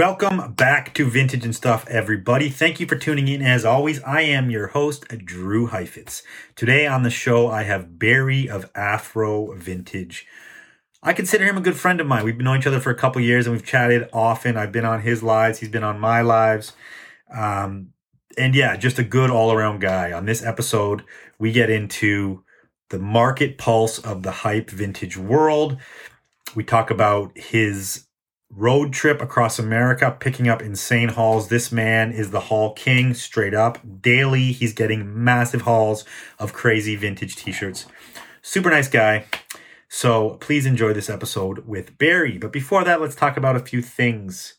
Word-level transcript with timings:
Welcome 0.00 0.54
back 0.54 0.94
to 0.94 1.10
Vintage 1.10 1.44
and 1.44 1.54
Stuff, 1.54 1.86
everybody. 1.86 2.48
Thank 2.48 2.80
you 2.80 2.86
for 2.86 2.96
tuning 2.96 3.28
in. 3.28 3.42
As 3.42 3.66
always, 3.66 4.02
I 4.02 4.22
am 4.22 4.50
your 4.50 4.68
host, 4.68 5.06
Drew 5.26 5.66
Heifetz. 5.66 6.22
Today 6.56 6.86
on 6.86 7.02
the 7.02 7.10
show, 7.10 7.50
I 7.50 7.64
have 7.64 7.98
Barry 7.98 8.48
of 8.48 8.70
Afro 8.74 9.52
Vintage. 9.52 10.26
I 11.02 11.12
consider 11.12 11.44
him 11.44 11.58
a 11.58 11.60
good 11.60 11.76
friend 11.76 12.00
of 12.00 12.06
mine. 12.06 12.24
We've 12.24 12.38
knowing 12.38 12.60
each 12.60 12.66
other 12.66 12.80
for 12.80 12.88
a 12.88 12.94
couple 12.94 13.20
years 13.20 13.46
and 13.46 13.54
we've 13.54 13.62
chatted 13.62 14.08
often. 14.10 14.56
I've 14.56 14.72
been 14.72 14.86
on 14.86 15.02
his 15.02 15.22
lives, 15.22 15.58
he's 15.58 15.68
been 15.68 15.84
on 15.84 16.00
my 16.00 16.22
lives. 16.22 16.72
Um, 17.30 17.90
and 18.38 18.54
yeah, 18.54 18.76
just 18.76 18.98
a 18.98 19.04
good 19.04 19.28
all 19.28 19.52
around 19.52 19.82
guy. 19.82 20.12
On 20.12 20.24
this 20.24 20.42
episode, 20.42 21.04
we 21.38 21.52
get 21.52 21.68
into 21.68 22.42
the 22.88 22.98
market 22.98 23.58
pulse 23.58 23.98
of 23.98 24.22
the 24.22 24.32
hype 24.32 24.70
vintage 24.70 25.18
world. 25.18 25.76
We 26.54 26.64
talk 26.64 26.90
about 26.90 27.36
his 27.36 28.06
road 28.54 28.92
trip 28.92 29.22
across 29.22 29.58
America, 29.58 30.16
picking 30.18 30.48
up 30.48 30.60
insane 30.60 31.10
hauls. 31.10 31.48
This 31.48 31.70
man 31.70 32.12
is 32.12 32.30
the 32.30 32.40
haul 32.40 32.72
king, 32.72 33.14
straight 33.14 33.54
up. 33.54 33.78
Daily, 34.02 34.52
he's 34.52 34.72
getting 34.72 35.22
massive 35.24 35.62
hauls 35.62 36.04
of 36.38 36.52
crazy 36.52 36.96
vintage 36.96 37.36
t 37.36 37.52
shirts. 37.52 37.86
Super 38.42 38.70
nice 38.70 38.88
guy. 38.88 39.26
So 39.88 40.36
please 40.40 40.66
enjoy 40.66 40.92
this 40.92 41.10
episode 41.10 41.66
with 41.66 41.98
Barry. 41.98 42.38
But 42.38 42.52
before 42.52 42.84
that, 42.84 43.00
let's 43.00 43.16
talk 43.16 43.36
about 43.36 43.56
a 43.56 43.60
few 43.60 43.82
things. 43.82 44.54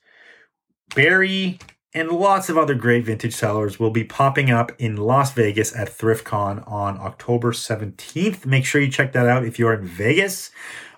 Barry 0.94 1.58
and 1.94 2.10
lots 2.10 2.50
of 2.50 2.58
other 2.58 2.76
great 2.76 3.06
vintage 3.06 3.34
sellers 3.34 3.80
will 3.80 3.92
be 3.92 4.04
popping 4.04 4.50
up 4.50 4.72
in 4.78 4.96
Las 4.96 5.34
Vegas 5.34 5.76
at 5.76 5.90
ThriftCon 5.90 6.70
on 6.70 6.98
October 6.98 7.52
17th. 7.52 8.46
Make 8.46 8.66
sure 8.66 8.82
you 8.82 8.90
check 8.90 9.14
that 9.14 9.28
out 9.28 9.46
if 9.46 9.60
you're 9.60 9.74
in 9.74 9.86
Vegas. 9.86 10.52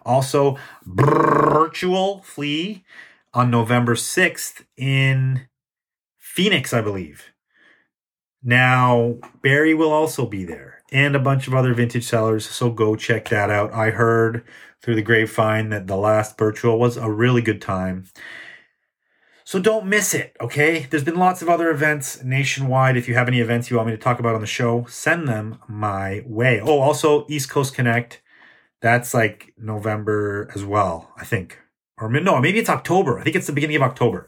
Also, 0.06 0.58
Virtual 0.86 2.22
Flea 2.22 2.84
on 3.34 3.50
November 3.50 3.96
6th 3.96 4.64
in 4.78 5.48
Phoenix, 6.18 6.74
I 6.74 6.82
believe. 6.82 7.32
Now, 8.44 9.16
Barry 9.42 9.74
will 9.74 9.92
also 9.92 10.26
be 10.26 10.44
there 10.44 10.84
and 10.92 11.16
a 11.16 11.20
bunch 11.20 11.48
of 11.48 11.56
other 11.56 11.74
vintage 11.74 12.06
sellers, 12.06 12.48
so 12.48 12.70
go 12.70 12.96
check 12.96 13.30
that 13.30 13.50
out. 13.50 13.74
I 13.74 13.90
heard 13.92 14.44
through 14.82 14.96
the 14.96 15.02
grapevine 15.02 15.70
that 15.70 15.88
the 15.88 15.96
last 15.96 16.38
virtual 16.38 16.78
was 16.78 16.98
a 16.98 17.10
really 17.10 17.42
good 17.42 17.62
time. 17.62 18.08
So 19.46 19.60
don't 19.60 19.86
miss 19.86 20.14
it, 20.14 20.36
okay? 20.42 20.88
There's 20.90 21.04
been 21.04 21.20
lots 21.20 21.42
of 21.42 21.50
other 21.50 21.70
events 21.70 22.24
nationwide. 22.24 22.98
If 22.98 23.08
you 23.08 23.14
have 23.14 23.28
any 23.28 23.40
events 23.40 23.70
you 23.70 23.78
want 23.78 23.88
me 23.88 23.96
to 23.96 24.02
talk 24.02 24.20
about 24.20 24.36
on 24.36 24.42
the 24.42 24.48
show, 24.48 24.86
send 24.88 25.28
them 25.28 25.60
my 25.68 26.24
way. 26.26 26.60
Oh, 26.62 26.80
also 26.80 27.26
East 27.30 27.50
Coast 27.50 27.74
Connect. 27.76 28.22
That's 28.84 29.14
like 29.14 29.54
November 29.58 30.52
as 30.54 30.66
well, 30.66 31.10
I 31.16 31.24
think. 31.24 31.58
Or 31.98 32.10
no, 32.10 32.42
maybe 32.42 32.60
it's 32.60 32.70
October. 32.70 33.18
I 33.18 33.24
think 33.24 33.38
it's 33.38 33.48
the 33.48 33.54
beginning 33.54 33.78
of 33.78 33.82
October. 33.82 34.28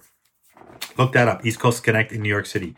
Look 0.97 1.11
that 1.11 1.27
up. 1.27 1.45
East 1.45 1.59
Coast 1.59 1.83
Connect 1.83 2.13
in 2.13 2.21
New 2.21 2.29
York 2.29 2.45
City. 2.45 2.73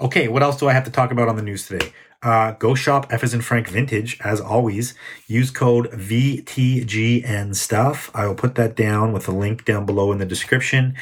Okay, 0.00 0.26
what 0.28 0.42
else 0.42 0.58
do 0.58 0.68
I 0.68 0.72
have 0.72 0.84
to 0.84 0.90
talk 0.90 1.10
about 1.12 1.28
on 1.28 1.36
the 1.36 1.42
news 1.42 1.68
today? 1.68 1.92
Uh, 2.22 2.52
go 2.52 2.74
shop 2.74 3.06
F 3.10 3.22
as 3.22 3.34
in 3.34 3.42
Frank 3.42 3.68
Vintage, 3.68 4.18
as 4.22 4.40
always. 4.40 4.94
Use 5.26 5.50
code 5.50 5.90
VTGN 5.90 7.54
stuff. 7.54 8.10
I 8.14 8.26
will 8.26 8.34
put 8.34 8.54
that 8.54 8.74
down 8.74 9.12
with 9.12 9.28
a 9.28 9.32
link 9.32 9.66
down 9.66 9.84
below 9.84 10.10
in 10.12 10.18
the 10.18 10.24
description. 10.24 10.96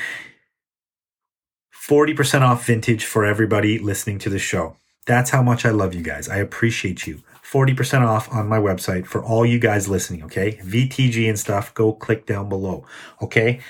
40% 1.73 2.41
off 2.41 2.67
vintage 2.67 3.05
for 3.05 3.25
everybody 3.25 3.79
listening 3.79 4.19
to 4.19 4.29
the 4.29 4.41
show. 4.41 4.77
That's 5.07 5.31
how 5.31 5.41
much 5.41 5.65
I 5.65 5.71
love 5.71 5.95
you 5.95 6.03
guys. 6.03 6.29
I 6.29 6.39
appreciate 6.39 7.07
you. 7.07 7.23
40% 7.53 8.07
off 8.07 8.33
on 8.33 8.49
my 8.49 8.59
website 8.59 9.07
for 9.07 9.23
all 9.23 9.47
you 9.47 9.59
guys 9.59 9.89
listening, 9.89 10.25
okay? 10.25 10.59
VTG 10.65 11.29
and 11.29 11.39
stuff, 11.39 11.73
go 11.75 11.93
click 11.93 12.27
down 12.27 12.49
below, 12.49 12.85
okay? 13.23 13.61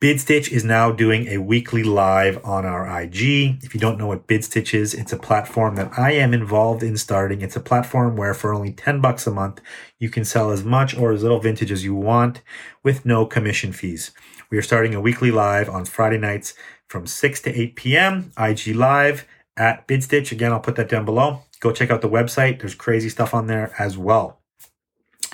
BidStitch 0.00 0.52
is 0.52 0.62
now 0.62 0.92
doing 0.92 1.26
a 1.26 1.38
weekly 1.38 1.82
live 1.82 2.38
on 2.44 2.64
our 2.64 2.86
IG. 3.00 3.64
If 3.64 3.74
you 3.74 3.80
don't 3.80 3.98
know 3.98 4.06
what 4.06 4.28
BidStitch 4.28 4.72
is, 4.72 4.94
it's 4.94 5.12
a 5.12 5.16
platform 5.16 5.74
that 5.74 5.98
I 5.98 6.12
am 6.12 6.32
involved 6.32 6.84
in 6.84 6.96
starting. 6.96 7.42
It's 7.42 7.56
a 7.56 7.60
platform 7.60 8.14
where 8.14 8.32
for 8.32 8.54
only 8.54 8.72
10 8.72 9.00
bucks 9.00 9.26
a 9.26 9.32
month, 9.32 9.60
you 9.98 10.08
can 10.08 10.24
sell 10.24 10.52
as 10.52 10.62
much 10.62 10.96
or 10.96 11.10
as 11.10 11.22
little 11.22 11.40
vintage 11.40 11.72
as 11.72 11.82
you 11.82 11.96
want 11.96 12.42
with 12.84 13.04
no 13.04 13.26
commission 13.26 13.72
fees. 13.72 14.12
We 14.50 14.58
are 14.58 14.62
starting 14.62 14.94
a 14.94 15.00
weekly 15.00 15.32
live 15.32 15.68
on 15.68 15.84
Friday 15.84 16.18
nights 16.18 16.54
from 16.86 17.06
6 17.06 17.40
to 17.42 17.60
8 17.60 17.74
p.m. 17.74 18.32
IG 18.38 18.76
Live 18.76 19.26
at 19.56 19.88
BidStitch. 19.88 20.30
Again, 20.30 20.52
I'll 20.52 20.60
put 20.60 20.76
that 20.76 20.88
down 20.88 21.04
below. 21.04 21.42
Go 21.60 21.72
check 21.72 21.90
out 21.90 22.00
the 22.00 22.08
website. 22.08 22.60
There's 22.60 22.74
crazy 22.74 23.08
stuff 23.08 23.34
on 23.34 23.46
there 23.46 23.72
as 23.78 23.98
well. 23.98 24.40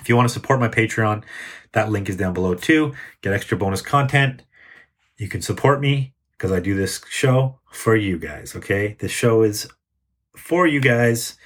If 0.00 0.08
you 0.08 0.16
want 0.16 0.28
to 0.28 0.34
support 0.34 0.60
my 0.60 0.68
Patreon, 0.68 1.22
that 1.72 1.90
link 1.90 2.08
is 2.08 2.16
down 2.16 2.34
below 2.34 2.54
too. 2.54 2.94
Get 3.22 3.32
extra 3.32 3.56
bonus 3.56 3.82
content. 3.82 4.42
You 5.16 5.28
can 5.28 5.42
support 5.42 5.80
me 5.80 6.14
because 6.32 6.52
I 6.52 6.60
do 6.60 6.74
this 6.74 7.00
show 7.08 7.60
for 7.70 7.96
you 7.96 8.18
guys, 8.18 8.54
okay? 8.56 8.96
This 8.98 9.12
show 9.12 9.42
is 9.42 9.68
for 10.36 10.66
you 10.66 10.80
guys, 10.80 11.36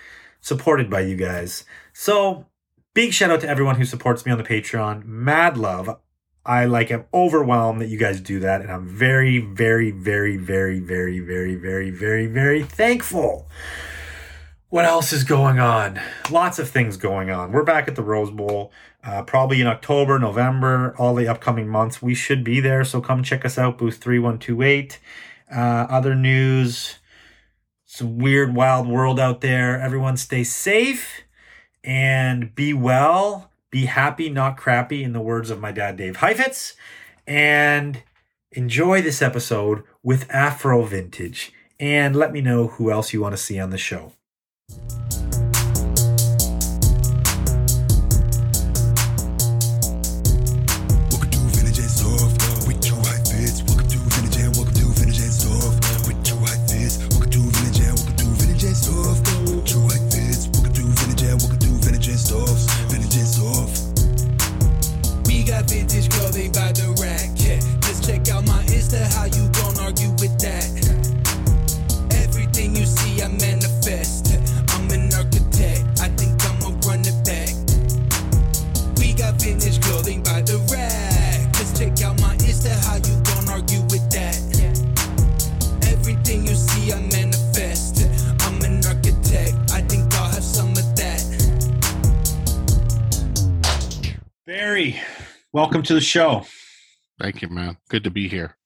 supported 0.41 0.91
by 0.91 1.01
you 1.01 1.17
guys. 1.17 1.65
So, 1.93 2.47
big 2.95 3.13
shout 3.13 3.31
out 3.31 3.41
to 3.43 3.49
everyone 3.49 3.77
who 3.77 3.85
supports 3.85 4.25
me 4.25 4.33
on 4.33 4.39
the 4.39 4.45
Patreon. 4.45 5.05
Mad 5.05 5.57
love. 5.57 6.01
I 6.45 6.65
like 6.65 6.91
am 6.91 7.05
overwhelmed 7.13 7.81
that 7.83 7.89
you 7.89 7.99
guys 7.99 8.21
do 8.21 8.41
that, 8.41 8.63
and 8.63 8.71
I'm 8.71 8.89
very, 8.89 9.39
very, 9.39 9.91
very, 9.91 10.39
very, 10.39 10.81
very, 10.81 11.21
very, 11.21 11.55
very, 11.55 11.91
very, 11.91 12.27
very 12.27 12.63
thankful. 12.63 13.49
What 14.71 14.85
else 14.85 15.13
is 15.13 15.25
going 15.25 15.59
on? 15.59 15.99
Lots 16.31 16.59
of 16.59 16.69
things 16.69 16.97
going 16.97 17.31
on. 17.31 17.53
We're 17.53 17.65
back 17.65 17.89
at 17.89 17.97
the 17.97 18.03
Rose 18.03 18.31
Bowl, 18.31 18.71
uh, 19.03 19.23
probably 19.23 19.61
in 19.61 19.67
October, 19.67 20.19
November, 20.19 20.95
all 20.99 21.15
the 21.15 21.27
upcoming 21.27 21.69
months. 21.69 22.03
We 22.03 22.15
should 22.15 22.45
be 22.45 22.61
there, 22.61 22.85
so 22.85 23.01
come 23.01 23.23
check 23.23 23.45
us 23.45 23.57
out, 23.57 23.79
booth 23.79 23.97
3128. 23.97 25.01
Uh, 25.51 25.59
other 25.59 26.15
news, 26.15 26.99
some 27.87 28.19
weird, 28.19 28.55
wild 28.55 28.87
world 28.87 29.19
out 29.19 29.41
there. 29.41 29.81
Everyone 29.81 30.19
stay 30.19 30.45
safe 30.45 31.23
and 31.83 32.55
be 32.55 32.75
well 32.75 33.49
be 33.71 33.87
happy, 33.87 34.31
not 34.31 34.57
crappy, 34.57 35.03
in 35.03 35.13
the 35.13 35.21
words 35.21 35.51
of 35.51 35.61
my 35.61 35.73
dad, 35.73 35.97
Dave 35.97 36.17
Heifetz, 36.17 36.75
and 37.27 38.03
enjoy 38.53 39.03
this 39.03 39.21
episode 39.21 39.83
with 40.03 40.31
Afro 40.31 40.85
Vintage. 40.85 41.53
And 41.79 42.17
let 42.17 42.33
me 42.33 42.41
know 42.41 42.69
who 42.69 42.91
else 42.91 43.13
you 43.13 43.21
want 43.21 43.35
to 43.35 43.43
see 43.43 43.59
on 43.59 43.71
the 43.71 43.79
show. 43.79 44.13
Welcome 95.69 95.83
to 95.83 95.93
the 95.93 96.01
show. 96.01 96.47
Thank 97.21 97.43
you, 97.43 97.49
man. 97.49 97.77
Good 97.91 98.03
to 98.05 98.11
be 98.11 98.27
here. 98.27 98.57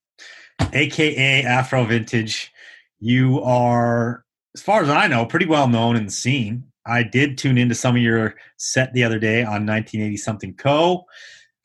AKA 0.73 1.43
Afro 1.43 1.85
Vintage. 1.85 2.53
You 3.01 3.43
are, 3.43 4.25
as 4.55 4.63
far 4.63 4.85
as 4.85 4.89
I 4.89 5.09
know, 5.09 5.27
pretty 5.27 5.47
well 5.47 5.67
known 5.67 5.97
in 5.97 6.05
the 6.05 6.13
scene. 6.13 6.63
I 6.87 7.03
did 7.03 7.39
tune 7.39 7.59
into 7.59 7.75
some 7.75 7.97
of 7.97 8.03
your 8.03 8.37
set 8.57 8.93
the 8.93 9.03
other 9.03 9.19
day 9.19 9.41
on 9.41 9.67
1980 9.67 10.17
something 10.17 10.55
co, 10.55 11.03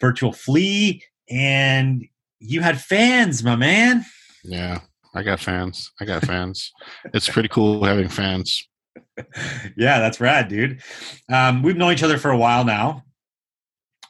Virtual 0.01 0.33
Flea, 0.33 1.03
and 1.29 2.03
you 2.39 2.61
had 2.61 2.81
fans, 2.81 3.43
my 3.43 3.55
man. 3.55 4.03
Yeah, 4.43 4.79
I 5.13 5.21
got 5.21 5.39
fans. 5.39 5.91
I 6.01 6.05
got 6.05 6.25
fans. 6.25 6.71
it's 7.13 7.29
pretty 7.29 7.49
cool 7.49 7.83
having 7.83 8.09
fans. 8.09 8.67
yeah, 9.77 9.99
that's 9.99 10.19
rad, 10.19 10.47
dude. 10.47 10.81
Um, 11.31 11.61
we've 11.61 11.77
known 11.77 11.93
each 11.93 12.01
other 12.01 12.17
for 12.17 12.31
a 12.31 12.37
while 12.37 12.65
now 12.65 13.03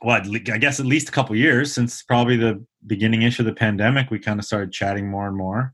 what 0.01 0.27
I 0.27 0.57
guess 0.57 0.79
at 0.79 0.85
least 0.85 1.09
a 1.09 1.11
couple 1.11 1.35
years 1.35 1.73
since 1.73 2.03
probably 2.03 2.37
the 2.37 2.63
beginning 2.85 3.23
ish 3.23 3.39
of 3.39 3.45
the 3.45 3.53
pandemic, 3.53 4.11
we 4.11 4.19
kind 4.19 4.39
of 4.39 4.45
started 4.45 4.71
chatting 4.71 5.09
more 5.09 5.27
and 5.27 5.35
more. 5.35 5.73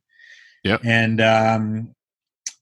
Yeah. 0.63 0.77
And 0.83 1.19
um, 1.19 1.95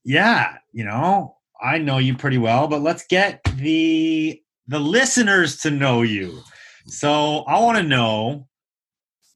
yeah, 0.04 0.56
you 0.72 0.84
know, 0.84 1.36
I 1.62 1.78
know 1.78 1.98
you 1.98 2.16
pretty 2.16 2.38
well, 2.38 2.66
but 2.66 2.80
let's 2.80 3.06
get 3.06 3.40
the 3.56 4.40
the 4.66 4.80
listeners 4.80 5.58
to 5.58 5.70
know 5.70 6.02
you. 6.02 6.40
So 6.86 7.40
I 7.40 7.60
want 7.60 7.78
to 7.78 7.84
know 7.84 8.48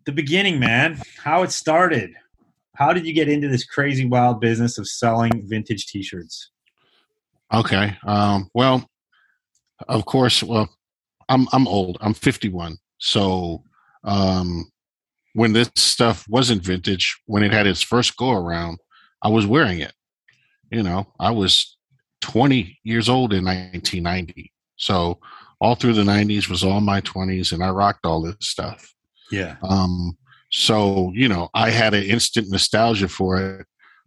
the 0.04 0.12
beginning, 0.12 0.58
man, 0.58 1.00
how 1.22 1.42
it 1.44 1.52
started. 1.52 2.10
how 2.76 2.92
did 2.92 3.06
you 3.06 3.12
get 3.12 3.28
into 3.28 3.48
this 3.48 3.64
crazy 3.64 4.04
wild 4.04 4.40
business 4.40 4.78
of 4.78 4.86
selling 4.86 5.42
vintage 5.46 5.86
T-shirts? 5.86 6.50
Okay. 7.52 7.96
Um, 8.06 8.48
well, 8.54 8.88
of 9.88 10.04
course. 10.04 10.42
Well, 10.42 10.68
I'm 11.28 11.46
I'm 11.52 11.66
old. 11.66 11.98
I'm 12.00 12.14
51. 12.14 12.76
So 12.98 13.62
um, 14.04 14.70
when 15.34 15.52
this 15.52 15.70
stuff 15.76 16.24
wasn't 16.28 16.62
vintage, 16.62 17.16
when 17.26 17.42
it 17.42 17.52
had 17.52 17.66
its 17.66 17.82
first 17.82 18.16
go 18.16 18.32
around, 18.32 18.78
I 19.22 19.28
was 19.28 19.46
wearing 19.46 19.80
it. 19.80 19.92
You 20.70 20.82
know, 20.82 21.06
I 21.20 21.30
was 21.30 21.76
20 22.22 22.78
years 22.84 23.08
old 23.08 23.32
in 23.32 23.44
1990. 23.44 24.52
So 24.76 25.20
all 25.60 25.74
through 25.74 25.94
the 25.94 26.02
90s 26.02 26.48
was 26.48 26.64
all 26.64 26.80
my 26.80 27.00
20s, 27.00 27.52
and 27.52 27.62
I 27.62 27.70
rocked 27.70 28.04
all 28.04 28.22
this 28.22 28.36
stuff. 28.40 28.92
Yeah. 29.30 29.56
Um, 29.62 30.16
so, 30.50 31.12
you 31.14 31.28
know, 31.28 31.48
I 31.54 31.70
had 31.70 31.94
an 31.94 32.04
instant 32.04 32.48
nostalgia 32.50 33.08
for 33.08 33.40
it 33.40 33.66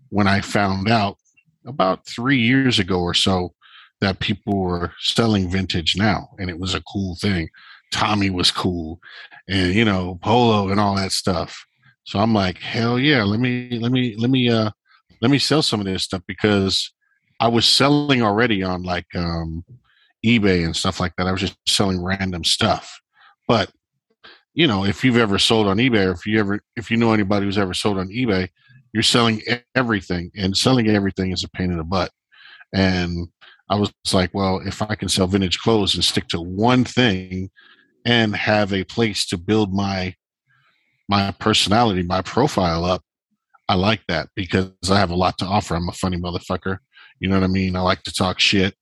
when 0.09 0.27
I 0.27 0.41
found 0.41 0.89
out 0.89 1.17
about 1.65 2.07
three 2.07 2.39
years 2.39 2.79
ago 2.79 2.99
or 3.01 3.13
so 3.13 3.53
that 4.01 4.19
people 4.19 4.57
were 4.57 4.93
selling 4.99 5.49
vintage 5.49 5.95
now, 5.97 6.29
and 6.39 6.49
it 6.49 6.59
was 6.59 6.73
a 6.73 6.83
cool 6.83 7.15
thing. 7.15 7.49
Tommy 7.91 8.29
was 8.29 8.51
cool, 8.51 8.99
and 9.47 9.73
you 9.73 9.85
know, 9.85 10.19
polo 10.21 10.69
and 10.69 10.79
all 10.79 10.95
that 10.95 11.11
stuff. 11.11 11.65
So 12.05 12.19
I'm 12.19 12.33
like, 12.33 12.57
hell 12.59 12.97
yeah, 12.97 13.23
let 13.23 13.39
me 13.39 13.79
let 13.79 13.91
me 13.91 14.15
let 14.17 14.29
me 14.29 14.49
uh 14.49 14.71
let 15.21 15.31
me 15.31 15.39
sell 15.39 15.61
some 15.61 15.79
of 15.79 15.85
this 15.85 16.03
stuff 16.03 16.21
because 16.27 16.91
I 17.39 17.47
was 17.47 17.65
selling 17.65 18.21
already 18.21 18.63
on 18.63 18.83
like 18.83 19.07
um 19.15 19.63
eBay 20.25 20.65
and 20.65 20.75
stuff 20.75 20.99
like 20.99 21.13
that. 21.17 21.27
I 21.27 21.31
was 21.31 21.41
just 21.41 21.57
selling 21.67 22.03
random 22.03 22.43
stuff. 22.43 22.99
But 23.47 23.71
you 24.53 24.67
know, 24.67 24.85
if 24.85 25.03
you've 25.03 25.17
ever 25.17 25.39
sold 25.39 25.67
on 25.67 25.77
eBay, 25.77 26.07
or 26.07 26.11
if 26.11 26.25
you 26.25 26.39
ever, 26.39 26.59
if 26.75 26.91
you 26.91 26.97
know 26.97 27.13
anybody 27.13 27.45
who's 27.45 27.57
ever 27.57 27.73
sold 27.73 27.97
on 27.97 28.09
eBay, 28.09 28.49
you're 28.93 29.03
selling 29.03 29.41
everything, 29.75 30.31
and 30.35 30.57
selling 30.57 30.89
everything 30.89 31.31
is 31.31 31.43
a 31.43 31.49
pain 31.49 31.71
in 31.71 31.77
the 31.77 31.83
butt. 31.83 32.11
And 32.73 33.27
I 33.69 33.75
was 33.75 33.91
like, 34.13 34.31
well, 34.33 34.61
if 34.65 34.81
I 34.81 34.95
can 34.95 35.09
sell 35.09 35.27
vintage 35.27 35.59
clothes 35.59 35.95
and 35.95 36.03
stick 36.03 36.27
to 36.29 36.41
one 36.41 36.83
thing, 36.83 37.49
and 38.05 38.35
have 38.35 38.73
a 38.73 38.83
place 38.83 39.25
to 39.27 39.37
build 39.37 39.73
my 39.73 40.15
my 41.07 41.31
personality, 41.31 42.03
my 42.03 42.21
profile 42.21 42.85
up, 42.85 43.01
I 43.67 43.75
like 43.75 44.01
that 44.07 44.29
because 44.35 44.71
I 44.91 44.97
have 44.99 45.09
a 45.09 45.15
lot 45.15 45.37
to 45.39 45.45
offer. 45.45 45.75
I'm 45.75 45.89
a 45.89 45.93
funny 45.93 46.17
motherfucker. 46.17 46.77
You 47.19 47.29
know 47.29 47.39
what 47.39 47.43
I 47.43 47.47
mean? 47.47 47.75
I 47.75 47.81
like 47.81 48.03
to 48.03 48.13
talk 48.13 48.39
shit. 48.39 48.75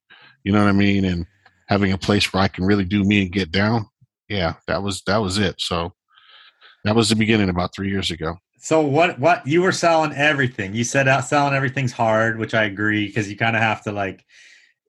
You 0.44 0.52
know 0.52 0.60
what 0.60 0.70
I 0.70 0.74
mean? 0.74 1.06
And 1.06 1.26
having 1.68 1.94
a 1.94 1.98
place 1.98 2.32
where 2.32 2.44
I 2.44 2.48
can 2.48 2.66
really 2.66 2.84
do 2.84 3.04
me 3.04 3.22
and 3.22 3.32
get 3.32 3.52
down, 3.52 3.86
yeah, 4.30 4.56
that 4.68 4.84
was 4.84 5.02
that 5.08 5.18
was 5.18 5.38
it. 5.38 5.56
So 5.60 5.94
that 6.84 6.96
was 6.96 7.10
the 7.10 7.16
beginning 7.16 7.50
about 7.50 7.74
three 7.74 7.90
years 7.90 8.12
ago. 8.12 8.36
So 8.60 8.82
what 8.82 9.20
what 9.20 9.48
you 9.48 9.62
were 9.62 9.72
selling 9.72 10.14
everything. 10.14 10.74
You 10.74 10.84
said 10.84 11.08
out 11.08 11.26
selling 11.26 11.54
everything's 11.54 11.94
hard, 11.94 12.40
which 12.40 12.54
I 12.54 12.64
agree 12.64 13.08
because 13.08 13.30
you 13.30 13.38
kind 13.38 13.56
of 13.56 13.62
have 13.62 13.84
to 13.84 13.92
like 13.92 14.26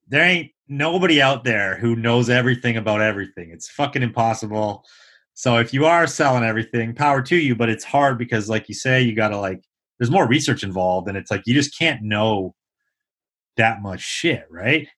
there 0.09 0.25
ain't 0.25 0.51
nobody 0.69 1.21
out 1.21 1.45
there 1.45 1.77
who 1.77 1.97
knows 1.97 2.31
everything 2.31 2.77
about 2.77 3.01
everything. 3.01 3.51
It's 3.51 3.71
fucking 3.71 4.03
impossible. 4.03 4.85
So 5.35 5.59
if 5.59 5.73
you 5.73 5.87
are 5.87 6.07
selling 6.07 6.45
everything, 6.45 6.95
power 6.95 7.23
to 7.23 7.37
you, 7.37 7.55
but 7.55 7.69
it's 7.69 7.85
hard 7.85 8.19
because 8.19 8.49
like 8.49 8.69
you 8.69 8.75
say 8.75 9.03
you 9.03 9.15
got 9.15 9.29
to 9.29 9.39
like 9.39 9.63
there's 9.99 10.11
more 10.11 10.27
research 10.29 10.63
involved 10.63 11.09
and 11.09 11.17
it's 11.17 11.31
like 11.31 11.43
you 11.47 11.55
just 11.55 11.79
can't 11.79 12.03
know 12.03 12.55
that 13.57 13.83
much 13.83 14.01
shit, 14.01 14.47
right? 14.51 14.89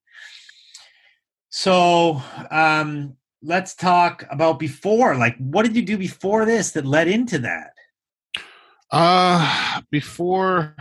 So, 1.51 2.23
um 2.51 3.17
let's 3.43 3.75
talk 3.75 4.25
about 4.31 4.59
before. 4.59 5.17
Like, 5.17 5.37
what 5.39 5.65
did 5.65 5.77
you 5.77 5.83
do 5.83 5.97
before 5.97 6.45
this 6.45 6.73
that 6.73 6.87
led 6.87 7.09
into 7.09 7.39
that? 7.39 7.73
Uh, 8.91 9.81
before, 9.91 10.77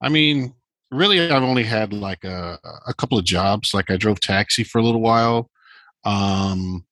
I 0.00 0.08
mean, 0.08 0.54
really, 0.90 1.30
I've 1.30 1.42
only 1.42 1.64
had 1.64 1.92
like 1.92 2.24
a, 2.24 2.58
a 2.86 2.94
couple 2.94 3.18
of 3.18 3.24
jobs. 3.24 3.74
Like, 3.74 3.90
I 3.90 3.96
drove 3.96 4.20
taxi 4.20 4.64
for 4.64 4.78
a 4.78 4.82
little 4.82 5.00
while. 5.00 5.50
Um, 6.04 6.84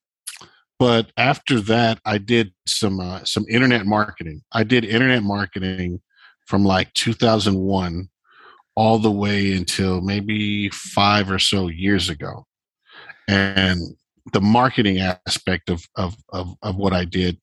but 0.79 1.13
after 1.17 1.61
that, 1.61 2.01
I 2.05 2.19
did 2.19 2.53
some 2.67 2.99
uh, 3.01 3.25
some 3.25 3.45
internet 3.49 3.87
marketing. 3.87 4.43
I 4.53 4.65
did 4.65 4.85
internet 4.85 5.23
marketing 5.23 6.01
from 6.47 6.65
like 6.65 6.93
2001 6.95 8.09
all 8.77 8.99
the 8.99 9.11
way 9.11 9.53
until 9.53 10.01
maybe 10.01 10.69
five 10.71 11.31
or 11.31 11.39
so 11.39 11.69
years 11.69 12.09
ago. 12.09 12.47
And 13.29 13.81
the 14.33 14.41
marketing 14.41 15.01
aspect 15.01 15.71
of, 15.71 15.87
of, 15.97 16.17
of, 16.31 16.55
of 16.63 16.77
what 16.77 16.93
I 16.93 17.05
did 17.05 17.39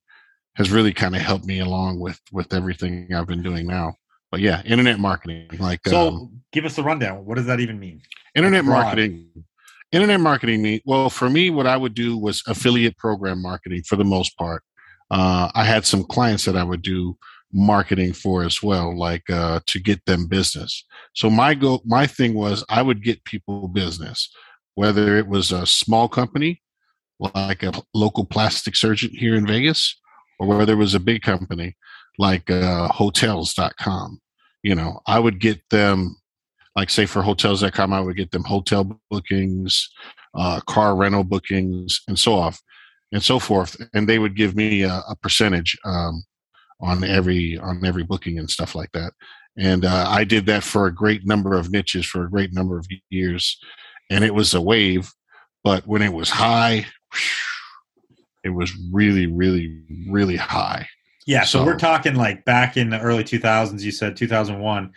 has 0.56 0.72
really 0.72 0.94
kind 0.94 1.16
of 1.16 1.22
helped 1.22 1.46
me 1.46 1.60
along 1.60 2.00
with, 2.00 2.20
with 2.32 2.54
everything 2.54 3.14
I've 3.16 3.28
been 3.28 3.44
doing 3.44 3.66
now. 3.66 3.96
But 4.32 4.40
yeah, 4.40 4.62
internet 4.64 5.00
marketing. 5.00 5.50
Like, 5.60 5.82
so 5.86 6.08
um, 6.08 6.42
give 6.52 6.66
us 6.66 6.78
a 6.78 6.84
rundown. 6.84 7.26
What 7.26 7.36
does 7.36 7.46
that 7.48 7.60
even 7.60 7.80
mean? 7.80 8.02
Internet 8.34 8.66
marketing. 8.66 9.28
Internet 9.92 10.22
marketing 10.22 10.62
mean 10.62 10.80
well 10.86 11.10
for 11.10 11.30
me. 11.30 11.50
What 11.50 11.68
I 11.68 11.76
would 11.76 11.94
do 11.94 12.18
was 12.18 12.42
affiliate 12.48 12.98
program 12.98 13.42
marketing 13.42 13.84
for 13.84 13.98
the 13.98 14.06
most 14.06 14.38
part. 14.38 14.64
Uh, 15.10 15.52
I 15.54 15.66
had 15.66 15.86
some 15.86 16.06
clients 16.06 16.46
that 16.46 16.56
I 16.56 16.64
would 16.64 16.82
do 16.82 17.18
marketing 17.52 18.14
for 18.14 18.44
as 18.44 18.64
well, 18.64 18.98
like 18.98 19.30
uh, 19.30 19.60
to 19.68 19.80
get 19.80 20.06
them 20.06 20.28
business. 20.28 20.86
So 21.14 21.30
my 21.30 21.54
go, 21.54 21.82
my 21.84 22.08
thing 22.08 22.34
was 22.34 22.64
I 22.70 22.82
would 22.82 23.04
get 23.04 23.26
people 23.26 23.68
business, 23.68 24.34
whether 24.76 25.18
it 25.18 25.28
was 25.28 25.52
a 25.52 25.66
small 25.66 26.08
company 26.08 26.62
like 27.36 27.64
a 27.64 27.74
local 27.94 28.26
plastic 28.26 28.76
surgeon 28.76 29.12
here 29.14 29.36
in 29.36 29.46
Vegas, 29.46 30.00
or 30.40 30.48
whether 30.48 30.74
it 30.74 30.78
was 30.78 30.96
a 30.96 31.00
big 31.00 31.22
company 31.22 31.76
like 32.22 32.52
uh, 32.52 32.88
hotels.com. 32.88 34.22
You 34.62 34.76
know, 34.76 35.02
I 35.08 35.18
would 35.18 35.42
get 35.42 35.60
them, 35.72 36.16
like, 36.76 36.92
say 36.92 37.08
for 37.08 37.24
hotels.com, 37.24 37.92
I 37.92 38.00
would 38.00 38.16
get 38.16 38.30
them 38.30 38.44
hotel 38.44 39.02
bookings, 39.10 39.90
uh, 40.36 40.62
car 40.62 40.96
rental 40.96 41.24
bookings, 41.24 42.00
and 42.08 42.18
so 42.18 42.36
off 42.36 42.62
and 43.12 43.24
so 43.24 43.40
forth. 43.40 43.76
And 43.96 44.08
they 44.08 44.20
would 44.20 44.36
give 44.36 44.56
me 44.56 44.84
a, 44.84 45.02
a 45.10 45.16
percentage 45.24 45.76
um, 45.84 46.24
on 46.80 47.04
every 47.04 47.58
on 47.58 47.84
every 47.84 48.04
booking 48.04 48.38
and 48.38 48.50
stuff 48.50 48.76
like 48.76 48.92
that. 48.94 49.14
And 49.58 49.84
uh, 49.84 50.06
I 50.08 50.24
did 50.24 50.46
that 50.46 50.64
for 50.64 50.86
a 50.86 50.94
great 50.94 51.26
number 51.26 51.56
of 51.56 51.72
niches 51.72 52.06
for 52.06 52.24
a 52.24 52.30
great 52.30 52.54
number 52.54 52.78
of 52.78 52.86
years, 53.10 53.58
and 54.12 54.24
it 54.24 54.36
was 54.36 54.54
a 54.54 54.62
wave. 54.62 55.12
But 55.64 55.88
when 55.88 56.04
it 56.04 56.14
was 56.14 56.30
high, 56.30 56.86
it 58.44 58.50
was 58.50 58.72
really, 58.92 59.26
really, 59.26 59.82
really 60.08 60.38
high. 60.38 60.88
Yeah, 61.26 61.44
so, 61.44 61.60
so, 61.60 61.66
we're 61.66 61.78
talking 61.78 62.16
like 62.16 62.46
back 62.46 62.78
in 62.78 62.90
the 62.90 63.00
early 63.00 63.24
2000s. 63.24 63.82
You 63.82 63.92
said 63.92 64.16
2001. 64.16 64.92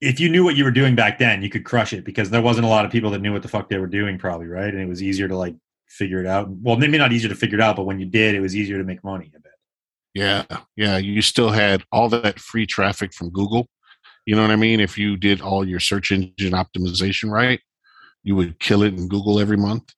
If 0.00 0.20
you 0.20 0.28
knew 0.28 0.44
what 0.44 0.56
you 0.56 0.64
were 0.64 0.70
doing 0.70 0.94
back 0.94 1.18
then, 1.18 1.42
you 1.42 1.50
could 1.50 1.64
crush 1.64 1.92
it 1.92 2.04
because 2.04 2.30
there 2.30 2.40
wasn't 2.40 2.66
a 2.66 2.68
lot 2.68 2.84
of 2.84 2.92
people 2.92 3.10
that 3.10 3.20
knew 3.20 3.32
what 3.32 3.42
the 3.42 3.48
fuck 3.48 3.68
they 3.68 3.78
were 3.78 3.86
doing, 3.86 4.16
probably, 4.16 4.46
right? 4.46 4.72
And 4.72 4.80
it 4.80 4.88
was 4.88 5.02
easier 5.02 5.28
to 5.28 5.36
like 5.36 5.56
figure 5.88 6.20
it 6.20 6.26
out. 6.26 6.48
Well, 6.48 6.76
maybe 6.76 6.98
not 6.98 7.12
easier 7.12 7.28
to 7.28 7.34
figure 7.34 7.58
it 7.58 7.62
out, 7.62 7.76
but 7.76 7.84
when 7.84 7.98
you 7.98 8.06
did, 8.06 8.34
it 8.34 8.40
was 8.40 8.54
easier 8.54 8.78
to 8.78 8.84
make 8.84 9.02
money. 9.02 9.30
I 9.34 9.38
bet. 9.38 9.52
Yeah, 10.14 10.44
yeah. 10.76 10.98
You 10.98 11.20
still 11.20 11.50
had 11.50 11.82
all 11.92 12.08
that 12.10 12.38
free 12.38 12.66
traffic 12.66 13.12
from 13.12 13.30
Google. 13.30 13.68
You 14.24 14.36
know 14.36 14.42
what 14.42 14.50
I 14.50 14.56
mean? 14.56 14.80
If 14.80 14.96
you 14.96 15.16
did 15.16 15.40
all 15.40 15.66
your 15.66 15.80
search 15.80 16.12
engine 16.12 16.52
optimization 16.52 17.30
right, 17.30 17.60
you 18.22 18.36
would 18.36 18.58
kill 18.60 18.82
it 18.82 18.94
in 18.94 19.08
Google 19.08 19.40
every 19.40 19.56
month. 19.56 19.94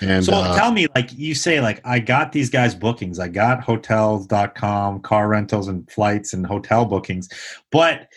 And 0.00 0.24
so 0.24 0.32
uh, 0.32 0.56
tell 0.56 0.72
me, 0.72 0.86
like 0.94 1.12
you 1.12 1.34
say, 1.34 1.60
like 1.60 1.80
I 1.84 1.98
got 1.98 2.32
these 2.32 2.48
guys 2.48 2.74
bookings. 2.74 3.18
I 3.18 3.28
got 3.28 3.60
hotels.com, 3.62 5.00
car 5.00 5.28
rentals 5.28 5.68
and 5.68 5.90
flights 5.90 6.32
and 6.32 6.46
hotel 6.46 6.84
bookings. 6.84 7.28
But 7.70 8.08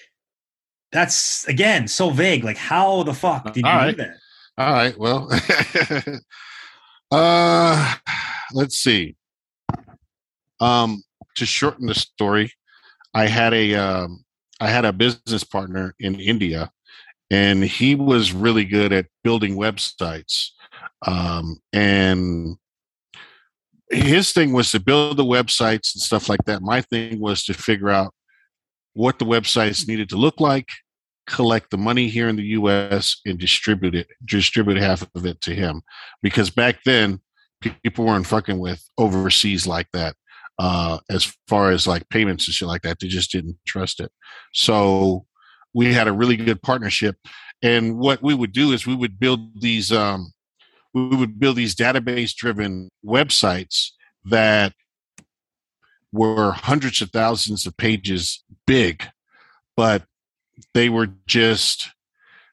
that's 0.91 1.45
again 1.47 1.87
so 1.87 2.09
vague. 2.09 2.43
Like 2.43 2.57
how 2.57 3.03
the 3.03 3.13
fuck 3.13 3.53
did 3.53 3.57
you 3.57 3.63
right. 3.63 3.91
do 3.91 4.03
that? 4.03 4.15
All 4.57 4.71
right. 4.71 4.97
Well 4.97 5.27
uh 7.11 7.95
let's 8.53 8.77
see. 8.77 9.15
Um 10.59 11.03
to 11.35 11.45
shorten 11.45 11.87
the 11.87 11.95
story, 11.95 12.53
I 13.13 13.25
had 13.25 13.53
a 13.53 13.75
um 13.75 14.23
I 14.61 14.69
had 14.69 14.85
a 14.85 14.93
business 14.93 15.43
partner 15.43 15.95
in 15.99 16.19
India 16.19 16.71
and 17.29 17.63
he 17.63 17.95
was 17.95 18.31
really 18.31 18.63
good 18.63 18.93
at 18.93 19.07
building 19.23 19.55
websites 19.55 20.51
um, 21.05 21.57
and 21.71 22.55
his 23.89 24.31
thing 24.31 24.53
was 24.53 24.71
to 24.71 24.79
build 24.79 25.17
the 25.17 25.25
websites 25.25 25.93
and 25.93 26.01
stuff 26.01 26.29
like 26.29 26.43
that. 26.45 26.61
My 26.61 26.81
thing 26.81 27.19
was 27.19 27.43
to 27.45 27.53
figure 27.53 27.89
out 27.89 28.13
what 28.93 29.19
the 29.19 29.25
websites 29.25 29.87
needed 29.87 30.09
to 30.09 30.17
look 30.17 30.39
like, 30.39 30.67
collect 31.27 31.71
the 31.71 31.77
money 31.77 32.07
here 32.07 32.27
in 32.27 32.35
the 32.35 32.43
US 32.43 33.19
and 33.25 33.37
distribute 33.39 33.95
it, 33.95 34.07
distribute 34.25 34.77
half 34.77 35.07
of 35.15 35.25
it 35.25 35.41
to 35.41 35.53
him. 35.53 35.81
Because 36.21 36.49
back 36.49 36.79
then, 36.85 37.19
people 37.83 38.05
weren't 38.05 38.27
fucking 38.27 38.59
with 38.59 38.83
overseas 38.97 39.65
like 39.67 39.87
that. 39.93 40.15
Uh, 40.59 40.99
as 41.09 41.35
far 41.47 41.71
as 41.71 41.87
like 41.87 42.07
payments 42.09 42.47
and 42.47 42.53
shit 42.53 42.67
like 42.67 42.83
that, 42.83 42.99
they 42.99 43.07
just 43.07 43.31
didn't 43.31 43.57
trust 43.65 43.99
it. 43.99 44.11
So 44.53 45.25
we 45.73 45.93
had 45.93 46.07
a 46.07 46.13
really 46.13 46.37
good 46.37 46.61
partnership. 46.61 47.15
And 47.63 47.97
what 47.97 48.21
we 48.21 48.33
would 48.33 48.51
do 48.51 48.71
is 48.71 48.85
we 48.85 48.95
would 48.95 49.19
build 49.19 49.61
these 49.61 49.91
um, 49.91 50.32
we 50.93 51.15
would 51.15 51.39
build 51.39 51.55
these 51.55 51.75
database 51.75 52.35
driven 52.35 52.89
websites 53.05 53.89
that 54.25 54.73
were 56.11 56.51
hundreds 56.51 57.01
of 57.01 57.09
thousands 57.09 57.65
of 57.65 57.75
pages 57.75 58.43
big, 58.67 59.03
but 59.75 60.03
they 60.73 60.89
were 60.89 61.07
just 61.25 61.89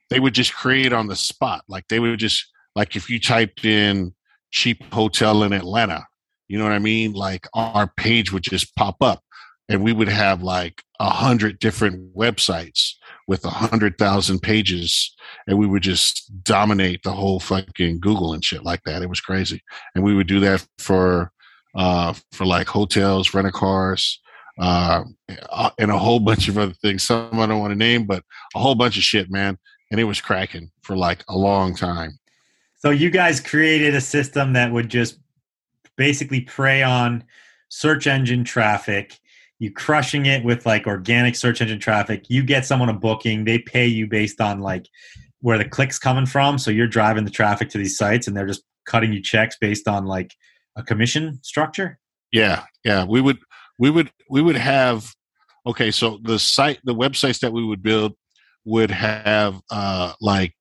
they 0.09 0.19
would 0.19 0.35
just 0.35 0.55
create 0.55 0.93
on 0.93 1.07
the 1.07 1.17
spot. 1.17 1.63
Like 1.69 1.87
they 1.89 2.01
would 2.01 2.19
just 2.19 2.47
like 2.75 2.97
if 2.97 3.11
you 3.11 3.21
typed 3.21 3.65
in 3.65 4.15
cheap 4.51 4.83
hotel 4.93 5.43
in 5.43 5.53
Atlanta, 5.53 6.07
you 6.49 6.59
know 6.59 6.65
what 6.65 6.73
I 6.73 6.79
mean? 6.79 7.13
Like 7.13 7.47
our 7.55 7.93
page 7.97 8.33
would 8.33 8.43
just 8.43 8.75
pop 8.75 8.97
up 9.03 9.23
and 9.69 9.85
we 9.85 9.93
would 9.93 10.09
have 10.09 10.43
like 10.43 10.83
a 10.99 11.11
hundred 11.11 11.59
different 11.59 12.15
websites 12.17 12.95
with 13.29 13.45
a 13.45 13.51
hundred 13.51 13.97
thousand 13.99 14.41
pages 14.41 15.15
and 15.47 15.59
we 15.59 15.67
would 15.67 15.83
just 15.83 16.31
dominate 16.43 17.03
the 17.03 17.13
whole 17.13 17.41
fucking 17.41 18.01
Google 18.01 18.33
and 18.33 18.45
shit 18.45 18.65
like 18.65 18.83
that. 18.85 19.03
It 19.03 19.09
was 19.09 19.21
crazy. 19.21 19.63
And 19.95 20.05
we 20.05 20.15
would 20.15 20.27
do 20.27 20.41
that 20.41 20.67
for 20.79 21.33
uh 21.75 22.15
for 22.33 22.47
like 22.47 22.67
hotels, 22.67 23.33
rent 23.33 23.47
a 23.47 23.53
cars, 23.53 24.21
uh, 24.61 25.05
and 25.79 25.91
a 25.91 25.99
whole 25.99 26.21
bunch 26.21 26.49
of 26.49 26.59
other 26.59 26.75
things. 26.75 27.03
Some 27.03 27.41
I 27.41 27.47
don't 27.47 27.61
want 27.61 27.73
to 27.73 27.77
name, 27.77 28.05
but 28.05 28.23
a 28.55 28.59
whole 28.59 28.75
bunch 28.75 28.97
of 28.97 29.03
shit, 29.03 29.31
man. 29.31 29.59
And 29.91 29.99
it 29.99 30.05
was 30.05 30.21
cracking 30.21 30.71
for 30.83 30.97
like 30.97 31.25
a 31.29 31.37
long 31.37 31.75
time. 31.75 32.19
So 32.77 32.91
you 32.91 33.11
guys 33.11 33.41
created 33.41 33.95
a 33.95 34.01
system 34.01 34.53
that 34.53 34.73
would 34.73 34.89
just 34.89 35.19
basically 35.97 36.43
prey 36.43 36.83
on 36.83 37.25
search 37.69 38.07
engine 38.07 38.45
traffic. 38.45 39.19
You 39.61 39.71
crushing 39.71 40.27
it 40.27 40.43
with 40.43 40.67
like 40.67 40.87
organic 40.87 41.37
search 41.37 41.61
engine 41.61 41.79
traffic. 41.79 42.25
You 42.29 42.43
get 42.43 42.67
someone 42.67 42.89
a 42.89 42.95
booking, 42.95 43.45
they 43.45 43.59
pay 43.59 43.87
you 43.87 44.07
based 44.07 44.41
on 44.41 44.61
like 44.61 44.89
where 45.41 45.59
the 45.59 45.69
clicks 45.69 45.99
coming 45.99 46.27
from. 46.27 46.59
So 46.59 46.71
you're 46.71 46.89
driving 46.89 47.25
the 47.25 47.31
traffic 47.31 47.69
to 47.71 47.79
these 47.79 47.97
sites 47.97 48.27
and 48.27 48.37
they're 48.37 48.47
just 48.47 48.63
cutting 48.87 49.13
you 49.13 49.23
checks 49.23 49.57
based 49.61 49.87
on 49.87 50.07
like 50.07 50.35
a 50.77 50.83
commission 50.83 51.39
structure. 51.43 51.99
Yeah, 52.33 52.65
yeah. 52.85 53.05
We 53.05 53.21
would 53.21 53.39
we 53.79 53.91
would 53.91 54.11
we 54.29 54.43
would 54.43 54.57
have 54.57 55.15
okay, 55.67 55.91
so 55.91 56.19
the 56.23 56.39
site 56.39 56.81
the 56.85 56.95
websites 56.95 57.41
that 57.41 57.53
we 57.53 57.65
would 57.65 57.83
build 57.83 58.15
would 58.65 58.91
have 58.91 59.61
uh 59.71 60.15
like 60.21 60.55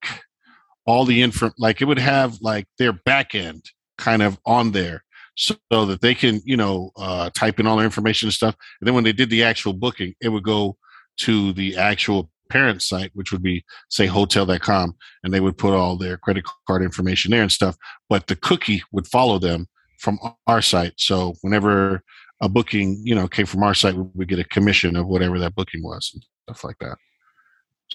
all 0.86 1.06
the 1.06 1.22
info 1.22 1.52
like 1.58 1.82
it 1.82 1.86
would 1.86 2.00
have 2.00 2.40
like 2.42 2.68
their 2.78 2.94
back 2.94 3.36
end 3.36 3.64
kind 3.98 4.22
of 4.22 4.40
on 4.46 4.72
there 4.72 5.04
so, 5.40 5.56
so 5.72 5.86
that 5.86 6.02
they 6.02 6.14
can 6.14 6.42
you 6.44 6.58
know 6.58 6.92
uh, 6.98 7.30
type 7.34 7.60
in 7.60 7.68
all 7.68 7.78
their 7.78 7.86
information 7.86 8.28
and 8.28 8.34
stuff. 8.34 8.56
And 8.80 8.88
then 8.88 8.94
when 8.94 9.06
they 9.06 9.14
did 9.14 9.30
the 9.30 9.44
actual 9.44 9.74
booking 9.74 10.14
it 10.22 10.30
would 10.30 10.44
go 10.44 10.78
to 11.22 11.54
the 11.54 11.78
actual 11.78 12.30
parent 12.50 12.82
site 12.82 13.12
which 13.14 13.32
would 13.32 13.44
be 13.44 13.64
say 13.90 14.06
hotel.com 14.06 14.96
and 15.24 15.34
they 15.34 15.40
would 15.40 15.58
put 15.58 15.74
all 15.74 15.96
their 15.96 16.18
credit 16.18 16.44
card 16.68 16.84
information 16.84 17.32
there 17.32 17.42
and 17.42 17.52
stuff. 17.52 17.76
But 18.10 18.28
the 18.28 18.36
cookie 18.36 18.84
would 18.92 19.08
follow 19.08 19.40
them 19.40 19.68
from 20.00 20.20
our 20.48 20.62
site. 20.62 20.94
So 20.98 21.36
whenever 21.42 22.04
a 22.42 22.50
booking 22.50 23.02
you 23.04 23.16
know 23.16 23.28
came 23.28 23.46
from 23.46 23.64
our 23.64 23.74
site 23.74 23.96
we 23.96 24.04
would 24.14 24.28
get 24.28 24.40
a 24.40 24.44
commission 24.46 24.96
of 24.98 25.08
whatever 25.08 25.40
that 25.40 25.56
booking 25.56 25.84
was 25.84 26.12
and 26.14 26.24
stuff 26.44 26.64
like 26.66 26.78
that. 26.80 26.98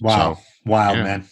Wow. 0.00 0.34
So, 0.34 0.40
wow 0.64 0.94
yeah. 0.94 1.02
man. 1.02 1.28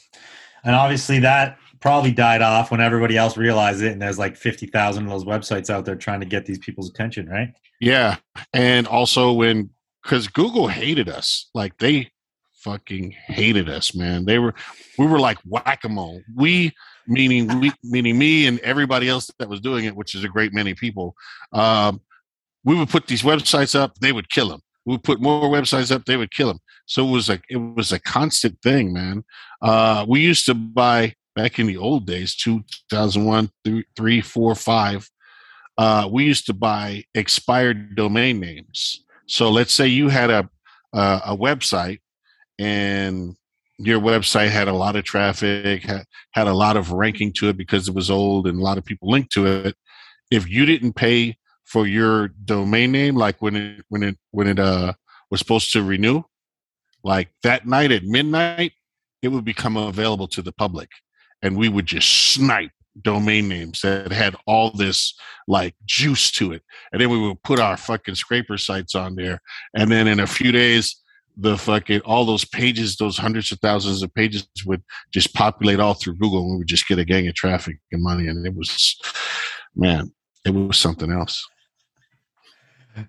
And 0.64 0.75
obviously 0.76 1.21
that 1.21 1.57
probably 1.83 2.12
died 2.12 2.41
off 2.41 2.71
when 2.71 2.81
everybody 2.81 3.19
else 3.19 3.37
realized 3.37 3.83
it 3.83 3.93
and 3.93 4.01
there's 4.01 4.19
like 4.19 4.37
50,000 4.37 5.05
of 5.05 5.11
those 5.11 5.25
websites 5.25 5.69
out 5.69 5.85
there 5.85 5.97
trying 5.97 6.21
to 6.21 6.27
get 6.27 6.47
these 6.47 6.59
people's 6.59 6.89
attention, 6.89 7.29
right? 7.29 7.53
Yeah. 7.81 8.17
And 8.55 8.87
also 8.87 9.33
when 9.33 9.71
cuz 10.05 10.29
Google 10.29 10.69
hated 10.69 11.09
us. 11.09 11.51
Like 11.55 11.77
they 11.79 12.11
fucking 12.62 13.11
hated 13.27 13.69
us, 13.69 13.95
man. 13.95 14.25
They 14.25 14.39
were 14.39 14.55
we 14.97 15.07
were 15.07 15.19
like 15.19 15.39
whack-a-mole. 15.45 16.23
We 16.35 16.73
meaning 17.07 17.61
we 17.61 17.73
meaning 17.83 18.17
me 18.17 18.47
and 18.47 18.61
everybody 18.61 19.09
else 19.09 19.31
that 19.39 19.49
was 19.49 19.61
doing 19.61 19.85
it, 19.85 19.97
which 19.97 20.15
is 20.15 20.23
a 20.23 20.29
great 20.29 20.55
many 20.55 20.75
people. 20.75 21.17
Um, 21.53 22.01
we 22.65 22.77
would 22.77 22.91
put 22.91 23.09
these 23.09 23.23
websites 23.23 23.79
up, 23.79 23.99
they 23.99 24.12
would 24.12 24.31
kill 24.31 24.49
them. 24.49 24.61
We 24.87 24.95
would 24.95 25.03
put 25.03 25.21
more 25.21 25.49
websites 25.49 25.91
up, 25.95 26.05
they 26.05 26.17
would 26.17 26.31
kill 26.31 26.49
them. 26.49 26.61
So 26.87 27.07
it 27.07 27.11
was 27.11 27.29
like 27.29 27.43
it 27.51 27.57
was 27.57 27.91
a 27.91 27.99
constant 27.99 28.62
thing, 28.62 28.93
man. 28.93 29.25
Uh, 29.61 30.07
we 30.09 30.21
used 30.21 30.47
to 30.47 30.55
buy 30.55 31.15
back 31.35 31.59
in 31.59 31.67
the 31.67 31.77
old 31.77 32.07
days, 32.07 32.35
2001, 32.37 33.51
three, 33.65 33.85
three 33.97 34.21
four, 34.21 34.55
five. 34.55 35.09
Uh, 35.79 36.09
we 36.11 36.25
used 36.25 36.47
to 36.47 36.55
buy 36.55 37.05
expired 37.15 37.97
domain 37.97 38.39
names. 38.39 39.05
So 39.27 39.51
let's 39.51 39.73
say 39.73 39.87
you 39.87 40.09
had 40.09 40.31
a 40.31 40.49
a, 40.93 41.21
a 41.27 41.37
website 41.37 42.01
and 42.59 43.37
your 43.79 44.01
website 44.01 44.51
had 44.51 44.69
a 44.69 44.73
lot 44.73 44.97
of 44.97 45.05
traffic, 45.05 45.83
had, 45.83 46.05
had 46.33 46.47
a 46.47 46.55
lot 46.55 46.77
of 46.77 46.93
ranking 46.93 47.33
to 47.33 47.49
it 47.49 47.57
because 47.57 47.89
it 47.89 47.95
was 47.95 48.11
old 48.11 48.47
and 48.47 48.61
a 48.61 48.62
lot 48.62 48.79
of 48.79 48.85
people 48.85 49.11
linked 49.11 49.33
to 49.33 49.47
it. 49.47 49.77
If 50.31 50.49
you 50.49 50.67
didn't 50.67 50.95
pay 50.95 51.37
for 51.65 51.87
your 51.87 52.29
domain 52.29 52.93
name, 52.93 53.17
like 53.17 53.41
when 53.41 53.57
it 53.57 53.85
when 53.89 54.03
it 54.03 54.19
when 54.31 54.47
it 54.47 54.59
uh 54.59 54.93
was 55.31 55.41
supposed 55.41 55.73
to 55.73 55.83
renew, 55.83 56.23
like 57.03 57.31
that 57.43 57.67
night 57.67 57.91
at 57.91 58.05
midnight, 58.05 58.73
it 59.23 59.29
would 59.29 59.45
become 59.45 59.77
available 59.77 60.29
to 60.29 60.43
the 60.43 60.53
public. 60.53 60.91
And 61.42 61.56
we 61.56 61.68
would 61.68 61.87
just 61.87 62.32
snipe 62.32 62.70
domain 63.00 63.49
names 63.49 63.80
that 63.80 64.12
had 64.12 64.37
all 64.46 64.70
this 64.70 65.14
like 65.49 65.75
juice 65.87 66.30
to 66.32 66.52
it. 66.52 66.62
And 66.92 67.00
then 67.00 67.11
we 67.11 67.18
would 67.18 67.42
put 67.42 67.58
our 67.58 67.76
fucking 67.76 68.14
scraper 68.14 68.58
sites 68.58 68.94
on 68.94 69.14
there. 69.14 69.40
And 69.75 69.90
then 69.90 70.06
in 70.06 70.20
a 70.20 70.26
few 70.26 70.52
days, 70.52 70.96
the 71.37 71.56
fucking 71.56 72.00
all 72.00 72.26
those 72.26 72.44
pages, 72.44 72.96
those 72.96 73.16
hundreds 73.16 73.50
of 73.52 73.58
thousands 73.61 74.02
of 74.02 74.12
pages 74.14 74.46
would 74.66 74.82
just 75.12 75.34
populate 75.34 75.80
all 75.80 75.94
through 75.94 76.16
Google 76.16 76.42
and 76.42 76.52
we 76.52 76.58
would 76.58 76.66
just 76.68 76.87
get 76.87 76.99
a 76.99 77.04
gang 77.04 77.26
of 77.26 77.34
traffic 77.34 77.78
and 77.90 78.02
money. 78.02 78.28
And 78.28 78.46
it 78.46 78.54
was 78.54 79.00
man, 79.75 80.12
it 80.44 80.50
was 80.50 80.76
something 80.76 81.11
else. 81.11 81.46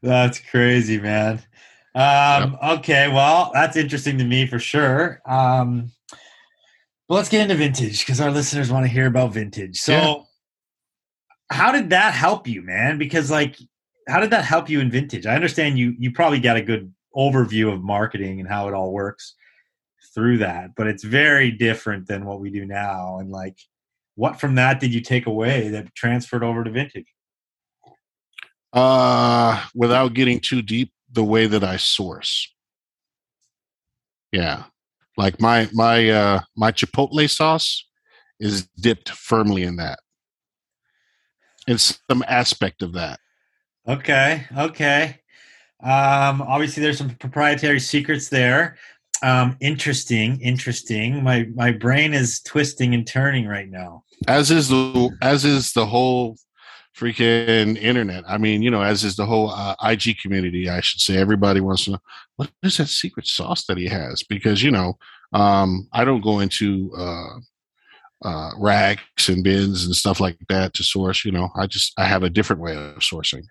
That's 0.02 0.40
crazy, 0.40 1.00
man. 1.00 1.42
Um, 1.96 2.58
yep. 2.62 2.80
Okay, 2.80 3.08
well, 3.10 3.52
that's 3.54 3.76
interesting 3.76 4.18
to 4.18 4.24
me 4.24 4.48
for 4.48 4.60
sure. 4.60 5.22
Um, 5.26 5.92
but 7.08 7.16
let's 7.16 7.30
get 7.30 7.42
into 7.42 7.56
vintage 7.56 8.06
because 8.06 8.22
our 8.22 8.32
listeners 8.32 8.72
want 8.72 8.86
to 8.86 8.92
hear 8.92 9.08
about 9.08 9.34
vintage. 9.34 9.80
So, 9.80 9.94
yeah. 9.94 10.16
how 11.52 11.72
did 11.72 11.90
that 11.92 12.14
help 12.14 12.48
you, 12.48 12.62
man? 12.62 12.98
Because 12.98 13.30
like, 13.30 13.58
how 14.08 14.20
did 14.20 14.32
that 14.32 14.46
help 14.46 14.70
you 14.70 14.80
in 14.80 14.90
vintage? 14.90 15.26
I 15.26 15.36
understand 15.36 15.78
you 15.78 15.96
you 15.98 16.12
probably 16.12 16.40
got 16.40 16.58
a 16.58 16.62
good 16.62 16.94
overview 17.16 17.72
of 17.72 17.84
marketing 17.84 18.40
and 18.40 18.50
how 18.50 18.68
it 18.68 18.74
all 18.74 18.92
works 18.92 19.36
through 20.14 20.40
that, 20.40 20.76
but 20.76 20.88
it's 20.88 21.04
very 21.04 21.52
different 21.52 22.08
than 22.08 22.26
what 22.26 22.40
we 22.40 22.50
do 22.50 22.66
now. 22.66 23.18
And 23.20 23.32
like, 23.32 23.58
what 24.16 24.40
from 24.40 24.56
that 24.56 24.80
did 24.80 24.94
you 24.94 25.02
take 25.02 25.26
away 25.26 25.70
that 25.70 25.94
transferred 25.96 26.44
over 26.44 26.64
to 26.64 26.72
vintage? 26.72 27.08
Uh, 28.72 29.64
without 29.76 30.14
getting 30.14 30.40
too 30.40 30.62
deep, 30.62 30.92
the 31.12 31.24
way 31.24 31.46
that 31.46 31.64
I 31.64 31.78
source. 31.78 32.52
Yeah. 34.32 34.64
Like 35.18 35.40
my 35.40 35.70
my 35.74 36.10
uh 36.10 36.42
my 36.56 36.72
chipotle 36.72 37.30
sauce 37.30 37.86
is 38.40 38.68
dipped 38.80 39.10
firmly 39.10 39.64
in 39.64 39.76
that. 39.78 40.00
In 41.68 41.78
some 41.78 42.24
aspect 42.28 42.82
of 42.82 42.94
that. 42.94 43.20
Okay. 43.88 44.46
Okay. 44.58 45.20
Um 45.84 46.42
obviously 46.42 46.82
there's 46.82 46.98
some 46.98 47.12
proprietary 47.12 47.80
secrets 47.80 48.30
there. 48.30 48.78
Um 49.22 49.56
interesting, 49.62 50.42
interesting. 50.42 51.24
My 51.24 51.48
my 51.56 51.72
brain 51.72 52.14
is 52.14 52.42
twisting 52.42 52.94
and 52.94 53.06
turning 53.06 53.48
right 53.48 53.70
now. 53.70 54.04
As 54.28 54.52
is 54.52 54.70
the 54.70 55.16
as 55.22 55.46
is 55.46 55.74
the 55.74 55.86
whole 55.86 56.38
freaking 56.98 57.78
internet. 57.78 58.24
I 58.28 58.38
mean, 58.38 58.62
you 58.62 58.70
know, 58.70 58.82
as 58.82 59.04
is 59.04 59.16
the 59.16 59.26
whole 59.26 59.50
uh, 59.50 59.76
IG 59.84 60.20
community, 60.20 60.70
I 60.70 60.82
should 60.82 61.02
say. 61.02 61.18
Everybody 61.18 61.60
wants 61.60 61.86
to 61.86 61.92
know 61.92 62.00
what 62.36 62.52
is 62.62 62.78
that 62.78 62.88
secret 62.88 63.28
sauce 63.28 63.66
that 63.66 63.78
he 63.78 63.88
has 63.88 64.24
because 64.24 64.62
you 64.62 64.72
know, 64.72 64.98
um, 65.34 65.88
I 65.92 66.06
don't 66.06 66.22
go 66.22 66.40
into 66.40 66.92
uh, 66.96 67.40
uh, 68.24 68.52
racks 68.58 69.28
and 69.28 69.44
bins 69.44 69.86
and 69.86 69.96
stuff 69.96 70.20
like 70.20 70.38
that 70.50 70.74
to 70.76 70.84
source. 70.84 71.26
You 71.26 71.32
know, 71.32 71.50
I 71.56 71.68
just 71.68 71.94
I 71.98 72.06
have 72.06 72.24
a 72.24 72.30
different 72.30 72.62
way 72.62 72.76
of 72.76 73.00
sourcing. 73.00 73.44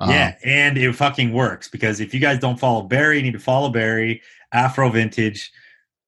yeah, 0.00 0.28
um, 0.28 0.34
and 0.44 0.78
it 0.78 0.92
fucking 0.94 1.32
works 1.32 1.68
because 1.68 2.00
if 2.00 2.14
you 2.14 2.20
guys 2.20 2.38
don't 2.38 2.58
follow 2.58 2.82
Barry, 2.82 3.16
you 3.16 3.22
need 3.24 3.32
to 3.32 3.38
follow 3.40 3.70
Barry 3.70 4.22
Afro 4.52 4.88
Vintage. 4.90 5.50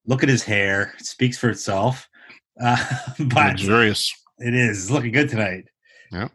Look 0.05 0.23
at 0.23 0.29
his 0.29 0.43
hair; 0.43 0.93
it 0.99 1.05
speaks 1.05 1.37
for 1.37 1.49
itself. 1.49 2.07
Uh, 2.59 2.75
but 3.19 3.49
luxurious. 3.49 4.11
It 4.39 4.55
is 4.55 4.89
looking 4.89 5.11
good 5.11 5.29
tonight. 5.29 5.65
Yeah 6.11 6.29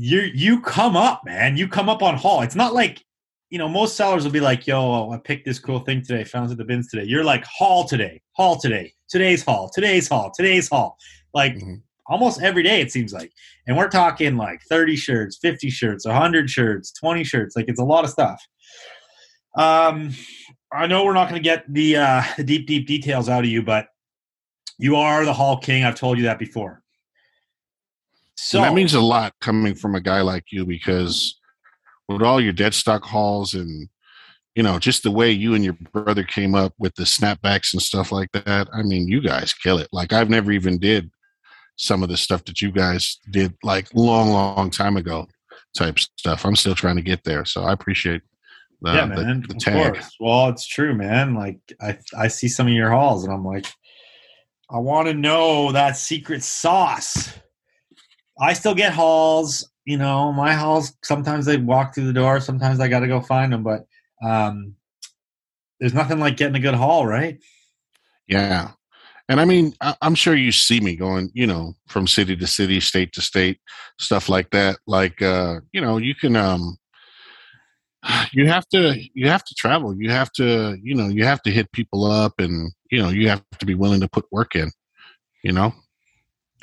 you 0.00 0.30
you 0.32 0.60
come 0.60 0.96
up, 0.96 1.24
man. 1.24 1.56
You 1.56 1.66
come 1.66 1.88
up 1.88 2.02
on 2.02 2.16
haul. 2.16 2.42
It's 2.42 2.54
not 2.54 2.72
like 2.72 3.04
you 3.50 3.58
know 3.58 3.68
most 3.68 3.96
sellers 3.96 4.22
will 4.22 4.30
be 4.30 4.38
like, 4.38 4.64
"Yo, 4.64 5.10
I 5.10 5.18
picked 5.18 5.44
this 5.44 5.58
cool 5.58 5.80
thing 5.80 6.02
today. 6.02 6.22
Found 6.22 6.48
it 6.48 6.52
at 6.52 6.58
the 6.58 6.64
bins 6.64 6.88
today." 6.88 7.02
You're 7.02 7.24
like, 7.24 7.44
"Haul 7.44 7.84
today, 7.84 8.22
haul 8.36 8.60
today, 8.60 8.92
today's 9.08 9.44
haul, 9.44 9.68
today's 9.74 10.08
haul, 10.08 10.30
today's 10.36 10.68
haul." 10.68 10.96
Like 11.34 11.56
mm-hmm. 11.56 11.74
almost 12.06 12.40
every 12.40 12.62
day 12.62 12.80
it 12.80 12.92
seems 12.92 13.12
like, 13.12 13.32
and 13.66 13.76
we're 13.76 13.88
talking 13.88 14.36
like 14.36 14.60
30 14.70 14.94
shirts, 14.94 15.36
50 15.42 15.68
shirts, 15.68 16.06
100 16.06 16.48
shirts, 16.48 16.92
20 16.92 17.24
shirts. 17.24 17.56
Like 17.56 17.66
it's 17.66 17.80
a 17.80 17.84
lot 17.84 18.04
of 18.04 18.10
stuff. 18.10 18.40
Um, 19.56 20.14
I 20.72 20.86
know 20.86 21.04
we're 21.04 21.12
not 21.12 21.28
going 21.28 21.42
to 21.42 21.44
get 21.44 21.64
the 21.68 21.96
uh, 21.96 22.22
the 22.36 22.44
deep 22.44 22.68
deep 22.68 22.86
details 22.86 23.28
out 23.28 23.42
of 23.42 23.50
you, 23.50 23.62
but 23.62 23.88
you 24.78 24.94
are 24.94 25.24
the 25.24 25.32
haul 25.32 25.58
king. 25.58 25.82
I've 25.82 25.96
told 25.96 26.18
you 26.18 26.24
that 26.24 26.38
before. 26.38 26.84
So 28.40 28.58
and 28.58 28.66
that 28.66 28.74
means 28.74 28.94
a 28.94 29.00
lot 29.00 29.34
coming 29.40 29.74
from 29.74 29.96
a 29.96 30.00
guy 30.00 30.20
like 30.20 30.44
you 30.52 30.64
because 30.64 31.40
with 32.08 32.22
all 32.22 32.40
your 32.40 32.52
dead 32.52 32.72
stock 32.72 33.02
hauls 33.04 33.54
and 33.54 33.88
you 34.54 34.62
know, 34.62 34.78
just 34.78 35.02
the 35.02 35.10
way 35.10 35.30
you 35.30 35.54
and 35.54 35.64
your 35.64 35.76
brother 35.92 36.22
came 36.22 36.54
up 36.54 36.72
with 36.78 36.94
the 36.94 37.02
snapbacks 37.02 37.72
and 37.72 37.82
stuff 37.82 38.12
like 38.12 38.30
that. 38.32 38.68
I 38.72 38.82
mean, 38.82 39.08
you 39.08 39.20
guys 39.20 39.52
kill 39.52 39.78
it. 39.78 39.88
Like 39.92 40.12
I've 40.12 40.30
never 40.30 40.52
even 40.52 40.78
did 40.78 41.10
some 41.74 42.04
of 42.04 42.08
the 42.08 42.16
stuff 42.16 42.44
that 42.44 42.62
you 42.62 42.70
guys 42.70 43.18
did 43.30 43.54
like 43.64 43.88
long, 43.92 44.30
long 44.30 44.70
time 44.70 44.96
ago 44.96 45.26
type 45.76 45.98
stuff. 45.98 46.44
I'm 46.44 46.56
still 46.56 46.76
trying 46.76 46.96
to 46.96 47.02
get 47.02 47.24
there. 47.24 47.44
So 47.44 47.64
I 47.64 47.72
appreciate 47.72 48.22
the, 48.80 48.92
yeah, 48.92 49.06
man. 49.06 49.42
The, 49.42 49.54
the 49.54 49.60
tag. 49.60 49.94
Course. 49.94 50.16
Well, 50.20 50.48
it's 50.48 50.66
true, 50.66 50.94
man. 50.94 51.34
Like 51.34 51.58
I, 51.80 51.98
I 52.16 52.28
see 52.28 52.48
some 52.48 52.68
of 52.68 52.72
your 52.72 52.90
hauls 52.90 53.24
and 53.24 53.32
I'm 53.32 53.44
like, 53.44 53.66
I 54.70 54.78
want 54.78 55.08
to 55.08 55.14
know 55.14 55.72
that 55.72 55.96
secret 55.96 56.44
sauce. 56.44 57.32
I 58.40 58.52
still 58.52 58.74
get 58.74 58.92
hauls, 58.92 59.68
you 59.84 59.96
know, 59.96 60.32
my 60.32 60.52
hauls, 60.52 60.92
sometimes 61.02 61.46
they 61.46 61.56
walk 61.56 61.94
through 61.94 62.06
the 62.06 62.12
door. 62.12 62.40
Sometimes 62.40 62.78
I 62.78 62.88
got 62.88 63.00
to 63.00 63.08
go 63.08 63.20
find 63.20 63.52
them, 63.52 63.62
but 63.62 63.86
um, 64.22 64.74
there's 65.80 65.94
nothing 65.94 66.20
like 66.20 66.36
getting 66.36 66.56
a 66.56 66.60
good 66.60 66.74
haul, 66.74 67.06
right? 67.06 67.38
Yeah. 68.26 68.72
And 69.30 69.40
I 69.40 69.44
mean, 69.44 69.74
I, 69.80 69.94
am 70.02 70.14
sure 70.14 70.34
you 70.34 70.52
see 70.52 70.80
me 70.80 70.96
going, 70.96 71.30
you 71.34 71.46
know, 71.46 71.74
from 71.86 72.06
city 72.06 72.36
to 72.36 72.46
city, 72.46 72.80
state 72.80 73.12
to 73.14 73.22
state, 73.22 73.60
stuff 73.98 74.28
like 74.28 74.50
that. 74.50 74.78
Like, 74.86 75.20
uh, 75.20 75.60
you 75.72 75.80
know, 75.80 75.98
you 75.98 76.14
can, 76.14 76.36
um, 76.36 76.76
you 78.32 78.46
have 78.46 78.68
to, 78.68 78.94
you 79.14 79.28
have 79.28 79.44
to 79.44 79.54
travel. 79.54 79.94
You 79.94 80.10
have 80.10 80.32
to, 80.32 80.78
you 80.82 80.94
know, 80.94 81.08
you 81.08 81.24
have 81.24 81.42
to 81.42 81.50
hit 81.50 81.72
people 81.72 82.04
up, 82.04 82.34
and 82.38 82.72
you 82.90 83.02
know, 83.02 83.08
you 83.08 83.28
have 83.28 83.42
to 83.58 83.66
be 83.66 83.74
willing 83.74 84.00
to 84.00 84.08
put 84.08 84.26
work 84.30 84.54
in. 84.54 84.70
You 85.42 85.52
know. 85.52 85.74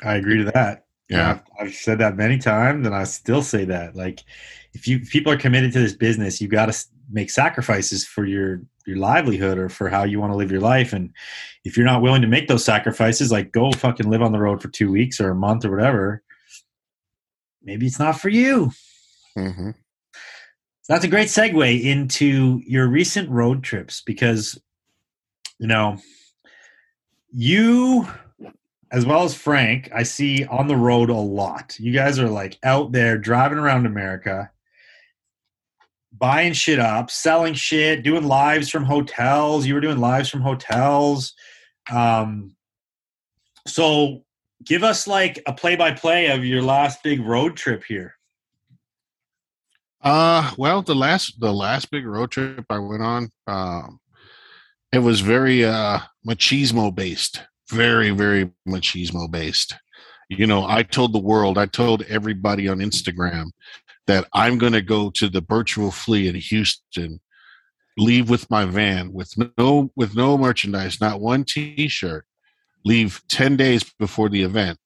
I 0.02 0.14
agree 0.14 0.38
to 0.38 0.50
that. 0.52 0.85
Yeah, 1.08 1.38
I've, 1.58 1.68
I've 1.68 1.74
said 1.74 1.98
that 1.98 2.16
many 2.16 2.38
times, 2.38 2.86
and 2.86 2.94
I 2.94 3.04
still 3.04 3.42
say 3.42 3.64
that. 3.66 3.94
Like, 3.94 4.24
if 4.72 4.88
you 4.88 4.98
if 4.98 5.10
people 5.10 5.32
are 5.32 5.38
committed 5.38 5.72
to 5.72 5.78
this 5.78 5.94
business, 5.94 6.40
you've 6.40 6.50
got 6.50 6.66
to 6.66 6.86
make 7.10 7.30
sacrifices 7.30 8.04
for 8.04 8.24
your 8.24 8.62
your 8.86 8.96
livelihood 8.96 9.58
or 9.58 9.68
for 9.68 9.88
how 9.88 10.04
you 10.04 10.20
want 10.20 10.32
to 10.32 10.36
live 10.36 10.50
your 10.50 10.60
life 10.60 10.92
and 10.92 11.12
if 11.64 11.76
you're 11.76 11.86
not 11.86 12.02
willing 12.02 12.22
to 12.22 12.28
make 12.28 12.46
those 12.46 12.64
sacrifices 12.64 13.32
like 13.32 13.52
go 13.52 13.70
fucking 13.72 14.08
live 14.08 14.22
on 14.22 14.32
the 14.32 14.38
road 14.38 14.62
for 14.62 14.68
two 14.68 14.90
weeks 14.90 15.20
or 15.20 15.30
a 15.30 15.34
month 15.34 15.64
or 15.64 15.70
whatever 15.70 16.22
maybe 17.62 17.86
it's 17.86 17.98
not 17.98 18.18
for 18.18 18.28
you 18.28 18.70
mm-hmm. 19.36 19.70
so 19.70 20.92
that's 20.92 21.04
a 21.04 21.08
great 21.08 21.28
segue 21.28 21.82
into 21.82 22.60
your 22.64 22.86
recent 22.86 23.28
road 23.28 23.62
trips 23.62 24.02
because 24.02 24.60
you 25.58 25.66
know 25.66 25.96
you 27.32 28.08
as 28.92 29.04
well 29.04 29.22
as 29.24 29.34
frank 29.34 29.90
i 29.94 30.02
see 30.02 30.44
on 30.46 30.68
the 30.68 30.76
road 30.76 31.10
a 31.10 31.14
lot 31.14 31.78
you 31.78 31.92
guys 31.92 32.18
are 32.18 32.28
like 32.28 32.58
out 32.62 32.92
there 32.92 33.18
driving 33.18 33.58
around 33.58 33.86
america 33.86 34.50
buying 36.18 36.52
shit 36.52 36.78
up, 36.78 37.10
selling 37.10 37.54
shit, 37.54 38.02
doing 38.02 38.24
lives 38.24 38.68
from 38.68 38.84
hotels. 38.84 39.66
You 39.66 39.74
were 39.74 39.80
doing 39.80 39.98
lives 39.98 40.28
from 40.28 40.40
hotels. 40.40 41.34
Um, 41.90 42.56
so 43.66 44.24
give 44.64 44.82
us 44.82 45.06
like 45.06 45.42
a 45.46 45.52
play 45.52 45.76
by 45.76 45.92
play 45.92 46.26
of 46.28 46.44
your 46.44 46.62
last 46.62 47.02
big 47.02 47.20
road 47.20 47.56
trip 47.56 47.84
here. 47.84 48.14
Uh, 50.02 50.52
well, 50.56 50.82
the 50.82 50.94
last 50.94 51.40
the 51.40 51.52
last 51.52 51.90
big 51.90 52.06
road 52.06 52.30
trip 52.30 52.64
I 52.70 52.78
went 52.78 53.02
on, 53.02 53.30
um, 53.46 54.00
it 54.92 55.00
was 55.00 55.20
very 55.20 55.64
uh 55.64 55.98
machismo 56.26 56.94
based, 56.94 57.42
very 57.70 58.10
very 58.10 58.50
machismo 58.68 59.30
based. 59.30 59.74
You 60.28 60.46
know, 60.46 60.66
I 60.66 60.82
told 60.82 61.12
the 61.12 61.20
world, 61.20 61.56
I 61.56 61.66
told 61.66 62.02
everybody 62.02 62.68
on 62.68 62.78
Instagram 62.78 63.50
that 64.06 64.26
I'm 64.32 64.58
going 64.58 64.72
to 64.72 64.82
go 64.82 65.10
to 65.10 65.28
the 65.28 65.40
virtual 65.40 65.92
flea 65.92 66.28
in 66.28 66.34
Houston, 66.34 67.20
leave 67.96 68.28
with 68.28 68.50
my 68.50 68.64
van 68.64 69.12
with 69.12 69.32
no 69.56 69.90
with 69.96 70.16
no 70.16 70.36
merchandise, 70.36 71.00
not 71.00 71.20
one 71.20 71.44
T-shirt, 71.44 72.24
leave 72.84 73.22
ten 73.28 73.56
days 73.56 73.84
before 73.98 74.28
the 74.28 74.42
event, 74.42 74.78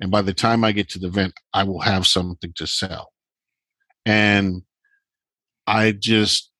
and 0.00 0.10
by 0.10 0.22
the 0.22 0.34
time 0.34 0.64
I 0.64 0.72
get 0.72 0.88
to 0.90 0.98
the 0.98 1.08
event, 1.08 1.34
I 1.52 1.64
will 1.64 1.80
have 1.80 2.06
something 2.06 2.52
to 2.56 2.66
sell. 2.66 3.12
And 4.06 4.62
I 5.66 5.92
just 5.92 6.50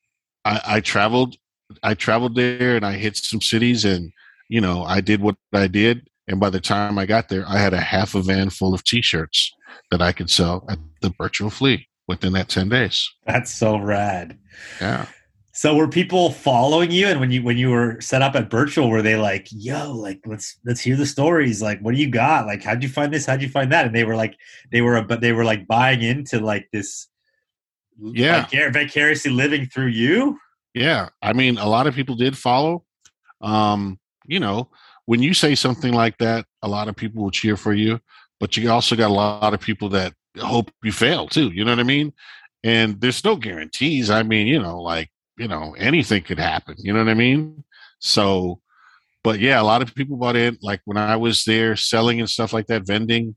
I, 0.45 0.61
I 0.65 0.81
traveled 0.81 1.37
I 1.83 1.95
traveled 1.95 2.37
there 2.37 2.77
and 2.77 2.87
I 2.87 2.93
hit 2.93 3.17
some 3.17 3.41
cities 3.41 3.85
and 3.85 4.13
you 4.55 4.61
know 4.61 4.85
I 4.85 5.01
did 5.01 5.21
what 5.21 5.35
I 5.53 5.67
did 5.67 6.09
and 6.29 6.39
by 6.39 6.49
the 6.49 6.61
time 6.61 6.97
I 6.97 7.07
got 7.07 7.29
there 7.29 7.45
I 7.49 7.59
had 7.59 7.75
a 7.75 7.81
half 7.81 8.15
a 8.15 8.23
van 8.23 8.51
full 8.51 8.73
of 8.73 8.85
t-shirts 8.85 9.53
that 9.91 10.01
I 10.01 10.13
could 10.13 10.31
sell 10.31 10.65
at 10.69 10.79
the 11.01 11.13
virtual 11.21 11.51
flea 11.51 11.89
within 12.07 12.35
that 12.35 12.49
10 12.49 12.69
days. 12.69 13.11
That's 13.27 13.53
so 13.53 13.79
rad. 13.79 14.39
Yeah. 14.81 15.07
So 15.53 15.75
were 15.75 15.89
people 15.89 16.31
following 16.31 16.93
you 16.93 17.09
and 17.09 17.19
when 17.19 17.33
you 17.33 17.43
when 17.43 17.57
you 17.57 17.71
were 17.71 18.01
set 18.01 18.23
up 18.23 18.37
at 18.37 18.49
Virtual 18.49 18.91
were 18.91 19.03
they 19.03 19.17
like, 19.17 19.49
"Yo, 19.51 19.93
like 19.93 20.21
let's 20.27 20.59
let's 20.65 20.81
hear 20.81 20.97
the 20.97 21.07
stories. 21.07 21.61
Like 21.61 21.81
what 21.81 21.95
do 21.95 22.01
you 22.01 22.09
got? 22.09 22.47
Like 22.47 22.63
how'd 22.63 22.83
you 22.83 22.89
find 22.89 23.13
this? 23.13 23.27
How'd 23.27 23.43
you 23.43 23.49
find 23.49 23.71
that?" 23.73 23.87
And 23.87 23.95
they 23.95 24.05
were 24.05 24.17
like 24.17 24.37
they 24.73 24.83
were 24.83 25.01
but 25.03 25.21
they 25.21 25.33
were 25.33 25.45
like 25.45 25.69
buying 25.69 26.03
into 26.03 26.41
like 26.41 26.69
this 26.73 27.09
yeah, 28.01 28.47
vicar- 28.47 28.71
vicariously 28.71 29.31
living 29.31 29.67
through 29.67 29.89
you? 29.89 30.39
Yeah. 30.75 31.09
I 31.23 31.33
mean, 31.33 31.59
a 31.59 31.69
lot 31.69 31.87
of 31.87 31.95
people 31.95 32.17
did 32.17 32.37
follow. 32.37 32.85
Um, 33.41 33.99
you 34.27 34.41
know, 34.41 34.71
when 35.07 35.23
you 35.23 35.35
say 35.35 35.55
something 35.55 35.93
like 35.93 36.19
that, 36.19 36.47
a 36.63 36.69
lot 36.69 36.89
of 36.89 36.97
people 36.97 37.23
will 37.23 37.31
cheer 37.31 37.57
for 37.57 37.75
you, 37.75 38.01
but 38.41 38.57
you 38.57 38.71
also 38.71 38.97
got 38.97 39.11
a 39.11 39.15
lot 39.15 39.55
of 39.55 39.61
people 39.61 39.89
that 39.91 40.15
hope 40.39 40.71
you 40.83 40.93
fail 40.93 41.29
too. 41.29 41.51
You 41.51 41.65
know 41.65 41.73
what 41.73 41.81
I 41.81 41.85
mean? 41.85 42.13
And 42.63 43.01
there's 43.01 43.25
no 43.25 43.37
guarantees. 43.37 44.11
I 44.11 44.23
mean, 44.23 44.47
you 44.47 44.61
know, 44.61 44.81
like, 44.81 45.11
you 45.37 45.49
know, 45.49 45.75
anything 45.79 46.23
could 46.23 46.39
happen. 46.39 46.77
You 46.79 46.93
know 46.93 47.01
what 47.01 47.11
I 47.11 47.15
mean? 47.15 47.65
So, 47.99 48.61
but 49.23 49.41
yeah, 49.41 49.61
a 49.61 49.65
lot 49.65 49.83
of 49.83 49.95
people 49.95 50.17
bought 50.17 50.37
in. 50.37 50.59
Like 50.63 50.81
when 50.85 50.97
I 50.97 51.17
was 51.17 51.45
there 51.45 51.77
selling 51.77 52.21
and 52.21 52.31
stuff 52.31 52.53
like 52.53 52.67
that, 52.69 52.87
vending, 52.87 53.37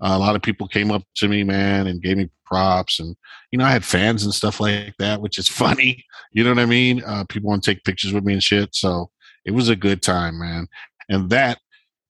uh, 0.00 0.12
a 0.14 0.18
lot 0.18 0.36
of 0.36 0.42
people 0.42 0.66
came 0.66 0.90
up 0.90 1.02
to 1.16 1.28
me, 1.28 1.44
man, 1.44 1.86
and 1.86 2.02
gave 2.02 2.16
me 2.16 2.30
props. 2.46 3.00
And, 3.00 3.16
you 3.50 3.58
know, 3.58 3.64
I 3.64 3.70
had 3.70 3.84
fans 3.84 4.24
and 4.24 4.32
stuff 4.32 4.60
like 4.60 4.94
that, 4.98 5.20
which 5.20 5.38
is 5.38 5.48
funny. 5.62 6.04
You 6.32 6.44
know 6.44 6.50
what 6.50 6.58
I 6.58 6.66
mean? 6.66 7.02
Uh, 7.04 7.24
people 7.28 7.50
want 7.50 7.62
to 7.62 7.74
take 7.74 7.84
pictures 7.84 8.12
with 8.12 8.24
me 8.24 8.34
and 8.34 8.42
shit. 8.42 8.74
So 8.74 9.10
it 9.44 9.52
was 9.52 9.68
a 9.68 9.76
good 9.76 10.02
time, 10.02 10.38
man. 10.38 10.68
And 11.08 11.30
that 11.30 11.58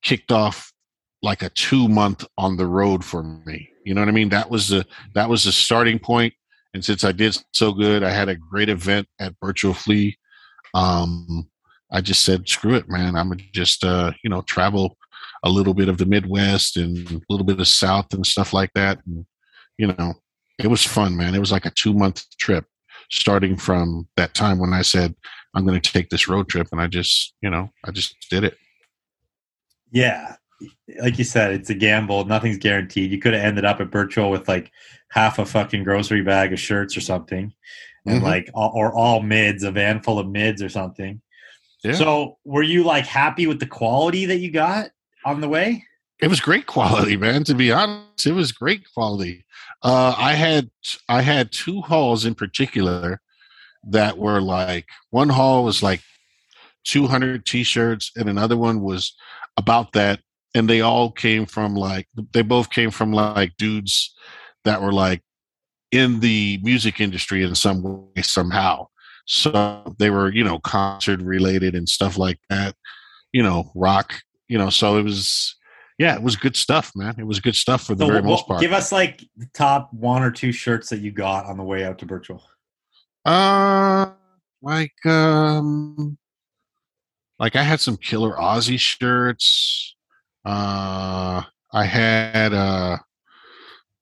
kicked 0.03 0.33
off 0.33 0.73
like 1.23 1.43
a 1.43 1.51
two 1.51 1.89
month 1.89 2.25
on 2.39 2.57
the 2.57 2.67
road 2.67 3.05
for 3.05 3.23
me. 3.23 3.69
You 3.85 3.95
know 3.95 4.01
what 4.01 4.09
I 4.09 4.13
mean? 4.13 4.29
That 4.31 4.51
was 4.51 4.69
the 4.69 4.87
that 5.15 5.29
was 5.29 5.45
the 5.45 5.53
starting 5.53 5.99
point. 5.99 6.35
And 6.73 6.85
since 6.85 7.05
I 7.05 7.13
did 7.13 7.37
so 7.53 7.73
good, 7.73 8.03
I 8.03 8.11
had 8.11 8.29
a 8.29 8.37
great 8.37 8.69
event 8.69 9.09
at 9.19 9.35
Virtual 9.43 9.75
Flea. 9.75 10.17
Um, 10.73 11.49
I 11.91 12.01
just 12.01 12.25
said, 12.25 12.49
screw 12.49 12.75
it, 12.75 12.89
man. 12.89 13.17
I'm 13.17 13.29
gonna 13.29 13.43
just 13.53 13.85
uh, 13.85 14.13
you 14.23 14.31
know 14.31 14.43
travel 14.43 14.97
a 15.43 15.51
little 15.51 15.75
bit 15.75 15.89
of 15.89 15.99
the 15.99 16.07
Midwest 16.07 16.77
and 16.77 16.99
a 17.11 17.21
little 17.29 17.47
bit 17.47 17.61
of 17.61 17.69
South 17.69 18.13
and 18.13 18.27
stuff 18.27 18.53
like 18.53 18.71
that. 18.75 19.01
And 19.07 19.27
you 19.79 19.89
know, 19.89 20.15
it 20.59 20.69
was 20.69 20.85
fun, 20.85 21.17
man. 21.17 21.35
It 21.35 21.41
was 21.41 21.53
like 21.53 21.67
a 21.67 21.71
two 21.71 21.95
month 21.95 22.25
trip, 22.39 22.67
starting 23.11 23.57
from 23.57 24.09
that 24.17 24.35
time 24.35 24.59
when 24.59 24.73
I 24.73 24.83
said 24.83 25.15
I'm 25.55 25.67
going 25.67 25.81
to 25.81 25.93
take 25.93 26.11
this 26.11 26.29
road 26.29 26.49
trip, 26.49 26.69
and 26.73 26.81
I 26.81 26.87
just 26.87 27.35
you 27.41 27.51
know 27.51 27.71
I 27.85 27.91
just 27.91 28.15
did 28.31 28.45
it. 28.45 28.57
Yeah, 29.93 30.37
like 31.03 31.19
you 31.19 31.25
said, 31.25 31.53
it's 31.53 31.71
a 31.71 31.75
gamble. 31.75 32.25
Nothing's 32.25 32.59
guaranteed. 32.59 33.11
You 33.11 33.19
could 33.19 33.35
have 33.35 33.43
ended 33.43 33.65
up 33.65 33.81
at 33.81 33.93
Virtual 33.93 34.31
with 34.31 34.49
like 34.49 34.71
half 35.09 35.39
a 35.39 35.47
fucking 35.47 35.85
grocery 35.85 36.23
bag 36.23 36.53
of 36.53 36.61
shirts 36.61 36.97
or 36.97 37.01
something, 37.01 37.53
and 38.07 38.17
mm-hmm. 38.17 38.25
like 38.25 38.51
or 38.55 38.95
all 38.95 39.23
mids, 39.23 39.63
a 39.63 39.71
van 39.71 40.03
full 40.03 40.19
of 40.19 40.29
mids 40.29 40.63
or 40.63 40.69
something. 40.69 41.21
Yeah. 41.83 41.95
So, 41.95 42.39
were 42.45 42.63
you 42.63 42.85
like 42.85 43.07
happy 43.07 43.47
with 43.47 43.59
the 43.59 43.67
quality 43.67 44.27
that 44.27 44.39
you 44.39 44.51
got 44.51 44.91
on 45.25 45.41
the 45.41 45.49
way? 45.49 45.85
It 46.21 46.29
was 46.29 46.41
great 46.41 46.67
quality, 46.67 47.17
man. 47.17 47.45
To 47.45 47.55
be 47.55 47.73
honest, 47.73 48.27
it 48.27 48.33
was 48.33 48.53
great 48.53 48.83
quality. 48.93 49.45
Uh, 49.83 50.15
I 50.17 50.35
had 50.35 50.71
I 51.09 51.23
had 51.23 51.53
two 51.53 51.81
hauls 51.81 52.27
in 52.27 52.35
particular 52.35 53.21
that 53.89 54.19
were 54.19 54.41
like 54.41 54.87
one 55.11 55.29
haul 55.29 55.65
was 55.65 55.83
like 55.83 56.03
200 56.85 57.45
t-shirts 57.45 58.13
and 58.17 58.29
another 58.29 58.57
one 58.57 58.81
was 58.81 59.15
about 59.57 59.93
that 59.93 60.21
and 60.55 60.69
they 60.69 60.81
all 60.81 61.11
came 61.11 61.47
from 61.47 61.75
like 61.75 62.09
they 62.33 62.43
both 62.43 62.71
came 62.71 62.91
from 62.91 63.13
like 63.13 63.57
dudes 63.57 64.15
that 64.65 64.83
were 64.83 64.93
like 64.93 65.23
in 65.93 66.21
the 66.21 66.61
music 66.63 67.01
industry 67.01 67.43
in 67.43 67.55
some 67.55 67.83
way 67.83 68.23
somehow. 68.23 68.87
So 69.27 69.95
they 69.99 70.11
were 70.11 70.33
you 70.33 70.45
know 70.45 70.59
concert 70.59 71.21
related 71.21 71.75
and 71.75 71.89
stuff 71.89 72.19
like 72.19 72.41
that 72.49 72.75
you 73.33 73.43
know 73.43 73.71
rock 73.75 74.15
you 74.49 74.59
know 74.59 74.71
so 74.71 74.97
it 74.97 75.03
was 75.03 75.55
yeah 75.99 76.17
it 76.17 76.23
was 76.23 76.37
good 76.37 76.57
stuff 76.57 76.93
man. 76.97 77.15
It 77.19 77.27
was 77.27 77.39
good 77.39 77.55
stuff 77.55 77.85
for 77.85 77.95
the 77.95 78.05
so, 78.05 78.09
very 78.09 78.23
well, 78.23 78.31
most 78.31 78.49
part. 78.49 78.61
give 78.61 78.73
us 78.73 78.91
like 78.91 79.25
the 79.37 79.49
top 79.55 79.93
one 79.93 80.23
or 80.23 80.31
two 80.31 80.53
shirts 80.53 80.89
that 80.89 81.01
you 81.01 81.13
got 81.13 81.47
on 81.47 81.57
the 81.57 81.65
way 81.65 81.85
out 81.85 81.99
to 81.99 82.07
Virtual 82.07 82.43
uh 83.25 84.11
like 84.63 85.07
um 85.07 86.17
like 87.39 87.57
i 87.57 87.63
had 87.63 87.81
some 87.81 87.97
killer 87.97 88.33
Ozzy 88.37 88.79
shirts 88.79 89.95
uh, 90.45 91.43
I 91.73 91.85
had 91.85 92.55
uh, 92.55 92.97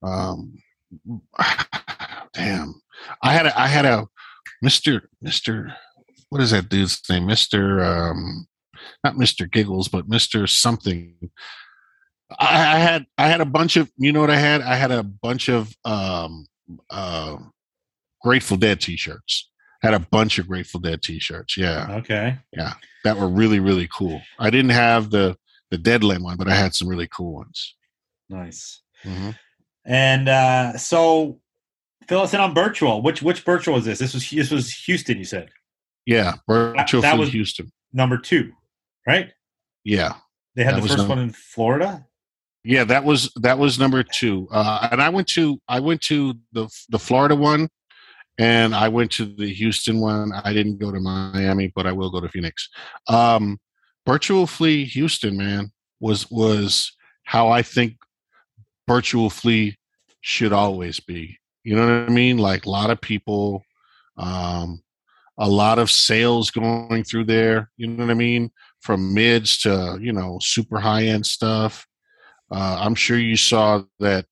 um, 0.03 0.59
damn, 2.33 2.81
I 3.23 3.33
had 3.33 3.47
a, 3.47 3.61
I 3.61 3.67
had 3.67 3.85
a 3.85 4.07
Mister 4.63 5.09
Mister 5.21 5.75
what 6.31 6.41
is 6.41 6.51
that 6.51 6.69
dude's 6.69 7.01
name? 7.09 7.27
Mister, 7.27 7.83
um, 7.85 8.47
not 9.03 9.17
Mister 9.17 9.47
Giggles, 9.47 9.89
but 9.89 10.09
Mister 10.09 10.47
something. 10.47 11.31
I, 12.39 12.77
I, 12.77 12.79
had 12.79 13.07
I 13.17 13.29
had 13.29 13.41
a 13.41 13.47
bunch 13.47 13.77
of 13.77 13.91
you 13.97 14.13
know 14.13 14.21
what 14.21 14.31
I 14.31 14.37
had? 14.39 14.61
I 14.61 14.77
had 14.77 14.93
a 14.93 15.03
bunch 15.03 15.49
of 15.49 15.75
um, 15.85 16.47
uh, 16.91 17.37
Grateful 18.23 18.57
Dead 18.57 18.81
T-shirts. 18.81 19.49
Had 19.83 19.95
a 19.95 20.01
bunch 20.01 20.39
of 20.39 20.49
Grateful 20.49 20.81
Dead 20.81 21.03
T-shirts. 21.03 21.57
Yeah. 21.57 21.87
Okay. 21.99 22.37
Yeah, 22.57 22.73
that 23.05 23.17
were 23.17 23.29
really 23.29 23.61
really 23.61 23.89
cool. 23.97 24.21
I 24.39 24.51
didn't 24.51 24.71
have 24.73 25.11
the 25.11 25.37
the 25.71 25.79
Deadland 25.79 26.25
one, 26.25 26.37
but 26.37 26.49
I 26.49 26.55
had 26.55 26.75
some 26.75 26.89
really 26.89 27.09
cool 27.09 27.35
ones. 27.35 27.75
Nice. 28.29 28.83
Mm-hmm. 29.05 29.31
And 29.85 30.29
uh, 30.29 30.77
so, 30.77 31.41
fill 32.09 32.21
us 32.23 32.35
in 32.35 32.41
on 32.41 32.55
Virtual. 32.55 33.03
Which 33.03 33.23
which 33.23 33.41
Virtual 33.41 33.75
was 33.75 33.85
this? 33.85 33.99
This 34.01 34.15
was 34.15 34.29
this 34.31 34.51
was 34.51 34.73
Houston. 34.87 35.17
You 35.19 35.25
said. 35.25 35.51
Yeah, 36.07 36.35
Virtual 36.49 37.03
that 37.03 37.13
Fleet 37.15 37.21
was- 37.21 37.31
Houston. 37.31 37.71
number 37.93 38.17
two, 38.19 38.53
right? 39.07 39.31
Yeah, 39.85 40.15
They 40.57 40.65
had 40.65 40.77
the 40.77 40.81
first 40.83 40.97
num- 40.99 41.09
one 41.09 41.19
in 41.19 41.31
Florida. 41.31 42.05
yeah, 42.65 42.85
that 42.85 43.05
was 43.05 43.31
that 43.37 43.59
was 43.59 43.79
number 43.79 44.03
two. 44.03 44.49
Uh, 44.51 44.89
and 44.91 45.01
I 45.03 45.09
went 45.11 45.29
to 45.29 45.61
I 45.69 45.81
went 45.81 46.01
to 46.03 46.35
the 46.53 46.69
the 46.89 46.99
Florida 46.99 47.35
one, 47.37 47.69
and 48.38 48.74
I 48.74 48.88
went 48.88 49.11
to 49.12 49.24
the 49.24 49.53
Houston 49.53 50.01
one. 50.01 50.33
I 50.33 50.53
didn't 50.53 50.79
go 50.79 50.92
to 50.92 51.01
Miami, 51.01 51.72
but 51.74 51.87
I 51.87 51.92
will 51.92 52.11
go 52.11 52.20
to 52.20 52.29
Phoenix. 52.29 52.68
Um, 53.09 53.59
Virtual 54.07 54.46
Flea 54.46 54.85
Houston, 54.85 55.37
man, 55.37 55.72
was 56.01 56.31
was 56.31 56.92
how 57.24 57.48
I 57.48 57.62
think 57.62 57.96
Virtual 58.87 59.29
Flea 59.29 59.77
should 60.20 60.53
always 60.53 61.01
be. 61.01 61.37
You 61.64 61.77
know 61.77 61.83
what 61.83 62.09
I 62.11 62.12
mean? 62.12 62.38
Like 62.38 62.64
a 62.64 62.70
lot 62.70 62.90
of 62.90 63.01
people, 63.01 63.62
um, 64.16 64.83
a 65.37 65.48
lot 65.48 65.79
of 65.79 65.90
sales 65.90 66.51
going 66.51 67.05
through 67.05 67.24
there. 67.24 67.70
You 67.77 67.88
know 67.88 68.05
what 68.05 68.11
I 68.11 68.14
mean? 68.14 68.51
From 68.81 69.12
mids 69.12 69.59
to 69.59 69.98
you 70.01 70.12
know 70.12 70.38
super 70.40 70.79
high 70.79 71.05
end 71.05 71.27
stuff. 71.27 71.87
Uh, 72.51 72.79
I'm 72.81 72.94
sure 72.94 73.18
you 73.18 73.37
saw 73.37 73.83
that 73.98 74.24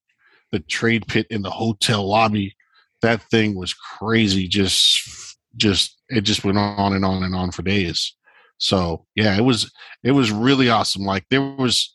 the 0.52 0.60
trade 0.60 1.06
pit 1.06 1.26
in 1.28 1.42
the 1.42 1.50
hotel 1.50 2.08
lobby. 2.08 2.56
That 3.02 3.22
thing 3.30 3.54
was 3.54 3.74
crazy. 3.74 4.48
Just, 4.48 5.36
just 5.56 5.96
it 6.08 6.22
just 6.22 6.44
went 6.44 6.58
on 6.58 6.94
and 6.94 7.04
on 7.04 7.22
and 7.22 7.34
on 7.34 7.50
for 7.50 7.62
days. 7.62 8.14
So 8.58 9.04
yeah, 9.14 9.36
it 9.36 9.42
was 9.42 9.70
it 10.02 10.12
was 10.12 10.30
really 10.30 10.70
awesome. 10.70 11.02
Like 11.02 11.24
there 11.30 11.42
was 11.42 11.94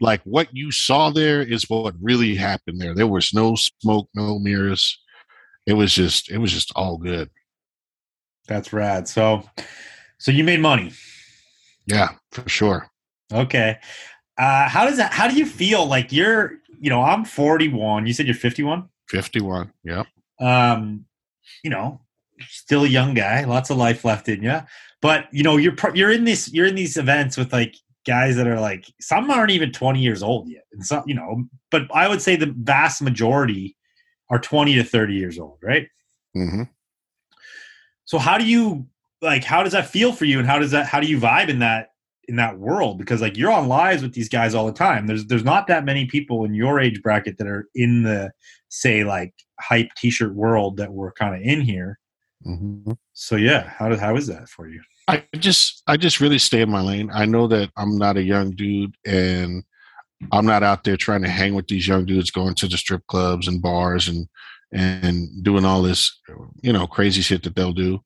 like 0.00 0.22
what 0.24 0.48
you 0.52 0.72
saw 0.72 1.10
there 1.10 1.42
is 1.42 1.68
what 1.68 1.94
really 2.00 2.34
happened 2.34 2.80
there. 2.80 2.94
There 2.94 3.06
was 3.06 3.32
no 3.32 3.54
smoke, 3.54 4.08
no 4.14 4.38
mirrors. 4.38 4.98
It 5.66 5.74
was 5.74 5.94
just 5.94 6.30
it 6.30 6.38
was 6.38 6.52
just 6.52 6.72
all 6.74 6.98
good. 6.98 7.30
That's 8.48 8.72
rad. 8.72 9.06
So, 9.06 9.44
so 10.18 10.32
you 10.32 10.42
made 10.42 10.60
money. 10.60 10.92
Yeah, 11.86 12.08
for 12.32 12.48
sure. 12.48 12.88
Okay. 13.32 13.78
Uh, 14.36 14.68
how 14.68 14.86
does 14.86 14.96
that? 14.96 15.12
How 15.12 15.28
do 15.28 15.36
you 15.36 15.46
feel? 15.46 15.86
Like 15.86 16.10
you're, 16.10 16.54
you 16.80 16.90
know, 16.90 17.02
I'm 17.02 17.24
41. 17.24 18.06
You 18.06 18.12
said 18.12 18.26
you're 18.26 18.34
51. 18.34 18.88
51. 19.08 19.72
Yep. 19.84 20.06
Um, 20.40 21.04
you 21.62 21.70
know, 21.70 22.00
still 22.48 22.84
a 22.84 22.88
young 22.88 23.14
guy. 23.14 23.44
Lots 23.44 23.70
of 23.70 23.76
life 23.76 24.04
left 24.04 24.28
in 24.28 24.42
you. 24.42 24.60
But 25.02 25.26
you 25.32 25.42
know, 25.42 25.56
you're 25.56 25.74
you're 25.94 26.10
in 26.10 26.24
this 26.24 26.52
you're 26.52 26.66
in 26.66 26.74
these 26.74 26.96
events 26.96 27.36
with 27.36 27.52
like 27.52 27.74
guys 28.06 28.36
that 28.36 28.46
are 28.46 28.60
like 28.60 28.86
some 29.00 29.30
aren't 29.30 29.50
even 29.50 29.72
20 29.72 30.00
years 30.00 30.22
old 30.22 30.48
yet, 30.48 30.64
and 30.72 30.84
some 30.84 31.04
you 31.06 31.14
know. 31.14 31.44
But 31.70 31.82
I 31.94 32.08
would 32.08 32.22
say 32.22 32.36
the 32.36 32.54
vast 32.58 33.02
majority 33.02 33.76
are 34.30 34.38
20 34.38 34.74
to 34.74 34.84
30 34.84 35.14
years 35.14 35.38
old, 35.38 35.58
right? 35.62 35.88
hmm 36.34 36.62
So 38.04 38.18
how 38.18 38.38
do 38.38 38.44
you 38.44 38.86
like? 39.22 39.44
How 39.44 39.62
does 39.62 39.72
that 39.72 39.88
feel 39.88 40.12
for 40.12 40.24
you, 40.24 40.38
and 40.38 40.46
how 40.46 40.58
does 40.58 40.70
that? 40.72 40.86
How 40.86 41.00
do 41.00 41.06
you 41.06 41.18
vibe 41.18 41.48
in 41.48 41.60
that 41.60 41.88
in 42.28 42.36
that 42.36 42.58
world? 42.58 42.98
Because 42.98 43.20
like 43.20 43.36
you're 43.36 43.50
on 43.50 43.68
lives 43.68 44.02
with 44.02 44.12
these 44.12 44.28
guys 44.28 44.54
all 44.54 44.66
the 44.66 44.72
time. 44.72 45.06
There's 45.06 45.26
there's 45.26 45.44
not 45.44 45.66
that 45.68 45.84
many 45.84 46.06
people 46.06 46.44
in 46.44 46.54
your 46.54 46.78
age 46.78 47.02
bracket 47.02 47.38
that 47.38 47.46
are 47.46 47.68
in 47.74 48.02
the 48.02 48.32
say 48.68 49.02
like 49.02 49.34
hype 49.60 49.90
t-shirt 49.96 50.34
world 50.34 50.76
that 50.78 50.92
we're 50.92 51.12
kind 51.12 51.34
of 51.34 51.42
in 51.42 51.60
here. 51.60 51.98
hmm 52.42 52.92
So 53.12 53.36
yeah, 53.36 53.68
how 53.68 53.88
does 53.88 54.00
how 54.00 54.16
is 54.16 54.26
that 54.28 54.48
for 54.48 54.68
you? 54.68 54.80
I 55.08 55.24
just 55.38 55.82
I 55.86 55.96
just 55.96 56.20
really 56.20 56.38
stay 56.38 56.60
in 56.60 56.70
my 56.70 56.80
lane. 56.80 57.10
I 57.12 57.26
know 57.26 57.46
that 57.48 57.70
I'm 57.76 57.98
not 57.98 58.16
a 58.16 58.22
young 58.22 58.52
dude 58.52 58.94
and 59.06 59.64
I'm 60.32 60.46
not 60.46 60.62
out 60.62 60.84
there 60.84 60.96
trying 60.96 61.22
to 61.22 61.28
hang 61.28 61.54
with 61.54 61.66
these 61.66 61.88
young 61.88 62.04
dudes 62.04 62.30
going 62.30 62.54
to 62.56 62.68
the 62.68 62.76
strip 62.76 63.06
clubs 63.06 63.48
and 63.48 63.62
bars 63.62 64.08
and 64.08 64.28
and 64.72 65.28
doing 65.42 65.64
all 65.64 65.82
this 65.82 66.20
you 66.62 66.72
know 66.72 66.86
crazy 66.86 67.22
shit 67.22 67.42
that 67.42 67.54
they'll 67.56 67.72
do. 67.72 68.00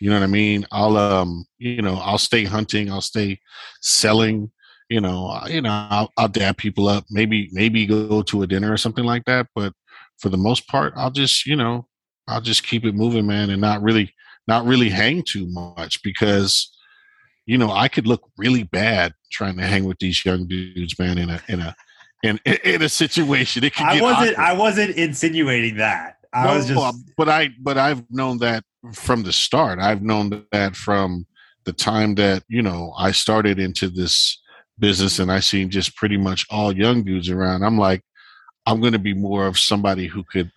You 0.00 0.10
know 0.10 0.16
what 0.16 0.24
I 0.24 0.28
mean? 0.28 0.66
I'll 0.72 0.96
um 0.96 1.46
you 1.58 1.82
know 1.82 1.96
I'll 1.96 2.18
stay 2.18 2.44
hunting. 2.44 2.90
I'll 2.90 3.00
stay 3.00 3.40
selling. 3.80 4.50
You 4.88 5.00
know 5.00 5.40
you 5.48 5.60
know 5.60 5.88
I'll, 5.90 6.10
I'll 6.16 6.28
dab 6.28 6.56
people 6.56 6.88
up. 6.88 7.04
Maybe 7.10 7.48
maybe 7.52 7.86
go 7.86 8.22
to 8.22 8.42
a 8.42 8.46
dinner 8.46 8.72
or 8.72 8.76
something 8.76 9.04
like 9.04 9.24
that. 9.26 9.48
But 9.54 9.72
for 10.18 10.28
the 10.28 10.36
most 10.36 10.66
part, 10.68 10.92
I'll 10.96 11.10
just 11.10 11.46
you 11.46 11.56
know 11.56 11.86
I'll 12.28 12.40
just 12.40 12.66
keep 12.66 12.84
it 12.84 12.94
moving, 12.94 13.26
man, 13.26 13.50
and 13.50 13.60
not 13.60 13.82
really 13.82 14.12
not 14.48 14.64
really 14.64 14.88
hang 14.88 15.22
too 15.26 15.46
much 15.48 16.02
because 16.02 16.70
you 17.46 17.58
know 17.58 17.70
I 17.70 17.88
could 17.88 18.06
look 18.06 18.22
really 18.36 18.64
bad 18.64 19.12
trying 19.30 19.56
to 19.56 19.66
hang 19.66 19.84
with 19.84 19.98
these 19.98 20.24
young 20.24 20.46
dudes, 20.46 20.98
man. 20.98 21.18
In 21.18 21.30
a 21.30 21.40
in 21.48 21.60
a 21.60 21.76
in 22.22 22.40
in 22.64 22.82
a 22.82 22.88
situation, 22.88 23.64
it 23.64 23.74
could 23.74 23.86
I 23.86 23.94
get 23.94 24.02
wasn't 24.02 24.32
awkward. 24.32 24.44
I 24.44 24.52
wasn't 24.54 24.96
insinuating 24.96 25.76
that. 25.76 26.16
I 26.32 26.56
was 26.56 26.68
No, 26.68 26.74
just 26.74 26.86
um, 26.86 27.04
but 27.16 27.28
I 27.28 27.50
but 27.60 27.78
I've 27.78 28.02
known 28.10 28.38
that 28.38 28.64
from 28.92 29.22
the 29.22 29.32
start. 29.32 29.78
I've 29.78 30.02
known 30.02 30.44
that 30.52 30.76
from 30.76 31.26
the 31.64 31.72
time 31.72 32.14
that 32.16 32.44
you 32.48 32.62
know 32.62 32.92
I 32.98 33.12
started 33.12 33.58
into 33.58 33.88
this 33.88 34.40
business, 34.78 35.18
and 35.18 35.30
I 35.30 35.40
seen 35.40 35.70
just 35.70 35.96
pretty 35.96 36.16
much 36.16 36.46
all 36.50 36.72
young 36.72 37.04
dudes 37.04 37.30
around. 37.30 37.64
I'm 37.64 37.78
like, 37.78 38.02
I'm 38.66 38.80
going 38.80 38.92
to 38.92 38.98
be 38.98 39.14
more 39.14 39.46
of 39.46 39.58
somebody 39.58 40.06
who 40.06 40.24
could, 40.24 40.50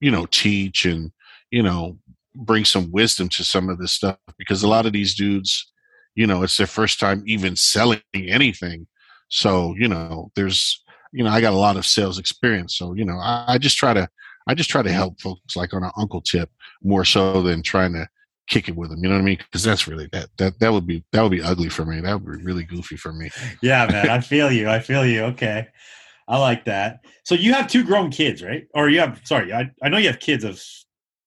you 0.00 0.10
know, 0.10 0.26
teach 0.26 0.84
and 0.84 1.12
you 1.50 1.62
know 1.62 1.98
bring 2.34 2.64
some 2.64 2.90
wisdom 2.90 3.28
to 3.28 3.44
some 3.44 3.68
of 3.68 3.78
this 3.78 3.92
stuff 3.92 4.18
because 4.38 4.62
a 4.62 4.68
lot 4.68 4.86
of 4.86 4.92
these 4.92 5.14
dudes, 5.14 5.72
you 6.14 6.26
know, 6.26 6.42
it's 6.42 6.56
their 6.56 6.66
first 6.66 6.98
time 6.98 7.22
even 7.26 7.56
selling 7.56 8.00
anything. 8.14 8.86
So 9.28 9.74
you 9.78 9.88
know, 9.88 10.30
there's 10.36 10.82
you 11.12 11.22
know, 11.22 11.30
I 11.30 11.40
got 11.40 11.52
a 11.52 11.58
lot 11.58 11.76
of 11.76 11.86
sales 11.86 12.18
experience. 12.18 12.76
So 12.76 12.94
you 12.94 13.04
know, 13.04 13.18
I, 13.18 13.44
I 13.48 13.58
just 13.58 13.76
try 13.76 13.94
to 13.94 14.08
I 14.46 14.54
just 14.54 14.70
try 14.70 14.82
to 14.82 14.92
help 14.92 15.20
folks 15.20 15.56
like 15.56 15.72
on 15.72 15.84
an 15.84 15.92
uncle 15.96 16.20
tip 16.20 16.50
more 16.82 17.04
so 17.04 17.42
than 17.42 17.62
trying 17.62 17.92
to 17.94 18.06
kick 18.46 18.68
it 18.68 18.76
with 18.76 18.90
them. 18.90 19.02
You 19.02 19.08
know 19.08 19.14
what 19.14 19.22
I 19.22 19.24
mean? 19.24 19.38
Because 19.38 19.62
that's 19.62 19.88
really 19.88 20.08
that 20.12 20.28
that 20.38 20.58
that 20.60 20.72
would 20.72 20.86
be 20.86 21.04
that 21.12 21.22
would 21.22 21.30
be 21.30 21.42
ugly 21.42 21.68
for 21.68 21.84
me. 21.84 22.00
That 22.00 22.20
would 22.20 22.38
be 22.38 22.44
really 22.44 22.64
goofy 22.64 22.96
for 22.96 23.12
me. 23.12 23.30
yeah, 23.62 23.86
man. 23.86 24.10
I 24.10 24.20
feel 24.20 24.50
you. 24.50 24.68
I 24.68 24.80
feel 24.80 25.06
you. 25.06 25.22
Okay. 25.24 25.68
I 26.28 26.38
like 26.38 26.64
that. 26.64 27.04
So 27.24 27.34
you 27.34 27.52
have 27.52 27.68
two 27.68 27.84
grown 27.84 28.10
kids, 28.10 28.42
right? 28.42 28.66
Or 28.74 28.88
you 28.88 29.00
have 29.00 29.20
sorry, 29.24 29.52
I, 29.52 29.70
I 29.82 29.88
know 29.88 29.98
you 29.98 30.08
have 30.08 30.20
kids 30.20 30.44
of 30.44 30.60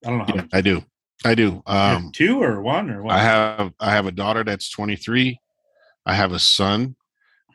I 0.06 0.10
don't 0.10 0.20
know 0.20 0.26
how 0.26 0.36
Yeah. 0.36 0.46
I 0.54 0.62
do. 0.62 0.84
I 1.26 1.36
do. 1.36 1.62
Um, 1.66 2.12
two 2.14 2.42
or 2.42 2.62
one 2.62 2.90
or 2.90 3.04
what? 3.04 3.16
I 3.16 3.20
have 3.20 3.74
I 3.80 3.92
have 3.92 4.06
a 4.06 4.12
daughter 4.12 4.44
that's 4.44 4.70
23. 4.70 5.40
I 6.06 6.14
have 6.14 6.32
a 6.32 6.40
son 6.40 6.96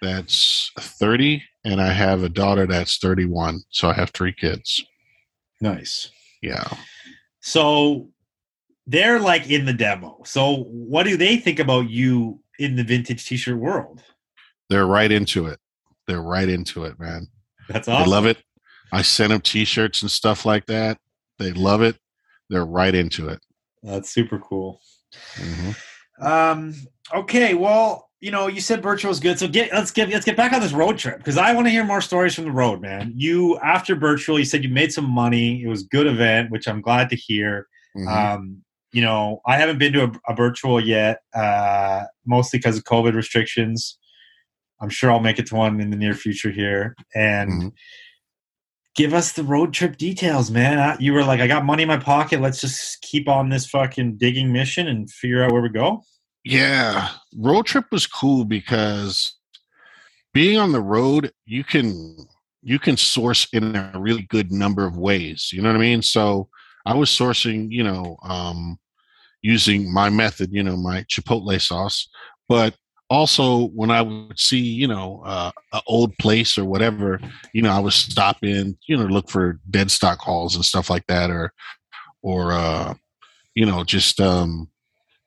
that's 0.03 0.71
30, 0.79 1.43
and 1.65 1.81
I 1.81 1.93
have 1.93 2.23
a 2.23 2.29
daughter 2.29 2.67
that's 2.67 2.99
31. 2.99 3.63
So 3.71 3.89
I 3.89 3.93
have 3.95 4.11
three 4.11 4.33
kids. 4.33 4.85
nice. 5.61 6.11
Yeah. 6.43 6.65
So 7.41 8.09
they're 8.87 9.21
like 9.21 9.49
in 9.49 9.65
the 9.65 9.73
demo. 9.73 10.21
So 10.25 10.65
what 10.65 11.05
do 11.05 11.17
they 11.17 11.37
think 11.37 11.61
about 11.61 11.89
you 11.89 12.41
in 12.59 12.75
the 12.75 12.83
vintage 12.83 13.25
t-shirt 13.27 13.57
world? 13.57 14.03
They're 14.69 14.87
right 14.87 15.11
into 15.13 15.47
it. 15.47 15.61
They're 16.09 16.21
right 16.23 16.49
into 16.49 16.85
it, 16.85 16.99
man. 16.99 17.29
That's 17.69 17.87
They 17.87 17.93
awesome. 17.93 18.11
love 18.11 18.27
it. 18.27 18.39
I 18.93 19.03
send 19.03 19.33
them 19.33 19.41
t-shirts 19.41 20.03
and 20.03 20.11
stuff 20.11 20.45
like 20.45 20.67
that. 20.67 20.99
They 21.39 21.53
love 21.53 21.83
it. 21.83 21.97
They're 22.51 22.67
right 22.67 22.95
into 22.95 23.29
it. 23.29 23.41
That's 23.83 24.11
super 24.11 24.39
cool. 24.39 24.81
Mhm. 25.37 25.77
Um, 26.21 26.75
okay, 27.15 27.55
well, 27.55 28.09
you 28.21 28.31
know, 28.31 28.47
you 28.47 28.61
said 28.61 28.81
Birch 28.83 29.05
was 29.05 29.19
good, 29.19 29.39
so 29.39 29.49
get 29.49 29.73
let's 29.73 29.91
get 29.91 30.09
let's 30.11 30.25
get 30.25 30.37
back 30.37 30.53
on 30.53 30.61
this 30.61 30.73
road 30.73 30.97
trip 30.99 31.19
because 31.19 31.37
I 31.37 31.53
want 31.55 31.67
to 31.67 31.71
hear 31.71 31.83
more 31.85 32.01
stories 32.01 32.35
from 32.35 32.45
the 32.45 32.53
road, 32.53 32.81
man. 32.81 33.13
You 33.17 33.59
after 33.59 33.97
Birchville, 33.97 34.39
you 34.39 34.45
said 34.45 34.63
you 34.63 34.71
made 34.71 34.93
some 34.93 35.09
money. 35.11 35.63
It 35.63 35.67
was 35.67 35.83
a 35.83 35.87
good 35.87 36.07
event, 36.07 36.51
which 36.51 36.69
I'm 36.69 36.81
glad 36.81 37.09
to 37.11 37.17
hear. 37.17 37.67
Mhm. 37.97 38.07
Um, 38.07 38.63
you 38.93 39.03
know, 39.03 39.41
I 39.47 39.57
haven't 39.57 39.79
been 39.79 39.93
to 39.95 40.05
a, 40.05 40.13
a 40.33 40.37
virtual 40.37 40.79
yet, 40.79 41.21
uh, 41.35 42.05
mostly 42.27 42.59
because 42.59 42.77
of 42.77 42.85
COVID 42.85 43.15
restrictions. 43.15 43.99
I'm 44.83 44.91
sure 44.91 45.11
I'll 45.11 45.21
make 45.21 45.39
it 45.39 45.47
to 45.47 45.55
one 45.55 45.81
in 45.81 45.91
the 45.91 45.97
near 45.97 46.15
future 46.15 46.51
here. 46.51 46.97
And 47.15 47.51
Mhm. 47.51 47.73
give 48.97 49.15
us 49.15 49.33
the 49.33 49.45
road 49.45 49.73
trip 49.73 49.97
details, 49.97 50.51
man. 50.51 50.79
I, 50.79 50.97
you 50.99 51.13
were 51.13 51.25
like, 51.25 51.41
I 51.41 51.47
got 51.47 51.65
money 51.65 51.83
in 51.83 51.89
my 51.89 51.97
pocket. 51.97 52.41
Let's 52.41 52.61
just 52.61 53.01
keep 53.01 53.29
on 53.29 53.49
this 53.49 53.67
fucking 53.67 54.17
digging 54.19 54.53
mission 54.53 54.89
and 54.89 55.11
figure 55.11 55.43
out 55.43 55.53
where 55.53 55.63
we 55.63 55.69
go. 55.69 56.03
Yeah, 56.45 57.11
road 57.37 57.67
trip 57.67 57.87
was 57.93 58.07
cool 58.07 58.45
because 58.45 59.35
being 60.35 60.59
on 60.59 60.73
the 60.73 60.83
road, 60.83 61.33
you 61.47 61.63
can 61.63 62.17
you 62.65 62.79
can 62.79 62.97
source 62.97 63.47
in 63.53 63.75
a 63.75 63.93
really 63.97 64.23
good 64.23 64.53
number 64.53 64.87
of 64.87 64.97
ways. 64.97 65.51
You 65.53 65.63
know 65.63 65.69
what 65.69 65.77
I 65.77 65.81
mean? 65.81 66.03
So 66.03 66.49
I 66.87 66.95
was 66.95 67.11
sourcing, 67.11 67.69
you 67.71 67.83
know, 67.83 68.17
um, 68.23 68.79
using 69.43 69.93
my 69.93 70.11
method, 70.11 70.51
you 70.53 70.63
know, 70.63 70.77
my 70.77 71.03
chipotle 71.05 71.61
sauce. 71.61 72.09
But 72.49 72.77
also 73.13 73.67
when 73.69 73.91
I 73.91 74.01
would 74.01 74.39
see, 74.39 74.59
you 74.59 74.89
know, 74.89 75.23
uh, 75.25 75.53
an 75.73 75.81
old 75.87 76.17
place 76.17 76.57
or 76.57 76.65
whatever, 76.65 77.21
you 77.53 77.61
know, 77.61 77.71
I 77.71 77.79
would 77.79 77.93
stop 77.93 78.39
in, 78.43 78.77
you 78.89 78.97
know, 78.97 79.05
look 79.05 79.29
for 79.29 79.61
dead 79.69 79.91
stock 79.91 80.19
hauls 80.19 80.57
and 80.57 80.65
stuff 80.65 80.89
like 80.89 81.07
that, 81.09 81.31
or, 81.31 81.53
or, 82.23 82.53
uh, 82.53 82.95
you 83.55 83.67
know, 83.67 83.85
just, 83.85 84.19
um, 84.19 84.69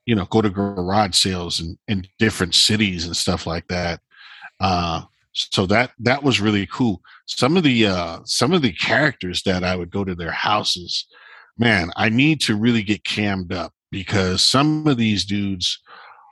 you 0.07 0.15
know, 0.15 0.25
go 0.25 0.41
to 0.41 0.49
garage 0.49 1.15
sales 1.15 1.59
in, 1.59 1.77
in 1.87 2.07
different 2.17 2.55
cities 2.55 3.05
and 3.05 3.15
stuff 3.15 3.45
like 3.45 3.67
that. 3.67 4.01
Uh, 4.59 5.03
so 5.33 5.65
that 5.65 5.91
that 5.99 6.23
was 6.23 6.39
really 6.39 6.65
cool. 6.65 7.01
Some 7.27 7.57
of 7.57 7.63
the 7.63 7.87
uh, 7.87 8.19
some 8.23 8.53
of 8.53 8.61
the 8.61 8.71
characters 8.71 9.43
that 9.43 9.63
I 9.63 9.75
would 9.75 9.91
go 9.91 10.05
to 10.05 10.15
their 10.15 10.31
houses, 10.31 11.05
man, 11.57 11.91
I 11.97 12.09
need 12.09 12.39
to 12.41 12.55
really 12.55 12.83
get 12.83 13.03
cammed 13.03 13.51
up 13.51 13.73
because 13.91 14.41
some 14.43 14.87
of 14.87 14.97
these 14.97 15.25
dudes 15.25 15.77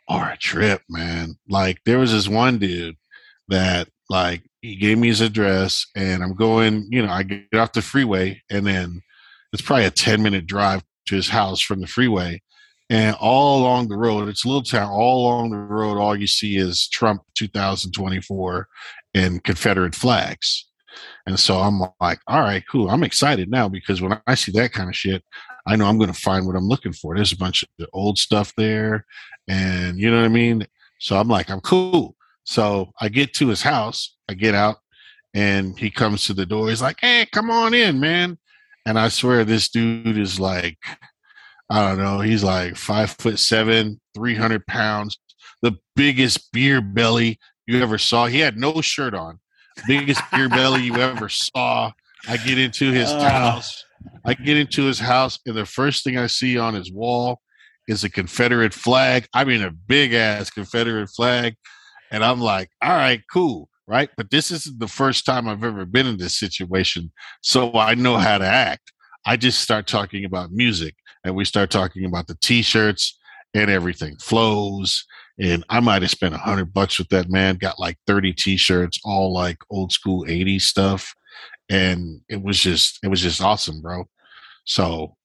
are 0.08 0.32
a 0.32 0.38
trip, 0.38 0.82
man. 0.89 1.36
Like 1.50 1.80
there 1.86 2.00
was 2.00 2.12
this 2.12 2.28
one 2.28 2.58
dude 2.60 2.96
that 3.48 3.88
like 4.10 4.44
he 4.62 4.76
gave 4.76 4.98
me 4.98 5.08
his 5.08 5.22
address 5.22 5.86
and 5.96 6.24
I'm 6.24 6.36
going, 6.36 6.88
you 6.89 7.06
know, 7.06 7.12
I 7.12 7.24
get 7.24 7.54
off 7.54 7.74
the 7.74 7.82
freeway 7.82 8.42
and 8.50 8.66
then 8.66 9.02
it's 9.52 9.62
probably 9.62 9.86
a 9.86 9.92
10 9.92 10.22
minute 10.22 10.46
drive 10.46 10.84
to 11.08 11.16
his 11.16 11.30
house 11.30 11.62
from 11.62 11.82
the 11.82 11.88
freeway. 11.88 12.42
And 12.89 13.16
all 13.20 13.62
along 13.62 13.88
the 13.88 13.98
road, 13.98 14.28
it's 14.28 14.46
a 14.46 14.48
little 14.48 14.62
town, 14.62 14.92
all 14.92 15.26
along 15.26 15.52
the 15.52 15.58
road, 15.58 15.98
all 15.98 16.16
you 16.16 16.28
see 16.28 16.58
is 16.58 16.88
Trump 16.89 17.24
2024 17.36 18.68
and 19.13 19.44
Confederate 19.44 19.96
flags. 19.96 20.68
And 21.26 21.39
so 21.39 21.58
I'm 21.58 21.82
like, 22.02 22.20
all 22.28 22.42
right, 22.42 22.63
cool. 22.70 22.89
I'm 22.89 23.04
excited 23.04 23.50
now 23.50 23.70
because 23.70 24.02
when 24.02 24.20
I 24.28 24.36
see 24.36 24.52
that 24.54 24.74
kind 24.74 24.89
of 24.89 24.96
shit, 24.96 25.24
I 25.65 25.76
know 25.76 25.86
I'm 25.86 25.97
going 25.97 26.12
to 26.12 26.19
find 26.19 26.45
what 26.45 26.56
I'm 26.56 26.67
looking 26.67 26.93
for. 26.93 27.15
There's 27.15 27.32
a 27.32 27.38
bunch 27.38 27.63
of 27.63 27.88
old 27.93 28.17
stuff 28.17 28.54
there. 28.58 29.06
And 29.47 29.97
you 29.97 30.10
know 30.12 30.17
what 30.17 30.26
I 30.26 30.30
mean? 30.30 30.67
So 30.99 31.17
I'm 31.17 31.28
like, 31.28 31.49
I'm 31.49 31.62
cool. 31.62 32.15
So 32.43 32.91
I 32.99 33.10
get 33.10 33.34
to 33.36 33.47
his 33.47 33.62
house, 33.62 34.17
I 34.30 34.34
get 34.34 34.56
out, 34.56 34.78
and 35.34 35.78
he 35.80 35.89
comes 35.89 36.26
to 36.26 36.34
the 36.34 36.45
door. 36.45 36.69
He's 36.69 36.82
like, 36.82 36.99
hey, 36.99 37.26
come 37.32 37.49
on 37.49 37.73
in, 37.73 37.99
man. 37.99 38.38
And 38.86 38.99
I 38.99 39.08
swear 39.08 39.45
this 39.45 39.69
dude 39.69 40.17
is 40.17 40.39
like, 40.39 40.78
I 41.69 41.88
don't 41.88 41.97
know, 41.97 42.19
he's 42.19 42.43
like 42.43 42.76
five 42.76 43.12
foot 43.12 43.39
seven, 43.39 43.99
300 44.15 44.65
pounds, 44.67 45.17
the 45.62 45.78
biggest 45.95 46.52
beer 46.52 46.82
belly 46.82 47.39
you 47.65 47.82
ever 47.82 47.97
saw. 47.97 48.26
He 48.26 48.39
had 48.39 48.58
no 48.58 48.82
shirt 48.82 49.13
on, 49.13 49.39
biggest 49.88 50.21
beer 50.32 50.49
belly 50.49 50.84
you 50.84 50.95
ever 50.95 51.30
saw. 51.30 51.91
I 52.28 52.38
get 52.38 52.58
into 52.58 52.91
his 52.91 53.10
uh. 53.10 53.30
house. 53.30 53.84
I 54.26 54.34
get 54.34 54.58
into 54.58 54.84
his 54.84 55.00
house, 55.00 55.40
and 55.46 55.56
the 55.56 55.66
first 55.66 56.04
thing 56.04 56.18
I 56.18 56.28
see 56.28 56.58
on 56.58 56.74
his 56.74 56.92
wall 56.92 57.42
is 57.88 58.04
a 58.04 58.10
Confederate 58.10 58.74
flag. 58.74 59.28
I 59.34 59.44
mean, 59.44 59.62
a 59.62 59.72
big 59.72 60.14
ass 60.14 60.50
Confederate 60.50 61.10
flag. 61.10 61.56
And 62.12 62.24
I'm 62.24 62.40
like, 62.40 62.70
all 62.82 62.92
right, 62.92 63.22
cool. 63.32 63.70
Right. 63.86 64.10
But 64.16 64.30
this 64.30 64.50
isn't 64.50 64.80
the 64.80 64.88
first 64.88 65.26
time 65.26 65.48
I've 65.48 65.64
ever 65.64 65.86
been 65.86 66.08
in 66.08 66.18
this 66.18 66.40
situation. 66.40 67.12
So 67.42 67.74
I 67.74 67.96
know 67.96 68.16
how 68.16 68.38
to 68.38 68.46
act. 68.46 68.94
I 69.26 69.36
just 69.36 69.60
start 69.60 69.88
talking 69.88 70.24
about 70.24 70.52
music 70.52 70.96
and 71.26 71.36
we 71.36 71.44
start 71.44 71.70
talking 71.70 72.06
about 72.06 72.28
the 72.28 72.38
t 72.42 72.62
shirts 72.62 73.20
and 73.54 73.70
everything 73.70 74.16
flows. 74.18 75.06
And 75.38 75.66
I 75.70 75.82
might 75.82 76.02
have 76.02 76.12
spent 76.12 76.34
a 76.34 76.38
hundred 76.38 76.74
bucks 76.74 76.98
with 76.98 77.10
that 77.10 77.30
man, 77.30 77.56
got 77.56 77.80
like 77.80 77.98
30 78.08 78.34
t 78.34 78.56
shirts, 78.56 79.00
all 79.04 79.34
like 79.34 79.58
old 79.70 79.92
school 79.92 80.26
80s 80.26 80.62
stuff. 80.62 81.14
And 81.70 82.22
it 82.30 82.42
was 82.42 82.60
just, 82.60 83.00
it 83.04 83.10
was 83.10 83.22
just 83.22 83.42
awesome, 83.42 83.82
bro. 83.82 84.06
So 84.65 85.15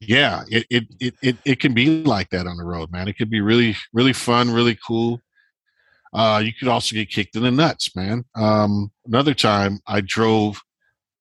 yeah, 0.00 0.44
it, 0.48 0.66
it, 0.70 0.84
it, 1.00 1.14
it, 1.22 1.36
it 1.44 1.60
can 1.60 1.74
be 1.74 2.04
like 2.04 2.30
that 2.30 2.46
on 2.46 2.56
the 2.56 2.64
road, 2.64 2.92
man. 2.92 3.08
It 3.08 3.16
could 3.18 3.30
be 3.30 3.40
really, 3.40 3.76
really 3.92 4.12
fun, 4.12 4.50
really 4.50 4.78
cool. 4.86 5.20
Uh, 6.12 6.40
you 6.42 6.52
could 6.52 6.68
also 6.68 6.94
get 6.94 7.10
kicked 7.10 7.36
in 7.36 7.42
the 7.42 7.50
nuts, 7.50 7.94
man. 7.94 8.24
Um, 8.34 8.92
another 9.06 9.34
time 9.34 9.80
I 9.86 10.00
drove 10.00 10.60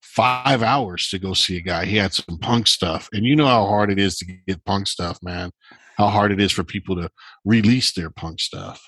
five 0.01 0.63
hours 0.63 1.09
to 1.09 1.19
go 1.19 1.33
see 1.33 1.57
a 1.57 1.61
guy. 1.61 1.85
He 1.85 1.97
had 1.97 2.13
some 2.13 2.37
punk 2.39 2.67
stuff. 2.67 3.09
And 3.13 3.25
you 3.25 3.35
know 3.35 3.47
how 3.47 3.65
hard 3.65 3.91
it 3.91 3.99
is 3.99 4.17
to 4.17 4.25
get 4.25 4.63
punk 4.65 4.87
stuff, 4.87 5.19
man. 5.21 5.51
How 5.97 6.07
hard 6.07 6.31
it 6.31 6.39
is 6.39 6.51
for 6.51 6.63
people 6.63 6.95
to 6.95 7.09
release 7.45 7.93
their 7.93 8.09
punk 8.09 8.39
stuff. 8.39 8.81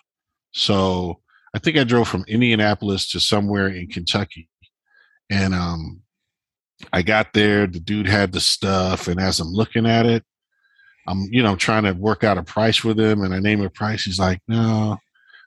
So 0.51 1.19
I 1.53 1.59
think 1.59 1.77
I 1.77 1.83
drove 1.83 2.07
from 2.07 2.25
Indianapolis 2.27 3.09
to 3.11 3.19
somewhere 3.19 3.67
in 3.67 3.87
Kentucky. 3.87 4.49
And 5.29 5.53
um, 5.53 6.01
I 6.93 7.01
got 7.01 7.33
there, 7.33 7.67
the 7.67 7.79
dude 7.79 8.07
had 8.07 8.31
the 8.31 8.39
stuff, 8.39 9.07
and 9.07 9.19
as 9.19 9.39
I'm 9.39 9.51
looking 9.51 9.85
at 9.85 10.05
it, 10.05 10.23
I'm, 11.07 11.27
you 11.31 11.43
know, 11.43 11.55
trying 11.55 11.83
to 11.83 11.93
work 11.93 12.23
out 12.23 12.37
a 12.37 12.43
price 12.43 12.83
with 12.83 12.99
him, 12.99 13.21
and 13.23 13.33
I 13.33 13.39
name 13.39 13.61
a 13.61 13.69
price. 13.69 14.03
He's 14.03 14.19
like, 14.19 14.41
"No, 14.47 14.97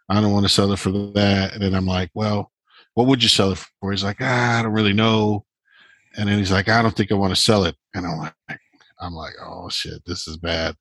I 0.08 0.20
don't 0.20 0.32
want 0.32 0.44
to 0.44 0.52
sell 0.52 0.72
it 0.72 0.78
for 0.78 0.90
that." 1.14 1.54
And 1.54 1.62
then 1.62 1.74
I'm 1.74 1.86
like, 1.86 2.10
"Well, 2.14 2.50
what 2.94 3.06
would 3.06 3.22
you 3.22 3.28
sell 3.28 3.52
it 3.52 3.64
for?" 3.80 3.92
He's 3.92 4.04
like, 4.04 4.18
ah, 4.20 4.58
"I 4.58 4.62
don't 4.62 4.72
really 4.72 4.92
know." 4.92 5.44
And 6.16 6.28
then 6.28 6.38
he's 6.38 6.52
like, 6.52 6.68
"I 6.68 6.82
don't 6.82 6.94
think 6.96 7.12
I 7.12 7.14
want 7.14 7.34
to 7.34 7.40
sell 7.40 7.64
it." 7.64 7.76
And 7.94 8.06
I'm 8.06 8.18
like, 8.18 8.34
"I'm 9.00 9.14
like, 9.14 9.34
oh 9.40 9.68
shit, 9.70 10.04
this 10.04 10.28
is 10.28 10.36
bad." 10.36 10.76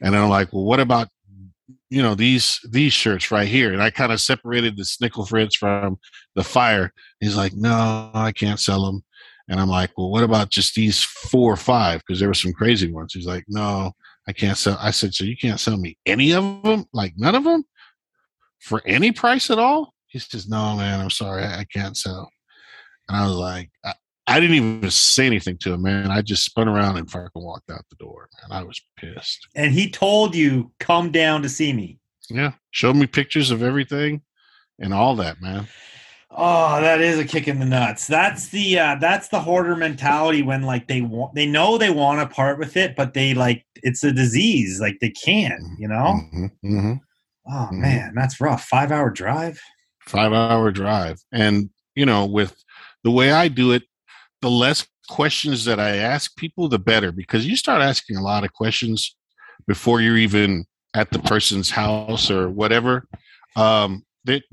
And 0.00 0.16
I'm 0.16 0.28
like, 0.28 0.52
"Well, 0.52 0.64
what 0.64 0.80
about 0.80 1.08
you 1.90 2.02
know 2.02 2.14
these 2.14 2.60
these 2.70 2.92
shirts 2.92 3.30
right 3.30 3.48
here?" 3.48 3.72
And 3.72 3.82
I 3.82 3.90
kind 3.90 4.12
of 4.12 4.20
separated 4.20 4.76
the 4.76 4.84
Snickle 4.84 5.28
Fritz 5.28 5.56
from 5.56 5.98
the 6.34 6.44
Fire. 6.44 6.92
He's 7.20 7.36
like, 7.36 7.54
"No, 7.54 8.10
I 8.14 8.32
can't 8.32 8.60
sell 8.60 8.86
them." 8.86 9.04
And 9.52 9.60
I'm 9.60 9.68
like, 9.68 9.90
well, 9.98 10.10
what 10.10 10.24
about 10.24 10.48
just 10.48 10.74
these 10.74 11.04
four 11.04 11.52
or 11.52 11.58
five? 11.58 12.00
Because 12.00 12.18
there 12.18 12.28
were 12.28 12.34
some 12.34 12.54
crazy 12.54 12.90
ones. 12.90 13.12
He's 13.12 13.26
like, 13.26 13.44
no, 13.48 13.92
I 14.26 14.32
can't 14.32 14.56
sell. 14.56 14.78
I 14.80 14.92
said, 14.92 15.12
so 15.12 15.24
you 15.24 15.36
can't 15.36 15.60
sell 15.60 15.76
me 15.76 15.98
any 16.06 16.32
of 16.32 16.62
them? 16.62 16.86
Like 16.94 17.12
none 17.18 17.34
of 17.34 17.44
them 17.44 17.62
for 18.60 18.80
any 18.86 19.12
price 19.12 19.50
at 19.50 19.58
all? 19.58 19.92
He 20.06 20.18
says, 20.18 20.48
no, 20.48 20.74
man, 20.76 21.00
I'm 21.00 21.10
sorry. 21.10 21.42
I, 21.44 21.60
I 21.60 21.64
can't 21.64 21.98
sell. 21.98 22.30
And 23.10 23.18
I 23.18 23.26
was 23.26 23.36
like, 23.36 23.70
I, 23.84 23.92
I, 24.26 24.40
didn't 24.40 24.56
even 24.56 24.90
say 24.90 25.26
anything 25.26 25.58
to 25.58 25.74
him, 25.74 25.82
man. 25.82 26.10
I 26.10 26.22
just 26.22 26.46
spun 26.46 26.66
around 26.66 26.96
and 26.96 27.10
fucking 27.10 27.30
walked 27.34 27.70
out 27.70 27.84
the 27.90 27.96
door, 27.96 28.30
man. 28.48 28.58
I 28.58 28.64
was 28.64 28.80
pissed. 28.96 29.48
And 29.54 29.74
he 29.74 29.90
told 29.90 30.34
you, 30.34 30.72
come 30.80 31.10
down 31.10 31.42
to 31.42 31.50
see 31.50 31.74
me. 31.74 31.98
Yeah. 32.30 32.52
Showed 32.70 32.96
me 32.96 33.06
pictures 33.06 33.50
of 33.50 33.62
everything 33.62 34.22
and 34.78 34.94
all 34.94 35.14
that, 35.16 35.42
man. 35.42 35.68
Oh, 36.34 36.80
that 36.80 37.00
is 37.00 37.18
a 37.18 37.24
kick 37.24 37.46
in 37.46 37.58
the 37.58 37.66
nuts. 37.66 38.06
That's 38.06 38.48
the 38.48 38.78
uh, 38.78 38.96
that's 39.00 39.28
the 39.28 39.40
hoarder 39.40 39.76
mentality 39.76 40.42
when 40.42 40.62
like 40.62 40.88
they 40.88 41.02
want 41.02 41.34
they 41.34 41.46
know 41.46 41.76
they 41.76 41.90
want 41.90 42.20
to 42.20 42.34
part 42.34 42.58
with 42.58 42.76
it, 42.76 42.96
but 42.96 43.12
they 43.12 43.34
like 43.34 43.66
it's 43.82 44.02
a 44.02 44.12
disease. 44.12 44.80
Like 44.80 44.98
they 45.00 45.10
can't, 45.10 45.60
you 45.78 45.88
know. 45.88 46.20
Mm-hmm, 46.34 46.44
mm-hmm, 46.44 46.92
oh 47.48 47.50
mm-hmm. 47.50 47.80
man, 47.80 48.14
that's 48.14 48.40
rough. 48.40 48.64
Five 48.64 48.90
hour 48.90 49.10
drive. 49.10 49.60
Five 50.06 50.32
hour 50.32 50.70
drive, 50.70 51.20
and 51.32 51.68
you 51.94 52.06
know, 52.06 52.24
with 52.24 52.56
the 53.04 53.10
way 53.10 53.30
I 53.30 53.48
do 53.48 53.72
it, 53.72 53.82
the 54.40 54.50
less 54.50 54.86
questions 55.08 55.66
that 55.66 55.78
I 55.78 55.96
ask 55.96 56.34
people, 56.36 56.68
the 56.68 56.78
better, 56.78 57.12
because 57.12 57.46
you 57.46 57.56
start 57.56 57.82
asking 57.82 58.16
a 58.16 58.22
lot 58.22 58.44
of 58.44 58.54
questions 58.54 59.14
before 59.66 60.00
you're 60.00 60.16
even 60.16 60.64
at 60.94 61.10
the 61.10 61.18
person's 61.18 61.70
house 61.70 62.30
or 62.30 62.48
whatever. 62.48 63.06
Um, 63.54 64.06
that 64.24 64.44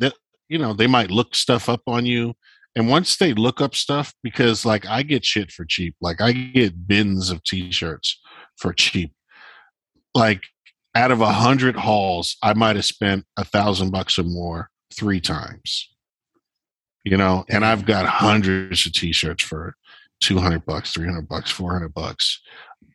you 0.50 0.58
know, 0.58 0.74
they 0.74 0.88
might 0.88 1.12
look 1.12 1.36
stuff 1.36 1.70
up 1.70 1.82
on 1.88 2.06
you. 2.06 2.34
And 2.76 2.90
once 2.90 3.18
they 3.18 3.34
look 3.34 3.62
up 3.62 3.76
stuff, 3.76 4.14
because 4.24 4.66
like 4.66 4.86
I 4.86 5.04
get 5.04 5.26
shit 5.26 5.52
for 5.52 5.66
cheap, 5.66 5.96
like 6.02 6.22
I 6.22 6.32
get 6.32 6.88
bins 6.88 7.30
of 7.30 7.44
t 7.44 7.72
shirts 7.72 8.20
for 8.58 8.74
cheap. 8.74 9.14
Like 10.14 10.44
out 10.96 11.12
of 11.12 11.22
a 11.22 11.32
hundred 11.32 11.76
hauls, 11.76 12.36
I 12.44 12.54
might 12.54 12.76
have 12.76 12.86
spent 12.86 13.26
a 13.38 13.46
thousand 13.46 13.92
bucks 13.92 14.18
or 14.20 14.24
more 14.24 14.70
three 14.94 15.22
times. 15.22 15.90
You 17.04 17.18
know, 17.18 17.46
and 17.50 17.66
I've 17.66 17.86
got 17.86 18.06
hundreds 18.06 18.86
of 18.86 18.94
t 18.94 19.14
shirts 19.14 19.44
for 19.44 19.76
200 20.22 20.66
bucks, 20.66 20.94
300 20.94 21.28
bucks, 21.28 21.50
400 21.52 21.94
bucks. 21.94 22.42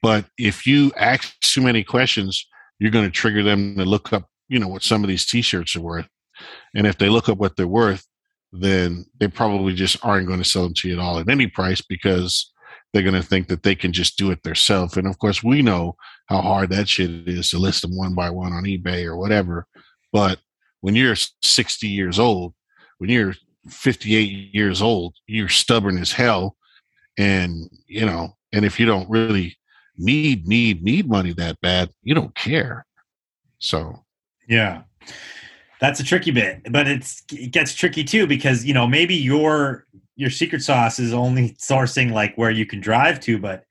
But 0.03 0.27
if 0.39 0.67
you 0.67 0.93
ask 0.97 1.35
too 1.41 1.63
many 1.63 1.83
questions, 1.83 2.47
you're 2.79 2.91
going 2.91 3.07
to 3.07 3.11
trigger 3.11 3.43
them 3.43 3.77
to 3.77 3.85
look 3.85 4.13
up, 4.13 4.29
you 4.49 4.59
know, 4.59 4.69
what 4.69 4.83
some 4.83 5.03
of 5.03 5.09
these 5.09 5.27
t 5.27 5.41
shirts 5.41 5.75
are 5.75 5.81
worth. 5.81 6.07
And 6.75 6.87
if 6.87 6.99
they 6.99 7.09
look 7.09 7.29
up 7.29 7.39
what 7.39 7.57
they're 7.57 7.67
worth, 7.67 8.07
then 8.53 9.05
they 9.19 9.29
probably 9.29 9.75
just 9.75 9.97
aren't 10.05 10.29
going 10.29 10.43
to 10.43 10.49
sell 10.49 10.63
them 10.63 10.75
to 10.75 10.89
you 10.89 10.95
at 10.95 11.01
all 11.01 11.19
at 11.19 11.29
any 11.29 11.47
price 11.49 11.81
because 11.81 12.53
they're 12.93 13.03
going 13.03 13.15
to 13.15 13.23
think 13.23 13.49
that 13.49 13.65
they 13.65 13.75
can 13.75 13.93
just 13.93 14.17
do 14.17 14.31
it 14.31 14.43
themselves. 14.45 14.97
And 14.97 15.09
of 15.09 15.19
course, 15.19 15.43
we 15.43 15.63
know 15.63 15.97
how 16.27 16.41
hard 16.41 16.71
that 16.71 16.89
shit 16.89 17.29
is 17.29 17.51
to 17.51 17.59
list 17.59 17.83
them 17.83 17.97
one 17.97 18.15
by 18.15 18.31
one 18.31 18.53
on 18.53 18.65
eBay 18.65 19.05
or 19.05 19.17
whatever. 19.17 19.67
But 20.13 20.39
when 20.81 20.95
you're 20.95 21.17
60 21.43 21.89
years 21.89 22.21
old, 22.21 22.55
when 22.99 23.11
you're 23.11 23.35
58 23.69 24.55
years 24.55 24.81
old, 24.81 25.17
you're 25.27 25.49
stubborn 25.49 25.99
as 25.99 26.13
hell. 26.13 26.57
And, 27.19 27.69
you 27.89 28.07
know, 28.07 28.37
and 28.53 28.65
if 28.65 28.79
you 28.79 28.87
don't 28.87 29.11
really 29.11 29.57
need, 29.97 30.47
need, 30.47 30.85
need 30.85 31.09
money 31.09 31.33
that 31.33 31.61
bad, 31.61 31.91
you 32.05 32.15
don't 32.15 32.35
care. 32.37 32.87
So, 33.59 34.05
yeah. 34.49 34.83
That's 35.81 36.01
a 36.01 36.05
tricky 36.05 36.31
bit, 36.31 36.63
but 36.71 36.87
it's 36.87 37.23
it 37.33 37.51
gets 37.51 37.75
tricky 37.75 38.05
too 38.05 38.27
because 38.27 38.65
you 38.65 38.75
know 38.75 38.87
maybe 38.87 39.15
your 39.15 39.87
your 40.17 40.31
secret 40.31 40.63
sauce 40.63 40.99
is 40.99 41.13
only 41.13 41.51
sourcing 41.55 42.13
like 42.13 42.37
where 42.37 42.51
you 42.51 42.65
can 42.65 42.81
drive 42.81 43.21
to, 43.21 43.39
but 43.39 43.65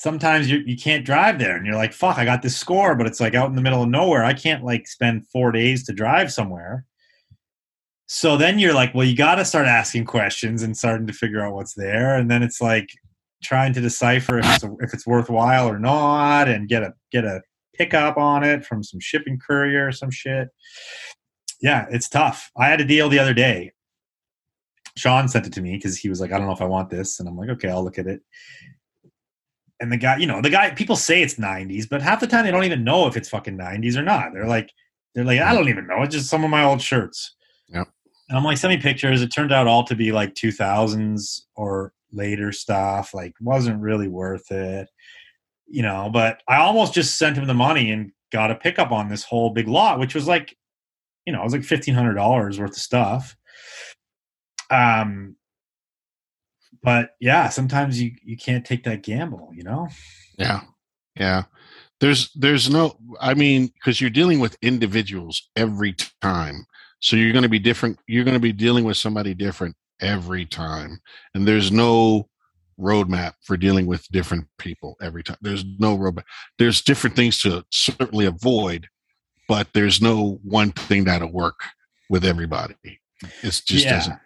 sometimes 0.00 0.50
you 0.50 0.58
you 0.66 0.76
can't 0.76 1.04
drive 1.04 1.38
there 1.38 1.56
and 1.56 1.66
you're 1.66 1.76
like 1.76 1.92
fuck 1.92 2.16
i 2.16 2.24
got 2.24 2.40
this 2.40 2.56
score 2.56 2.94
but 2.94 3.06
it's 3.06 3.20
like 3.20 3.34
out 3.34 3.50
in 3.50 3.54
the 3.54 3.60
middle 3.60 3.82
of 3.82 3.88
nowhere 3.90 4.24
i 4.24 4.32
can't 4.32 4.64
like 4.64 4.88
spend 4.88 5.26
four 5.28 5.52
days 5.52 5.84
to 5.84 5.92
drive 5.92 6.32
somewhere. 6.32 6.86
So 8.06 8.36
then 8.36 8.58
you're 8.58 8.74
like 8.74 8.94
well 8.94 9.06
you 9.06 9.16
got 9.16 9.36
to 9.36 9.44
start 9.44 9.66
asking 9.66 10.06
questions 10.06 10.62
and 10.62 10.76
starting 10.76 11.06
to 11.06 11.12
figure 11.12 11.44
out 11.44 11.54
what's 11.54 11.74
there 11.74 12.16
and 12.16 12.30
then 12.30 12.42
it's 12.42 12.60
like 12.60 12.88
trying 13.42 13.72
to 13.74 13.80
decipher 13.80 14.38
if 14.38 14.46
it's, 14.54 14.64
if 14.80 14.94
it's 14.94 15.06
worthwhile 15.06 15.68
or 15.68 15.78
not 15.78 16.48
and 16.48 16.68
get 16.68 16.82
a 16.82 16.92
get 17.12 17.24
a 17.24 17.40
pickup 17.74 18.16
on 18.16 18.42
it 18.42 18.64
from 18.64 18.82
some 18.82 19.00
shipping 19.00 19.38
courier 19.38 19.86
or 19.86 19.92
some 19.92 20.10
shit 20.10 20.48
yeah 21.60 21.86
it's 21.90 22.08
tough 22.08 22.50
i 22.56 22.66
had 22.66 22.80
a 22.80 22.84
deal 22.84 23.08
the 23.08 23.18
other 23.18 23.34
day 23.34 23.72
sean 24.96 25.28
sent 25.28 25.46
it 25.46 25.52
to 25.52 25.60
me 25.60 25.76
because 25.76 25.96
he 25.96 26.08
was 26.08 26.20
like 26.20 26.32
i 26.32 26.38
don't 26.38 26.46
know 26.46 26.52
if 26.52 26.62
i 26.62 26.66
want 26.66 26.90
this 26.90 27.20
and 27.20 27.28
i'm 27.28 27.36
like 27.36 27.48
okay 27.48 27.68
i'll 27.68 27.84
look 27.84 27.98
at 27.98 28.06
it 28.06 28.22
and 29.80 29.90
the 29.90 29.96
guy, 29.96 30.18
you 30.18 30.26
know, 30.26 30.42
the 30.42 30.50
guy, 30.50 30.70
people 30.70 30.94
say 30.94 31.22
it's 31.22 31.36
90s, 31.36 31.88
but 31.88 32.02
half 32.02 32.20
the 32.20 32.26
time 32.26 32.44
they 32.44 32.50
don't 32.50 32.64
even 32.64 32.84
know 32.84 33.06
if 33.06 33.16
it's 33.16 33.30
fucking 33.30 33.56
90s 33.56 33.96
or 33.96 34.02
not. 34.02 34.32
They're 34.32 34.46
like, 34.46 34.70
they're 35.14 35.24
like, 35.24 35.40
I 35.40 35.54
don't 35.54 35.68
even 35.68 35.86
know. 35.86 36.02
It's 36.02 36.14
just 36.14 36.28
some 36.28 36.44
of 36.44 36.50
my 36.50 36.62
old 36.62 36.82
shirts. 36.82 37.34
Yep. 37.68 37.88
And 38.28 38.38
I'm 38.38 38.44
like, 38.44 38.58
send 38.58 38.74
me 38.74 38.80
pictures. 38.80 39.22
It 39.22 39.28
turned 39.28 39.52
out 39.52 39.66
all 39.66 39.82
to 39.84 39.96
be 39.96 40.12
like 40.12 40.34
2000s 40.34 41.40
or 41.56 41.92
later 42.12 42.52
stuff. 42.52 43.14
Like, 43.14 43.34
wasn't 43.40 43.80
really 43.80 44.06
worth 44.06 44.52
it, 44.52 44.88
you 45.66 45.82
know. 45.82 46.10
But 46.12 46.42
I 46.46 46.56
almost 46.56 46.92
just 46.92 47.18
sent 47.18 47.38
him 47.38 47.46
the 47.46 47.54
money 47.54 47.90
and 47.90 48.12
got 48.30 48.50
a 48.50 48.56
pickup 48.56 48.92
on 48.92 49.08
this 49.08 49.24
whole 49.24 49.50
big 49.50 49.66
lot, 49.66 49.98
which 49.98 50.14
was 50.14 50.28
like, 50.28 50.56
you 51.30 51.36
know, 51.36 51.42
it 51.42 51.44
was 51.44 51.52
like 51.52 51.62
fifteen 51.62 51.94
hundred 51.94 52.14
dollars 52.14 52.58
worth 52.58 52.70
of 52.70 52.76
stuff. 52.76 53.36
Um, 54.68 55.36
but 56.82 57.10
yeah, 57.20 57.48
sometimes 57.50 58.02
you 58.02 58.10
you 58.24 58.36
can't 58.36 58.66
take 58.66 58.82
that 58.82 59.04
gamble, 59.04 59.52
you 59.54 59.62
know. 59.62 59.86
Yeah, 60.36 60.62
yeah. 61.14 61.44
There's 62.00 62.32
there's 62.34 62.68
no. 62.68 62.98
I 63.20 63.34
mean, 63.34 63.68
because 63.68 64.00
you're 64.00 64.10
dealing 64.10 64.40
with 64.40 64.58
individuals 64.60 65.48
every 65.54 65.94
time, 66.20 66.66
so 66.98 67.14
you're 67.14 67.32
going 67.32 67.44
to 67.44 67.48
be 67.48 67.60
different. 67.60 68.00
You're 68.08 68.24
going 68.24 68.34
to 68.34 68.40
be 68.40 68.52
dealing 68.52 68.82
with 68.82 68.96
somebody 68.96 69.32
different 69.32 69.76
every 70.00 70.46
time, 70.46 70.98
and 71.32 71.46
there's 71.46 71.70
no 71.70 72.28
roadmap 72.76 73.34
for 73.42 73.56
dealing 73.56 73.86
with 73.86 74.08
different 74.08 74.48
people 74.58 74.96
every 75.00 75.22
time. 75.22 75.36
There's 75.42 75.64
no 75.78 75.96
roadmap. 75.96 76.24
There's 76.58 76.82
different 76.82 77.14
things 77.14 77.40
to 77.42 77.64
certainly 77.70 78.26
avoid, 78.26 78.88
but 79.50 79.66
there's 79.72 80.00
no 80.00 80.38
one 80.44 80.70
thing 80.70 81.02
that'll 81.04 81.32
work 81.32 81.58
with 82.08 82.24
everybody. 82.24 82.76
It 82.84 83.00
just 83.42 83.68
yeah. 83.68 83.90
doesn't 83.90 84.18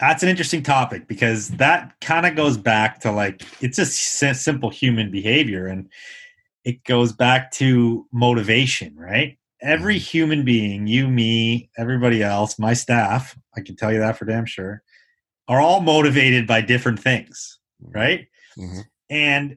that's 0.00 0.22
an 0.22 0.28
interesting 0.28 0.62
topic 0.62 1.08
because 1.08 1.48
that 1.50 1.92
kind 2.00 2.26
of 2.26 2.34
goes 2.34 2.56
back 2.56 3.00
to 3.00 3.12
like 3.12 3.42
it's 3.60 3.76
just 3.76 3.94
simple 3.94 4.70
human 4.70 5.10
behavior 5.10 5.66
and 5.66 5.88
it 6.64 6.82
goes 6.84 7.12
back 7.12 7.50
to 7.52 8.06
motivation 8.12 8.94
right 8.96 9.38
every 9.60 9.96
mm-hmm. 9.96 10.04
human 10.04 10.44
being 10.44 10.86
you 10.86 11.08
me 11.08 11.70
everybody 11.78 12.22
else 12.22 12.58
my 12.58 12.74
staff 12.74 13.36
i 13.56 13.60
can 13.60 13.74
tell 13.74 13.92
you 13.92 13.98
that 13.98 14.16
for 14.16 14.24
damn 14.24 14.46
sure 14.46 14.82
are 15.48 15.60
all 15.60 15.80
motivated 15.80 16.46
by 16.46 16.60
different 16.60 17.00
things 17.00 17.58
mm-hmm. 17.82 17.98
right 17.98 18.28
mm-hmm. 18.56 18.80
and 19.10 19.56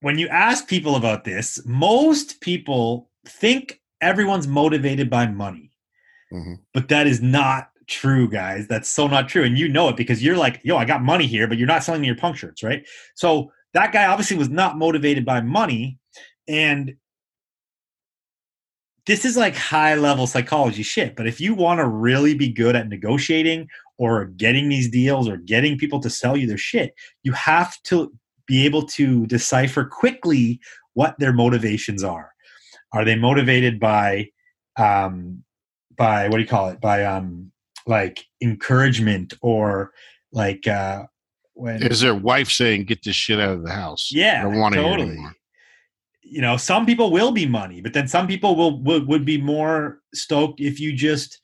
when 0.00 0.18
you 0.18 0.28
ask 0.28 0.68
people 0.68 0.96
about 0.96 1.24
this 1.24 1.60
most 1.64 2.40
people 2.40 3.10
think 3.26 3.80
everyone's 4.00 4.46
motivated 4.46 5.10
by 5.10 5.26
money 5.26 5.70
mm-hmm. 6.32 6.54
but 6.72 6.88
that 6.88 7.06
is 7.06 7.20
not 7.20 7.70
true, 7.88 8.28
guys. 8.28 8.68
That's 8.68 8.88
so 8.88 9.06
not 9.06 9.28
true. 9.28 9.42
And 9.42 9.58
you 9.58 9.68
know 9.68 9.88
it 9.88 9.96
because 9.96 10.22
you're 10.22 10.36
like, 10.36 10.60
yo, 10.62 10.76
I 10.76 10.84
got 10.84 11.02
money 11.02 11.26
here, 11.26 11.48
but 11.48 11.58
you're 11.58 11.66
not 11.66 11.82
selling 11.82 12.02
me 12.02 12.06
your 12.06 12.16
punk 12.16 12.36
shirts, 12.36 12.62
right? 12.62 12.86
So 13.14 13.50
that 13.74 13.92
guy 13.92 14.06
obviously 14.06 14.36
was 14.36 14.50
not 14.50 14.78
motivated 14.78 15.24
by 15.24 15.40
money. 15.40 15.98
And 16.46 16.94
this 19.06 19.24
is 19.24 19.36
like 19.36 19.56
high 19.56 19.94
level 19.94 20.26
psychology 20.26 20.82
shit. 20.82 21.16
But 21.16 21.26
if 21.26 21.40
you 21.40 21.54
want 21.54 21.78
to 21.78 21.88
really 21.88 22.34
be 22.34 22.50
good 22.52 22.76
at 22.76 22.88
negotiating 22.88 23.68
or 23.96 24.26
getting 24.26 24.68
these 24.68 24.90
deals 24.90 25.28
or 25.28 25.38
getting 25.38 25.78
people 25.78 25.98
to 26.00 26.10
sell 26.10 26.36
you 26.36 26.46
their 26.46 26.58
shit, 26.58 26.94
you 27.22 27.32
have 27.32 27.82
to 27.84 28.12
be 28.48 28.64
able 28.64 28.82
to 28.82 29.26
decipher 29.26 29.84
quickly 29.84 30.60
what 30.94 31.14
their 31.18 31.32
motivations 31.32 32.02
are. 32.02 32.32
Are 32.92 33.04
they 33.04 33.14
motivated 33.14 33.78
by 33.78 34.30
um, 34.76 35.44
by 35.96 36.28
what 36.28 36.38
do 36.38 36.42
you 36.42 36.48
call 36.48 36.70
it? 36.70 36.80
By 36.80 37.04
um, 37.04 37.52
like 37.88 38.24
encouragement 38.40 39.34
or 39.40 39.92
like 40.32 40.68
uh 40.68 41.04
when 41.54 41.82
is 41.82 42.00
their 42.00 42.14
wife 42.14 42.50
saying 42.50 42.84
get 42.84 43.02
this 43.02 43.16
shit 43.16 43.40
out 43.40 43.50
of 43.50 43.64
the 43.64 43.72
house 43.72 44.10
yeah 44.12 44.40
I 44.40 44.42
don't 44.44 44.58
want 44.58 44.74
totally 44.74 45.18
you 46.22 46.42
know 46.42 46.56
some 46.56 46.86
people 46.86 47.10
will 47.10 47.32
be 47.32 47.46
money 47.46 47.80
but 47.80 47.94
then 47.94 48.06
some 48.06 48.28
people 48.28 48.54
will 48.54 48.80
would, 48.82 49.08
would 49.08 49.24
be 49.24 49.40
more 49.40 50.00
stoked 50.14 50.60
if 50.60 50.78
you 50.78 50.92
just 50.92 51.40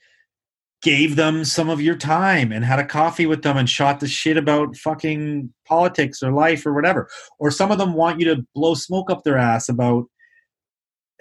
gave 0.85 1.17
them 1.17 1.47
some 1.47 1.71
of 1.71 1.81
your 1.81 1.97
time 1.97 2.53
and 2.53 2.63
had 2.63 2.79
a 2.79 2.85
coffee 2.85 3.25
with 3.25 3.43
them 3.43 3.57
and 3.57 3.71
shot 3.71 4.01
the 4.01 4.07
shit 4.07 4.37
about 4.37 4.77
fucking 4.77 5.53
politics 5.67 6.23
or 6.23 6.31
life 6.31 6.67
or 6.67 6.75
whatever 6.75 7.09
or 7.39 7.51
some 7.51 7.73
of 7.73 7.79
them 7.79 7.95
want 7.95 8.21
you 8.21 8.27
to 8.27 8.47
blow 8.55 8.75
smoke 8.75 9.11
up 9.11 9.25
their 9.25 9.39
ass 9.39 9.71
about 9.71 10.05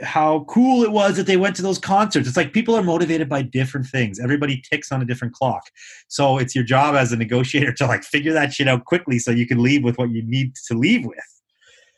how 0.02 0.44
cool 0.50 0.84
it 0.84 0.92
was 0.92 1.16
that 1.16 1.28
they 1.28 1.38
went 1.38 1.56
to 1.56 1.62
those 1.62 1.78
concerts. 1.78 2.28
It's 2.28 2.36
like 2.36 2.52
people 2.52 2.76
are 2.76 2.84
motivated 2.84 3.30
by 3.30 3.44
different 3.44 3.86
things. 3.86 4.20
Everybody 4.20 4.62
ticks 4.70 4.92
on 4.92 5.02
a 5.02 5.06
different 5.06 5.34
clock. 5.34 5.64
So 6.08 6.40
it's 6.40 6.56
your 6.56 6.64
job 6.64 6.96
as 6.96 7.12
a 7.12 7.16
negotiator 7.16 7.72
to 7.74 7.86
like 7.86 8.04
figure 8.04 8.34
that 8.34 8.54
shit 8.54 8.68
out 8.68 8.86
quickly 8.86 9.20
so 9.20 9.32
you 9.32 9.48
can 9.48 9.62
leave 9.62 9.84
with 9.84 9.98
what 9.98 10.10
you 10.10 10.24
need 10.26 10.56
to 10.68 10.74
leave 10.74 11.06
with. 11.06 11.42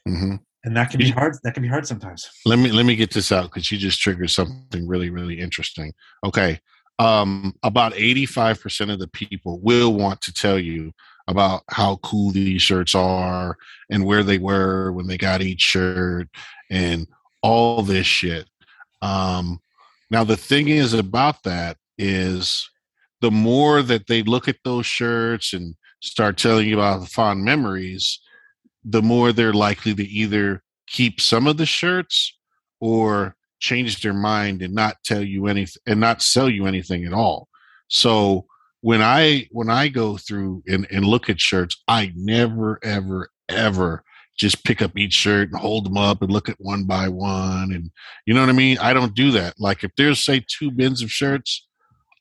Mm-hmm. 0.07 0.35
And 0.65 0.75
that 0.75 0.89
can 0.89 0.97
be 0.97 1.09
hard. 1.09 1.35
That 1.43 1.53
can 1.53 1.63
be 1.63 1.69
hard 1.69 1.87
sometimes. 1.87 2.29
Let 2.45 2.57
me 2.57 2.71
let 2.71 2.85
me 2.85 2.95
get 2.95 3.13
this 3.13 3.31
out 3.31 3.45
because 3.45 3.71
you 3.71 3.77
just 3.77 4.01
triggered 4.01 4.31
something 4.31 4.87
really 4.87 5.11
really 5.11 5.39
interesting. 5.39 5.93
Okay, 6.23 6.59
um, 6.99 7.53
about 7.63 7.93
eighty 7.95 8.25
five 8.25 8.61
percent 8.61 8.91
of 8.91 8.99
the 8.99 9.07
people 9.07 9.59
will 9.59 9.93
want 9.93 10.21
to 10.21 10.33
tell 10.33 10.59
you 10.59 10.93
about 11.27 11.63
how 11.69 11.97
cool 11.97 12.31
these 12.31 12.61
shirts 12.61 12.93
are 12.93 13.57
and 13.89 14.05
where 14.05 14.23
they 14.23 14.37
were 14.37 14.91
when 14.91 15.07
they 15.07 15.17
got 15.17 15.41
each 15.41 15.61
shirt 15.61 16.27
and 16.69 17.07
all 17.41 17.81
this 17.81 18.05
shit. 18.05 18.47
Um, 19.01 19.59
now 20.11 20.23
the 20.23 20.37
thing 20.37 20.67
is 20.67 20.93
about 20.93 21.43
that 21.43 21.77
is 21.97 22.69
the 23.21 23.31
more 23.31 23.81
that 23.81 24.07
they 24.07 24.21
look 24.23 24.47
at 24.47 24.57
those 24.63 24.85
shirts 24.85 25.53
and 25.53 25.75
start 26.01 26.37
telling 26.37 26.67
you 26.67 26.75
about 26.75 27.01
the 27.01 27.07
fond 27.07 27.43
memories, 27.43 28.19
the 28.83 29.01
more 29.01 29.31
they're 29.31 29.53
likely 29.53 29.95
to 29.95 30.03
either 30.03 30.61
keep 30.87 31.19
some 31.19 31.47
of 31.47 31.57
the 31.57 31.65
shirts 31.65 32.37
or 32.79 33.35
change 33.65 34.01
their 34.01 34.13
mind 34.13 34.61
and 34.61 34.75
not 34.75 34.97
tell 35.03 35.23
you 35.23 35.47
anything 35.47 35.81
and 35.87 35.99
not 35.99 36.21
sell 36.21 36.49
you 36.49 36.67
anything 36.67 37.03
at 37.05 37.13
all. 37.13 37.47
So 37.87 38.45
when 38.81 39.01
I 39.01 39.47
when 39.51 39.69
I 39.69 39.87
go 39.87 40.17
through 40.17 40.63
and, 40.67 40.85
and 40.91 41.03
look 41.03 41.29
at 41.29 41.39
shirts, 41.39 41.81
I 41.87 42.13
never 42.15 42.79
ever 42.83 43.29
ever 43.49 44.03
just 44.37 44.63
pick 44.63 44.81
up 44.81 44.97
each 44.97 45.13
shirt 45.13 45.49
and 45.49 45.59
hold 45.59 45.85
them 45.85 45.97
up 45.97 46.21
and 46.21 46.31
look 46.31 46.49
at 46.49 46.57
one 46.59 46.85
by 46.85 47.07
one 47.07 47.71
and 47.71 47.89
you 48.25 48.33
know 48.33 48.41
what 48.41 48.49
i 48.49 48.53
mean 48.53 48.77
i 48.79 48.91
don't 48.91 49.15
do 49.15 49.31
that 49.31 49.53
like 49.59 49.83
if 49.83 49.91
there's 49.95 50.25
say 50.25 50.43
two 50.45 50.71
bins 50.71 51.01
of 51.01 51.09
shirts 51.09 51.67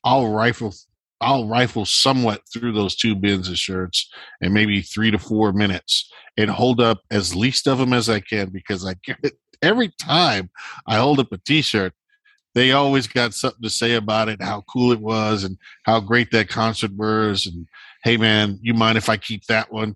i'll 0.05 0.29
rifle 0.29 0.73
i'll 1.21 1.47
rifle 1.47 1.85
somewhat 1.85 2.41
through 2.51 2.71
those 2.71 2.95
two 2.95 3.15
bins 3.15 3.49
of 3.49 3.57
shirts 3.57 4.09
in 4.41 4.53
maybe 4.53 4.81
three 4.81 5.11
to 5.11 5.19
four 5.19 5.53
minutes 5.53 6.11
and 6.37 6.49
hold 6.49 6.81
up 6.81 7.01
as 7.11 7.35
least 7.35 7.67
of 7.67 7.77
them 7.77 7.93
as 7.93 8.09
i 8.09 8.19
can 8.19 8.49
because 8.49 8.85
i 8.85 8.93
get 9.03 9.17
it 9.23 9.33
every 9.61 9.91
time 10.01 10.49
i 10.87 10.97
hold 10.97 11.19
up 11.19 11.31
a 11.31 11.37
t-shirt 11.39 11.93
they 12.53 12.71
always 12.71 13.07
got 13.07 13.33
something 13.33 13.61
to 13.61 13.69
say 13.69 13.95
about 13.95 14.29
it 14.29 14.41
how 14.41 14.61
cool 14.69 14.91
it 14.91 14.99
was 14.99 15.43
and 15.43 15.57
how 15.83 15.99
great 15.99 16.31
that 16.31 16.49
concert 16.49 16.91
was 16.93 17.45
and 17.45 17.67
hey 18.03 18.17
man 18.17 18.59
you 18.61 18.73
mind 18.73 18.97
if 18.97 19.09
i 19.09 19.17
keep 19.17 19.45
that 19.45 19.71
one 19.71 19.95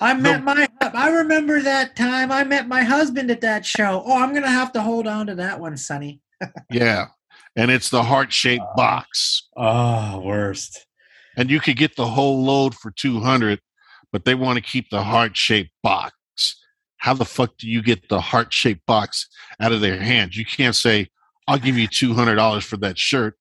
I 0.00 0.14
met 0.14 0.44
my. 0.44 0.68
I 0.80 1.10
remember 1.10 1.60
that 1.62 1.96
time. 1.96 2.30
I 2.30 2.44
met 2.44 2.68
my 2.68 2.82
husband 2.82 3.30
at 3.30 3.40
that 3.40 3.64
show. 3.64 4.02
Oh, 4.04 4.22
I'm 4.22 4.34
gonna 4.34 4.50
have 4.50 4.72
to 4.72 4.82
hold 4.82 5.06
on 5.06 5.26
to 5.28 5.34
that 5.36 5.58
one, 5.58 5.76
Sonny. 5.76 6.20
yeah, 6.70 7.06
and 7.56 7.70
it's 7.70 7.90
the 7.90 8.02
heart 8.02 8.32
shaped 8.32 8.64
uh, 8.64 8.76
box. 8.76 9.48
Oh, 9.56 10.20
worst. 10.20 10.86
And 11.36 11.50
you 11.50 11.60
could 11.60 11.76
get 11.76 11.96
the 11.96 12.06
whole 12.06 12.44
load 12.44 12.74
for 12.74 12.90
two 12.90 13.20
hundred, 13.20 13.60
but 14.12 14.24
they 14.24 14.34
want 14.34 14.56
to 14.56 14.62
keep 14.62 14.90
the 14.90 15.02
heart 15.02 15.36
shaped 15.36 15.70
box. 15.82 16.14
How 16.98 17.14
the 17.14 17.24
fuck 17.24 17.56
do 17.58 17.68
you 17.68 17.82
get 17.82 18.08
the 18.08 18.20
heart 18.20 18.52
shaped 18.52 18.84
box 18.86 19.28
out 19.60 19.72
of 19.72 19.80
their 19.80 19.98
hands? 19.98 20.36
You 20.36 20.44
can't 20.44 20.76
say, 20.76 21.08
"I'll 21.46 21.58
give 21.58 21.76
you 21.76 21.88
two 21.88 22.14
hundred 22.14 22.36
dollars 22.36 22.64
for 22.64 22.76
that 22.78 22.98
shirt." 22.98 23.36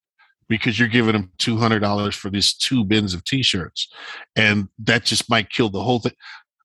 because 0.47 0.77
you're 0.77 0.87
giving 0.87 1.13
them 1.13 1.31
$200 1.39 2.13
for 2.13 2.29
these 2.29 2.53
two 2.53 2.83
bins 2.83 3.13
of 3.13 3.23
t-shirts 3.23 3.91
and 4.35 4.67
that 4.79 5.03
just 5.03 5.29
might 5.29 5.49
kill 5.49 5.69
the 5.69 5.81
whole 5.81 5.99
thing 5.99 6.13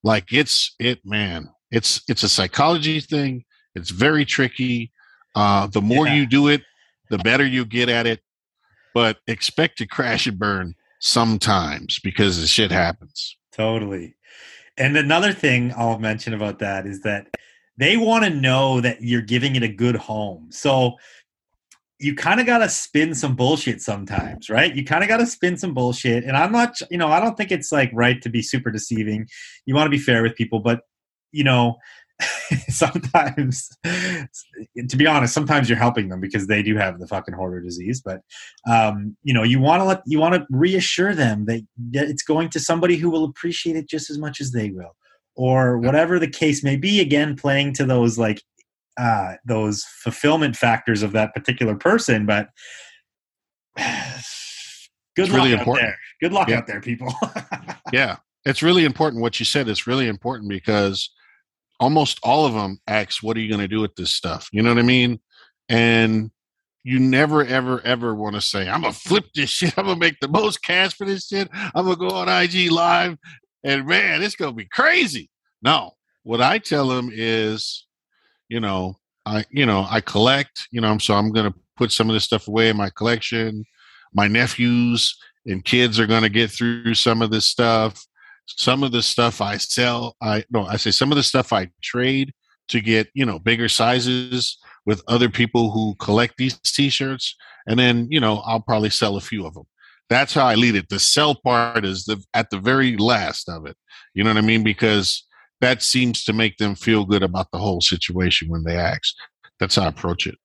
like 0.03 0.31
it's 0.31 0.75
it 0.79 0.99
man 1.03 1.49
it's 1.71 2.01
it's 2.07 2.23
a 2.23 2.29
psychology 2.29 2.99
thing 2.99 3.43
it's 3.75 3.89
very 3.89 4.25
tricky 4.25 4.91
uh 5.35 5.67
the 5.67 5.81
more 5.81 6.07
yeah. 6.07 6.15
you 6.15 6.25
do 6.25 6.47
it 6.47 6.61
the 7.11 7.19
better 7.19 7.45
you 7.45 7.63
get 7.65 7.89
at 7.89 8.07
it 8.07 8.21
but 8.93 9.19
expect 9.27 9.77
to 9.77 9.85
crash 9.85 10.25
and 10.25 10.39
burn 10.39 10.73
sometimes 10.99 11.99
because 11.99 12.41
the 12.41 12.47
shit 12.47 12.71
happens 12.71 13.37
totally 13.53 14.15
And 14.77 14.97
another 14.97 15.33
thing 15.33 15.73
I'll 15.77 15.99
mention 15.99 16.33
about 16.33 16.59
that 16.59 16.87
is 16.87 17.01
that 17.01 17.27
they 17.77 17.97
want 17.97 18.23
to 18.23 18.29
know 18.29 18.81
that 18.81 19.01
you're 19.01 19.21
giving 19.21 19.55
it 19.55 19.63
a 19.63 19.67
good 19.67 19.95
home. 19.95 20.47
So 20.51 20.97
you 21.99 22.15
kind 22.15 22.39
of 22.39 22.45
got 22.45 22.59
to 22.59 22.69
spin 22.69 23.13
some 23.13 23.35
bullshit 23.35 23.81
sometimes, 23.81 24.49
right? 24.49 24.75
You 24.75 24.83
kind 24.83 25.03
of 25.03 25.07
got 25.07 25.17
to 25.17 25.25
spin 25.25 25.57
some 25.57 25.73
bullshit. 25.73 26.23
And 26.23 26.35
I'm 26.35 26.51
not, 26.51 26.75
you 26.89 26.97
know, 26.97 27.07
I 27.07 27.19
don't 27.19 27.37
think 27.37 27.51
it's 27.51 27.71
like 27.71 27.91
right 27.93 28.21
to 28.23 28.29
be 28.29 28.41
super 28.41 28.71
deceiving. 28.71 29.27
You 29.65 29.75
want 29.75 29.85
to 29.85 29.91
be 29.91 29.99
fair 29.99 30.23
with 30.23 30.35
people, 30.35 30.59
but 30.59 30.81
you 31.31 31.43
know, 31.43 31.77
sometimes 32.69 33.69
to 33.83 34.95
be 34.97 35.07
honest 35.07 35.33
sometimes 35.33 35.67
you're 35.69 35.77
helping 35.77 36.09
them 36.09 36.19
because 36.19 36.47
they 36.47 36.61
do 36.61 36.75
have 36.75 36.99
the 36.99 37.07
fucking 37.07 37.33
hoarder 37.33 37.59
disease 37.61 38.01
but 38.03 38.21
um, 38.69 39.15
you 39.23 39.33
know 39.33 39.43
you 39.43 39.59
want 39.59 39.79
to 39.81 39.85
let 39.85 40.01
you 40.05 40.19
want 40.19 40.33
to 40.35 40.45
reassure 40.49 41.13
them 41.15 41.45
that, 41.45 41.65
that 41.91 42.07
it's 42.09 42.23
going 42.23 42.49
to 42.49 42.59
somebody 42.59 42.95
who 42.95 43.09
will 43.09 43.23
appreciate 43.23 43.75
it 43.75 43.89
just 43.89 44.09
as 44.09 44.17
much 44.17 44.39
as 44.41 44.51
they 44.51 44.69
will. 44.69 44.95
Or 45.35 45.77
whatever 45.77 46.19
the 46.19 46.27
case 46.27 46.63
may 46.63 46.75
be 46.75 46.99
again 46.99 47.35
playing 47.35 47.73
to 47.75 47.85
those 47.85 48.17
like 48.17 48.41
uh, 48.99 49.35
those 49.45 49.83
fulfillment 50.03 50.55
factors 50.55 51.01
of 51.03 51.13
that 51.13 51.33
particular 51.33 51.75
person 51.75 52.25
but 52.25 52.49
good 53.77 55.25
It's 55.25 55.29
luck 55.29 55.37
really 55.43 55.53
out 55.53 55.59
important. 55.59 55.87
there. 55.87 55.97
Good 56.21 56.33
luck 56.33 56.49
Yeah. 56.49 56.57
out 56.57 56.67
there 56.67 56.81
people. 56.81 57.13
Yeah. 57.93 58.17
It's 58.45 58.61
really 58.63 58.85
important 58.85 59.21
what 59.21 59.39
you 59.39 59.45
said 59.45 59.67
is 59.67 59.85
really 59.85 60.07
important 60.07 60.49
because 60.49 61.09
almost 61.81 62.19
all 62.23 62.45
of 62.45 62.53
them 62.53 62.79
ask 62.87 63.21
what 63.21 63.35
are 63.35 63.41
you 63.41 63.49
going 63.49 63.59
to 63.59 63.67
do 63.67 63.81
with 63.81 63.95
this 63.95 64.13
stuff? 64.13 64.47
You 64.53 64.61
know 64.61 64.69
what 64.69 64.79
i 64.79 64.83
mean? 64.83 65.19
And 65.67 66.31
you 66.83 66.99
never 66.99 67.45
ever 67.45 67.81
ever 67.81 68.15
want 68.15 68.33
to 68.33 68.41
say 68.41 68.67
i'm 68.67 68.81
gonna 68.81 68.93
flip 68.93 69.25
this 69.35 69.49
shit. 69.49 69.77
I'm 69.77 69.85
gonna 69.85 69.99
make 69.99 70.19
the 70.19 70.27
most 70.27 70.63
cash 70.63 70.95
for 70.95 71.05
this 71.05 71.27
shit. 71.27 71.49
I'm 71.53 71.85
gonna 71.85 71.95
go 71.95 72.09
on 72.09 72.29
ig 72.29 72.71
live 72.71 73.17
and 73.63 73.85
man 73.85 74.23
it's 74.23 74.35
gonna 74.35 74.53
be 74.53 74.65
crazy. 74.65 75.29
No. 75.61 75.91
What 76.23 76.41
i 76.41 76.57
tell 76.57 76.87
them 76.87 77.11
is 77.13 77.85
you 78.49 78.59
know 78.59 78.95
i 79.25 79.45
you 79.51 79.65
know 79.65 79.85
i 79.89 80.01
collect 80.01 80.67
you 80.71 80.81
know 80.81 80.97
so 80.97 81.13
i'm 81.13 81.31
gonna 81.31 81.53
put 81.81 81.91
some 81.91 82.09
of 82.09 82.13
this 82.13 82.23
stuff 82.23 82.47
away 82.47 82.69
in 82.69 82.77
my 82.77 82.91
collection. 82.91 83.65
My 84.13 84.27
nephews 84.27 85.17
and 85.47 85.65
kids 85.65 85.99
are 85.99 86.05
going 86.05 86.21
to 86.21 86.29
get 86.29 86.51
through 86.51 86.93
some 86.93 87.23
of 87.23 87.31
this 87.31 87.45
stuff 87.45 88.05
some 88.45 88.83
of 88.83 88.91
the 88.91 89.01
stuff 89.01 89.41
i 89.41 89.57
sell 89.57 90.15
i 90.21 90.43
no 90.51 90.65
i 90.65 90.75
say 90.75 90.91
some 90.91 91.11
of 91.11 91.15
the 91.15 91.23
stuff 91.23 91.53
i 91.53 91.69
trade 91.81 92.33
to 92.67 92.81
get 92.81 93.09
you 93.13 93.25
know 93.25 93.39
bigger 93.39 93.69
sizes 93.69 94.57
with 94.85 95.03
other 95.07 95.29
people 95.29 95.71
who 95.71 95.95
collect 95.95 96.35
these 96.37 96.59
t-shirts 96.59 97.35
and 97.67 97.79
then 97.79 98.07
you 98.09 98.19
know 98.19 98.37
i'll 98.45 98.61
probably 98.61 98.89
sell 98.89 99.15
a 99.15 99.21
few 99.21 99.45
of 99.45 99.53
them 99.53 99.65
that's 100.11 100.33
how 100.33 100.45
i 100.45 100.55
lead 100.55 100.75
it. 100.75 100.89
The 100.89 100.99
sell 100.99 101.35
part 101.35 101.85
is 101.85 102.03
the 102.03 102.21
at 102.33 102.49
the 102.49 102.59
very 102.59 102.97
last 102.97 103.47
of 103.47 103.65
it. 103.65 103.77
You 104.13 104.25
know 104.25 104.29
what 104.29 104.37
i 104.37 104.41
mean? 104.41 104.61
Because 104.61 105.25
that 105.61 105.81
seems 105.81 106.25
to 106.25 106.33
make 106.33 106.57
them 106.57 106.75
feel 106.75 107.05
good 107.05 107.23
about 107.23 107.47
the 107.51 107.59
whole 107.59 107.79
situation 107.79 108.49
when 108.49 108.65
they 108.65 108.75
ask. 108.75 109.15
That's 109.57 109.75
how 109.75 109.83
i 109.83 109.87
approach 109.87 110.27
it. 110.27 110.35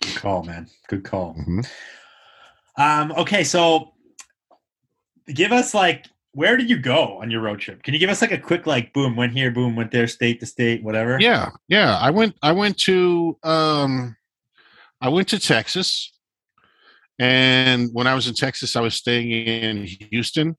Good 0.00 0.14
call 0.14 0.44
man. 0.44 0.68
Good 0.86 1.02
call. 1.02 1.34
Mhm. 1.34 1.68
Um, 2.76 3.12
okay, 3.18 3.42
so 3.42 3.94
give 5.26 5.50
us 5.50 5.74
like 5.74 6.06
where 6.38 6.56
did 6.56 6.70
you 6.70 6.78
go 6.78 7.18
on 7.20 7.32
your 7.32 7.40
road 7.40 7.58
trip? 7.58 7.82
Can 7.82 7.94
you 7.94 7.98
give 7.98 8.10
us 8.10 8.22
like 8.22 8.30
a 8.30 8.38
quick 8.38 8.64
like 8.64 8.92
boom, 8.92 9.16
went 9.16 9.32
here, 9.32 9.50
boom, 9.50 9.74
went 9.74 9.90
there, 9.90 10.06
state 10.06 10.38
to 10.38 10.46
state, 10.46 10.84
whatever? 10.84 11.18
Yeah, 11.20 11.50
yeah. 11.66 11.98
I 12.00 12.10
went. 12.10 12.36
I 12.40 12.52
went 12.52 12.78
to. 12.82 13.36
Um, 13.42 14.16
I 15.00 15.08
went 15.08 15.26
to 15.30 15.40
Texas, 15.40 16.12
and 17.18 17.90
when 17.92 18.06
I 18.06 18.14
was 18.14 18.28
in 18.28 18.34
Texas, 18.34 18.76
I 18.76 18.80
was 18.80 18.94
staying 18.94 19.32
in 19.32 19.84
Houston 20.12 20.56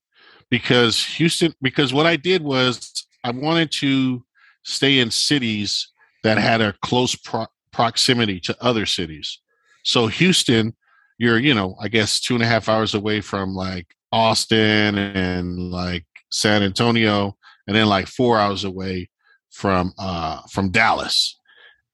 because 0.49 1.01
Houston. 1.15 1.53
Because 1.61 1.93
what 1.93 2.05
I 2.05 2.17
did 2.17 2.43
was 2.43 3.07
I 3.23 3.32
wanted 3.32 3.71
to 3.80 4.25
stay 4.63 4.99
in 4.99 5.09
cities 5.09 5.93
that 6.23 6.38
had 6.38 6.59
a 6.59 6.73
close 6.82 7.15
pro- 7.15 7.47
proximity 7.71 8.41
to 8.41 8.57
other 8.61 8.86
cities. 8.86 9.39
So 9.84 10.07
Houston, 10.07 10.75
you're 11.17 11.39
you 11.39 11.53
know 11.53 11.77
I 11.80 11.88
guess 11.88 12.19
two 12.19 12.34
and 12.34 12.43
a 12.43 12.47
half 12.47 12.67
hours 12.67 12.95
away 12.95 13.21
from 13.21 13.55
like 13.55 13.88
Austin 14.12 14.97
and 14.97 15.57
like 15.72 16.05
San 16.32 16.64
Antonio, 16.64 17.36
and 17.68 17.76
then 17.76 17.88
like 17.88 18.07
four 18.07 18.39
hours 18.39 18.64
away 18.64 19.10
from 19.51 19.93
uh 19.97 20.41
from 20.51 20.70
Dallas 20.70 21.39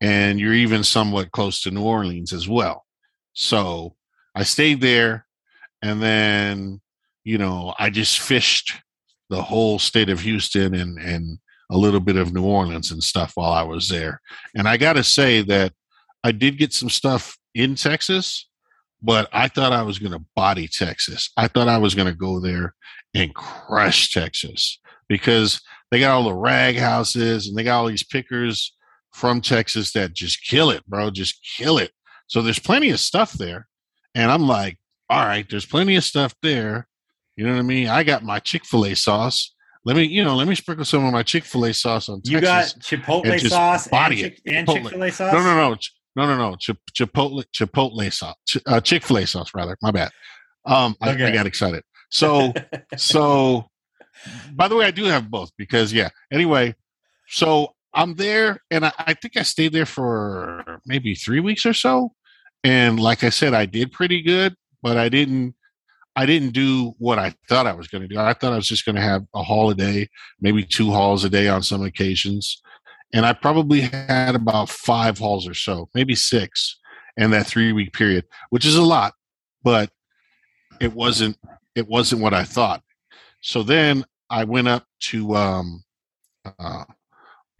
and 0.01 0.39
you're 0.39 0.53
even 0.53 0.83
somewhat 0.83 1.31
close 1.31 1.61
to 1.61 1.71
New 1.71 1.83
Orleans 1.83 2.33
as 2.33 2.47
well. 2.47 2.85
So 3.33 3.95
I 4.35 4.43
stayed 4.43 4.81
there 4.81 5.25
and 5.81 6.01
then 6.01 6.81
you 7.23 7.37
know 7.37 7.73
I 7.79 7.89
just 7.89 8.19
fished 8.19 8.73
the 9.29 9.41
whole 9.41 9.79
state 9.79 10.09
of 10.09 10.19
Houston 10.21 10.73
and 10.75 10.99
and 10.99 11.39
a 11.71 11.77
little 11.77 11.99
bit 11.99 12.17
of 12.17 12.33
New 12.33 12.43
Orleans 12.43 12.91
and 12.91 13.03
stuff 13.03 13.31
while 13.33 13.51
I 13.51 13.63
was 13.63 13.89
there. 13.89 14.21
And 14.53 14.67
I 14.67 14.77
got 14.77 14.93
to 14.93 15.03
say 15.03 15.41
that 15.43 15.73
I 16.23 16.31
did 16.31 16.59
get 16.59 16.73
some 16.73 16.89
stuff 16.89 17.37
in 17.55 17.73
Texas, 17.73 18.47
but 19.05 19.29
I 19.31 19.47
thought 19.47 19.71
I 19.71 19.83
was 19.83 19.99
going 19.99 20.13
to 20.13 20.25
body 20.35 20.67
Texas. 20.67 21.31
I 21.37 21.47
thought 21.47 21.67
I 21.67 21.77
was 21.77 21.93
going 21.93 22.07
to 22.07 22.17
go 22.17 22.39
there 22.39 22.73
and 23.13 23.33
crush 23.35 24.11
Texas 24.11 24.79
because 25.07 25.61
they 25.91 25.99
got 25.99 26.11
all 26.11 26.23
the 26.23 26.33
rag 26.33 26.75
houses 26.77 27.47
and 27.47 27.55
they 27.55 27.63
got 27.63 27.79
all 27.79 27.87
these 27.87 28.03
pickers 28.03 28.75
from 29.13 29.41
Texas 29.41 29.91
that 29.93 30.13
just 30.13 30.43
kill 30.43 30.71
it, 30.71 30.85
bro. 30.87 31.11
Just 31.11 31.39
kill 31.57 31.77
it. 31.77 31.91
So 32.27 32.41
there's 32.41 32.59
plenty 32.59 32.89
of 32.89 32.99
stuff 32.99 33.33
there. 33.33 33.67
And 34.15 34.31
I'm 34.31 34.47
like, 34.47 34.77
all 35.09 35.23
right, 35.23 35.45
there's 35.47 35.65
plenty 35.67 35.95
of 35.95 36.03
stuff 36.03 36.33
there. 36.41 36.87
You 37.35 37.45
know 37.45 37.53
what 37.53 37.59
I 37.59 37.63
mean? 37.63 37.87
I 37.87 38.03
got 38.03 38.23
my 38.23 38.39
Chick 38.39 38.65
fil 38.65 38.85
A 38.85 38.95
sauce. 38.95 39.53
Let 39.83 39.95
me, 39.95 40.05
you 40.05 40.23
know, 40.23 40.35
let 40.35 40.47
me 40.47 40.55
sprinkle 40.55 40.83
some 40.85 41.05
of 41.05 41.13
my 41.13 41.21
Chick 41.21 41.43
fil 41.43 41.65
A 41.65 41.73
sauce 41.73 42.09
on 42.09 42.21
Texas. 42.21 42.31
You 42.31 42.41
got 42.41 42.65
Chipotle 42.79 43.31
and 43.31 43.41
sauce 43.41 43.87
and, 43.87 44.15
Chick- 44.17 44.41
it. 44.43 44.51
and. 44.51 44.67
Chick 44.67 44.87
Fil 44.87 45.03
A 45.03 45.11
sauce. 45.11 45.31
no, 45.31 45.39
no, 45.43 45.69
no, 45.69 45.77
no, 46.15 46.25
no, 46.25 46.37
no. 46.37 46.55
Chip- 46.55 46.77
Chipotle, 46.93 47.43
Chipotle 47.53 48.11
sauce, 48.11 48.35
Ch- 48.47 48.57
uh, 48.65 48.79
Chick 48.79 49.03
fil 49.03 49.17
A 49.17 49.27
sauce, 49.27 49.51
rather. 49.53 49.77
My 49.81 49.91
bad. 49.91 50.11
Um, 50.65 50.95
I, 51.01 51.11
I 51.11 51.31
got 51.31 51.45
excited. 51.45 51.83
So, 52.09 52.53
so 52.97 53.67
by 54.53 54.67
the 54.67 54.75
way, 54.75 54.85
I 54.85 54.91
do 54.91 55.05
have 55.05 55.29
both 55.29 55.51
because 55.57 55.93
yeah. 55.93 56.09
Anyway, 56.31 56.75
so 57.27 57.73
I'm 57.93 58.15
there, 58.15 58.61
and 58.71 58.85
I, 58.85 58.91
I 58.97 59.13
think 59.13 59.37
I 59.37 59.43
stayed 59.43 59.73
there 59.73 59.85
for 59.85 60.81
maybe 60.85 61.15
three 61.15 61.39
weeks 61.39 61.65
or 61.65 61.73
so. 61.73 62.11
And 62.63 62.99
like 62.99 63.23
I 63.23 63.29
said, 63.29 63.53
I 63.53 63.65
did 63.65 63.91
pretty 63.91 64.21
good, 64.21 64.55
but 64.81 64.97
I 64.97 65.09
didn't. 65.09 65.55
I 66.17 66.25
didn't 66.25 66.51
do 66.51 66.93
what 66.97 67.19
I 67.19 67.35
thought 67.49 67.67
I 67.67 67.73
was 67.73 67.89
going 67.89 68.01
to 68.03 68.07
do. 68.07 68.17
I 68.17 68.31
thought 68.31 68.53
I 68.53 68.55
was 68.55 68.69
just 68.69 68.85
going 68.85 68.95
to 68.95 69.01
have 69.01 69.25
a 69.33 69.43
haul 69.43 69.69
a 69.69 69.75
day, 69.75 70.07
maybe 70.39 70.63
two 70.63 70.91
hauls 70.91 71.25
a 71.25 71.29
day 71.29 71.49
on 71.49 71.61
some 71.61 71.83
occasions, 71.83 72.61
and 73.13 73.25
I 73.25 73.33
probably 73.33 73.81
had 73.81 74.35
about 74.35 74.69
five 74.69 75.17
hauls 75.17 75.47
or 75.47 75.53
so, 75.53 75.89
maybe 75.93 76.15
six, 76.15 76.79
in 77.17 77.31
that 77.31 77.47
three 77.47 77.71
week 77.71 77.93
period, 77.93 78.25
which 78.49 78.65
is 78.65 78.75
a 78.75 78.83
lot, 78.83 79.13
but 79.63 79.89
it 80.79 80.93
wasn't. 80.93 81.37
It 81.75 81.87
wasn't 81.87 82.21
what 82.21 82.33
I 82.33 82.45
thought. 82.45 82.81
So 83.41 83.61
then 83.61 84.05
I 84.29 84.45
went 84.45 84.67
up 84.69 84.85
to 85.01 85.35
um, 85.35 85.83
uh, 86.57 86.85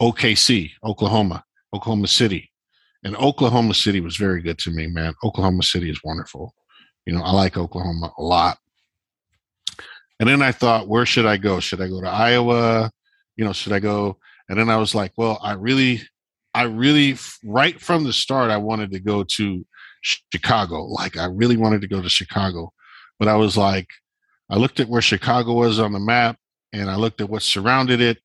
OKC, 0.00 0.70
Oklahoma, 0.84 1.44
Oklahoma 1.74 2.08
City. 2.08 2.50
And 3.04 3.16
Oklahoma 3.16 3.74
City 3.74 4.00
was 4.00 4.16
very 4.16 4.42
good 4.42 4.58
to 4.58 4.70
me, 4.70 4.86
man. 4.86 5.14
Oklahoma 5.22 5.62
City 5.62 5.90
is 5.90 6.00
wonderful. 6.02 6.54
You 7.04 7.14
know, 7.14 7.22
I 7.22 7.30
like 7.32 7.56
Oklahoma 7.56 8.12
a 8.18 8.22
lot. 8.22 8.58
And 10.18 10.28
then 10.28 10.42
I 10.42 10.50
thought, 10.50 10.88
where 10.88 11.06
should 11.06 11.26
I 11.26 11.36
go? 11.36 11.60
Should 11.60 11.80
I 11.80 11.88
go 11.88 12.00
to 12.00 12.08
Iowa? 12.08 12.90
You 13.36 13.44
know, 13.44 13.52
should 13.52 13.72
I 13.72 13.80
go? 13.80 14.18
And 14.48 14.58
then 14.58 14.70
I 14.70 14.76
was 14.76 14.94
like, 14.94 15.12
well, 15.16 15.38
I 15.42 15.52
really, 15.52 16.02
I 16.54 16.62
really, 16.62 17.16
right 17.44 17.80
from 17.80 18.04
the 18.04 18.12
start, 18.12 18.50
I 18.50 18.56
wanted 18.56 18.92
to 18.92 19.00
go 19.00 19.24
to 19.36 19.66
Chicago. 20.02 20.84
Like, 20.84 21.16
I 21.16 21.26
really 21.26 21.56
wanted 21.56 21.80
to 21.82 21.88
go 21.88 22.00
to 22.00 22.08
Chicago. 22.08 22.72
But 23.18 23.28
I 23.28 23.36
was 23.36 23.56
like, 23.56 23.88
I 24.48 24.56
looked 24.56 24.80
at 24.80 24.88
where 24.88 25.02
Chicago 25.02 25.54
was 25.54 25.78
on 25.78 25.92
the 25.92 25.98
map 25.98 26.38
and 26.72 26.90
I 26.90 26.96
looked 26.96 27.20
at 27.20 27.28
what 27.28 27.42
surrounded 27.42 28.00
it. 28.00 28.18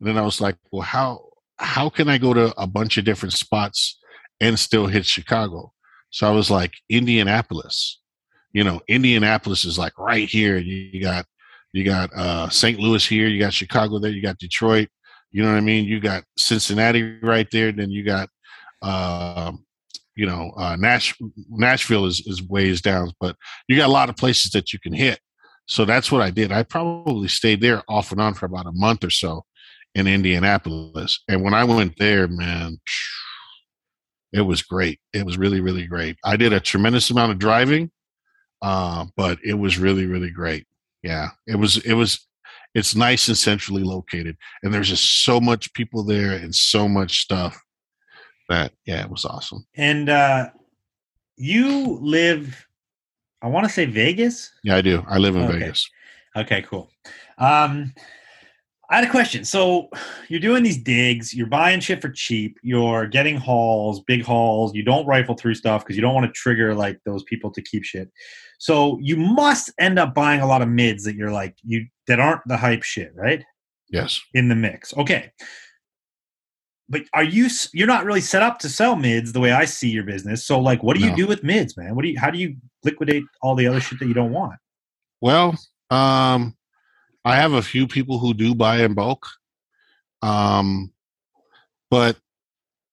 And 0.00 0.08
then 0.08 0.18
I 0.18 0.22
was 0.22 0.40
like, 0.40 0.56
well, 0.72 0.82
how 0.82 1.28
how 1.58 1.88
can 1.88 2.08
I 2.08 2.18
go 2.18 2.34
to 2.34 2.52
a 2.60 2.66
bunch 2.66 2.98
of 2.98 3.04
different 3.04 3.32
spots 3.32 3.98
and 4.40 4.58
still 4.58 4.86
hit 4.86 5.06
Chicago? 5.06 5.72
So 6.10 6.26
I 6.26 6.30
was 6.30 6.50
like, 6.50 6.72
Indianapolis. 6.88 8.00
You 8.52 8.64
know, 8.64 8.80
Indianapolis 8.88 9.64
is 9.64 9.78
like 9.78 9.98
right 9.98 10.28
here. 10.28 10.58
You, 10.58 11.00
got 11.00 11.26
you 11.72 11.84
got 11.84 12.10
uh 12.14 12.48
St. 12.48 12.78
Louis 12.78 13.04
here, 13.04 13.26
you 13.26 13.40
got 13.40 13.52
Chicago 13.52 13.98
there, 13.98 14.12
you 14.12 14.22
got 14.22 14.38
Detroit, 14.38 14.88
you 15.34 15.42
know 15.42 15.50
what 15.50 15.58
I 15.58 15.62
mean? 15.62 15.84
You 15.84 15.98
got 15.98 16.22
Cincinnati 16.38 17.18
right 17.20 17.48
there, 17.50 17.72
then 17.72 17.90
you 17.90 18.04
got 18.04 18.28
um 18.82 19.64
you 20.16 20.26
know, 20.26 20.52
uh 20.56 20.76
Nash 20.76 21.14
Nashville 21.50 22.06
is, 22.06 22.22
is 22.24 22.40
ways 22.48 22.80
down, 22.80 23.12
but 23.18 23.34
you 23.68 23.76
got 23.76 23.88
a 23.88 23.92
lot 23.92 24.08
of 24.08 24.16
places 24.16 24.52
that 24.52 24.72
you 24.72 24.78
can 24.78 24.92
hit. 24.92 25.18
So 25.66 25.84
that's 25.84 26.12
what 26.12 26.22
I 26.22 26.30
did. 26.30 26.52
I 26.52 26.62
probably 26.62 27.26
stayed 27.26 27.60
there 27.60 27.82
off 27.88 28.12
and 28.12 28.20
on 28.20 28.34
for 28.34 28.46
about 28.46 28.66
a 28.66 28.72
month 28.72 29.02
or 29.02 29.10
so 29.10 29.44
in 29.94 30.06
Indianapolis. 30.06 31.20
And 31.26 31.42
when 31.42 31.54
I 31.54 31.64
went 31.64 31.98
there, 31.98 32.28
man, 32.28 32.78
it 34.32 34.42
was 34.42 34.62
great. 34.62 35.00
It 35.12 35.26
was 35.26 35.36
really, 35.36 35.60
really 35.60 35.86
great. 35.86 36.16
I 36.24 36.36
did 36.36 36.52
a 36.52 36.60
tremendous 36.60 37.10
amount 37.10 37.32
of 37.32 37.38
driving, 37.38 37.90
uh, 38.62 39.06
but 39.16 39.38
it 39.44 39.54
was 39.54 39.78
really, 39.78 40.06
really 40.06 40.30
great. 40.30 40.66
Yeah, 41.02 41.30
it 41.46 41.56
was. 41.56 41.76
It 41.78 41.94
was. 41.94 42.26
It's 42.74 42.94
nice 42.96 43.28
and 43.28 43.36
centrally 43.36 43.82
located, 43.82 44.36
and 44.62 44.72
there's 44.74 44.88
just 44.88 45.24
so 45.24 45.40
much 45.40 45.72
people 45.74 46.04
there 46.04 46.32
and 46.32 46.54
so 46.54 46.88
much 46.88 47.20
stuff 47.20 47.60
that 48.48 48.72
yeah, 48.84 49.02
it 49.02 49.10
was 49.10 49.24
awesome. 49.24 49.64
And 49.76 50.08
uh, 50.08 50.50
you 51.36 51.98
live, 52.00 52.66
I 53.42 53.48
want 53.48 53.66
to 53.66 53.72
say 53.72 53.84
Vegas. 53.86 54.50
Yeah, 54.62 54.76
I 54.76 54.80
do. 54.82 55.04
I 55.08 55.18
live 55.18 55.36
in 55.36 55.42
Okay. 55.44 55.58
Vegas. 55.58 55.88
Okay, 56.36 56.62
cool. 56.62 56.90
Um, 57.38 57.94
I 58.94 58.98
had 58.98 59.08
a 59.08 59.10
question. 59.10 59.44
So 59.44 59.88
you're 60.28 60.38
doing 60.38 60.62
these 60.62 60.80
digs, 60.80 61.34
you're 61.34 61.48
buying 61.48 61.80
shit 61.80 62.00
for 62.00 62.10
cheap, 62.10 62.60
you're 62.62 63.08
getting 63.08 63.36
hauls, 63.36 64.00
big 64.06 64.22
hauls. 64.22 64.72
You 64.72 64.84
don't 64.84 65.04
rifle 65.04 65.34
through 65.34 65.56
stuff 65.56 65.82
because 65.82 65.96
you 65.96 66.02
don't 66.02 66.14
want 66.14 66.26
to 66.26 66.32
trigger 66.32 66.76
like 66.76 67.00
those 67.04 67.24
people 67.24 67.50
to 67.50 67.60
keep 67.60 67.82
shit. 67.82 68.08
So 68.58 69.00
you 69.02 69.16
must 69.16 69.72
end 69.80 69.98
up 69.98 70.14
buying 70.14 70.42
a 70.42 70.46
lot 70.46 70.62
of 70.62 70.68
mids 70.68 71.02
that 71.04 71.16
you're 71.16 71.32
like 71.32 71.56
you 71.64 71.86
that 72.06 72.20
aren't 72.20 72.42
the 72.46 72.56
hype 72.56 72.84
shit, 72.84 73.10
right? 73.16 73.44
Yes. 73.90 74.20
In 74.32 74.48
the 74.48 74.54
mix. 74.54 74.96
Okay. 74.96 75.32
But 76.88 77.02
are 77.14 77.24
you 77.24 77.48
you're 77.72 77.88
not 77.88 78.04
really 78.04 78.20
set 78.20 78.44
up 78.44 78.60
to 78.60 78.68
sell 78.68 78.94
mids 78.94 79.32
the 79.32 79.40
way 79.40 79.50
I 79.50 79.64
see 79.64 79.88
your 79.88 80.04
business. 80.04 80.46
So 80.46 80.60
like 80.60 80.84
what 80.84 80.96
do 80.96 81.02
you 81.02 81.16
do 81.16 81.26
with 81.26 81.42
mids, 81.42 81.76
man? 81.76 81.96
What 81.96 82.02
do 82.02 82.10
you 82.10 82.20
how 82.20 82.30
do 82.30 82.38
you 82.38 82.54
liquidate 82.84 83.24
all 83.42 83.56
the 83.56 83.66
other 83.66 83.80
shit 83.80 83.98
that 83.98 84.06
you 84.06 84.14
don't 84.14 84.32
want? 84.32 84.54
Well, 85.20 85.58
um, 85.90 86.54
I 87.24 87.36
have 87.36 87.52
a 87.52 87.62
few 87.62 87.86
people 87.86 88.18
who 88.18 88.34
do 88.34 88.54
buy 88.54 88.82
in 88.82 88.94
bulk. 88.94 89.26
Um, 90.22 90.92
but 91.90 92.16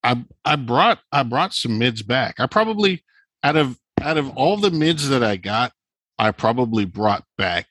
I 0.04 0.24
I 0.46 0.56
brought 0.56 1.00
I 1.12 1.24
brought 1.24 1.54
some 1.54 1.78
mids 1.78 2.02
back. 2.02 2.40
I 2.40 2.48
probably 2.48 3.04
out 3.44 3.56
of 3.56 3.78
out 4.02 4.18
of 4.18 4.36
all 4.38 4.58
the 4.58 4.72
mids 4.72 5.10
that 5.10 5.24
I 5.24 5.38
got, 5.38 5.74
I 6.18 6.32
probably 6.32 6.86
brought 6.86 7.24
back 7.38 7.68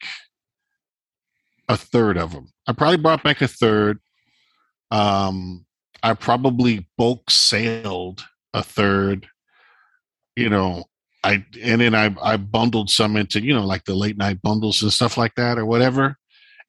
a 1.69 1.77
third 1.77 2.17
of 2.19 2.33
them. 2.33 2.53
I 2.67 2.73
probably 2.73 2.99
brought 2.99 3.23
back 3.23 3.41
a 3.41 3.49
third. 3.49 3.99
Um, 4.91 5.67
I 6.03 6.15
probably 6.15 6.89
bulk 6.97 7.31
sailed 7.31 8.25
a 8.55 8.63
third. 8.63 9.29
You 10.37 10.49
know, 10.49 10.85
I 11.23 11.45
and 11.63 11.81
then 11.81 11.95
I 11.95 12.15
I 12.23 12.37
bundled 12.37 12.91
some 12.91 13.17
into 13.17 13.43
you 13.43 13.55
know 13.55 13.67
like 13.67 13.85
the 13.85 13.95
late 13.95 14.17
night 14.17 14.41
bundles 14.43 14.83
and 14.83 14.93
stuff 14.93 15.17
like 15.17 15.35
that 15.35 15.59
or 15.59 15.67
whatever, 15.67 16.17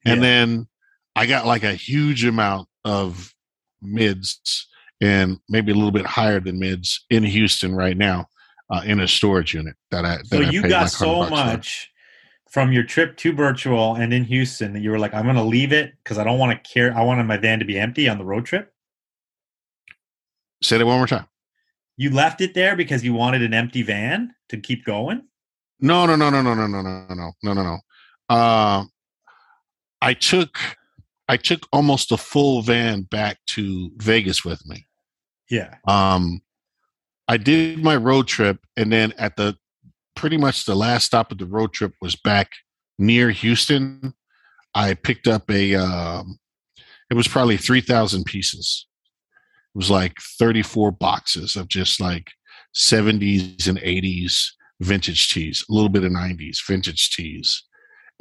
and 0.05 0.21
Yeah. 0.21 0.27
then 0.27 0.67
I 1.15 1.25
got 1.25 1.45
like 1.45 1.63
a 1.63 1.73
huge 1.73 2.25
amount 2.25 2.67
of 2.85 3.33
mids 3.81 4.67
and 5.01 5.39
maybe 5.49 5.71
a 5.71 5.75
little 5.75 5.91
bit 5.91 6.05
higher 6.05 6.39
than 6.39 6.59
mids 6.59 7.05
in 7.09 7.23
Houston 7.23 7.75
right 7.75 7.97
now 7.97 8.27
uh, 8.69 8.81
in 8.85 8.99
a 8.99 9.07
storage 9.07 9.53
unit 9.53 9.75
that 9.91 10.05
I. 10.05 10.17
That 10.17 10.27
So 10.27 10.41
I 10.41 10.49
you 10.49 10.61
got 10.67 10.89
so 10.89 11.19
bucks 11.19 11.29
for. 11.29 11.35
much 11.45 11.91
from 12.49 12.71
your 12.71 12.83
trip 12.83 13.15
to 13.17 13.31
virtual 13.33 13.95
and 13.95 14.13
in 14.13 14.25
Houston 14.25 14.73
that 14.73 14.81
you 14.81 14.91
were 14.91 14.99
like, 14.99 15.13
I'm 15.13 15.23
going 15.23 15.35
to 15.37 15.43
leave 15.43 15.71
it 15.71 15.93
because 16.03 16.17
I 16.17 16.23
don't 16.23 16.37
want 16.37 16.51
to 16.63 16.69
care. 16.71 16.95
I 16.95 17.01
wanted 17.03 17.23
my 17.23 17.37
van 17.37 17.59
to 17.59 17.65
be 17.65 17.79
empty 17.79 18.09
on 18.09 18.17
the 18.17 18.25
road 18.25 18.45
trip. 18.45 18.73
Say 20.61 20.77
that 20.77 20.85
one 20.85 20.97
more 20.97 21.07
time. 21.07 21.25
You 21.97 22.09
left 22.11 22.41
it 22.41 22.53
there 22.53 22.75
because 22.75 23.03
you 23.03 23.13
wanted 23.13 23.41
an 23.41 23.53
empty 23.53 23.83
van 23.83 24.33
to 24.49 24.57
keep 24.57 24.85
going. 24.85 25.23
No, 25.79 26.05
no, 26.05 26.15
no, 26.15 26.29
no, 26.29 26.41
no, 26.41 26.53
no, 26.53 26.67
no, 26.67 26.81
no, 26.81 27.05
no, 27.15 27.31
no, 27.41 27.53
no, 27.53 27.63
no. 27.63 27.79
Uh, 28.29 28.83
I 30.01 30.13
took 30.13 30.57
I 31.27 31.37
took 31.37 31.67
almost 31.71 32.11
a 32.11 32.17
full 32.17 32.61
van 32.61 33.03
back 33.03 33.37
to 33.47 33.91
Vegas 33.97 34.43
with 34.43 34.65
me. 34.65 34.87
Yeah. 35.49 35.75
Um, 35.87 36.41
I 37.27 37.37
did 37.37 37.83
my 37.83 37.95
road 37.95 38.27
trip, 38.27 38.59
and 38.75 38.91
then 38.91 39.13
at 39.17 39.37
the 39.37 39.55
pretty 40.15 40.37
much 40.37 40.65
the 40.65 40.75
last 40.75 41.05
stop 41.05 41.31
of 41.31 41.37
the 41.37 41.45
road 41.45 41.73
trip 41.73 41.93
was 42.01 42.15
back 42.15 42.51
near 42.99 43.29
Houston. 43.29 44.13
I 44.75 44.93
picked 44.93 45.27
up 45.27 45.49
a. 45.49 45.75
Um, 45.75 46.39
it 47.09 47.13
was 47.13 47.27
probably 47.27 47.57
three 47.57 47.81
thousand 47.81 48.25
pieces. 48.25 48.87
It 49.73 49.77
was 49.77 49.89
like 49.89 50.17
thirty 50.39 50.61
four 50.61 50.91
boxes 50.91 51.55
of 51.55 51.67
just 51.67 52.01
like 52.01 52.31
seventies 52.73 53.67
and 53.67 53.79
eighties 53.81 54.53
vintage 54.81 55.29
tees, 55.29 55.63
a 55.69 55.73
little 55.73 55.89
bit 55.89 56.03
of 56.03 56.11
nineties 56.11 56.61
vintage 56.67 57.11
tees, 57.11 57.63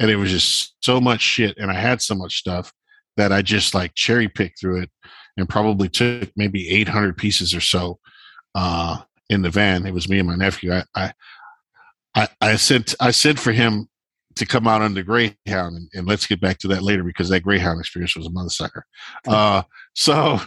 and 0.01 0.11
it 0.11 0.17
was 0.17 0.31
just 0.31 0.75
so 0.81 1.01
much 1.01 1.21
shit. 1.21 1.57
And 1.59 1.71
I 1.71 1.75
had 1.75 2.01
so 2.01 2.15
much 2.15 2.39
stuff 2.39 2.73
that 3.17 3.33
I 3.33 3.43
just 3.43 3.75
like 3.75 3.95
cherry 3.95 4.29
picked 4.29 4.59
through 4.59 4.81
it 4.81 4.91
and 5.37 5.49
probably 5.49 5.89
took 5.89 6.31
maybe 6.37 6.69
800 6.71 7.17
pieces 7.17 7.55
or 7.55 7.61
so 7.61 7.99
uh, 8.55 9.03
in 9.29 9.43
the 9.43 9.51
van. 9.51 9.87
It 9.87 9.95
was 9.95 10.09
me 10.09 10.19
and 10.19 10.27
my 10.27 10.37
nephew. 10.37 10.73
I, 10.73 10.85
I, 10.97 11.13
I, 12.15 12.29
I 12.41 12.57
said, 12.57 12.93
I 12.99 13.11
said 13.11 13.39
for 13.39 13.53
him 13.53 13.89
to 14.37 14.47
come 14.47 14.67
out 14.67 14.81
on 14.81 14.95
the 14.95 15.03
Greyhound, 15.03 15.37
and, 15.77 15.89
and 15.93 16.07
let's 16.07 16.27
get 16.27 16.41
back 16.41 16.59
to 16.59 16.69
that 16.69 16.83
later 16.83 17.05
because 17.05 17.29
that 17.29 17.43
Greyhound 17.43 17.79
experience 17.79 18.17
was 18.17 18.27
a 18.27 18.31
mother 18.31 18.51
sucker. 18.51 18.85
Uh, 19.29 19.63
so 19.95 20.41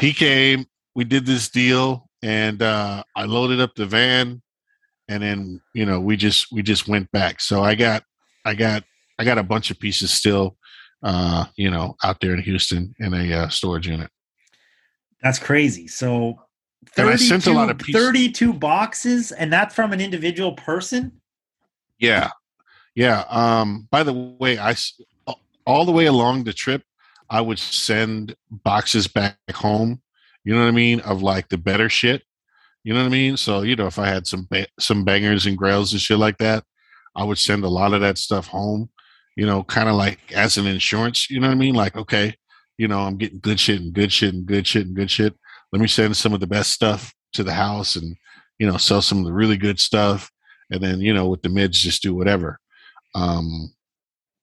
he 0.00 0.12
came, 0.12 0.64
we 0.94 1.04
did 1.04 1.26
this 1.26 1.50
deal, 1.50 2.08
and 2.22 2.62
uh, 2.62 3.02
I 3.14 3.24
loaded 3.24 3.60
up 3.60 3.74
the 3.74 3.84
van, 3.84 4.42
and 5.08 5.22
then 5.22 5.60
you 5.74 5.84
know 5.84 6.00
we 6.00 6.16
just 6.16 6.46
we 6.50 6.62
just 6.62 6.88
went 6.88 7.10
back. 7.12 7.40
So 7.40 7.62
I 7.62 7.74
got, 7.74 8.02
I 8.46 8.54
got, 8.54 8.84
I 9.18 9.24
got 9.24 9.38
a 9.38 9.42
bunch 9.42 9.70
of 9.70 9.78
pieces 9.78 10.12
still 10.12 10.56
uh, 11.02 11.44
you 11.56 11.70
know, 11.70 11.96
out 12.02 12.20
there 12.20 12.32
in 12.32 12.42
Houston 12.42 12.94
in 12.98 13.14
a 13.14 13.32
uh, 13.32 13.48
storage 13.48 13.86
unit. 13.86 14.10
That's 15.22 15.38
crazy. 15.38 15.86
So 15.88 16.40
And 16.96 17.08
I 17.08 17.12
32, 17.12 17.24
sent 17.24 17.46
a 17.46 17.52
lot 17.52 17.70
of 17.70 17.78
pieces. 17.78 18.02
32 18.02 18.52
boxes, 18.52 19.32
and 19.32 19.52
that's 19.52 19.74
from 19.74 19.92
an 19.92 20.00
individual 20.00 20.52
person. 20.52 21.12
Yeah, 21.98 22.30
yeah. 22.94 23.24
Um, 23.28 23.88
by 23.90 24.02
the 24.02 24.12
way, 24.12 24.58
I 24.58 24.74
all 25.66 25.84
the 25.84 25.92
way 25.92 26.06
along 26.06 26.44
the 26.44 26.52
trip, 26.52 26.82
I 27.30 27.40
would 27.40 27.58
send 27.58 28.36
boxes 28.50 29.06
back 29.06 29.38
home. 29.52 30.02
You 30.44 30.54
know 30.54 30.60
what 30.60 30.68
I 30.68 30.72
mean? 30.72 31.00
Of 31.00 31.22
like 31.22 31.48
the 31.48 31.58
better 31.58 31.88
shit. 31.88 32.22
You 32.84 32.94
know 32.94 33.00
what 33.00 33.06
I 33.06 33.10
mean? 33.10 33.36
So 33.36 33.62
you 33.62 33.74
know, 33.74 33.86
if 33.86 33.98
I 33.98 34.06
had 34.06 34.26
some 34.26 34.46
ba- 34.50 34.68
some 34.78 35.04
bangers 35.04 35.46
and 35.46 35.56
grails 35.56 35.92
and 35.92 36.00
shit 36.00 36.18
like 36.18 36.38
that, 36.38 36.64
I 37.16 37.24
would 37.24 37.38
send 37.38 37.64
a 37.64 37.68
lot 37.68 37.94
of 37.94 38.00
that 38.02 38.18
stuff 38.18 38.46
home. 38.46 38.90
You 39.36 39.46
know, 39.46 39.64
kind 39.64 39.88
of 39.88 39.96
like 39.96 40.32
as 40.32 40.56
an 40.56 40.66
insurance. 40.66 41.30
You 41.30 41.40
know 41.40 41.48
what 41.48 41.54
I 41.54 41.56
mean? 41.56 41.74
Like, 41.74 41.96
okay, 41.96 42.36
you 42.78 42.88
know, 42.88 43.00
I'm 43.00 43.16
getting 43.16 43.40
good 43.40 43.60
shit 43.60 43.80
and 43.80 43.92
good 43.92 44.12
shit 44.12 44.34
and 44.34 44.46
good 44.46 44.66
shit 44.66 44.86
and 44.86 44.96
good 44.96 45.10
shit. 45.10 45.34
Let 45.72 45.82
me 45.82 45.88
send 45.88 46.16
some 46.16 46.32
of 46.32 46.40
the 46.40 46.46
best 46.46 46.72
stuff 46.72 47.12
to 47.32 47.42
the 47.42 47.52
house 47.52 47.96
and 47.96 48.16
you 48.58 48.66
know 48.66 48.76
sell 48.76 49.02
some 49.02 49.18
of 49.18 49.24
the 49.24 49.32
really 49.32 49.56
good 49.56 49.80
stuff, 49.80 50.30
and 50.70 50.82
then 50.82 51.00
you 51.00 51.12
know 51.12 51.28
with 51.28 51.42
the 51.42 51.48
mids 51.48 51.80
just 51.80 52.02
do 52.02 52.14
whatever. 52.14 52.58
Um, 53.14 53.74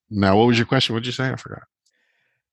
now, 0.09 0.37
what 0.37 0.47
was 0.47 0.57
your 0.57 0.67
question? 0.67 0.93
What 0.93 1.03
did 1.03 1.07
you 1.07 1.13
say? 1.13 1.29
I 1.29 1.35
forgot. 1.35 1.63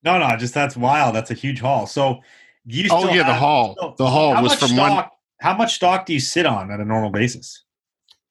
No, 0.02 0.18
no, 0.18 0.36
just 0.36 0.54
that's 0.54 0.76
wild. 0.76 1.14
That's 1.14 1.30
a 1.30 1.34
huge 1.34 1.60
haul. 1.60 1.86
So 1.86 2.20
you 2.64 2.88
Oh 2.90 3.12
yeah, 3.12 3.26
the 3.26 3.34
haul. 3.34 3.94
The 3.98 4.06
haul 4.06 4.42
was 4.42 4.54
from 4.54 4.76
one. 4.76 4.92
stock, 4.92 5.12
How 5.40 5.56
much 5.56 5.74
stock 5.74 6.06
do 6.06 6.12
you 6.12 6.20
sit 6.20 6.46
on 6.46 6.70
at 6.70 6.80
a 6.80 6.84
normal 6.84 7.10
basis? 7.10 7.64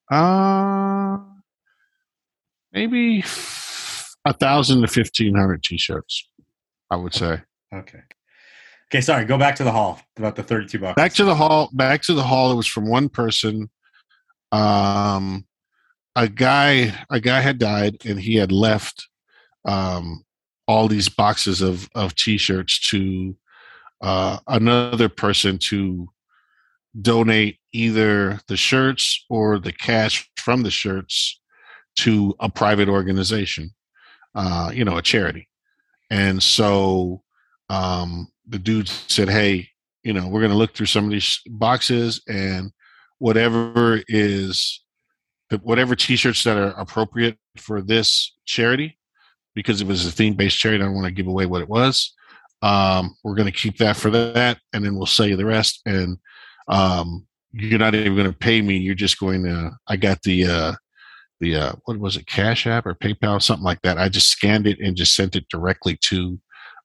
Uh, 0.10 1.18
maybe 2.72 3.24
a 4.26 4.34
thousand 4.34 4.82
to 4.82 4.88
fifteen 4.88 5.36
hundred 5.36 5.64
t-shirts. 5.64 6.28
I 6.92 6.96
would 6.96 7.14
say. 7.14 7.42
Okay. 7.74 8.00
Okay, 8.92 9.02
sorry. 9.02 9.26
Go 9.26 9.38
back 9.38 9.56
to 9.58 9.64
the 9.64 9.72
haul 9.72 10.02
about 10.18 10.36
the 10.36 10.44
thirty-two 10.44 10.80
bucks. 10.80 10.96
Back 10.96 11.14
to 11.14 11.24
the 11.24 11.36
haul. 11.36 11.70
Back 11.74 12.02
to 12.04 12.14
the 12.14 12.24
haul. 12.24 12.52
It 12.52 12.56
was 12.56 12.68
from 12.68 12.90
one 12.90 13.10
person. 13.10 13.70
Um, 14.52 15.46
a 16.16 16.28
guy. 16.28 16.96
A 17.10 17.20
guy 17.20 17.42
had 17.42 17.60
died, 17.60 17.98
and 18.06 18.20
he 18.20 18.36
had 18.36 18.52
left 18.52 19.08
um, 19.66 20.24
all 20.68 20.88
these 20.88 21.10
boxes 21.10 21.62
of 21.62 21.88
of 21.94 22.16
t-shirts 22.16 22.80
to 22.90 23.36
uh, 24.02 24.40
another 24.48 25.10
person 25.10 25.60
to 25.60 26.08
donate 27.00 27.60
either 27.72 28.40
the 28.48 28.58
shirts 28.58 29.24
or 29.30 29.60
the 29.60 29.72
cash 29.72 30.28
from 30.38 30.64
the 30.64 30.72
shirts 30.72 31.39
to 32.04 32.36
a 32.40 32.50
private 32.50 32.90
organization, 32.90 33.72
uh, 34.36 34.72
you 34.74 34.86
know, 34.86 34.98
a 34.98 35.02
charity. 35.02 35.48
And 36.10 36.42
so 36.42 37.22
um, 37.70 38.28
the 38.48 38.60
dude 38.60 38.88
said, 38.88 39.30
"Hey, 39.30 39.70
you 40.04 40.14
know, 40.14 40.28
we're 40.28 40.42
going 40.42 40.52
to 40.52 40.58
look 40.58 40.74
through 40.74 40.88
some 40.88 41.06
of 41.06 41.12
these 41.12 41.40
boxes 41.48 42.22
and 42.28 42.72
whatever 43.20 44.02
is 44.08 44.84
whatever 45.64 45.96
t-shirts 45.96 46.44
that 46.44 46.58
are 46.58 46.80
appropriate 46.80 47.38
for 47.58 47.82
this 47.82 48.36
charity 48.46 48.98
because 49.56 49.82
it 49.82 49.88
was 49.88 50.06
a 50.06 50.12
theme-based 50.12 50.58
charity. 50.58 50.84
I 50.84 50.86
don't 50.86 50.96
want 50.96 51.08
to 51.08 51.12
give 51.12 51.28
away 51.28 51.48
what 51.48 51.62
it 51.62 51.68
was. 51.68 52.14
Um, 52.62 53.16
we're 53.24 53.36
going 53.36 53.52
to 53.52 53.58
keep 53.58 53.78
that 53.78 53.98
for 53.98 54.10
that, 54.12 54.60
and 54.74 54.86
then 54.86 54.96
we'll 54.96 55.06
sell 55.06 55.26
you 55.26 55.36
the 55.36 55.46
rest. 55.46 55.82
And 55.86 56.18
um, 56.68 57.26
you're 57.52 57.80
not 57.80 57.96
even 57.96 58.16
going 58.16 58.32
to 58.32 58.38
pay 58.38 58.62
me. 58.62 58.78
You're 58.78 58.96
just 58.96 59.20
going 59.20 59.44
to. 59.44 59.72
I 59.88 59.98
got 59.98 60.22
the 60.22 60.46
uh, 60.46 60.74
the 61.40 61.56
uh, 61.56 61.74
what 61.86 62.00
was 62.00 62.18
it, 62.18 62.28
Cash 62.28 62.68
App 62.68 62.86
or 62.86 62.96
PayPal, 62.96 63.42
something 63.42 63.64
like 63.64 63.82
that. 63.82 63.98
I 63.98 64.10
just 64.10 64.30
scanned 64.30 64.68
it 64.68 64.80
and 64.80 64.96
just 64.96 65.16
sent 65.16 65.36
it 65.36 65.48
directly 65.50 65.98
to 66.02 66.40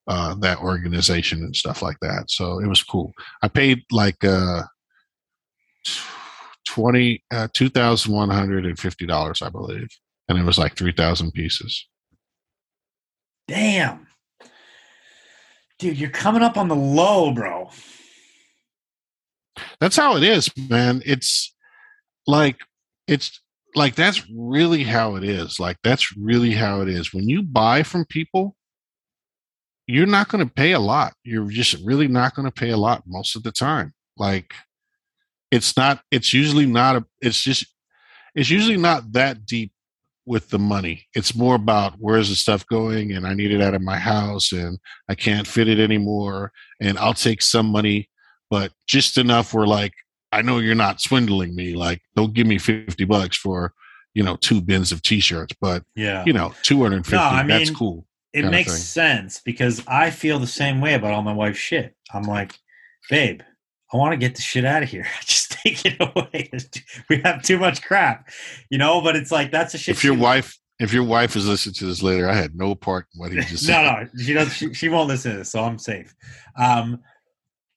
uh, 0.06 0.34
that 0.36 0.58
organization 0.58 1.42
and 1.42 1.56
stuff 1.56 1.82
like 1.82 1.98
that. 2.00 2.24
So 2.28 2.58
it 2.60 2.66
was 2.66 2.82
cool. 2.82 3.12
I 3.42 3.48
paid 3.48 3.82
like 3.90 4.22
uh, 4.24 4.62
twenty 6.66 7.24
uh, 7.32 7.48
two 7.52 7.68
thousand 7.68 8.12
one 8.12 8.30
hundred 8.30 8.66
and 8.66 8.78
fifty 8.78 9.06
dollars, 9.06 9.42
I 9.42 9.48
believe, 9.48 9.88
and 10.28 10.38
it 10.38 10.44
was 10.44 10.58
like 10.58 10.76
three 10.76 10.92
thousand 10.92 11.32
pieces. 11.32 11.86
Damn. 13.48 14.06
Dude, 15.78 15.98
you're 15.98 16.10
coming 16.10 16.42
up 16.42 16.56
on 16.56 16.68
the 16.68 16.76
low, 16.76 17.32
bro. 17.32 17.68
That's 19.80 19.96
how 19.96 20.16
it 20.16 20.22
is, 20.22 20.50
man. 20.56 21.02
It's 21.04 21.54
like 22.26 22.58
it's 23.06 23.40
like 23.74 23.94
that's 23.94 24.22
really 24.30 24.84
how 24.84 25.16
it 25.16 25.24
is. 25.24 25.58
Like 25.58 25.78
that's 25.82 26.16
really 26.16 26.52
how 26.52 26.80
it 26.80 26.88
is. 26.88 27.12
When 27.12 27.28
you 27.28 27.42
buy 27.42 27.82
from 27.82 28.04
people, 28.04 28.56
you're 29.86 30.06
not 30.06 30.28
going 30.28 30.46
to 30.46 30.52
pay 30.52 30.72
a 30.72 30.80
lot. 30.80 31.14
You're 31.24 31.48
just 31.50 31.76
really 31.84 32.08
not 32.08 32.34
going 32.34 32.46
to 32.46 32.52
pay 32.52 32.70
a 32.70 32.76
lot 32.76 33.02
most 33.06 33.36
of 33.36 33.42
the 33.42 33.52
time. 33.52 33.92
Like 34.16 34.54
it's 35.50 35.76
not 35.76 36.00
it's 36.10 36.32
usually 36.32 36.66
not 36.66 36.96
a 36.96 37.04
it's 37.20 37.42
just 37.42 37.66
it's 38.34 38.50
usually 38.50 38.76
not 38.76 39.12
that 39.12 39.44
deep 39.46 39.72
with 40.26 40.48
the 40.48 40.58
money. 40.58 41.06
It's 41.14 41.34
more 41.34 41.54
about 41.54 41.94
where's 41.98 42.30
the 42.30 42.34
stuff 42.34 42.66
going 42.66 43.12
and 43.12 43.26
I 43.26 43.34
need 43.34 43.52
it 43.52 43.60
out 43.60 43.74
of 43.74 43.82
my 43.82 43.98
house 43.98 44.52
and 44.52 44.78
I 45.08 45.14
can't 45.14 45.46
fit 45.46 45.68
it 45.68 45.78
anymore 45.78 46.50
and 46.80 46.98
I'll 46.98 47.14
take 47.14 47.42
some 47.42 47.66
money 47.66 48.08
but 48.50 48.72
just 48.86 49.18
enough 49.18 49.52
where 49.52 49.66
like 49.66 49.92
I 50.34 50.42
know 50.42 50.58
you're 50.58 50.74
not 50.74 51.00
swindling 51.00 51.54
me. 51.54 51.74
Like, 51.74 52.02
don't 52.16 52.34
give 52.34 52.46
me 52.46 52.58
50 52.58 53.04
bucks 53.04 53.36
for, 53.36 53.72
you 54.14 54.22
know, 54.22 54.36
two 54.36 54.60
bins 54.60 54.92
of 54.92 55.02
t-shirts, 55.02 55.54
but 55.60 55.84
Yeah. 55.94 56.24
you 56.26 56.32
know, 56.32 56.54
250, 56.62 57.16
No, 57.16 57.22
I 57.22 57.42
that's 57.46 57.70
cool. 57.70 58.06
it 58.32 58.46
makes 58.50 58.72
sense 58.82 59.40
because 59.44 59.82
I 59.86 60.10
feel 60.10 60.38
the 60.38 60.46
same 60.46 60.80
way 60.80 60.94
about 60.94 61.12
all 61.12 61.22
my 61.22 61.32
wife's 61.32 61.58
shit. 61.58 61.94
I'm 62.12 62.24
like, 62.24 62.58
babe, 63.08 63.40
I 63.92 63.96
want 63.96 64.12
to 64.12 64.16
get 64.16 64.34
the 64.34 64.42
shit 64.42 64.64
out 64.64 64.82
of 64.82 64.88
here. 64.88 65.06
Just 65.24 65.52
take 65.52 65.84
it 65.86 65.96
away. 66.00 66.50
We 67.08 67.20
have 67.24 67.42
too 67.42 67.58
much 67.58 67.82
crap, 67.82 68.28
you 68.70 68.78
know. 68.78 69.00
But 69.00 69.14
it's 69.16 69.30
like 69.30 69.50
that's 69.52 69.74
a 69.74 69.78
shit. 69.78 69.96
If 69.96 70.02
your 70.04 70.14
wife, 70.16 70.58
if 70.80 70.92
your 70.92 71.04
wife 71.04 71.36
is 71.36 71.46
listening 71.46 71.74
to 71.76 71.86
this 71.86 72.02
later, 72.02 72.28
I 72.28 72.34
had 72.34 72.56
no 72.56 72.74
part 72.74 73.06
in 73.14 73.20
what 73.20 73.30
he 73.30 73.38
just 73.40 73.68
no, 73.68 73.74
said. 73.74 73.82
no, 73.82 74.00
no, 74.02 74.22
she 74.24 74.32
does. 74.32 74.52
She, 74.52 74.74
she 74.74 74.88
won't 74.88 75.08
listen 75.08 75.32
to 75.32 75.38
this, 75.38 75.50
so 75.50 75.62
I'm 75.62 75.78
safe. 75.78 76.14
Um, 76.58 77.00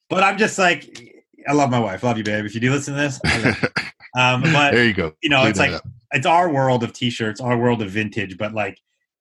but 0.09 0.23
I'm 0.23 0.37
just 0.37 0.57
like, 0.57 1.16
I 1.47 1.53
love 1.53 1.69
my 1.69 1.79
wife. 1.79 2.03
Love 2.03 2.17
you, 2.17 2.23
babe. 2.23 2.45
If 2.45 2.53
you 2.53 2.61
do 2.61 2.71
listen 2.71 2.93
to 2.93 2.99
this, 2.99 3.19
I 3.25 3.37
love 3.39 3.61
you. 3.61 3.69
um, 4.21 4.41
but 4.53 4.71
there 4.71 4.85
you 4.85 4.93
go. 4.93 5.13
you 5.21 5.29
know, 5.29 5.39
Clean 5.39 5.49
it's 5.49 5.59
like 5.59 5.71
up. 5.71 5.87
it's 6.11 6.25
our 6.25 6.51
world 6.51 6.83
of 6.83 6.93
t-shirts, 6.93 7.39
our 7.39 7.57
world 7.57 7.81
of 7.81 7.89
vintage. 7.89 8.37
But 8.37 8.53
like, 8.53 8.79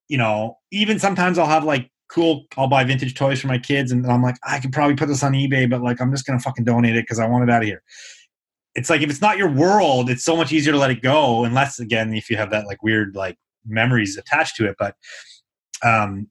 you 0.09 0.19
know, 0.19 0.59
even 0.73 0.99
sometimes 0.99 1.39
I'll 1.39 1.47
have 1.47 1.65
like 1.65 1.91
cool. 2.09 2.45
I'll 2.57 2.69
buy 2.69 2.85
vintage 2.85 3.15
toys 3.15 3.41
for 3.41 3.47
my 3.47 3.59
kids, 3.59 3.93
and 3.93 4.07
I'm 4.07 4.23
like, 4.23 4.37
I 4.45 4.59
could 4.59 4.73
probably 4.73 4.97
put 4.97 5.09
this 5.09 5.23
on 5.23 5.33
eBay, 5.33 5.69
but 5.69 5.83
like, 5.83 6.01
I'm 6.01 6.11
just 6.11 6.27
gonna 6.27 6.41
fucking 6.41 6.65
donate 6.65 6.97
it 6.97 7.03
because 7.05 7.19
I 7.19 7.27
want 7.27 7.49
it 7.49 7.53
out 7.53 7.63
of 7.63 7.69
here. 7.69 7.83
It's 8.75 8.91
like 8.91 9.01
if 9.01 9.11
it's 9.11 9.23
not 9.23 9.39
your 9.39 9.51
world, 9.51 10.11
it's 10.11 10.25
so 10.25 10.37
much 10.37 10.53
easier 10.53 10.73
to 10.73 10.79
let 10.79 10.91
it 10.91 11.03
go, 11.03 11.45
unless 11.45 11.79
again, 11.79 12.15
if 12.15 12.29
you 12.29 12.37
have 12.37 12.51
that 12.51 12.67
like 12.67 12.83
weird 12.83 13.15
like 13.15 13.39
memories 13.67 14.17
attached 14.17 14.57
to 14.57 14.69
it. 14.69 14.77
But 14.79 14.95
um, 15.85 16.29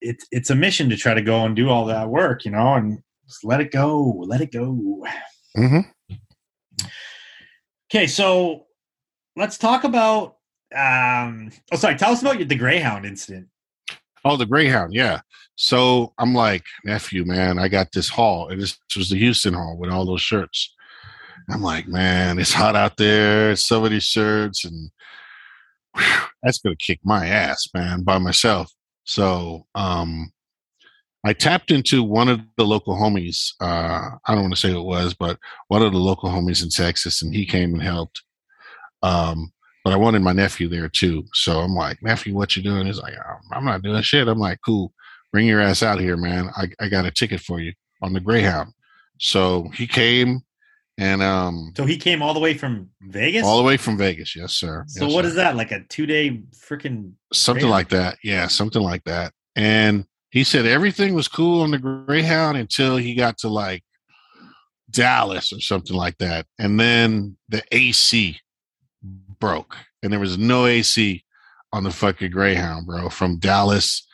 it's 0.00 0.26
it's 0.30 0.50
a 0.50 0.54
mission 0.54 0.90
to 0.90 0.96
try 0.96 1.14
to 1.14 1.22
go 1.22 1.44
and 1.44 1.56
do 1.56 1.68
all 1.68 1.84
that 1.86 2.08
work, 2.08 2.44
you 2.44 2.50
know, 2.50 2.74
and 2.74 2.98
just 3.26 3.44
let 3.44 3.60
it 3.60 3.70
go, 3.70 4.24
let 4.26 4.40
it 4.40 4.52
go. 4.52 5.04
Mhm. 5.56 5.90
Okay, 7.90 8.06
so 8.06 8.66
let's 9.36 9.58
talk 9.58 9.84
about. 9.84 10.36
Um, 10.74 11.50
oh, 11.72 11.76
sorry. 11.76 11.96
Tell 11.96 12.12
us 12.12 12.22
about 12.22 12.38
the 12.38 12.56
Greyhound 12.56 13.06
incident. 13.06 13.48
Oh, 14.24 14.36
the 14.36 14.46
Greyhound, 14.46 14.92
yeah. 14.92 15.20
So 15.54 16.12
I'm 16.18 16.34
like, 16.34 16.64
nephew, 16.84 17.24
man, 17.24 17.58
I 17.58 17.68
got 17.68 17.92
this 17.92 18.08
haul. 18.08 18.48
And 18.48 18.60
this 18.60 18.76
was 18.96 19.08
the 19.08 19.16
Houston 19.18 19.54
haul 19.54 19.78
with 19.78 19.90
all 19.90 20.04
those 20.04 20.20
shirts. 20.20 20.74
I'm 21.48 21.62
like, 21.62 21.86
man, 21.86 22.38
it's 22.38 22.52
hot 22.52 22.74
out 22.74 22.96
there. 22.96 23.54
So 23.54 23.80
many 23.80 24.00
shirts, 24.00 24.64
and 24.64 24.90
whew, 25.96 26.04
that's 26.42 26.58
gonna 26.58 26.76
kick 26.76 26.98
my 27.04 27.26
ass, 27.26 27.68
man, 27.72 28.02
by 28.02 28.18
myself. 28.18 28.72
So 29.04 29.66
um 29.76 30.32
I 31.24 31.32
tapped 31.32 31.70
into 31.70 32.02
one 32.02 32.28
of 32.28 32.40
the 32.56 32.64
local 32.64 32.94
homies. 32.94 33.52
Uh, 33.60 34.10
I 34.26 34.34
don't 34.34 34.42
want 34.42 34.54
to 34.54 34.60
say 34.60 34.70
who 34.70 34.78
it 34.80 34.84
was, 34.84 35.12
but 35.14 35.38
one 35.68 35.82
of 35.82 35.92
the 35.92 35.98
local 35.98 36.30
homies 36.30 36.62
in 36.62 36.68
Texas, 36.70 37.20
and 37.22 37.34
he 37.34 37.44
came 37.46 37.72
and 37.74 37.82
helped. 37.82 38.22
Um, 39.02 39.52
but 39.84 39.92
I 39.92 39.96
wanted 39.96 40.22
my 40.22 40.32
nephew 40.32 40.68
there 40.68 40.88
too. 40.88 41.24
So 41.32 41.60
I'm 41.60 41.74
like, 41.74 42.02
nephew, 42.02 42.34
what 42.34 42.56
you 42.56 42.62
doing? 42.62 42.86
He's 42.86 43.00
like, 43.00 43.14
"Um, 43.14 43.40
I'm 43.52 43.64
not 43.64 43.82
doing 43.82 44.00
shit. 44.02 44.28
I'm 44.28 44.38
like, 44.38 44.58
cool, 44.64 44.92
bring 45.32 45.46
your 45.46 45.60
ass 45.60 45.82
out 45.82 46.00
here, 46.00 46.16
man. 46.16 46.50
I, 46.56 46.68
I 46.80 46.88
got 46.88 47.06
a 47.06 47.10
ticket 47.10 47.40
for 47.40 47.60
you 47.60 47.72
on 48.02 48.12
the 48.12 48.20
Greyhound. 48.20 48.72
So 49.18 49.68
he 49.74 49.86
came 49.86 50.40
and 50.98 51.22
um 51.22 51.72
So 51.76 51.84
he 51.86 51.96
came 51.98 52.20
all 52.22 52.34
the 52.34 52.40
way 52.40 52.54
from 52.54 52.88
Vegas. 53.02 53.44
all 53.44 53.56
the 53.58 53.62
way 53.62 53.76
from 53.76 53.96
Vegas. 53.96 54.34
Yes, 54.36 54.52
sir. 54.54 54.84
so 54.88 55.06
Yes, 55.06 55.14
what 55.14 55.24
sir. 55.24 55.28
is 55.28 55.34
that? 55.36 55.56
Like 55.56 55.72
a 55.72 55.80
two 55.88 56.06
day 56.06 56.42
freaking. 56.54 57.12
something 57.32 57.62
Greyhound? 57.62 57.70
like 57.70 57.88
that. 57.90 58.18
Yeah, 58.24 58.46
something 58.48 58.82
like 58.82 59.04
that. 59.04 59.32
And 59.56 60.04
he 60.36 60.44
said 60.44 60.66
everything 60.66 61.14
was 61.14 61.28
cool 61.28 61.62
on 61.62 61.70
the 61.70 61.78
Greyhound 61.78 62.58
until 62.58 62.98
he 62.98 63.14
got 63.14 63.38
to 63.38 63.48
like 63.48 63.82
Dallas 64.90 65.50
or 65.50 65.60
something 65.60 65.96
like 65.96 66.18
that. 66.18 66.44
And 66.58 66.78
then 66.78 67.38
the 67.48 67.62
AC 67.72 68.38
broke 69.40 69.74
and 70.02 70.12
there 70.12 70.20
was 70.20 70.36
no 70.36 70.66
AC 70.66 71.24
on 71.72 71.84
the 71.84 71.90
fucking 71.90 72.32
Greyhound, 72.32 72.86
bro, 72.86 73.08
from 73.08 73.38
Dallas 73.38 74.06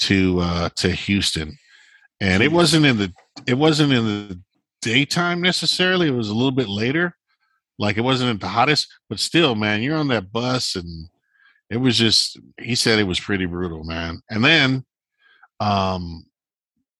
to 0.00 0.40
uh 0.40 0.68
to 0.78 0.90
Houston. 0.90 1.56
And 2.20 2.42
it 2.42 2.50
wasn't 2.50 2.84
in 2.84 2.98
the 2.98 3.12
it 3.46 3.54
wasn't 3.54 3.92
in 3.92 4.04
the 4.04 4.40
daytime 4.82 5.40
necessarily. 5.40 6.08
It 6.08 6.12
was 6.12 6.28
a 6.28 6.34
little 6.34 6.50
bit 6.50 6.68
later. 6.68 7.14
Like 7.78 7.98
it 7.98 8.02
wasn't 8.02 8.34
at 8.34 8.40
the 8.40 8.48
hottest, 8.48 8.92
but 9.08 9.20
still, 9.20 9.54
man, 9.54 9.82
you're 9.82 9.96
on 9.96 10.08
that 10.08 10.32
bus 10.32 10.74
and 10.74 11.08
it 11.70 11.76
was 11.76 11.96
just 11.96 12.36
he 12.60 12.74
said 12.74 12.98
it 12.98 13.04
was 13.04 13.20
pretty 13.20 13.46
brutal, 13.46 13.84
man. 13.84 14.20
And 14.28 14.44
then 14.44 14.84
um 15.60 16.24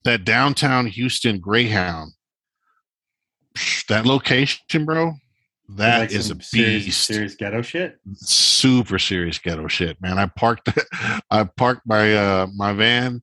that 0.04 0.24
downtown 0.24 0.86
Houston 0.86 1.38
Greyhound, 1.38 2.12
that 3.88 4.06
location, 4.06 4.84
bro, 4.84 5.14
that 5.70 5.98
like 5.98 6.12
is 6.12 6.30
a 6.30 6.40
serious, 6.40 6.84
beast 6.84 7.04
serious 7.04 7.34
ghetto 7.34 7.62
shit. 7.62 7.98
super 8.14 8.98
serious 8.98 9.38
ghetto 9.38 9.68
shit, 9.68 10.00
man. 10.00 10.18
I 10.18 10.26
parked 10.26 10.68
I 11.30 11.44
parked 11.44 11.82
my 11.86 12.14
uh 12.14 12.46
my 12.54 12.72
van 12.72 13.22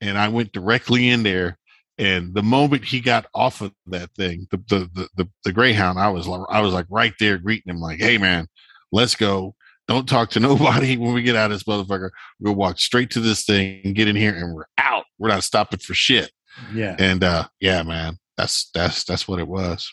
and 0.00 0.18
I 0.18 0.28
went 0.28 0.52
directly 0.52 1.08
in 1.08 1.22
there. 1.22 1.58
And 1.98 2.34
the 2.34 2.42
moment 2.42 2.84
he 2.84 3.00
got 3.00 3.26
off 3.34 3.60
of 3.60 3.72
that 3.86 4.10
thing, 4.14 4.46
the 4.50 4.58
the 4.68 4.90
the, 4.94 5.08
the, 5.16 5.28
the 5.44 5.52
Greyhound, 5.52 5.98
I 5.98 6.08
was 6.08 6.28
I 6.28 6.60
was 6.60 6.72
like 6.72 6.86
right 6.88 7.14
there 7.18 7.38
greeting 7.38 7.72
him, 7.72 7.80
like, 7.80 8.00
hey 8.00 8.18
man, 8.18 8.46
let's 8.90 9.14
go. 9.14 9.54
Don't 9.88 10.08
talk 10.08 10.30
to 10.30 10.40
nobody 10.40 10.96
when 10.96 11.14
we 11.14 11.22
get 11.22 11.36
out 11.36 11.50
of 11.50 11.56
this 11.56 11.64
motherfucker. 11.64 12.10
We'll 12.40 12.54
walk 12.54 12.78
straight 12.78 13.10
to 13.10 13.20
this 13.20 13.44
thing, 13.44 13.92
get 13.94 14.08
in 14.08 14.16
here, 14.16 14.34
and 14.34 14.54
we're 14.54 14.66
out. 14.78 15.04
We're 15.18 15.28
not 15.28 15.44
stopping 15.44 15.80
for 15.80 15.94
shit. 15.94 16.30
Yeah. 16.74 16.96
And 16.98 17.24
uh 17.24 17.48
yeah, 17.60 17.82
man, 17.82 18.18
that's 18.36 18.70
that's 18.74 19.04
that's 19.04 19.26
what 19.26 19.38
it 19.38 19.48
was. 19.48 19.92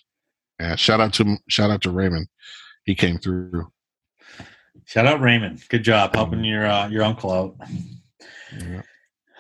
Yeah, 0.60 0.76
shout 0.76 1.00
out 1.00 1.14
to 1.14 1.38
shout 1.48 1.70
out 1.70 1.82
to 1.84 1.92
Raymond. 1.92 2.28
He 2.84 2.96
came 2.96 3.18
through. 3.18 3.72
Shout 4.86 5.06
out 5.06 5.22
Raymond. 5.22 5.64
Good 5.70 5.84
job 5.84 6.16
helping 6.16 6.44
your 6.44 6.66
uh, 6.66 6.90
your 6.90 7.04
uncle 7.04 7.32
out. 7.32 7.56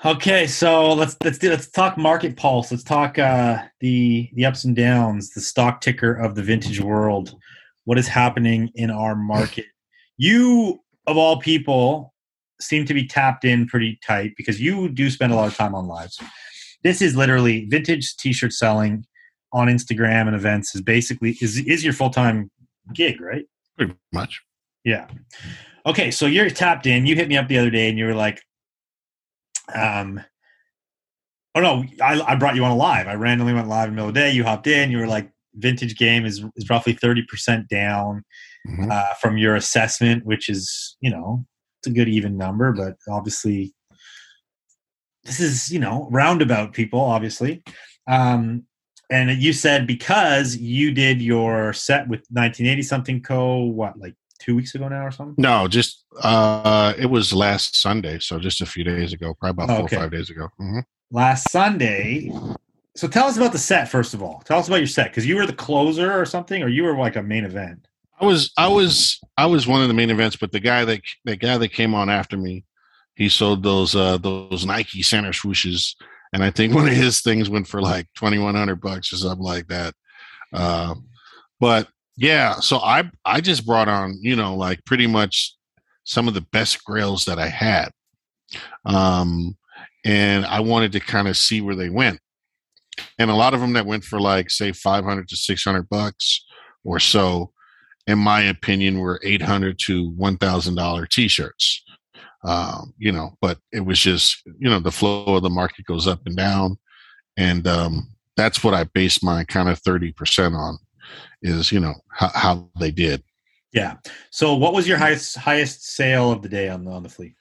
Okay, 0.05 0.47
so 0.47 0.93
let's 0.93 1.17
let's 1.23 1.37
do 1.37 1.49
let's 1.49 1.69
talk 1.69 1.97
market 1.97 2.37
pulse. 2.37 2.71
Let's 2.71 2.83
talk 2.83 3.19
uh, 3.19 3.63
the 3.81 4.29
the 4.33 4.45
ups 4.45 4.63
and 4.63 4.75
downs, 4.75 5.31
the 5.31 5.41
stock 5.41 5.81
ticker 5.81 6.13
of 6.13 6.35
the 6.35 6.43
vintage 6.43 6.79
world. 6.79 7.35
What 7.83 7.97
is 7.97 8.07
happening 8.07 8.71
in 8.75 8.91
our 8.91 9.15
market? 9.15 9.65
You 10.19 10.81
of 11.07 11.17
all 11.17 11.39
people 11.39 12.13
seem 12.61 12.85
to 12.85 12.93
be 12.93 13.07
tapped 13.07 13.45
in 13.45 13.65
pretty 13.65 13.97
tight 14.05 14.33
because 14.37 14.61
you 14.61 14.89
do 14.89 15.09
spend 15.09 15.31
a 15.31 15.35
lot 15.35 15.47
of 15.47 15.55
time 15.55 15.73
on 15.73 15.87
lives. 15.87 16.19
This 16.83 17.01
is 17.01 17.15
literally 17.15 17.65
vintage 17.65 18.15
t-shirt 18.17 18.53
selling 18.53 19.05
on 19.53 19.67
Instagram 19.67 20.27
and 20.27 20.35
events 20.35 20.75
is 20.75 20.81
basically 20.81 21.37
is 21.41 21.57
is 21.65 21.83
your 21.83 21.93
full 21.93 22.09
time 22.09 22.51
gig, 22.93 23.19
right? 23.21 23.45
Pretty 23.77 23.95
much. 24.13 24.41
Yeah. 24.83 25.07
Okay, 25.85 26.11
so 26.11 26.25
you're 26.25 26.49
tapped 26.49 26.85
in. 26.85 27.05
You 27.05 27.15
hit 27.15 27.29
me 27.29 27.37
up 27.37 27.47
the 27.47 27.57
other 27.57 27.69
day 27.69 27.89
and 27.89 27.97
you 27.97 28.05
were 28.05 28.13
like, 28.13 28.41
um, 29.73 30.21
oh 31.55 31.61
no, 31.61 31.85
I, 32.01 32.21
I 32.21 32.35
brought 32.35 32.55
you 32.55 32.65
on 32.65 32.71
a 32.71 32.75
live. 32.75 33.07
I 33.07 33.15
randomly 33.15 33.53
went 33.53 33.69
live 33.69 33.87
in 33.87 33.91
the 33.91 33.95
middle 33.95 34.09
of 34.09 34.13
the 34.13 34.19
day. 34.19 34.31
You 34.31 34.43
hopped 34.43 34.67
in. 34.67 34.91
You 34.91 34.97
were 34.97 35.07
like, 35.07 35.31
vintage 35.55 35.97
game 35.97 36.25
is, 36.25 36.43
is 36.55 36.69
roughly 36.69 36.93
30% 36.93 37.67
down 37.67 38.23
Mhm. 38.67 38.91
uh, 38.91 39.13
from 39.15 39.37
your 39.37 39.55
assessment, 39.55 40.25
which 40.25 40.49
is, 40.49 40.97
you 41.01 41.09
know, 41.09 41.45
it's 41.79 41.87
a 41.87 41.93
good 41.93 42.09
even 42.09 42.37
number, 42.37 42.73
but 42.73 42.97
obviously 43.09 43.73
this 45.23 45.39
is, 45.39 45.71
you 45.71 45.79
know, 45.79 46.07
roundabout 46.11 46.73
people, 46.73 46.99
obviously. 46.99 47.63
Um, 48.07 48.63
and 49.09 49.31
you 49.41 49.53
said 49.53 49.87
because 49.87 50.55
you 50.57 50.91
did 50.91 51.21
your 51.21 51.73
set 51.73 52.07
with 52.07 52.19
1980 52.29 52.81
something 52.83 53.21
co, 53.21 53.63
what, 53.63 53.97
like 53.97 54.15
two 54.39 54.55
weeks 54.55 54.75
ago 54.75 54.87
now 54.87 55.05
or 55.05 55.11
something? 55.11 55.35
No, 55.37 55.67
just 55.67 56.05
uh 56.21 56.93
it 56.97 57.07
was 57.07 57.33
last 57.33 57.75
Sunday, 57.79 58.19
so 58.19 58.39
just 58.39 58.61
a 58.61 58.65
few 58.65 58.83
days 58.83 59.13
ago, 59.13 59.33
probably 59.33 59.63
about 59.63 59.73
Oh, 59.73 59.75
four 59.77 59.85
okay. 59.85 59.95
or 59.97 59.99
five 60.01 60.11
days 60.11 60.29
ago. 60.29 60.47
Mhm. 60.61 60.83
Last 61.11 61.49
Sunday. 61.51 62.31
So 62.95 63.07
tell 63.07 63.27
us 63.27 63.35
about 63.37 63.51
the 63.51 63.57
set 63.57 63.89
first 63.89 64.13
of 64.13 64.21
all. 64.23 64.41
Tell 64.45 64.59
us 64.59 64.67
about 64.67 64.77
your 64.77 64.87
set 64.87 65.09
because 65.09 65.25
you 65.25 65.35
were 65.35 65.45
the 65.45 65.53
closer 65.53 66.11
or 66.11 66.25
something, 66.25 66.61
or 66.63 66.67
you 66.69 66.83
were 66.83 66.95
like 66.97 67.15
a 67.15 67.23
main 67.23 67.45
event. 67.45 67.87
I 68.19 68.25
was 68.25 68.51
I 68.57 68.67
was 68.67 69.19
I 69.37 69.45
was 69.45 69.67
one 69.67 69.81
of 69.81 69.87
the 69.87 69.93
main 69.93 70.09
events, 70.09 70.35
but 70.35 70.51
the 70.51 70.59
guy 70.59 70.83
that 70.85 71.01
the 71.25 71.37
guy 71.37 71.57
that 71.57 71.69
came 71.69 71.93
on 71.93 72.09
after 72.09 72.37
me, 72.37 72.65
he 73.15 73.29
sold 73.29 73.63
those 73.63 73.95
uh 73.95 74.17
those 74.17 74.65
Nike 74.65 75.03
center 75.03 75.31
swooshes, 75.31 75.95
and 76.33 76.43
I 76.43 76.51
think 76.51 76.73
one 76.75 76.87
of 76.87 76.93
his 76.93 77.21
things 77.21 77.49
went 77.49 77.67
for 77.67 77.81
like 77.81 78.07
twenty 78.15 78.37
one 78.37 78.55
hundred 78.55 78.81
bucks 78.81 79.13
or 79.13 79.17
something 79.17 79.43
like 79.43 79.67
that. 79.67 79.93
Uh, 80.51 80.95
but 81.59 81.87
yeah, 82.17 82.55
so 82.55 82.79
I 82.79 83.09
I 83.23 83.39
just 83.39 83.65
brought 83.65 83.87
on 83.87 84.17
you 84.21 84.35
know 84.35 84.55
like 84.55 84.83
pretty 84.85 85.07
much 85.07 85.55
some 86.03 86.27
of 86.27 86.33
the 86.33 86.41
best 86.51 86.83
grails 86.83 87.25
that 87.25 87.39
I 87.39 87.47
had, 87.47 87.89
um, 88.85 89.57
and 90.03 90.45
I 90.45 90.59
wanted 90.59 90.91
to 90.93 90.99
kind 90.99 91.29
of 91.29 91.37
see 91.37 91.61
where 91.61 91.75
they 91.75 91.89
went, 91.89 92.19
and 93.17 93.31
a 93.31 93.35
lot 93.35 93.53
of 93.53 93.61
them 93.61 93.73
that 93.73 93.85
went 93.85 94.03
for 94.03 94.19
like 94.19 94.49
say 94.49 94.73
five 94.73 95.05
hundred 95.05 95.29
to 95.29 95.37
six 95.37 95.63
hundred 95.63 95.87
bucks 95.87 96.45
or 96.83 96.99
so, 96.99 97.53
in 98.09 98.19
my 98.19 98.41
opinion, 98.41 98.99
were 98.99 99.19
eight 99.23 99.41
hundred 99.41 99.79
to 99.85 100.09
one 100.11 100.37
thousand 100.37 100.75
dollar 100.75 101.05
t-shirts. 101.05 101.83
Um, 102.43 102.93
you 102.97 103.11
know, 103.11 103.37
but 103.41 103.59
it 103.71 103.81
was 103.81 103.99
just 103.99 104.41
you 104.59 104.69
know 104.69 104.79
the 104.79 104.91
flow 104.91 105.35
of 105.35 105.43
the 105.43 105.49
market 105.49 105.85
goes 105.85 106.07
up 106.07 106.25
and 106.25 106.35
down, 106.35 106.77
and 107.37 107.67
um, 107.67 108.09
that's 108.35 108.63
what 108.63 108.73
I 108.73 108.85
based 108.85 109.23
my 109.23 109.43
kind 109.43 109.69
of 109.69 109.79
thirty 109.79 110.11
percent 110.11 110.55
on 110.55 110.77
is 111.41 111.71
you 111.71 111.79
know 111.79 111.93
how, 112.09 112.29
how 112.29 112.69
they 112.79 112.91
did. 112.91 113.23
Yeah. 113.71 113.97
So, 114.31 114.55
what 114.55 114.73
was 114.73 114.87
your 114.87 114.97
highest 114.97 115.37
highest 115.37 115.85
sale 115.85 116.31
of 116.31 116.41
the 116.41 116.49
day 116.49 116.69
on 116.69 116.85
the 116.85 116.91
on 116.91 117.03
the 117.03 117.09
flea? 117.09 117.35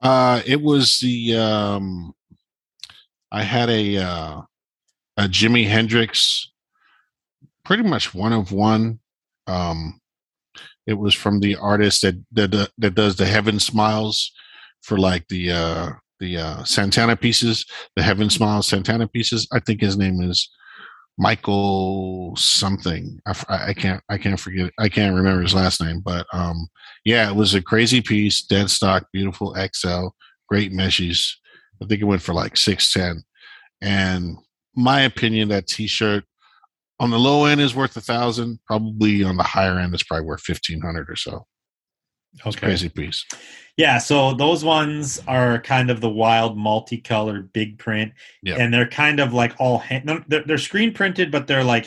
Uh, 0.00 0.42
it 0.46 0.60
was 0.60 0.98
the 1.00 1.36
um, 1.36 2.14
I 3.30 3.42
had 3.42 3.68
a 3.70 3.98
uh, 3.98 4.40
a 5.16 5.22
Jimi 5.22 5.66
Hendrix, 5.66 6.50
pretty 7.64 7.82
much 7.82 8.14
one 8.14 8.32
of 8.32 8.50
one. 8.50 8.98
Um, 9.46 10.00
it 10.88 10.98
was 10.98 11.14
from 11.14 11.40
the 11.40 11.54
artist 11.56 12.02
that 12.02 12.16
that 12.32 12.70
that 12.78 12.94
does 12.94 13.16
the 13.16 13.26
Heaven 13.26 13.60
Smiles 13.60 14.32
for 14.82 14.98
like 14.98 15.28
the 15.28 15.52
uh 15.52 15.90
the 16.18 16.38
uh 16.38 16.64
Santana 16.64 17.14
pieces, 17.14 17.66
the 17.94 18.02
Heaven 18.02 18.30
Smiles 18.30 18.66
Santana 18.66 19.06
pieces. 19.06 19.46
I 19.52 19.60
think 19.60 19.82
his 19.82 19.98
name 19.98 20.22
is 20.22 20.48
Michael 21.18 22.34
something. 22.36 23.20
I, 23.26 23.34
I, 23.48 23.74
can't 23.74 24.02
I 24.08 24.16
can't 24.16 24.40
forget 24.40 24.72
I 24.78 24.88
can't 24.88 25.14
remember 25.14 25.42
his 25.42 25.54
last 25.54 25.82
name, 25.82 26.00
but 26.00 26.26
um, 26.32 26.68
yeah, 27.04 27.28
it 27.28 27.36
was 27.36 27.54
a 27.54 27.62
crazy 27.62 28.00
piece, 28.00 28.42
dead 28.42 28.70
stock, 28.70 29.06
beautiful 29.12 29.54
XL, 29.74 30.08
great 30.48 30.72
meshes. 30.72 31.38
I 31.82 31.86
think 31.86 32.00
it 32.00 32.06
went 32.06 32.22
for 32.22 32.32
like 32.32 32.56
six 32.56 32.92
ten. 32.94 33.22
And 33.82 34.38
my 34.74 35.02
opinion, 35.02 35.48
that 35.50 35.66
T-shirt 35.66 36.24
on 37.00 37.10
the 37.10 37.18
low 37.18 37.44
end 37.44 37.60
is 37.60 37.74
worth 37.74 37.96
a 37.96 38.00
thousand. 38.00 38.58
Probably 38.66 39.22
on 39.22 39.36
the 39.36 39.42
higher 39.42 39.78
end, 39.78 39.94
it's 39.94 40.02
probably 40.02 40.26
worth 40.26 40.40
fifteen 40.40 40.80
hundred 40.80 41.10
or 41.10 41.16
so. 41.16 41.46
Okay. 42.46 42.66
crazy 42.66 42.88
piece. 42.88 43.24
Yeah, 43.76 43.98
so 43.98 44.34
those 44.34 44.64
ones 44.64 45.20
are 45.26 45.60
kind 45.60 45.90
of 45.90 46.00
the 46.00 46.10
wild 46.10 46.58
multicolored 46.58 47.52
big 47.52 47.78
print, 47.78 48.12
yep. 48.42 48.58
and 48.58 48.72
they're 48.72 48.88
kind 48.88 49.20
of 49.20 49.32
like 49.32 49.54
all 49.58 49.78
hand, 49.78 50.24
they're, 50.28 50.42
they're 50.44 50.58
screen 50.58 50.92
printed, 50.92 51.30
but 51.30 51.46
they're 51.46 51.64
like 51.64 51.86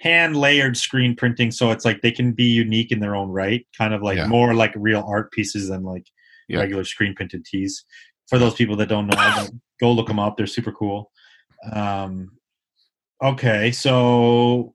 hand 0.00 0.36
layered 0.36 0.76
screen 0.76 1.16
printing, 1.16 1.50
so 1.50 1.70
it's 1.70 1.84
like 1.84 2.02
they 2.02 2.12
can 2.12 2.32
be 2.32 2.44
unique 2.44 2.92
in 2.92 3.00
their 3.00 3.16
own 3.16 3.30
right, 3.30 3.66
kind 3.76 3.94
of 3.94 4.02
like 4.02 4.18
yeah. 4.18 4.26
more 4.26 4.54
like 4.54 4.72
real 4.76 5.04
art 5.06 5.32
pieces 5.32 5.68
than 5.68 5.82
like 5.82 6.06
yep. 6.48 6.60
regular 6.60 6.84
screen 6.84 7.14
printed 7.14 7.44
tees. 7.44 7.84
For 8.28 8.38
those 8.38 8.54
people 8.54 8.76
that 8.76 8.88
don't 8.88 9.08
know, 9.08 9.48
go 9.80 9.92
look 9.92 10.08
them 10.08 10.18
up; 10.18 10.36
they're 10.36 10.46
super 10.46 10.72
cool. 10.72 11.10
Um, 11.72 12.30
okay, 13.22 13.70
so 13.72 14.74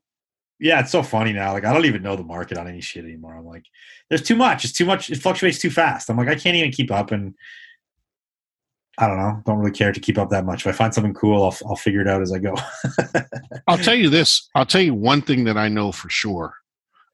yeah, 0.58 0.80
it's 0.80 0.92
so 0.92 1.02
funny 1.02 1.32
now. 1.32 1.52
Like 1.52 1.64
I 1.64 1.72
don't 1.72 1.84
even 1.84 2.02
know 2.02 2.16
the 2.16 2.22
market 2.22 2.58
on 2.58 2.68
any 2.68 2.80
shit 2.80 3.04
anymore. 3.04 3.36
I'm 3.36 3.44
like, 3.44 3.64
there's 4.08 4.22
too 4.22 4.36
much. 4.36 4.64
It's 4.64 4.72
too 4.72 4.86
much. 4.86 5.10
It 5.10 5.18
fluctuates 5.18 5.58
too 5.58 5.70
fast. 5.70 6.08
I'm 6.08 6.16
like, 6.16 6.28
I 6.28 6.34
can't 6.34 6.56
even 6.56 6.72
keep 6.72 6.90
up. 6.90 7.10
And 7.10 7.34
I 8.98 9.06
don't 9.06 9.18
know. 9.18 9.42
Don't 9.44 9.58
really 9.58 9.72
care 9.72 9.92
to 9.92 10.00
keep 10.00 10.16
up 10.16 10.30
that 10.30 10.46
much. 10.46 10.62
If 10.62 10.68
I 10.68 10.72
find 10.72 10.94
something 10.94 11.14
cool, 11.14 11.44
I'll 11.44 11.56
I'll 11.68 11.76
figure 11.76 12.00
it 12.00 12.08
out 12.08 12.22
as 12.22 12.32
I 12.32 12.38
go. 12.38 12.54
I'll 13.68 13.78
tell 13.78 13.94
you 13.94 14.08
this. 14.08 14.48
I'll 14.54 14.66
tell 14.66 14.80
you 14.80 14.94
one 14.94 15.20
thing 15.20 15.44
that 15.44 15.58
I 15.58 15.68
know 15.68 15.92
for 15.92 16.08
sure, 16.08 16.54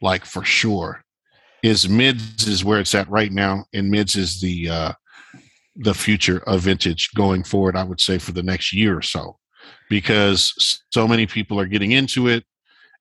like 0.01 0.24
for 0.24 0.45
sure, 0.45 1.03
is 1.64 1.89
mids 1.89 2.47
is 2.47 2.64
where 2.64 2.78
it's 2.78 2.95
at 2.95 3.11
right 3.11 3.33
now, 3.33 3.64
and 3.74 3.91
mids 3.91 4.14
is 4.14 4.41
the 4.41 4.68
uh 4.68 4.93
the 5.74 5.95
future 5.95 6.39
of 6.47 6.61
vintage 6.61 7.11
going 7.16 7.43
forward. 7.43 7.74
I 7.74 7.83
would 7.83 8.01
say 8.01 8.18
for 8.18 8.30
the 8.30 8.43
next 8.43 8.72
year 8.72 8.97
or 8.97 9.03
so, 9.03 9.39
because 9.89 10.81
so 10.91 11.07
many 11.07 11.27
people 11.27 11.59
are 11.59 11.67
getting 11.67 11.93
into 11.93 12.29
it 12.29 12.45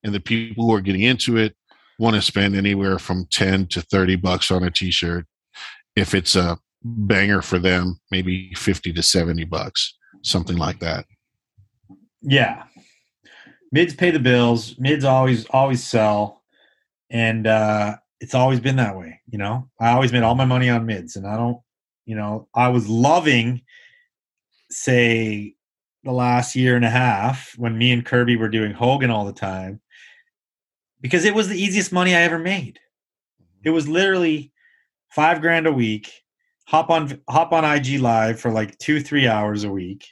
and 0.04 0.14
the 0.14 0.20
people 0.20 0.66
who 0.66 0.74
are 0.74 0.82
getting 0.82 1.04
into 1.04 1.38
it 1.38 1.56
want 2.00 2.16
to 2.16 2.22
spend 2.22 2.56
anywhere 2.56 3.00
from 3.00 3.28
10 3.32 3.68
to 3.68 3.82
30 3.82 4.16
bucks 4.18 4.52
on 4.52 4.64
a 4.64 4.72
t-shirt. 4.72 5.26
If 5.96 6.14
it's 6.14 6.36
a 6.36 6.58
banger 6.84 7.42
for 7.42 7.60
them 7.60 8.00
maybe 8.10 8.54
50 8.56 8.92
to 8.94 9.04
70 9.04 9.46
bucks 9.46 9.96
something 10.24 10.58
like 10.58 10.80
that. 10.80 11.06
Yeah. 12.22 12.64
Mids 13.72 13.94
pay 13.94 14.12
the 14.12 14.20
bills 14.20 14.78
mids 14.80 15.06
always 15.06 15.46
always 15.52 15.84
sell 15.84 16.42
and 17.10 17.46
uh 17.46 17.98
it's 18.20 18.34
always 18.34 18.60
been 18.60 18.78
that 18.78 18.98
way 18.98 19.20
you 19.28 19.38
know? 19.38 19.70
I 19.80 19.92
always 19.92 20.12
made 20.12 20.24
all 20.24 20.36
my 20.36 20.46
money 20.46 20.70
on 20.70 20.86
mids 20.86 21.16
and 21.16 21.28
i 21.28 21.38
don't 21.38 21.60
you 22.06 22.16
know 22.16 22.48
i 22.56 22.68
was 22.68 22.90
loving 22.90 23.62
say 24.70 25.56
the 26.04 26.12
last 26.12 26.56
year 26.56 26.76
and 26.76 26.86
a 26.86 26.90
half 26.90 27.54
when 27.58 27.78
me 27.78 27.92
and 27.92 28.06
kirby 28.06 28.36
were 28.36 28.50
doing 28.50 28.74
hogan 28.74 29.12
all 29.12 29.26
the 29.26 29.34
time 29.34 29.80
because 31.00 31.26
it 31.26 31.36
was 31.36 31.48
the 31.48 31.62
easiest 31.62 31.92
money 31.92 32.16
I 32.16 32.22
ever 32.22 32.40
made. 32.40 32.80
Mm-hmm. 33.42 33.68
It 33.68 33.72
was 33.72 33.88
literally 33.88 34.52
five 35.10 35.42
grand 35.42 35.68
a 35.68 35.72
week. 35.72 36.12
Hop 36.68 36.90
on 36.90 37.20
hop 37.30 37.52
on 37.52 37.66
IG 37.66 38.00
live 38.00 38.40
for 38.40 38.52
like 38.52 38.78
two 38.78 39.02
three 39.02 39.28
hours 39.28 39.64
a 39.64 39.72
week, 39.72 40.08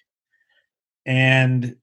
and 1.05 1.75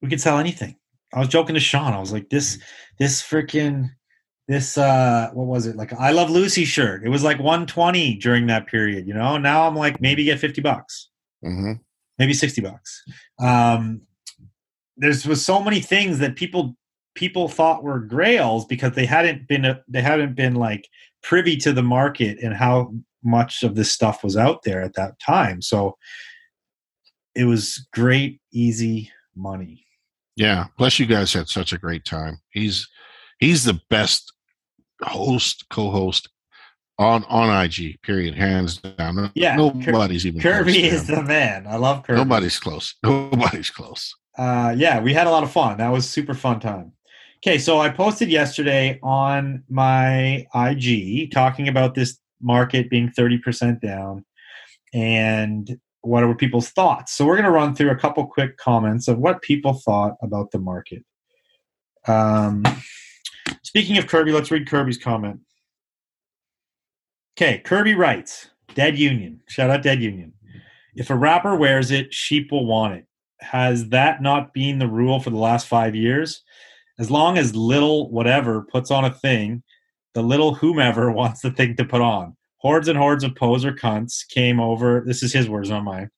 we 0.00 0.08
could 0.08 0.20
sell 0.20 0.38
anything. 0.38 0.76
I 1.12 1.18
was 1.18 1.28
joking 1.28 1.54
to 1.54 1.60
Sean. 1.60 1.92
I 1.92 1.98
was 1.98 2.12
like, 2.12 2.30
this 2.30 2.58
this 2.98 3.20
freaking 3.22 3.90
this 4.48 4.76
uh 4.76 5.30
what 5.32 5.46
was 5.46 5.66
it 5.66 5.76
like 5.76 5.92
I 5.94 6.12
love 6.12 6.30
Lucy 6.30 6.64
shirt. 6.64 7.04
It 7.04 7.08
was 7.08 7.24
like 7.24 7.38
120 7.38 8.16
during 8.16 8.46
that 8.46 8.66
period, 8.66 9.06
you 9.06 9.14
know. 9.14 9.36
Now 9.36 9.66
I'm 9.66 9.74
like 9.74 10.00
maybe 10.00 10.24
get 10.24 10.38
50 10.38 10.60
bucks, 10.60 11.08
mm-hmm. 11.44 11.72
Maybe 12.18 12.34
60 12.34 12.60
bucks. 12.60 13.02
Um, 13.40 14.02
there's 14.96 15.26
was 15.26 15.44
so 15.44 15.62
many 15.62 15.80
things 15.80 16.18
that 16.18 16.36
people 16.36 16.76
people 17.14 17.48
thought 17.48 17.82
were 17.82 18.00
grails 18.00 18.64
because 18.64 18.92
they 18.92 19.06
hadn't 19.06 19.48
been 19.48 19.78
they 19.88 20.02
hadn't 20.02 20.34
been 20.34 20.54
like 20.54 20.88
privy 21.22 21.56
to 21.56 21.72
the 21.72 21.82
market 21.82 22.38
and 22.42 22.54
how 22.54 22.92
much 23.24 23.62
of 23.62 23.74
this 23.74 23.92
stuff 23.92 24.24
was 24.24 24.36
out 24.36 24.62
there 24.64 24.82
at 24.82 24.94
that 24.94 25.18
time. 25.20 25.62
So 25.62 25.96
it 27.34 27.44
was 27.44 27.86
great 27.92 28.40
easy 28.52 29.10
money. 29.34 29.86
Yeah 30.36 30.66
plus 30.76 30.98
you 30.98 31.06
guys 31.06 31.32
had 31.32 31.48
such 31.48 31.72
a 31.72 31.78
great 31.78 32.04
time. 32.04 32.40
He's 32.50 32.88
he's 33.38 33.64
the 33.64 33.80
best 33.90 34.32
host 35.02 35.64
co-host 35.70 36.28
on 36.98 37.24
on 37.24 37.64
IG. 37.64 38.00
Period. 38.02 38.34
Hands 38.34 38.76
down. 38.76 39.30
Yeah. 39.34 39.56
Nobody's 39.56 40.26
even. 40.26 40.40
Kirby 40.40 40.84
is 40.84 41.06
the 41.06 41.22
man. 41.22 41.66
I 41.66 41.76
love 41.76 42.04
Kirby. 42.04 42.18
Nobody's 42.18 42.58
close. 42.58 42.94
Nobody's 43.02 43.70
close. 43.70 44.14
Uh, 44.36 44.74
yeah, 44.76 45.00
we 45.00 45.12
had 45.12 45.26
a 45.26 45.30
lot 45.30 45.42
of 45.42 45.50
fun. 45.50 45.78
That 45.78 45.90
was 45.90 46.08
super 46.08 46.34
fun 46.34 46.60
time. 46.60 46.92
Okay, 47.44 47.58
so 47.58 47.80
I 47.80 47.88
posted 47.88 48.30
yesterday 48.30 48.98
on 49.02 49.64
my 49.68 50.46
IG 50.54 51.32
talking 51.32 51.68
about 51.68 51.94
this 51.94 52.18
market 52.40 52.88
being 52.88 53.10
30% 53.10 53.80
down 53.80 54.24
and 54.94 55.78
what 56.02 56.24
were 56.24 56.34
people's 56.34 56.70
thoughts. 56.70 57.14
So 57.14 57.26
we're 57.26 57.36
going 57.36 57.44
to 57.44 57.50
run 57.50 57.74
through 57.74 57.90
a 57.90 57.96
couple 57.96 58.24
quick 58.26 58.56
comments 58.58 59.08
of 59.08 59.18
what 59.18 59.42
people 59.42 59.74
thought 59.74 60.14
about 60.22 60.50
the 60.50 60.58
market. 60.58 61.04
Um, 62.06 62.64
speaking 63.62 63.98
of 63.98 64.06
Kirby, 64.06 64.32
let's 64.32 64.50
read 64.50 64.68
Kirby's 64.68 64.98
comment. 64.98 65.40
Okay, 67.36 67.58
Kirby 67.58 67.94
writes 67.94 68.48
Dead 68.74 68.98
Union. 68.98 69.40
Shout 69.48 69.70
out 69.70 69.82
Dead 69.82 70.02
Union. 70.02 70.32
If 70.94 71.10
a 71.10 71.16
rapper 71.16 71.56
wears 71.56 71.90
it, 71.90 72.12
sheep 72.12 72.52
will 72.52 72.66
want 72.66 72.94
it. 72.94 73.06
Has 73.40 73.88
that 73.88 74.22
not 74.22 74.52
been 74.52 74.78
the 74.78 74.86
rule 74.86 75.20
for 75.20 75.30
the 75.30 75.38
last 75.38 75.66
five 75.66 75.94
years? 75.94 76.42
as 76.98 77.10
long 77.10 77.38
as 77.38 77.56
little 77.56 78.10
whatever 78.10 78.62
puts 78.62 78.90
on 78.90 79.04
a 79.04 79.12
thing, 79.12 79.62
the 80.14 80.22
little 80.22 80.54
whomever 80.54 81.10
wants 81.20 81.40
the 81.40 81.50
thing 81.50 81.76
to 81.76 81.84
put 81.84 82.00
on. 82.00 82.36
Hordes 82.58 82.86
and 82.86 82.96
hordes 82.96 83.24
of 83.24 83.34
poser 83.34 83.72
cunts 83.72 84.26
came 84.28 84.60
over. 84.60 85.02
This 85.04 85.22
is 85.22 85.32
his 85.32 85.48
words, 85.48 85.68
not 85.68 85.82
mine. 85.82 86.10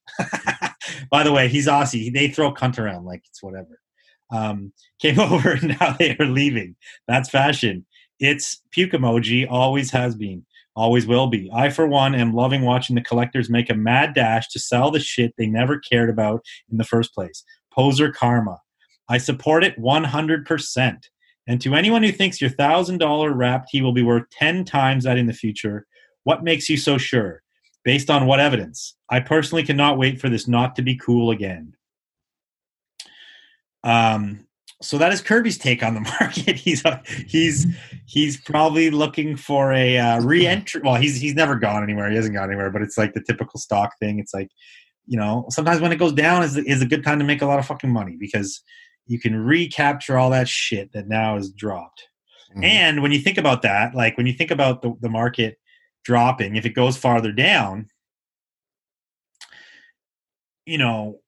By 1.11 1.23
the 1.23 1.33
way, 1.33 1.49
he's 1.49 1.67
Aussie. 1.67 2.13
They 2.13 2.29
throw 2.29 2.53
cunt 2.53 2.79
around 2.79 3.07
like 3.07 3.23
it's 3.27 3.43
whatever. 3.43 3.81
Um, 4.31 4.73
came 5.01 5.19
over 5.19 5.53
and 5.53 5.79
now 5.81 5.97
they 5.99 6.17
are 6.19 6.27
leaving. 6.27 6.77
That's 7.09 7.31
fashion. 7.31 7.87
It's 8.21 8.61
puke 8.71 8.93
emoji, 8.93 9.47
always 9.51 9.91
has 9.93 10.15
been, 10.15 10.45
always 10.77 11.07
will 11.07 11.27
be. 11.27 11.51
I, 11.55 11.71
for 11.71 11.87
one, 11.87 12.15
am 12.15 12.35
loving 12.35 12.63
watching 12.63 12.97
the 12.97 13.03
collectors 13.03 13.51
make 13.51 13.71
a 13.71 13.75
mad 13.75 14.15
dash 14.15 14.49
to 14.49 14.59
sell 14.59 14.91
the 14.91 15.01
shit 15.01 15.35
they 15.37 15.47
never 15.47 15.79
cared 15.79 16.11
about 16.11 16.45
in 16.71 16.79
the 16.79 16.85
first 16.85 17.15
place. 17.15 17.45
Poser 17.73 18.11
karma. 18.11 18.59
I 19.09 19.19
support 19.19 19.65
it 19.65 19.79
100%. 19.79 20.99
And 21.47 21.61
to 21.61 21.75
anyone 21.75 22.03
who 22.03 22.13
thinks 22.13 22.41
your 22.41 22.51
$1,000 22.51 23.37
rap 23.37 23.67
tee 23.69 23.83
will 23.83 23.93
be 23.93 24.03
worth 24.03 24.25
10 24.31 24.65
times 24.65 25.05
that 25.05 25.19
in 25.19 25.27
the 25.27 25.33
future, 25.33 25.87
what 26.25 26.43
makes 26.43 26.69
you 26.69 26.77
so 26.77 26.97
sure? 26.99 27.43
Based 27.85 28.09
on 28.09 28.27
what 28.27 28.41
evidence? 28.41 28.97
I 29.11 29.21
personally 29.21 29.63
cannot 29.63 29.99
wait 29.99 30.21
for 30.21 30.31
this 30.31 30.49
not 30.49 30.75
to 30.77 30.83
be 30.83 30.97
cool 30.97 31.31
again. 31.31 31.75
Um, 33.83 34.47
so 34.83 34.99
that 34.99 35.13
is 35.13 35.21
Kirby's 35.21 35.59
take 35.59 35.83
on 35.83 35.95
the 35.95 36.01
market. 36.21 36.57
He's 36.57 36.85
uh, 36.85 37.01
he's 37.27 37.67
he's 38.07 38.41
probably 38.41 38.91
looking 38.91 39.37
for 39.37 39.73
a 39.73 39.99
uh, 39.99 40.21
re-entry. 40.21 40.83
Well, 40.85 40.97
he's 40.97 41.21
he's 41.21 41.35
never 41.35 41.57
gone 41.57 41.83
anywhere. 41.83 42.11
He 42.11 42.17
hasn't 42.17 42.35
gone 42.35 42.49
anywhere. 42.51 42.71
But 42.71 42.83
it's 42.83 42.99
like 42.99 43.15
the 43.15 43.23
typical 43.23 43.59
stock 43.59 43.93
thing. 43.99 44.19
It's 44.19 44.35
like 44.35 44.51
you 45.07 45.19
know 45.19 45.47
sometimes 45.51 45.81
when 45.81 45.93
it 45.93 45.97
goes 45.97 46.13
down 46.13 46.43
is 46.43 46.57
is 46.57 46.83
a 46.83 46.87
good 46.87 47.05
time 47.05 47.19
to 47.19 47.25
make 47.25 47.43
a 47.43 47.47
lot 47.47 47.59
of 47.59 47.67
fucking 47.67 47.91
money 47.91 48.17
because 48.19 48.63
you 49.07 49.19
can 49.19 49.37
recapture 49.37 50.19
all 50.19 50.31
that 50.31 50.49
shit 50.49 50.93
that 50.93 51.09
now 51.09 51.37
is 51.37 51.51
dropped. 51.51 52.05
Mm-hmm. 52.51 52.65
And 52.65 53.03
when 53.03 53.13
you 53.13 53.19
think 53.19 53.39
about 53.39 53.63
that, 53.63 53.95
like 53.95 54.17
when 54.17 54.27
you 54.27 54.33
think 54.33 54.51
about 54.51 54.83
the, 54.83 54.95
the 55.01 55.09
market 55.09 55.59
dropping, 56.05 56.57
if 56.57 56.65
it 56.65 56.71
goes 56.71 56.97
farther 56.97 57.33
down, 57.33 57.89
you 60.65 60.79
know, 60.79 61.21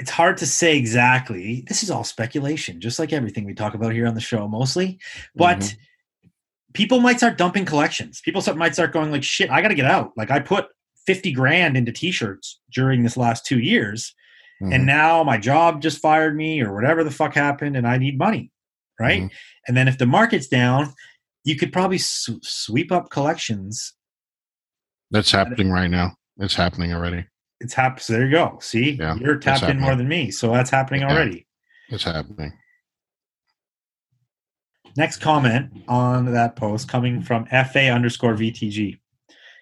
it's 0.00 0.10
hard 0.10 0.38
to 0.38 0.46
say 0.46 0.78
exactly. 0.78 1.62
This 1.68 1.82
is 1.82 1.90
all 1.90 2.04
speculation, 2.04 2.80
just 2.80 2.98
like 2.98 3.12
everything 3.12 3.44
we 3.44 3.52
talk 3.52 3.74
about 3.74 3.92
here 3.92 4.06
on 4.06 4.14
the 4.14 4.20
show, 4.20 4.48
mostly. 4.48 4.98
But 5.34 5.58
mm-hmm. 5.58 6.28
people 6.72 7.00
might 7.00 7.18
start 7.18 7.36
dumping 7.36 7.66
collections. 7.66 8.22
People 8.24 8.40
start, 8.40 8.56
might 8.56 8.72
start 8.72 8.94
going 8.94 9.12
like, 9.12 9.22
"Shit, 9.22 9.50
I 9.50 9.60
got 9.60 9.68
to 9.68 9.74
get 9.74 9.84
out." 9.84 10.12
Like 10.16 10.30
I 10.30 10.40
put 10.40 10.68
fifty 11.06 11.32
grand 11.32 11.76
into 11.76 11.92
t-shirts 11.92 12.58
during 12.72 13.02
this 13.02 13.18
last 13.18 13.44
two 13.44 13.58
years, 13.58 14.14
mm-hmm. 14.62 14.72
and 14.72 14.86
now 14.86 15.22
my 15.22 15.36
job 15.36 15.82
just 15.82 15.98
fired 15.98 16.34
me 16.34 16.62
or 16.62 16.72
whatever 16.74 17.04
the 17.04 17.10
fuck 17.10 17.34
happened, 17.34 17.76
and 17.76 17.86
I 17.86 17.98
need 17.98 18.16
money, 18.16 18.50
right? 18.98 19.24
Mm-hmm. 19.24 19.36
And 19.68 19.76
then 19.76 19.86
if 19.86 19.98
the 19.98 20.06
market's 20.06 20.48
down, 20.48 20.94
you 21.44 21.56
could 21.56 21.74
probably 21.74 21.98
sw- 21.98 22.40
sweep 22.40 22.90
up 22.90 23.10
collections. 23.10 23.92
That's 25.10 25.30
happening 25.30 25.70
right 25.70 25.90
now. 25.90 26.14
It's 26.38 26.54
happening 26.54 26.94
already 26.94 27.26
it's 27.60 27.74
happened. 27.74 28.02
So 28.02 28.14
there 28.14 28.24
you 28.24 28.30
go. 28.30 28.58
See, 28.60 28.92
yeah, 28.92 29.14
you're 29.16 29.36
tapped 29.36 29.64
in 29.64 29.78
more 29.78 29.94
than 29.94 30.08
me, 30.08 30.30
so 30.30 30.52
that's 30.52 30.70
happening 30.70 31.02
yeah, 31.02 31.12
already. 31.12 31.46
It's 31.88 32.04
happening. 32.04 32.52
Next 34.96 35.18
comment 35.18 35.70
on 35.86 36.32
that 36.32 36.56
post 36.56 36.88
coming 36.88 37.22
from 37.22 37.46
FA 37.46 37.90
underscore 37.90 38.34
VTG. 38.34 38.98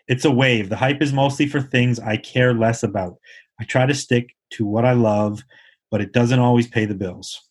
It's 0.06 0.24
a 0.24 0.30
wave. 0.30 0.70
The 0.70 0.76
hype 0.76 1.02
is 1.02 1.12
mostly 1.12 1.46
for 1.46 1.60
things 1.60 2.00
I 2.00 2.16
care 2.16 2.54
less 2.54 2.82
about. 2.82 3.18
I 3.60 3.64
try 3.64 3.84
to 3.84 3.94
stick 3.94 4.34
to 4.52 4.64
what 4.64 4.86
I 4.86 4.92
love, 4.92 5.42
but 5.90 6.00
it 6.00 6.12
doesn't 6.12 6.38
always 6.38 6.66
pay 6.66 6.86
the 6.86 6.94
bills. 6.94 7.42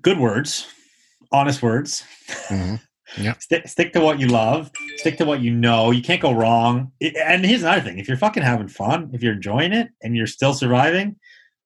Good 0.00 0.18
words, 0.18 0.66
honest 1.30 1.62
words. 1.62 2.02
Mm-hmm. 2.48 2.76
Yeah. 3.18 3.34
Stick, 3.38 3.68
stick 3.68 3.92
to 3.92 4.00
what 4.00 4.18
you 4.18 4.28
love. 4.28 4.70
Stick 4.96 5.18
to 5.18 5.24
what 5.24 5.40
you 5.40 5.52
know. 5.52 5.90
You 5.90 6.02
can't 6.02 6.20
go 6.20 6.32
wrong. 6.32 6.92
And 7.00 7.44
here's 7.44 7.62
another 7.62 7.82
thing: 7.82 7.98
if 7.98 8.08
you're 8.08 8.16
fucking 8.16 8.42
having 8.42 8.68
fun, 8.68 9.10
if 9.12 9.22
you're 9.22 9.34
enjoying 9.34 9.72
it, 9.72 9.90
and 10.02 10.16
you're 10.16 10.26
still 10.26 10.54
surviving, 10.54 11.16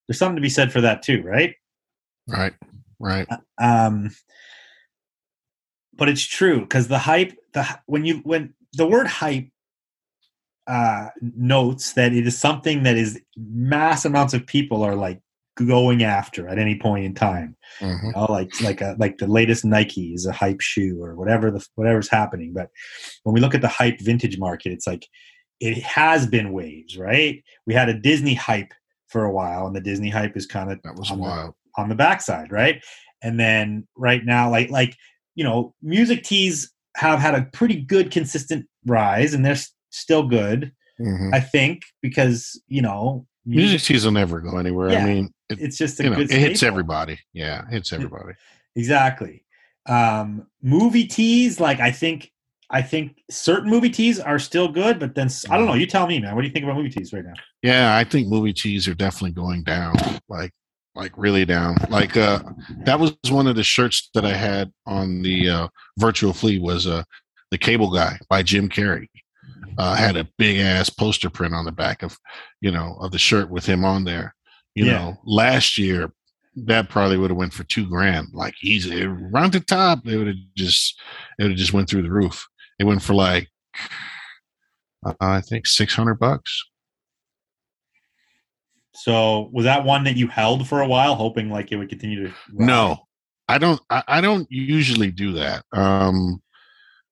there's 0.06 0.18
something 0.18 0.36
to 0.36 0.42
be 0.42 0.48
said 0.48 0.72
for 0.72 0.80
that 0.80 1.02
too, 1.02 1.22
right? 1.22 1.54
Right. 2.26 2.54
Right. 2.98 3.26
Uh, 3.30 3.38
um. 3.62 4.10
But 5.94 6.08
it's 6.08 6.26
true 6.26 6.60
because 6.60 6.88
the 6.88 6.98
hype, 6.98 7.32
the 7.54 7.66
when 7.86 8.04
you 8.04 8.16
when 8.18 8.54
the 8.74 8.86
word 8.86 9.06
hype 9.06 9.48
uh, 10.66 11.08
notes 11.20 11.92
that 11.92 12.12
it 12.12 12.26
is 12.26 12.36
something 12.36 12.82
that 12.82 12.96
is 12.96 13.20
mass 13.36 14.04
amounts 14.04 14.34
of 14.34 14.46
people 14.46 14.82
are 14.82 14.96
like 14.96 15.20
going 15.56 16.02
after 16.02 16.48
at 16.48 16.58
any 16.58 16.78
point 16.78 17.04
in 17.04 17.14
time. 17.14 17.56
Mm-hmm. 17.80 18.06
You 18.06 18.12
know, 18.12 18.26
like 18.28 18.60
like 18.60 18.80
a, 18.80 18.94
like 18.98 19.18
the 19.18 19.26
latest 19.26 19.64
Nike 19.64 20.12
is 20.12 20.26
a 20.26 20.32
hype 20.32 20.60
shoe 20.60 21.02
or 21.02 21.16
whatever 21.16 21.50
the 21.50 21.66
whatever's 21.74 22.08
happening. 22.08 22.52
But 22.52 22.70
when 23.24 23.34
we 23.34 23.40
look 23.40 23.54
at 23.54 23.62
the 23.62 23.68
hype 23.68 24.00
vintage 24.00 24.38
market, 24.38 24.72
it's 24.72 24.86
like 24.86 25.06
it 25.60 25.82
has 25.82 26.26
been 26.26 26.52
waves, 26.52 26.96
right? 26.96 27.42
We 27.66 27.74
had 27.74 27.88
a 27.88 27.98
Disney 27.98 28.34
hype 28.34 28.72
for 29.08 29.24
a 29.24 29.32
while, 29.32 29.66
and 29.66 29.74
the 29.74 29.80
Disney 29.80 30.10
hype 30.10 30.36
is 30.36 30.46
kind 30.46 30.70
of 30.70 30.80
that 30.82 30.96
was 30.96 31.10
on 31.10 31.18
wild 31.18 31.54
the, 31.76 31.82
on 31.82 31.88
the 31.88 31.94
backside, 31.94 32.52
right? 32.52 32.82
And 33.22 33.40
then 33.40 33.86
right 33.96 34.24
now, 34.24 34.50
like 34.50 34.70
like 34.70 34.94
you 35.34 35.44
know, 35.44 35.74
music 35.82 36.22
tees 36.22 36.72
have 36.96 37.18
had 37.18 37.34
a 37.34 37.48
pretty 37.52 37.80
good 37.80 38.10
consistent 38.10 38.66
rise, 38.84 39.34
and 39.34 39.44
they're 39.44 39.58
still 39.90 40.26
good. 40.28 40.72
Mm-hmm. 41.00 41.34
I 41.34 41.40
think 41.40 41.82
because 42.02 42.60
you 42.68 42.82
know 42.82 43.26
music 43.44 43.82
tees 43.82 44.04
will 44.04 44.12
never 44.12 44.40
go 44.40 44.58
anywhere. 44.58 44.90
Yeah. 44.90 45.02
I 45.02 45.04
mean, 45.04 45.32
it, 45.48 45.60
it's 45.60 45.76
just 45.76 46.00
a 46.00 46.04
you 46.04 46.10
know, 46.10 46.20
it 46.20 46.30
hits 46.30 46.62
everybody. 46.62 47.18
Yeah, 47.32 47.62
it 47.66 47.72
hits 47.72 47.92
everybody. 47.92 48.34
exactly. 48.74 49.44
Um, 49.86 50.46
movie 50.62 51.06
tees, 51.06 51.60
like 51.60 51.80
I 51.80 51.92
think, 51.92 52.32
I 52.70 52.82
think 52.82 53.22
certain 53.30 53.70
movie 53.70 53.90
tees 53.90 54.18
are 54.18 54.38
still 54.38 54.68
good, 54.68 54.98
but 54.98 55.14
then 55.14 55.28
I 55.48 55.56
don't 55.56 55.66
know. 55.66 55.72
Mm-hmm. 55.72 55.80
You 55.80 55.86
tell 55.86 56.06
me, 56.06 56.18
man. 56.18 56.34
What 56.34 56.42
do 56.42 56.48
you 56.48 56.52
think 56.52 56.64
about 56.64 56.76
movie 56.76 56.90
tees 56.90 57.12
right 57.12 57.24
now? 57.24 57.34
Yeah, 57.62 57.96
I 57.96 58.04
think 58.04 58.28
movie 58.28 58.52
tees 58.52 58.88
are 58.88 58.94
definitely 58.94 59.32
going 59.32 59.62
down. 59.62 59.94
Like, 60.28 60.50
like 60.96 61.12
really 61.16 61.44
down. 61.44 61.76
Like, 61.88 62.16
uh, 62.16 62.40
that 62.84 62.98
was 62.98 63.16
one 63.28 63.46
of 63.46 63.54
the 63.54 63.62
shirts 63.62 64.10
that 64.14 64.24
I 64.24 64.32
had 64.32 64.72
on 64.86 65.22
the 65.22 65.48
uh, 65.48 65.68
virtual 65.98 66.32
flea 66.32 66.58
was 66.58 66.86
uh, 66.86 67.04
the 67.52 67.58
Cable 67.58 67.92
Guy 67.92 68.18
by 68.28 68.42
Jim 68.42 68.68
Carrey 68.68 69.08
uh, 69.78 69.94
had 69.94 70.16
a 70.16 70.28
big 70.38 70.58
ass 70.58 70.90
poster 70.90 71.30
print 71.30 71.54
on 71.54 71.64
the 71.64 71.72
back 71.72 72.02
of, 72.02 72.18
you 72.60 72.70
know, 72.70 72.96
of 73.00 73.12
the 73.12 73.18
shirt 73.18 73.50
with 73.50 73.66
him 73.66 73.84
on 73.84 74.04
there. 74.04 74.34
You 74.76 74.84
yeah. 74.84 74.92
know, 74.92 75.16
last 75.24 75.78
year 75.78 76.12
that 76.54 76.90
probably 76.90 77.16
would 77.16 77.30
have 77.30 77.38
went 77.38 77.54
for 77.54 77.64
two 77.64 77.88
grand, 77.88 78.28
like 78.34 78.54
easy 78.62 79.04
around 79.04 79.54
the 79.54 79.60
top. 79.60 80.06
It 80.06 80.18
would 80.18 80.26
have 80.26 80.36
just, 80.54 81.00
it 81.38 81.44
would 81.44 81.52
have 81.52 81.58
just 81.58 81.72
went 81.72 81.88
through 81.88 82.02
the 82.02 82.12
roof. 82.12 82.46
It 82.78 82.84
went 82.84 83.00
for 83.00 83.14
like, 83.14 83.48
uh, 85.04 85.14
I 85.18 85.40
think 85.40 85.66
six 85.66 85.94
hundred 85.94 86.16
bucks. 86.16 86.62
So 88.94 89.48
was 89.50 89.64
that 89.64 89.84
one 89.84 90.04
that 90.04 90.18
you 90.18 90.28
held 90.28 90.68
for 90.68 90.82
a 90.82 90.86
while, 90.86 91.14
hoping 91.14 91.48
like 91.48 91.72
it 91.72 91.76
would 91.76 91.88
continue 91.88 92.28
to? 92.28 92.34
No, 92.52 92.98
I 93.48 93.56
don't. 93.56 93.80
I, 93.88 94.02
I 94.06 94.20
don't 94.20 94.46
usually 94.50 95.10
do 95.10 95.32
that. 95.32 95.64
Um, 95.72 96.42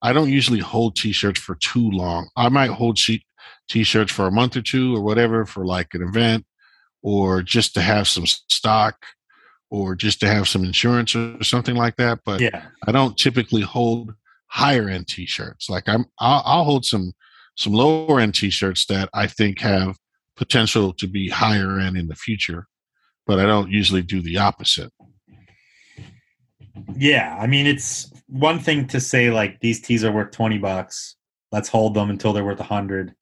I 0.03 0.13
don't 0.13 0.29
usually 0.29 0.61
hold 0.61 0.97
t-shirts 0.97 1.41
for 1.41 1.55
too 1.55 1.91
long. 1.91 2.29
I 2.37 2.51
might 2.51 2.71
hold 2.71 2.99
t-shirts 3.71 4.13
for 4.13 4.27
a 4.27 4.31
month 4.31 4.55
or 4.55 4.63
two 4.63 4.95
or 4.95 5.01
whatever 5.01 5.47
for 5.47 5.65
like 5.65 5.95
an 5.95 6.03
event 6.03 6.45
or 7.05 7.43
just 7.43 7.75
to 7.75 7.83
have 7.83 8.09
some 8.09 8.27
stock 8.27 9.05
or 9.71 9.95
just 9.95 10.21
to 10.21 10.27
have 10.27 10.49
some 10.49 10.65
insurance 10.65 11.15
or 11.15 11.45
something 11.45 11.77
like 11.77 11.97
that. 11.97 12.19
But 12.25 12.41
yeah. 12.41 12.65
I 12.89 12.93
don't 12.93 13.17
typically 13.17 13.61
hold 13.61 14.15
higher 14.47 14.89
end 14.89 15.07
t-shirts. 15.07 15.69
Like 15.69 15.87
I'm, 15.87 16.07
I'll, 16.19 16.43
I'll 16.47 16.65
hold 16.65 16.87
some, 16.87 17.13
some 17.57 17.75
lower 17.75 18.21
end 18.21 18.35
t-shirts 18.35 18.87
that 18.87 19.11
I 19.13 19.27
think 19.27 19.61
have 19.61 19.97
potential 20.35 20.95
to 20.95 21.07
be 21.07 21.29
higher 21.29 21.79
end 21.79 21.99
in 21.99 22.09
the 22.09 22.17
future, 22.17 22.67
but 23.27 23.39
I 23.39 23.45
don't 23.45 23.71
usually 23.71 24.03
do 24.03 24.23
the 24.23 24.39
opposite. 24.39 24.91
Yeah, 26.97 27.37
I 27.39 27.47
mean 27.47 27.67
it's 27.67 28.11
one 28.29 28.59
thing 28.59 28.89
to 28.89 28.99
say 28.99 29.31
like 29.31 29.61
these 29.61 29.81
tees 29.81 30.05
are 30.05 30.11
worth 30.11 30.33
20 30.33 30.59
bucks. 30.59 31.17
Let's 31.53 31.69
hold 31.69 31.95
them 31.95 32.11
until 32.11 32.33
they're 32.33 32.45
worth 32.45 32.59
a 32.59 32.65
hundred 32.65 33.15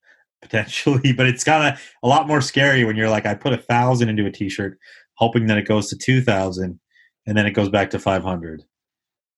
potentially, 0.43 1.13
but 1.17 1.27
it's 1.27 1.45
kind 1.45 1.73
of 1.73 1.81
a 2.03 2.09
lot 2.09 2.27
more 2.27 2.41
scary 2.41 2.85
when 2.85 2.97
you're 2.97 3.09
like, 3.09 3.27
I 3.27 3.35
put 3.35 3.53
a 3.53 3.59
thousand 3.59 4.09
into 4.09 4.27
a 4.27 4.31
t-shirt, 4.31 4.79
hoping 5.15 5.47
that 5.47 5.59
it 5.59 5.67
goes 5.67 5.89
to 5.89 5.97
2000 5.97 6.79
and 7.27 7.39
then 7.39 7.47
it 7.47 7.53
goes 7.53 7.69
back 7.69 7.91
to 7.91 7.99
500. 7.99 8.63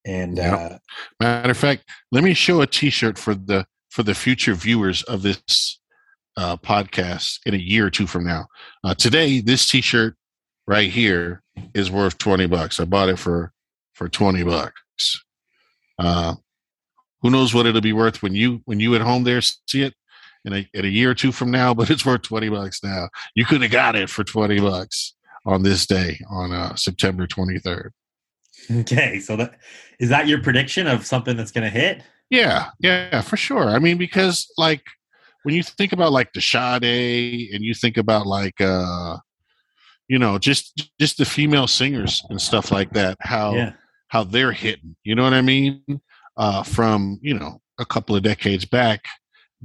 And 0.07 0.37
yeah. 0.37 0.55
uh, 0.55 0.79
matter 1.21 1.51
of 1.51 1.57
fact, 1.57 1.85
let 2.11 2.25
me 2.25 2.35
show 2.35 2.61
a 2.61 2.67
t-shirt 2.67 3.19
for 3.19 3.35
the, 3.35 3.67
for 3.91 4.03
the 4.03 4.15
future 4.15 4.55
viewers 4.55 5.03
of 5.05 5.23
this 5.23 5.79
uh, 6.37 6.57
podcast 6.57 7.39
in 7.47 7.55
a 7.55 7.59
year 7.59 7.87
or 7.87 7.91
two 7.91 8.07
from 8.07 8.25
now. 8.25 8.47
Uh, 8.83 8.95
today, 8.95 9.41
this 9.41 9.69
t-shirt 9.69 10.17
right 10.67 10.91
here 10.91 11.43
is 11.75 11.91
worth 11.91 12.19
20 12.19 12.47
bucks. 12.47 12.81
I 12.81 12.85
bought 12.85 13.09
it 13.09 13.19
for, 13.19 13.53
for 13.93 14.09
20 14.09 14.43
bucks. 14.43 15.25
Uh, 15.99 16.35
who 17.23 17.31
knows 17.31 17.55
what 17.55 17.67
it'll 17.67 17.81
be 17.81 17.93
worth 17.93 18.23
when 18.23 18.35
you 18.35 18.61
when 18.67 18.81
you 18.81 18.95
at 18.95 19.01
home 19.01 19.25
there 19.25 19.41
see 19.41 19.83
it 19.83 19.95
in 20.45 20.53
a, 20.53 20.69
in 20.75 20.85
a 20.85 20.89
year 20.89 21.11
or 21.11 21.15
two 21.15 21.33
from 21.33 21.51
now, 21.51 21.75
but 21.75 21.91
it's 21.91 22.05
worth 22.05 22.23
20 22.23 22.49
bucks 22.49 22.83
now. 22.83 23.09
You 23.35 23.45
could 23.45 23.63
have 23.63 23.71
got 23.71 23.97
it 23.97 24.11
for 24.11 24.25
20 24.25 24.61
bucks 24.61 25.15
on 25.47 25.63
this 25.63 25.87
day 25.87 26.19
on 26.29 26.53
uh, 26.53 26.75
September 26.75 27.27
23rd. 27.27 27.91
Okay, 28.71 29.21
so 29.21 29.37
that 29.37 29.59
is 29.99 30.09
that 30.09 30.27
your 30.27 30.41
prediction 30.41 30.87
of 30.87 31.05
something 31.05 31.37
that's 31.37 31.51
going 31.51 31.65
to 31.65 31.71
hit? 31.71 32.03
Yeah, 32.31 32.71
yeah, 32.79 33.21
for 33.21 33.37
sure. 33.37 33.69
I 33.69 33.79
mean, 33.79 33.99
because 33.99 34.51
like 34.57 34.83
when 35.43 35.55
you 35.55 35.63
think 35.63 35.93
about 35.93 36.13
like 36.13 36.33
the 36.33 36.41
Sade 36.41 37.51
and 37.53 37.63
you 37.63 37.75
think 37.75 37.99
about 37.99 38.27
like 38.27 38.59
uh 38.61 39.19
you 40.09 40.19
know 40.19 40.39
just 40.39 40.89
just 40.99 41.19
the 41.19 41.27
female 41.27 41.67
singers 41.67 42.23
and 42.31 42.41
stuff 42.41 42.73
like 42.73 42.91
that, 42.93 43.19
how 43.21 43.55
yeah 43.55 43.73
how 44.15 44.23
they're 44.23 44.53
hitting. 44.53 44.95
You 45.03 45.17
know 45.17 45.25
what 45.25 45.33
I 45.35 45.43
mean? 45.43 45.83
Uh, 46.37 46.63
from 46.63 47.19
you 47.21 47.35
know 47.35 47.61
a 47.79 47.85
couple 47.85 48.15
of 48.15 48.23
decades 48.23 48.65
back, 48.65 49.05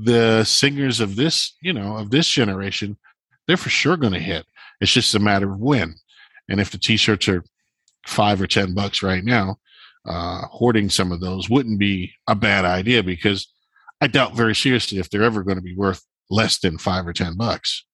the 0.01 0.43
singers 0.45 0.99
of 0.99 1.15
this 1.15 1.55
you 1.61 1.73
know 1.73 1.97
of 1.97 2.09
this 2.09 2.27
generation, 2.27 2.97
they're 3.47 3.57
for 3.57 3.69
sure 3.69 3.97
going 3.97 4.13
to 4.13 4.19
hit. 4.19 4.45
It's 4.81 4.93
just 4.93 5.15
a 5.15 5.19
matter 5.19 5.51
of 5.51 5.59
when. 5.59 5.95
And 6.47 6.59
if 6.59 6.71
the 6.71 6.77
t-shirts 6.77 7.27
are 7.27 7.43
five 8.07 8.41
or 8.41 8.47
ten 8.47 8.73
bucks 8.73 9.03
right 9.03 9.23
now, 9.23 9.57
uh, 10.05 10.41
hoarding 10.47 10.89
some 10.89 11.11
of 11.11 11.19
those 11.19 11.49
wouldn't 11.49 11.79
be 11.79 12.13
a 12.27 12.35
bad 12.35 12.65
idea 12.65 13.03
because 13.03 13.51
I 14.01 14.07
doubt 14.07 14.35
very 14.35 14.55
seriously 14.55 14.99
if 14.99 15.09
they're 15.09 15.23
ever 15.23 15.43
going 15.43 15.57
to 15.57 15.63
be 15.63 15.75
worth 15.75 16.03
less 16.29 16.59
than 16.59 16.77
five 16.77 17.05
or 17.05 17.13
ten 17.13 17.35
bucks. 17.35 17.85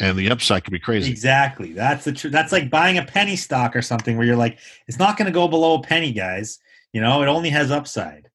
And 0.00 0.18
the 0.18 0.30
upside 0.30 0.64
could 0.64 0.72
be 0.72 0.78
crazy. 0.78 1.10
Exactly. 1.10 1.72
That's 1.72 2.04
the 2.04 2.12
tr- 2.12 2.28
that's 2.28 2.52
like 2.52 2.70
buying 2.70 2.98
a 2.98 3.04
penny 3.04 3.36
stock 3.36 3.76
or 3.76 3.82
something 3.82 4.16
where 4.16 4.26
you're 4.26 4.36
like, 4.36 4.58
it's 4.88 4.98
not 4.98 5.16
going 5.16 5.26
to 5.26 5.32
go 5.32 5.48
below 5.48 5.74
a 5.74 5.82
penny, 5.82 6.12
guys. 6.12 6.58
You 6.92 7.00
know, 7.00 7.22
it 7.22 7.26
only 7.26 7.50
has 7.50 7.70
upside. 7.70 8.28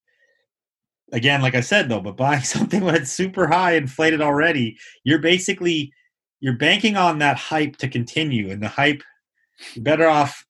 Again, 1.13 1.41
like 1.41 1.55
I 1.55 1.61
said 1.61 1.89
though, 1.89 2.01
but 2.01 2.17
buying 2.17 2.41
something 2.43 2.83
it's 2.87 3.11
super 3.11 3.47
high, 3.47 3.73
inflated 3.73 4.21
already, 4.21 4.77
you're 5.03 5.19
basically 5.19 5.91
you're 6.39 6.57
banking 6.57 6.97
on 6.97 7.19
that 7.19 7.37
hype 7.37 7.77
to 7.77 7.87
continue, 7.87 8.51
and 8.51 8.61
the 8.61 8.67
hype. 8.67 9.01
You're 9.73 9.83
better 9.83 10.07
off 10.07 10.45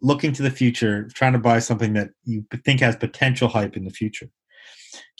looking 0.00 0.32
to 0.32 0.42
the 0.42 0.50
future, 0.50 1.08
trying 1.14 1.32
to 1.34 1.38
buy 1.38 1.60
something 1.60 1.92
that 1.92 2.10
you 2.24 2.44
think 2.64 2.80
has 2.80 2.96
potential 2.96 3.48
hype 3.48 3.76
in 3.76 3.84
the 3.84 3.90
future. 3.90 4.28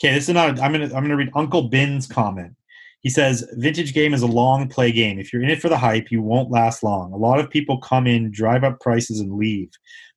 Okay, 0.01 0.13
this 0.13 0.27
is 0.27 0.33
not. 0.33 0.59
I'm 0.59 0.71
gonna 0.71 0.85
I'm 0.85 1.03
gonna 1.03 1.15
read 1.15 1.31
Uncle 1.35 1.69
Bin's 1.69 2.07
comment. 2.07 2.55
He 3.01 3.09
says, 3.09 3.47
"Vintage 3.53 3.93
game 3.93 4.13
is 4.13 4.21
a 4.21 4.27
long 4.27 4.67
play 4.67 4.91
game. 4.91 5.19
If 5.19 5.31
you're 5.31 5.43
in 5.43 5.49
it 5.49 5.61
for 5.61 5.69
the 5.69 5.77
hype, 5.77 6.11
you 6.11 6.21
won't 6.21 6.51
last 6.51 6.83
long. 6.83 7.13
A 7.13 7.17
lot 7.17 7.39
of 7.39 7.49
people 7.49 7.77
come 7.79 8.07
in, 8.07 8.31
drive 8.31 8.63
up 8.63 8.79
prices, 8.79 9.19
and 9.19 9.33
leave. 9.33 9.69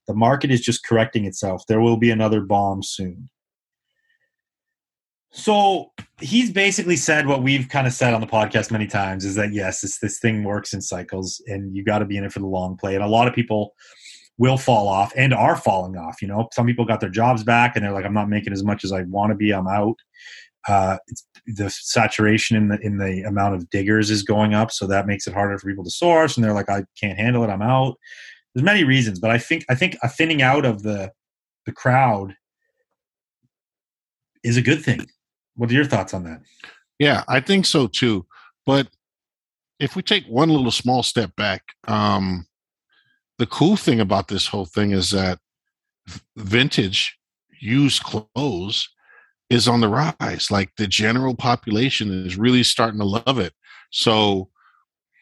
The 0.07 0.15
market 0.15 0.51
is 0.51 0.61
just 0.61 0.85
correcting 0.85 1.25
itself. 1.25 1.63
There 1.69 1.81
will 1.81 1.97
be 1.97 2.11
another 2.11 2.41
bomb 2.41 2.83
soon." 2.83 3.29
So 5.31 5.93
he's 6.21 6.51
basically 6.51 6.97
said 6.97 7.27
what 7.27 7.43
we've 7.43 7.69
kind 7.69 7.87
of 7.87 7.93
said 7.93 8.15
on 8.15 8.21
the 8.21 8.27
podcast 8.27 8.71
many 8.71 8.87
times 8.87 9.25
is 9.25 9.35
that 9.35 9.53
yes, 9.53 9.83
this 9.83 9.99
this 9.99 10.19
thing 10.19 10.43
works 10.43 10.73
in 10.73 10.81
cycles, 10.81 11.43
and 11.47 11.77
you 11.77 11.85
got 11.85 11.99
to 11.99 12.05
be 12.07 12.17
in 12.17 12.25
it 12.25 12.33
for 12.33 12.41
the 12.41 12.47
long 12.47 12.77
play. 12.77 12.95
And 12.95 13.05
a 13.05 13.09
lot 13.09 13.29
of 13.29 13.35
people 13.35 13.75
will 14.39 14.57
fall 14.57 14.89
off 14.89 15.13
and 15.17 15.35
are 15.35 15.57
falling 15.57 15.97
off. 15.97 16.23
You 16.23 16.29
know, 16.29 16.49
some 16.53 16.67
people 16.67 16.85
got 16.85 17.01
their 17.01 17.11
jobs 17.11 17.43
back 17.43 17.75
and 17.75 17.85
they're 17.85 17.93
like, 17.93 18.05
I'm 18.05 18.15
not 18.15 18.29
making 18.29 18.53
as 18.53 18.63
much 18.63 18.85
as 18.85 18.93
I 18.93 19.03
want 19.03 19.31
to 19.31 19.37
be. 19.37 19.53
I'm 19.53 19.67
out. 19.67 19.97
Uh, 20.69 20.97
the 21.47 21.69
saturation 21.71 22.57
in 22.57 22.69
the 22.69 22.79
in 22.81 22.99
the 22.99 23.23
amount 23.23 23.55
of 23.55 23.69
diggers 23.71 24.11
is 24.11 24.23
going 24.23 24.55
up, 24.55 24.71
so 24.71 24.87
that 24.87 25.07
makes 25.07 25.27
it 25.27 25.35
harder 25.35 25.59
for 25.59 25.69
people 25.69 25.85
to 25.85 25.91
source. 25.91 26.37
And 26.37 26.45
they're 26.45 26.53
like, 26.55 26.71
I 26.71 26.85
can't 27.01 27.19
handle 27.19 27.43
it. 27.45 27.51
I'm 27.51 27.63
out. 27.63 27.97
There's 28.55 28.65
many 28.65 28.85
reasons, 28.85 29.19
but 29.19 29.31
I 29.31 29.39
think 29.39 29.65
I 29.69 29.75
think 29.75 29.97
a 30.03 30.09
thinning 30.09 30.43
out 30.43 30.65
of 30.65 30.83
the 30.83 31.13
the 31.67 31.73
crowd 31.73 32.35
is 34.43 34.57
a 34.57 34.63
good 34.63 34.83
thing. 34.83 35.07
What 35.59 35.71
are 35.71 35.75
your 35.75 35.85
thoughts 35.85 36.15
on 36.15 36.23
that? 36.25 36.41
Yeah, 36.99 37.25
I 37.29 37.41
think 37.41 37.67
so 37.67 37.89
too. 37.89 38.27
But 38.65 38.89
if 39.81 39.97
we 39.97 40.03
take 40.03 40.25
one 40.27 40.49
little 40.49 40.71
small 40.71 41.03
step 41.03 41.35
back, 41.37 41.63
um, 41.87 42.47
the 43.39 43.47
cool 43.47 43.77
thing 43.77 44.01
about 44.01 44.29
this 44.29 44.47
whole 44.47 44.67
thing 44.67 44.93
is 44.93 45.11
that 45.11 45.39
vintage 46.37 47.19
used 47.61 48.03
clothes 48.03 48.89
is 49.51 49.67
on 49.67 49.81
the 49.81 49.89
rise. 49.89 50.51
Like 50.51 50.71
the 50.77 50.87
general 50.87 51.35
population 51.35 52.25
is 52.25 52.37
really 52.37 52.63
starting 52.63 53.01
to 53.01 53.07
love 53.07 53.39
it. 53.39 53.53
So 53.91 54.51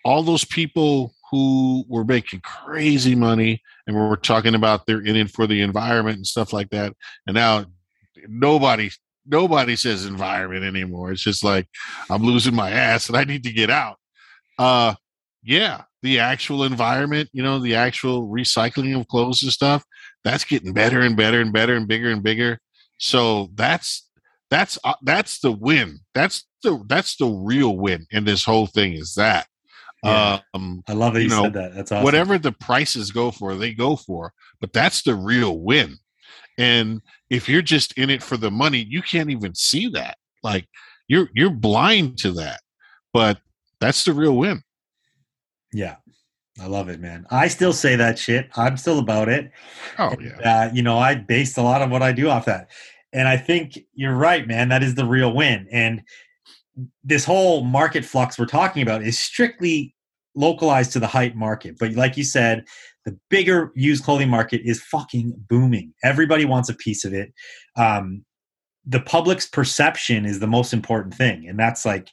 all 0.05 0.23
those 0.23 0.45
people 0.45 1.15
who 1.31 1.85
were 1.89 2.05
making 2.05 2.41
crazy 2.41 3.15
money 3.15 3.63
and 3.87 3.97
we 3.97 4.03
are 4.03 4.17
talking 4.17 4.55
about 4.55 4.87
they're 4.87 5.05
in 5.05 5.17
it 5.17 5.31
for 5.31 5.47
the 5.47 5.63
environment 5.63 6.17
and 6.17 6.27
stuff 6.27 6.53
like 6.53 6.71
that. 6.71 6.93
And 7.27 7.35
now 7.35 7.65
nobody 8.29 8.91
nobody 9.27 9.77
says 9.77 10.07
environment 10.07 10.65
anymore. 10.65 11.13
It's 11.13 11.23
just 11.23 11.45
like 11.45 11.67
I'm 12.11 12.23
losing 12.23 12.55
my 12.55 12.71
ass 12.71 13.09
and 13.09 13.17
I 13.17 13.25
need 13.25 13.45
to 13.45 13.53
get 13.53 13.71
out. 13.71 13.97
Uh 14.59 14.95
yeah, 15.43 15.83
the 16.03 16.19
actual 16.19 16.65
environment, 16.65 17.29
you 17.33 17.43
know, 17.43 17.61
the 17.61 17.77
actual 17.77 18.29
recycling 18.29 18.99
of 18.99 19.07
clothes 19.07 19.43
and 19.43 19.53
stuff, 19.53 19.85
that's 20.25 20.45
getting 20.45 20.73
better 20.73 21.01
and 21.01 21.17
better 21.17 21.41
and 21.41 21.53
better 21.53 21.75
and 21.75 21.87
bigger 21.87 22.11
and 22.11 22.23
bigger. 22.23 22.59
So 22.99 23.51
that's 23.55 24.09
that's 24.51 24.79
uh, 24.85 24.95
that's 25.03 25.41
the 25.41 25.53
win. 25.53 26.01
That's 26.15 26.45
the 26.63 26.83
that's 26.87 27.17
the 27.17 27.27
real 27.27 27.77
win 27.77 28.07
in 28.11 28.25
this 28.25 28.45
whole 28.45 28.67
thing 28.67 28.95
is 28.95 29.15
that. 29.15 29.47
Yeah. 30.05 30.41
Um, 30.55 30.83
I 30.89 30.93
love 30.93 31.15
that 31.15 31.21
you, 31.23 31.29
you 31.29 31.35
know, 31.35 31.43
said 31.45 31.55
that. 31.55 31.75
That's 31.75 31.91
awesome. 31.91 32.05
Whatever 32.05 32.39
the 32.39 32.53
prices 32.53 33.11
go 33.11 33.31
for, 33.31 33.55
they 33.55 33.73
go 33.73 33.97
for. 33.97 34.33
But 34.61 34.73
that's 34.73 35.03
the 35.03 35.15
real 35.15 35.59
win. 35.59 35.97
And 36.59 37.03
if 37.31 37.49
you're 37.49 37.63
just 37.63 37.93
in 37.99 38.11
it 38.11 38.23
for 38.23 38.37
the 38.37 38.51
money, 38.51 38.87
you 38.89 39.03
can't 39.03 39.31
even 39.31 39.55
see 39.55 39.89
that. 39.89 40.17
Like 40.43 40.67
you're 41.09 41.29
you're 41.35 41.51
blind 41.51 42.19
to 42.19 42.33
that. 42.33 42.61
But 43.13 43.39
that's 43.81 44.05
the 44.05 44.13
real 44.13 44.37
win. 44.37 44.63
Yeah. 45.73 45.97
I 46.61 46.67
love 46.67 46.89
it, 46.89 47.01
man. 47.01 47.27
I 47.31 47.49
still 47.49 47.73
say 47.73 47.97
that 47.97 48.19
shit. 48.19 48.49
I'm 48.57 48.77
still 48.77 48.99
about 48.99 49.29
it. 49.29 49.51
Oh 49.99 50.15
yeah. 50.19 50.65
Uh, 50.65 50.71
you 50.73 50.83
know, 50.83 50.99
I 50.99 51.15
based 51.15 51.59
a 51.59 51.63
lot 51.63 51.83
of 51.83 51.91
what 51.91 52.03
I 52.03 52.13
do 52.13 52.31
off 52.31 52.47
that, 52.47 52.71
and 53.13 53.29
I 53.29 53.37
think 53.37 53.79
you're 53.93 54.17
right, 54.17 54.47
man. 54.47 54.71
That 54.71 54.83
is 54.83 54.95
the 54.95 55.05
real 55.05 55.35
win. 55.35 55.69
And 55.71 56.03
this 57.05 57.25
whole 57.25 57.63
market 57.63 58.05
flux 58.05 58.39
we're 58.39 58.47
talking 58.47 58.83
about 58.83 59.03
is 59.03 59.19
strictly 59.19 59.95
localized 60.35 60.93
to 60.93 61.01
the 61.01 61.07
hype 61.07 61.35
market. 61.35 61.77
But 61.79 61.93
like 61.93 62.17
you 62.17 62.25
said, 62.25 62.65
the 63.07 63.17
bigger 63.31 63.73
used 63.75 64.05
clothing 64.05 64.29
market 64.29 64.61
is 64.65 64.83
fucking 64.83 65.33
booming. 65.49 65.95
Everybody 66.05 66.45
wants 66.45 66.69
a 66.69 66.75
piece 66.75 67.05
of 67.05 67.15
it. 67.15 67.33
Um, 67.77 68.25
the 68.85 69.01
public's 69.01 69.47
perception 69.47 70.27
is 70.27 70.41
the 70.41 70.47
most 70.47 70.75
important 70.75 71.15
thing, 71.15 71.49
and 71.49 71.59
that's 71.59 71.87
like 71.87 72.11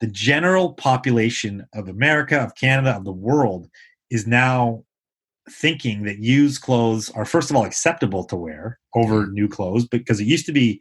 the 0.00 0.06
general 0.06 0.72
population 0.72 1.66
of 1.74 1.88
America, 1.88 2.38
of 2.38 2.54
Canada, 2.54 2.96
of 2.96 3.04
the 3.04 3.12
world 3.12 3.68
is 4.10 4.26
now 4.26 4.84
thinking 5.50 6.04
that 6.04 6.18
used 6.18 6.62
clothes 6.62 7.10
are 7.10 7.24
first 7.24 7.50
of 7.50 7.56
all 7.56 7.64
acceptable 7.64 8.24
to 8.24 8.36
wear 8.36 8.78
over 8.94 9.26
new 9.28 9.48
clothes 9.48 9.86
because 9.86 10.20
it 10.20 10.26
used 10.26 10.46
to 10.46 10.52
be 10.52 10.80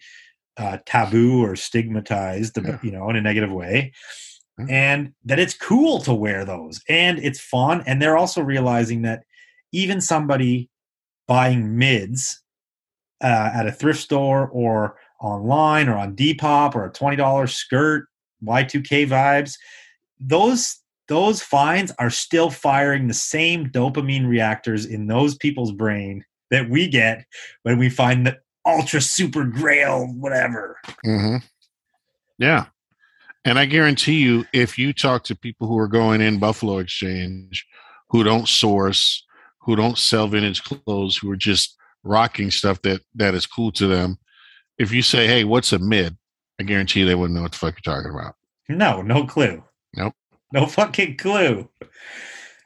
uh, 0.58 0.78
taboo 0.86 1.44
or 1.44 1.56
stigmatized, 1.56 2.58
yeah. 2.58 2.78
you 2.84 2.92
know, 2.92 3.10
in 3.10 3.16
a 3.16 3.22
negative 3.22 3.52
way. 3.52 3.92
And 4.70 5.14
that 5.24 5.38
it's 5.38 5.54
cool 5.54 6.00
to 6.02 6.14
wear 6.14 6.44
those 6.44 6.82
and 6.90 7.20
it's 7.20 7.40
fun. 7.40 7.84
And 7.86 8.02
they're 8.02 8.18
also 8.18 8.42
realizing 8.42 9.04
that 9.04 9.24
even 9.72 10.02
somebody 10.02 10.70
buying 11.28 11.78
mids 11.78 12.42
uh, 13.22 13.52
at 13.54 13.68
a 13.68 13.72
thrift 13.72 14.00
store 14.00 14.48
or 14.50 14.98
online 15.22 15.90
or 15.90 15.98
on 15.98 16.16
Depop 16.16 16.76
or 16.76 16.86
a 16.86 16.92
$20 16.92 17.50
skirt 17.50 18.08
Y2K 18.44 19.08
vibes, 19.08 19.56
those 20.20 20.80
those 21.08 21.42
finds 21.42 21.94
are 22.00 22.10
still 22.10 22.50
firing 22.50 23.08
the 23.08 23.14
same 23.14 23.70
dopamine 23.70 24.28
reactors 24.28 24.86
in 24.86 25.08
those 25.08 25.36
people's 25.36 25.72
brain 25.72 26.22
that 26.52 26.70
we 26.70 26.88
get 26.88 27.24
when 27.64 27.78
we 27.78 27.90
find 27.90 28.28
the 28.28 28.38
ultra 28.66 29.00
super 29.00 29.46
grail 29.46 30.06
whatever. 30.18 30.78
Mm-hmm. 31.06 31.38
Yeah. 32.38 32.66
And 33.46 33.58
I 33.58 33.66
guarantee 33.66 34.20
you, 34.20 34.46
if 34.52 34.78
you 34.78 34.92
talk 34.92 35.24
to 35.26 35.36
people 35.36 35.68
who 35.68 35.78
are 35.78 35.88
going 35.88 36.20
in 36.20 36.40
Buffalo 36.40 36.80
Exchange, 36.80 37.66
who 38.10 38.24
don't 38.24 38.48
source, 38.48 39.26
who 39.68 39.76
don't 39.76 39.98
sell 39.98 40.28
vintage 40.28 40.64
clothes, 40.64 41.18
who 41.18 41.30
are 41.30 41.36
just 41.36 41.78
rocking 42.04 42.50
stuff 42.50 42.82
that 42.84 43.02
that 43.16 43.36
is 43.36 43.46
cool 43.46 43.72
to 43.74 43.86
them, 43.86 44.18
if 44.80 44.92
you 44.92 45.04
say, 45.04 45.28
"Hey, 45.28 45.44
what's 45.44 45.74
a 45.74 45.78
mid?" 45.78 46.18
I 46.60 46.64
guarantee 46.64 47.02
you 47.02 47.06
they 47.06 47.14
wouldn't 47.14 47.36
know 47.36 47.44
what 47.44 47.52
the 47.52 47.58
fuck 47.58 47.76
you're 47.76 47.94
talking 47.94 48.12
about. 48.12 48.34
No, 48.70 49.02
no 49.02 49.26
clue. 49.26 49.64
Nope. 49.96 50.14
No 50.54 50.66
fucking 50.66 51.18
clue. 51.18 51.70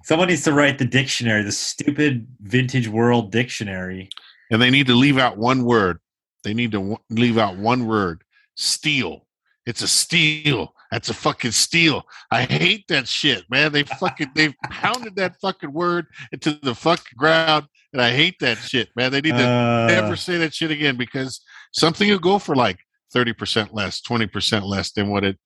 Someone 0.03 0.29
needs 0.29 0.43
to 0.43 0.53
write 0.53 0.77
the 0.77 0.85
dictionary, 0.85 1.43
the 1.43 1.51
stupid 1.51 2.27
vintage 2.39 2.87
world 2.87 3.31
dictionary. 3.31 4.09
And 4.51 4.61
they 4.61 4.69
need 4.69 4.87
to 4.87 4.95
leave 4.95 5.17
out 5.17 5.37
one 5.37 5.63
word. 5.63 5.99
They 6.43 6.53
need 6.53 6.71
to 6.71 6.77
w- 6.79 6.97
leave 7.09 7.37
out 7.37 7.57
one 7.57 7.87
word. 7.87 8.23
Steal. 8.55 9.25
It's 9.65 9.81
a 9.81 9.87
steal. 9.87 10.73
That's 10.91 11.09
a 11.09 11.13
fucking 11.13 11.51
steal. 11.51 12.03
I 12.31 12.43
hate 12.43 12.85
that 12.89 13.07
shit, 13.07 13.45
man. 13.49 13.71
They 13.71 13.83
fucking 13.83 14.31
they've 14.35 14.53
pounded 14.69 15.15
that 15.15 15.39
fucking 15.41 15.71
word 15.71 16.05
into 16.33 16.59
the 16.61 16.75
fucking 16.75 17.15
ground, 17.17 17.67
and 17.93 18.01
I 18.01 18.11
hate 18.11 18.35
that 18.41 18.57
shit, 18.57 18.89
man. 18.95 19.11
They 19.11 19.21
need 19.21 19.37
to 19.37 19.47
uh, 19.47 19.87
never 19.87 20.17
say 20.17 20.37
that 20.39 20.53
shit 20.53 20.69
again 20.69 20.97
because 20.97 21.41
something 21.71 22.09
will 22.09 22.19
go 22.19 22.39
for 22.39 22.55
like 22.55 22.77
30% 23.15 23.69
less, 23.71 24.01
20% 24.01 24.63
less 24.63 24.91
than 24.91 25.09
what 25.09 25.23
it, 25.23 25.37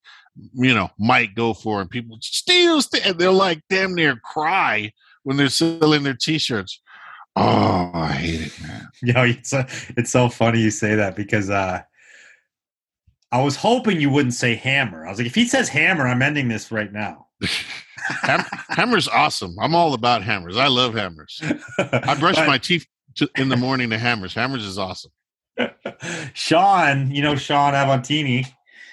you 0.53 0.73
know, 0.73 0.89
might 0.97 1.35
go 1.35 1.53
for. 1.53 1.79
And 1.79 1.89
people 1.89 2.17
steal, 2.21 2.81
and 3.03 3.17
they'll 3.19 3.33
like 3.33 3.61
damn 3.69 3.93
near 3.93 4.15
cry 4.17 4.91
when 5.23 5.37
they're 5.37 5.49
selling 5.49 6.03
their 6.03 6.17
t-shirts. 6.19 6.81
Oh, 7.35 7.91
I 7.93 8.13
hate 8.13 8.41
it, 8.41 8.61
man. 8.61 8.87
Yo, 9.01 9.23
it's, 9.23 9.53
it's 9.97 10.11
so 10.11 10.29
funny 10.29 10.59
you 10.59 10.71
say 10.71 10.95
that 10.95 11.15
because 11.15 11.49
uh, 11.49 11.81
I 13.36 13.43
was 13.43 13.57
hoping 13.57 13.99
you 13.99 14.09
wouldn't 14.09 14.33
say 14.33 14.55
hammer. 14.55 15.05
I 15.05 15.09
was 15.09 15.19
like, 15.19 15.27
if 15.27 15.36
he 15.36 15.45
says 15.45 15.67
hammer, 15.67 16.07
I'm 16.07 16.21
ending 16.21 16.47
this 16.47 16.71
right 16.71 16.91
now. 16.91 17.27
Hammer's 18.69 19.07
awesome. 19.07 19.57
I'm 19.59 19.75
all 19.75 19.93
about 19.93 20.23
hammers. 20.23 20.57
I 20.57 20.67
love 20.67 20.93
hammers. 20.93 21.41
I 21.77 22.15
brush 22.19 22.36
but, 22.36 22.47
my 22.47 22.57
teeth 22.57 22.86
to, 23.15 23.29
in 23.36 23.49
the 23.49 23.57
morning 23.57 23.89
to 23.89 23.97
hammers. 23.97 24.33
Hammers 24.33 24.63
is 24.63 24.77
awesome. 24.77 25.11
Sean, 26.33 27.11
you 27.11 27.21
know 27.21 27.36
Sean 27.36 27.73
Avantini. 27.73 28.47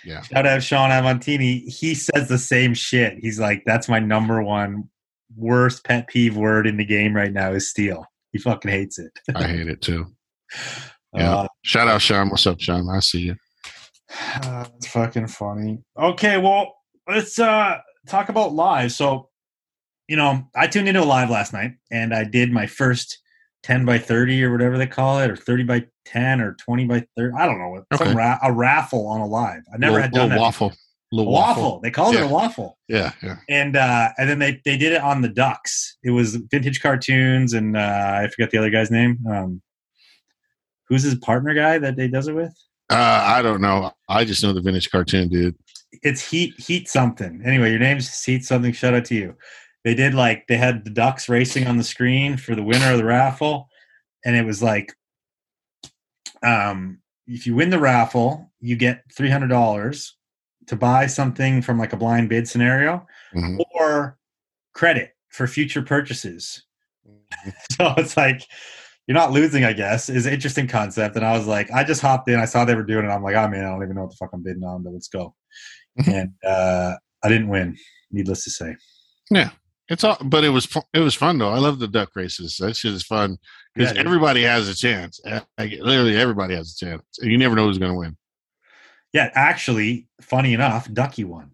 Yeah. 0.04 0.22
Shout 0.22 0.46
out 0.46 0.62
Sean 0.62 0.90
Avantini. 0.90 1.68
He 1.68 1.94
says 1.94 2.28
the 2.28 2.38
same 2.38 2.74
shit. 2.74 3.18
He's 3.20 3.38
like, 3.38 3.62
that's 3.64 3.88
my 3.88 3.98
number 3.98 4.42
one 4.42 4.88
worst 5.36 5.84
pet 5.84 6.08
peeve 6.08 6.36
word 6.36 6.66
in 6.66 6.78
the 6.78 6.84
game 6.84 7.14
right 7.14 7.32
now 7.32 7.52
is 7.52 7.70
steal. 7.70 8.06
He 8.32 8.38
fucking 8.38 8.70
hates 8.70 8.98
it. 8.98 9.12
I 9.34 9.46
hate 9.46 9.68
it 9.68 9.82
too. 9.82 10.06
Yeah. 11.14 11.36
Uh, 11.36 11.48
Shout 11.62 11.88
out 11.88 12.00
Sean. 12.00 12.30
What's 12.30 12.46
up, 12.46 12.60
Sean? 12.60 12.88
I 12.90 13.00
see 13.00 13.20
you. 13.20 13.36
That's 14.42 14.86
fucking 14.88 15.28
funny. 15.28 15.78
Okay, 15.98 16.38
well, 16.38 16.74
let's 17.08 17.38
uh 17.38 17.78
talk 18.06 18.28
about 18.28 18.52
live. 18.52 18.92
So, 18.92 19.28
you 20.08 20.16
know, 20.16 20.48
I 20.54 20.66
tuned 20.66 20.88
into 20.88 21.02
a 21.02 21.04
live 21.04 21.30
last 21.30 21.52
night 21.52 21.72
and 21.90 22.14
I 22.14 22.24
did 22.24 22.52
my 22.52 22.66
first 22.66 23.18
10 23.62 23.84
by 23.84 23.98
30 23.98 24.42
or 24.44 24.52
whatever 24.52 24.76
they 24.76 24.86
call 24.86 25.20
it, 25.20 25.30
or 25.30 25.36
30 25.36 25.64
by 25.64 25.86
10 26.06 26.40
or 26.40 26.54
20 26.54 26.84
by 26.86 27.06
30. 27.16 27.34
I 27.38 27.46
don't 27.46 27.58
know. 27.58 27.84
Okay. 27.94 28.12
Ra- 28.14 28.38
a 28.42 28.52
raffle 28.52 29.06
on 29.06 29.20
a 29.20 29.26
live. 29.26 29.62
I 29.72 29.76
never 29.76 29.92
little, 29.92 30.02
had 30.02 30.12
done 30.12 30.22
little 30.22 30.36
that. 30.36 30.40
waffle. 30.40 30.72
Little 31.12 31.32
A 31.32 31.36
waffle. 31.36 31.80
They 31.80 31.90
called 31.90 32.14
it 32.14 32.22
a 32.22 32.26
waffle. 32.26 32.78
Yeah, 32.88 33.12
yeah. 33.22 33.36
And 33.46 33.76
uh 33.76 34.08
and 34.16 34.30
then 34.30 34.38
they 34.38 34.62
they 34.64 34.78
did 34.78 34.92
it 34.92 35.02
on 35.02 35.20
the 35.20 35.28
ducks. 35.28 35.98
It 36.02 36.10
was 36.10 36.36
vintage 36.36 36.80
cartoons 36.80 37.52
and 37.52 37.76
uh 37.76 38.20
I 38.22 38.28
forget 38.28 38.50
the 38.50 38.56
other 38.56 38.70
guy's 38.70 38.90
name. 38.90 39.18
Um 39.30 39.60
who's 40.88 41.02
his 41.02 41.14
partner 41.16 41.52
guy 41.52 41.76
that 41.78 41.96
they 41.96 42.08
does 42.08 42.28
it 42.28 42.34
with? 42.34 42.54
Uh, 42.92 43.22
I 43.26 43.42
don't 43.42 43.60
know. 43.60 43.92
I 44.08 44.24
just 44.24 44.42
know 44.42 44.52
the 44.52 44.60
vintage 44.60 44.90
cartoon 44.90 45.28
dude. 45.28 45.56
it's 46.02 46.26
heat 46.30 46.54
heat 46.58 46.88
something 46.88 47.42
anyway 47.44 47.70
your 47.70 47.78
name's 47.78 48.22
heat 48.24 48.44
something 48.44 48.72
shout 48.72 48.94
out 48.94 49.04
to 49.06 49.14
you 49.14 49.36
they 49.84 49.94
did 49.94 50.14
like 50.14 50.46
they 50.48 50.56
had 50.56 50.84
the 50.84 50.90
ducks 50.90 51.28
racing 51.28 51.66
on 51.66 51.76
the 51.76 51.84
screen 51.84 52.36
for 52.36 52.54
the 52.54 52.62
winner 52.62 52.92
of 52.92 52.98
the 52.98 53.04
raffle 53.04 53.68
and 54.24 54.34
it 54.36 54.44
was 54.44 54.62
like 54.62 54.92
um 56.42 56.98
if 57.26 57.46
you 57.46 57.54
win 57.54 57.70
the 57.70 57.78
raffle 57.78 58.50
you 58.60 58.74
get 58.76 59.02
$300 59.16 60.10
to 60.66 60.76
buy 60.76 61.06
something 61.06 61.62
from 61.62 61.78
like 61.78 61.92
a 61.92 61.96
blind 61.96 62.28
bid 62.28 62.48
scenario 62.48 63.06
Mhm. 63.34 63.58
or 63.74 64.18
credit 64.74 65.14
for 65.28 65.46
future 65.46 65.82
purchases 65.82 66.64
so 67.72 67.94
it's 67.96 68.16
like 68.16 68.42
you're 69.06 69.14
not 69.16 69.32
losing 69.32 69.64
i 69.64 69.72
guess 69.72 70.08
is 70.08 70.26
an 70.26 70.32
interesting 70.32 70.66
concept 70.68 71.16
and 71.16 71.24
i 71.24 71.36
was 71.36 71.46
like 71.46 71.70
i 71.72 71.82
just 71.84 72.00
hopped 72.00 72.28
in 72.28 72.38
i 72.38 72.44
saw 72.44 72.64
they 72.64 72.74
were 72.74 72.82
doing 72.84 73.04
it 73.04 73.08
i'm 73.08 73.22
like 73.22 73.34
oh 73.34 73.48
man 73.48 73.64
i 73.64 73.68
don't 73.68 73.82
even 73.82 73.94
know 73.96 74.02
what 74.02 74.10
the 74.10 74.16
fuck 74.16 74.30
i'm 74.32 74.42
bidding 74.42 74.62
on 74.64 74.82
but 74.82 74.92
let's 74.92 75.08
go 75.08 75.34
Mhm. 76.00 76.14
and 76.20 76.32
uh 76.46 76.94
i 77.22 77.28
didn't 77.28 77.48
win 77.48 77.76
needless 78.10 78.44
to 78.44 78.50
say 78.50 78.74
Yeah. 79.30 79.50
It's 79.88 80.04
all, 80.04 80.16
but 80.24 80.42
it 80.44 80.48
was 80.50 80.66
it 80.94 81.00
was 81.00 81.14
fun 81.14 81.36
though. 81.38 81.50
I 81.50 81.58
love 81.58 81.78
the 81.78 81.88
duck 81.88 82.10
races. 82.14 82.56
That 82.60 82.76
shit 82.76 82.94
is 82.94 83.02
fun 83.02 83.36
because 83.74 83.92
Yeah, 83.92 84.00
everybody 84.00 84.42
has 84.44 84.66
a 84.68 84.74
chance. 84.74 85.20
Uh, 85.26 85.40
Like, 85.58 85.72
literally, 85.80 86.16
everybody 86.16 86.54
has 86.54 86.72
a 86.72 86.86
chance. 86.86 87.02
You 87.20 87.36
never 87.36 87.54
know 87.56 87.66
who's 87.66 87.76
going 87.78 87.92
to 87.92 87.98
win. 87.98 88.16
yeah 89.12 89.30
actually 89.34 90.08
funny 90.22 90.54
enough 90.54 90.90
ducky 90.92 91.24
won 91.24 91.50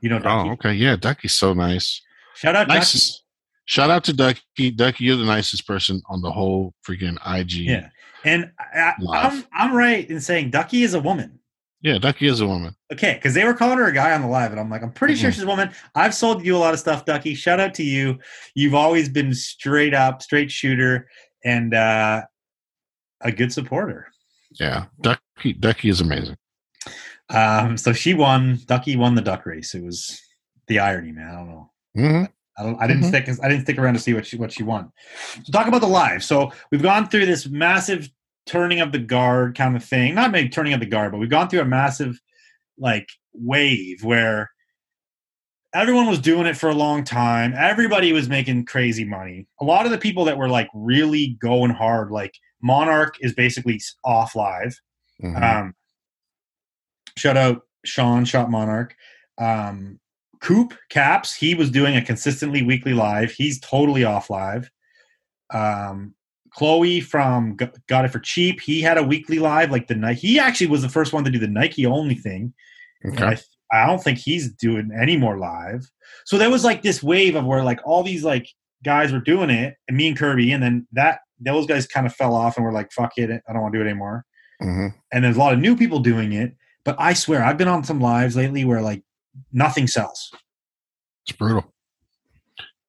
you 0.00 0.08
know 0.08 0.18
ducky 0.20 0.48
Oh, 0.48 0.52
okay, 0.52 0.72
yeah. 0.72 0.96
Ducky's 0.96 1.34
so 1.34 1.52
nice. 1.52 2.00
shout 2.34 2.56
out 2.56 2.68
ducky 2.68 2.78
Nicest. 2.78 3.24
Shout 3.70 3.88
out 3.88 4.02
to 4.04 4.12
Ducky. 4.12 4.72
Ducky, 4.72 5.04
you're 5.04 5.16
the 5.16 5.24
nicest 5.24 5.64
person 5.64 6.02
on 6.08 6.20
the 6.22 6.30
whole 6.32 6.74
freaking 6.86 7.16
IG. 7.24 7.52
yeah 7.70 7.88
and 8.24 8.50
I, 8.58 8.92
I'm, 9.12 9.44
I'm 9.54 9.74
right 9.74 10.10
in 10.10 10.20
saying 10.20 10.50
ducky 10.50 10.82
is 10.82 10.92
a 10.94 11.00
woman 11.00 11.38
yeah. 11.82 11.96
Ducky 11.96 12.26
is 12.26 12.40
a 12.42 12.46
woman. 12.46 12.76
Okay, 12.92 13.14
because 13.14 13.32
they 13.32 13.42
were 13.44 13.54
calling 13.54 13.78
her 13.78 13.86
a 13.86 13.92
guy 13.94 14.12
on 14.12 14.20
the 14.20 14.26
live, 14.26 14.50
and 14.50 14.60
I'm 14.60 14.68
like, 14.68 14.82
I'm 14.82 14.92
pretty 14.92 15.14
sure 15.14 15.30
Mhm. 15.30 15.32
she's 15.32 15.42
a 15.44 15.46
woman. 15.46 15.70
I've 15.94 16.12
sold 16.14 16.44
you 16.44 16.54
a 16.54 16.58
lot 16.58 16.74
of 16.74 16.78
stuff, 16.80 17.06
Ducky. 17.06 17.34
Shout 17.34 17.58
out 17.58 17.72
to 17.76 17.82
you. 17.82 18.18
You've 18.54 18.74
always 18.74 19.08
been 19.08 19.32
straight 19.32 19.94
up, 19.94 20.20
straight 20.20 20.50
shooter, 20.50 21.08
and 21.42 21.72
uh, 21.72 22.20
a 23.22 23.32
good 23.32 23.50
supporter. 23.50 24.08
Yeah, 24.60 24.86
Ducky. 25.00 25.54
Ducky 25.54 25.88
is 25.88 26.02
amazing. 26.02 26.36
Um, 27.30 27.78
so 27.78 27.94
she 27.94 28.12
won. 28.12 28.58
Ducky 28.66 28.96
won 28.96 29.14
the 29.14 29.22
duck 29.22 29.46
race. 29.46 29.74
It 29.74 29.82
was 29.82 30.20
the 30.66 30.80
irony, 30.80 31.12
man. 31.12 31.28
I 31.30 31.36
don't 31.38 31.48
know. 31.48 31.70
hmm 31.94 32.24
I, 32.60 32.62
don't, 32.62 32.82
I 32.82 32.86
didn't 32.86 33.04
Mhm. 33.04 33.08
stick. 33.08 33.28
I 33.42 33.48
didn't 33.48 33.62
stick 33.64 33.78
around 33.78 33.94
to 33.94 34.00
see 34.00 34.12
what 34.14 34.26
she 34.26 34.36
what 34.36 34.52
she 34.52 34.62
won. 34.62 34.92
So 35.44 35.52
talk 35.52 35.66
about 35.66 35.80
the 35.80 35.86
live. 35.88 36.22
So 36.22 36.52
we've 36.70 36.82
gone 36.82 37.08
through 37.08 37.26
this 37.26 37.48
massive 37.48 38.10
turning 38.46 38.80
of 38.80 38.92
the 38.92 38.98
guard 38.98 39.56
kind 39.56 39.76
of 39.76 39.84
thing. 39.84 40.14
Not 40.14 40.30
maybe 40.30 40.48
turning 40.48 40.72
of 40.72 40.80
the 40.80 40.86
guard, 40.86 41.12
but 41.12 41.18
we've 41.18 41.30
gone 41.30 41.48
through 41.48 41.60
a 41.60 41.64
massive 41.64 42.20
like 42.78 43.08
wave 43.32 44.02
where 44.04 44.50
everyone 45.72 46.06
was 46.06 46.18
doing 46.18 46.46
it 46.46 46.56
for 46.56 46.68
a 46.68 46.74
long 46.74 47.04
time. 47.04 47.54
Everybody 47.56 48.12
was 48.12 48.28
making 48.28 48.64
crazy 48.64 49.04
money. 49.04 49.46
A 49.60 49.64
lot 49.64 49.86
of 49.86 49.92
the 49.92 49.98
people 49.98 50.24
that 50.24 50.36
were 50.36 50.48
like 50.48 50.68
really 50.74 51.36
going 51.40 51.70
hard, 51.70 52.10
like 52.10 52.34
Monarch, 52.62 53.14
is 53.20 53.32
basically 53.34 53.80
off 54.04 54.34
live. 54.34 54.74
Mhm. 55.22 55.42
Um, 55.42 55.74
shout 57.16 57.36
out 57.36 57.62
Sean, 57.84 58.24
Shot 58.24 58.50
Monarch. 58.50 58.94
Um, 59.38 60.00
Coop 60.40 60.74
Caps, 60.88 61.34
he 61.34 61.54
was 61.54 61.70
doing 61.70 61.96
a 61.96 62.02
consistently 62.02 62.62
weekly 62.62 62.94
live. 62.94 63.30
He's 63.30 63.60
totally 63.60 64.04
off 64.04 64.30
live. 64.30 64.70
Um, 65.52 66.14
Chloe 66.52 67.00
from 67.00 67.56
G- 67.58 67.68
Got 67.88 68.04
It 68.04 68.08
for 68.08 68.18
Cheap, 68.18 68.60
he 68.60 68.80
had 68.80 68.98
a 68.98 69.02
weekly 69.02 69.38
live 69.38 69.70
like 69.70 69.86
the 69.86 69.94
night. 69.94 70.18
He 70.18 70.38
actually 70.38 70.66
was 70.68 70.82
the 70.82 70.88
first 70.88 71.12
one 71.12 71.24
to 71.24 71.30
do 71.30 71.38
the 71.38 71.46
Nike 71.46 71.86
only 71.86 72.14
thing. 72.14 72.52
Okay. 73.06 73.24
I, 73.24 73.38
I 73.72 73.86
don't 73.86 74.02
think 74.02 74.18
he's 74.18 74.52
doing 74.52 74.90
any 75.00 75.16
more 75.16 75.38
live. 75.38 75.88
So 76.24 76.38
there 76.38 76.50
was 76.50 76.64
like 76.64 76.82
this 76.82 77.02
wave 77.02 77.36
of 77.36 77.44
where 77.44 77.62
like 77.62 77.80
all 77.84 78.02
these 78.02 78.24
like 78.24 78.48
guys 78.82 79.12
were 79.12 79.20
doing 79.20 79.50
it, 79.50 79.76
and 79.88 79.96
me 79.96 80.08
and 80.08 80.16
Kirby, 80.16 80.52
and 80.52 80.62
then 80.62 80.86
that 80.92 81.20
those 81.38 81.66
guys 81.66 81.86
kind 81.86 82.06
of 82.06 82.14
fell 82.14 82.34
off 82.34 82.56
and 82.56 82.64
were 82.64 82.72
like, 82.72 82.92
"Fuck 82.92 83.12
it, 83.16 83.30
I 83.30 83.52
don't 83.52 83.62
want 83.62 83.72
to 83.72 83.78
do 83.78 83.84
it 83.84 83.88
anymore." 83.88 84.24
hmm 84.60 84.88
and 85.12 85.24
there's 85.24 85.36
a 85.36 85.38
lot 85.38 85.54
of 85.54 85.58
new 85.58 85.76
people 85.76 86.00
doing 86.00 86.32
it. 86.32 86.54
But 86.84 86.96
I 86.98 87.14
swear, 87.14 87.42
I've 87.44 87.58
been 87.58 87.68
on 87.68 87.84
some 87.84 88.00
lives 88.00 88.36
lately 88.36 88.64
where 88.64 88.82
like 88.82 89.02
nothing 89.52 89.86
sells. 89.86 90.32
It's 91.26 91.36
brutal. 91.36 91.72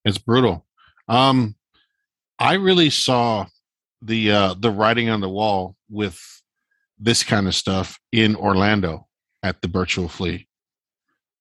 It's 0.05 0.17
brutal. 0.17 0.65
Um, 1.07 1.55
I 2.39 2.53
really 2.53 2.89
saw 2.89 3.45
the 4.01 4.31
uh, 4.31 4.55
the 4.57 4.71
writing 4.71 5.09
on 5.09 5.21
the 5.21 5.29
wall 5.29 5.75
with 5.89 6.19
this 6.97 7.23
kind 7.23 7.47
of 7.47 7.55
stuff 7.55 7.99
in 8.11 8.35
Orlando 8.35 9.07
at 9.43 9.61
the 9.61 9.67
Virtual 9.67 10.07
Flea. 10.07 10.47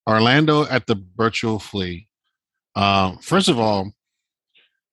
Orlando 0.08 0.64
at 0.66 0.86
the 0.86 1.02
Virtual 1.16 1.58
Flea. 1.58 2.08
Um, 2.74 3.18
first 3.18 3.48
of 3.48 3.58
all, 3.58 3.92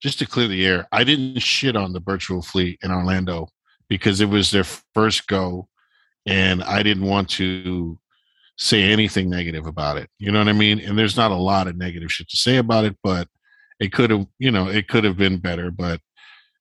just 0.01 0.20
to 0.20 0.28
clear 0.28 0.47
the 0.47 0.66
air, 0.66 0.88
I 0.91 1.03
didn't 1.03 1.39
shit 1.39 1.76
on 1.76 1.93
the 1.93 1.99
Virtual 1.99 2.41
Flea 2.41 2.78
in 2.84 2.91
Orlando 2.91 3.49
because 3.89 4.22
it 4.22 4.30
was 4.30 4.51
their 4.51 4.66
first 4.93 5.28
go, 5.28 5.68
and 6.26 6.64
I 6.64 6.84
didn't 6.84 7.05
want 7.05 7.30
to 7.32 7.97
say 8.58 8.84
anything 8.84 9.30
negative 9.30 9.68
about 9.68 9.97
it. 9.97 10.10
You 10.20 10.32
know 10.32 10.39
what 10.39 10.47
I 10.47 10.53
mean? 10.53 10.80
And 10.80 10.97
there's 10.97 11.18
not 11.18 11.32
a 11.32 11.36
lot 11.36 11.68
of 11.68 11.78
negative 11.78 12.12
shit 12.12 12.30
to 12.30 12.38
say 12.38 12.58
about 12.58 12.86
it, 12.86 12.97
but 13.03 13.28
it 13.80 13.91
could 13.93 14.10
have, 14.10 14.26
you 14.39 14.51
know, 14.51 14.68
it 14.68 14.88
could 14.88 15.03
have 15.03 15.18
been 15.18 15.38
better, 15.38 15.72
but 15.72 16.01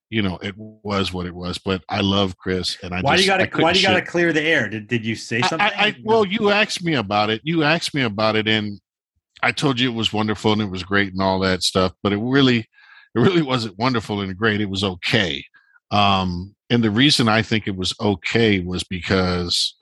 you 0.09 0.23
know, 0.23 0.39
it 0.41 0.55
was 0.57 1.13
what 1.13 1.27
it 1.27 1.35
was. 1.35 1.59
But 1.59 1.83
I 1.89 2.01
love 2.01 2.37
Chris, 2.39 2.79
and 2.83 2.95
I 2.95 3.01
why 3.01 3.17
do 3.17 3.23
just, 3.23 3.27
you 3.27 3.47
got 3.47 3.51
to 3.51 3.63
why 3.63 3.73
do 3.73 3.81
you 3.81 3.87
got 3.87 3.95
to 3.95 4.03
clear 4.03 4.33
the 4.33 4.43
air? 4.43 4.69
Did 4.69 4.87
did 4.87 5.05
you 5.05 5.17
say 5.17 5.41
I- 5.43 5.49
something? 5.49 5.69
I, 5.69 5.87
I, 5.87 5.97
well, 6.05 6.25
you 6.25 6.51
asked 6.51 6.85
me 6.85 6.95
about 6.95 7.31
it. 7.31 7.41
You 7.43 7.65
asked 7.65 7.93
me 7.95 8.03
about 8.03 8.37
it, 8.37 8.47
and 8.47 8.81
I 9.43 9.53
told 9.53 9.81
you 9.81 9.91
it 9.91 9.95
was 9.95 10.13
wonderful 10.13 10.53
and 10.53 10.63
it 10.63 10.71
was 10.71 10.83
great 10.83 11.13
and 11.13 11.23
all 11.23 11.41
that 11.41 11.63
stuff. 11.63 11.93
But 12.03 12.13
it 12.13 12.19
really, 12.19 12.59
it 12.59 12.67
really 13.15 13.43
wasn't 13.43 13.79
wonderful 13.79 14.21
and 14.21 14.37
great. 14.37 14.61
It 14.61 14.71
was 14.71 14.85
okay. 14.85 15.45
Um, 15.91 16.55
and 16.71 16.83
the 16.83 16.91
reason 16.91 17.29
I 17.29 17.43
think 17.43 17.67
it 17.67 17.77
was 17.77 17.95
okay 18.01 18.61
was 18.61 18.83
because, 18.85 19.75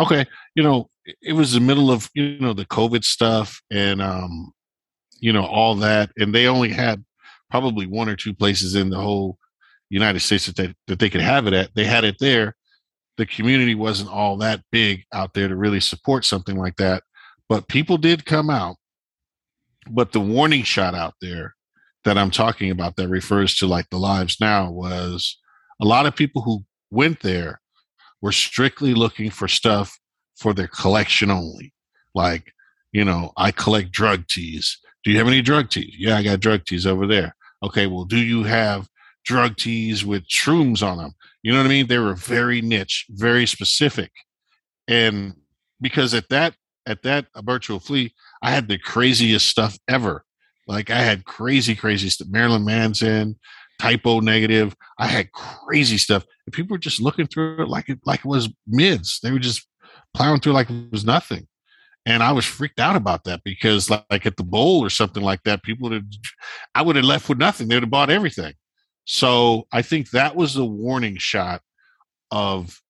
okay, 0.00 0.24
you 0.54 0.62
know, 0.62 0.88
it- 1.22 1.32
was 1.34 1.52
the 1.52 1.60
middle 1.60 1.90
of 1.90 2.08
you 2.14 2.38
know 2.38 2.52
the 2.52 2.66
COVID 2.66 3.04
stuff 3.04 3.60
and 3.70 4.00
um, 4.02 4.52
you 5.20 5.32
know 5.32 5.44
all 5.44 5.74
that, 5.76 6.10
and 6.16 6.34
they 6.34 6.46
only 6.46 6.70
had 6.70 7.04
probably 7.50 7.86
one 7.86 8.08
or 8.08 8.16
two 8.16 8.34
places 8.34 8.74
in 8.74 8.90
the 8.90 9.00
whole 9.00 9.38
United 9.90 10.20
States 10.20 10.46
that 10.46 10.56
they, 10.56 10.74
that 10.88 10.98
they 10.98 11.10
could 11.10 11.20
have 11.20 11.46
it 11.46 11.52
at. 11.52 11.74
They 11.74 11.84
had 11.84 12.04
it 12.04 12.16
there 12.18 12.54
the 13.16 13.26
community 13.26 13.74
wasn't 13.74 14.10
all 14.10 14.36
that 14.38 14.62
big 14.72 15.04
out 15.12 15.34
there 15.34 15.48
to 15.48 15.56
really 15.56 15.80
support 15.80 16.24
something 16.24 16.56
like 16.56 16.76
that. 16.76 17.02
But 17.48 17.68
people 17.68 17.96
did 17.96 18.24
come 18.24 18.50
out. 18.50 18.76
But 19.90 20.12
the 20.12 20.20
warning 20.20 20.62
shot 20.62 20.94
out 20.94 21.14
there 21.20 21.54
that 22.04 22.18
I'm 22.18 22.30
talking 22.30 22.70
about 22.70 22.96
that 22.96 23.08
refers 23.08 23.54
to 23.56 23.66
like 23.66 23.88
the 23.90 23.98
lives 23.98 24.38
now 24.40 24.70
was 24.70 25.38
a 25.80 25.84
lot 25.84 26.06
of 26.06 26.16
people 26.16 26.42
who 26.42 26.64
went 26.90 27.20
there 27.20 27.60
were 28.22 28.32
strictly 28.32 28.94
looking 28.94 29.30
for 29.30 29.46
stuff 29.46 29.98
for 30.36 30.54
their 30.54 30.68
collection 30.68 31.30
only. 31.30 31.72
Like, 32.14 32.52
you 32.92 33.04
know, 33.04 33.32
I 33.36 33.50
collect 33.50 33.92
drug 33.92 34.26
tees. 34.28 34.78
Do 35.02 35.10
you 35.10 35.18
have 35.18 35.28
any 35.28 35.42
drug 35.42 35.70
tees? 35.70 35.94
Yeah, 35.98 36.16
I 36.16 36.22
got 36.22 36.40
drug 36.40 36.64
tees 36.64 36.86
over 36.86 37.06
there. 37.06 37.34
Okay, 37.62 37.86
well, 37.86 38.04
do 38.04 38.18
you 38.18 38.44
have 38.44 38.88
drug 39.24 39.56
tees 39.56 40.04
with 40.04 40.26
shrooms 40.28 40.86
on 40.86 40.98
them? 40.98 41.12
You 41.42 41.52
know 41.52 41.58
what 41.58 41.66
I 41.66 41.70
mean? 41.70 41.86
They 41.86 41.98
were 41.98 42.14
very 42.14 42.62
niche, 42.62 43.06
very 43.10 43.46
specific. 43.46 44.10
And 44.88 45.34
because 45.80 46.14
at 46.14 46.28
that 46.30 46.54
at 46.86 47.02
that 47.02 47.26
virtual 47.42 47.80
flea, 47.80 48.14
I 48.42 48.50
had 48.50 48.68
the 48.68 48.78
craziest 48.78 49.48
stuff 49.48 49.78
ever. 49.88 50.24
Like 50.66 50.90
I 50.90 51.00
had 51.00 51.24
crazy, 51.24 51.74
crazy 51.74 52.08
stuff. 52.10 52.28
Marilyn 52.30 52.64
Manson, 52.64 53.38
Type 53.78 54.02
O 54.06 54.20
Negative. 54.20 54.74
I 54.98 55.06
had 55.06 55.32
crazy 55.32 55.98
stuff. 55.98 56.24
And 56.46 56.52
people 56.52 56.74
were 56.74 56.78
just 56.78 57.00
looking 57.00 57.26
through 57.26 57.62
it 57.62 57.68
like 57.68 57.88
it 57.88 58.00
like 58.04 58.20
it 58.20 58.26
was 58.26 58.48
mids. 58.66 59.20
They 59.22 59.30
were 59.30 59.38
just 59.38 59.66
plowing 60.14 60.40
through 60.40 60.52
like 60.52 60.70
it 60.70 60.92
was 60.92 61.04
nothing. 61.04 61.46
And 62.06 62.22
I 62.22 62.32
was 62.32 62.44
freaked 62.44 62.80
out 62.80 62.96
about 62.96 63.24
that 63.24 63.40
because 63.44 63.88
like, 63.88 64.04
like 64.10 64.26
at 64.26 64.36
the 64.36 64.44
bowl 64.44 64.84
or 64.84 64.90
something 64.90 65.22
like 65.22 65.42
that, 65.44 65.62
people 65.62 65.88
would 65.88 65.94
have 65.94 66.10
I 66.74 66.82
would 66.82 66.96
have 66.96 67.04
left 67.04 67.28
with 67.28 67.38
nothing. 67.38 67.68
They 67.68 67.76
would 67.76 67.84
have 67.84 67.90
bought 67.90 68.10
everything. 68.10 68.54
So 69.06 69.66
I 69.72 69.82
think 69.82 70.10
that 70.10 70.36
was 70.36 70.54
the 70.54 70.64
warning 70.64 71.16
shot 71.16 71.62
of 72.30 72.80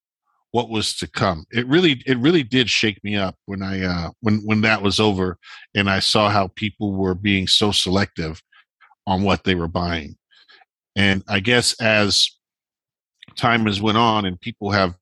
what 0.50 0.70
was 0.70 0.96
to 0.96 1.08
come. 1.08 1.44
It 1.50 1.66
really 1.66 2.02
it 2.06 2.18
really 2.18 2.42
did 2.42 2.70
shake 2.70 3.02
me 3.02 3.16
up 3.16 3.36
when 3.46 3.62
I 3.62 3.82
uh 3.82 4.10
when 4.20 4.38
when 4.44 4.60
that 4.62 4.82
was 4.82 5.00
over 5.00 5.38
and 5.74 5.88
I 5.90 5.98
saw 6.00 6.28
how 6.28 6.48
people 6.54 6.92
were 6.92 7.14
being 7.14 7.46
so 7.46 7.72
selective 7.72 8.40
on 9.06 9.22
what 9.22 9.44
they 9.44 9.54
were 9.54 9.68
buying. 9.68 10.16
And 10.96 11.22
I 11.28 11.40
guess 11.40 11.80
as 11.80 12.30
time 13.36 13.66
has 13.66 13.82
went 13.82 13.98
on 13.98 14.26
and 14.26 14.40
people 14.40 14.70
have 14.70 14.94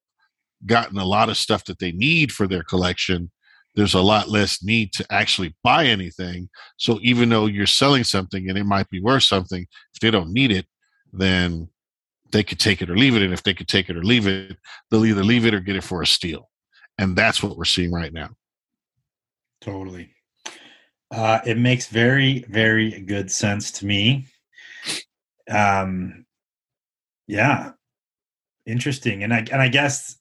gotten 0.66 0.98
a 0.98 1.04
lot 1.04 1.28
of 1.28 1.36
stuff 1.36 1.64
that 1.64 1.78
they 1.78 1.92
need 1.92 2.32
for 2.32 2.46
their 2.46 2.62
collection, 2.62 3.30
there's 3.74 3.94
a 3.94 4.00
lot 4.00 4.28
less 4.28 4.62
need 4.62 4.92
to 4.92 5.06
actually 5.10 5.54
buy 5.64 5.86
anything. 5.86 6.48
So 6.76 6.98
even 7.02 7.28
though 7.28 7.46
you're 7.46 7.66
selling 7.66 8.04
something 8.04 8.48
and 8.48 8.58
it 8.58 8.64
might 8.64 8.88
be 8.90 9.00
worth 9.00 9.22
something, 9.22 9.66
if 9.94 10.00
they 10.00 10.10
don't 10.10 10.32
need 10.32 10.52
it, 10.52 10.66
then 11.12 11.68
they 12.32 12.42
could 12.42 12.60
take 12.60 12.82
it 12.82 12.90
or 12.90 12.96
leave 12.96 13.16
it. 13.16 13.22
And 13.22 13.32
if 13.32 13.42
they 13.42 13.54
could 13.54 13.68
take 13.68 13.88
it 13.88 13.96
or 13.96 14.02
leave 14.02 14.26
it, 14.26 14.56
they'll 14.90 15.06
either 15.06 15.24
leave 15.24 15.46
it 15.46 15.54
or 15.54 15.60
get 15.60 15.76
it 15.76 15.84
for 15.84 16.02
a 16.02 16.06
steal. 16.06 16.48
And 16.98 17.16
that's 17.16 17.42
what 17.42 17.56
we're 17.56 17.64
seeing 17.64 17.92
right 17.92 18.12
now. 18.12 18.30
Totally. 19.60 20.10
Uh, 21.10 21.40
it 21.46 21.58
makes 21.58 21.88
very, 21.88 22.44
very 22.48 23.00
good 23.02 23.30
sense 23.30 23.70
to 23.70 23.86
me. 23.86 24.26
Um, 25.50 26.24
yeah, 27.26 27.72
interesting. 28.66 29.22
And 29.22 29.32
I 29.32 29.38
and 29.38 29.60
I 29.60 29.68
guess 29.68 30.18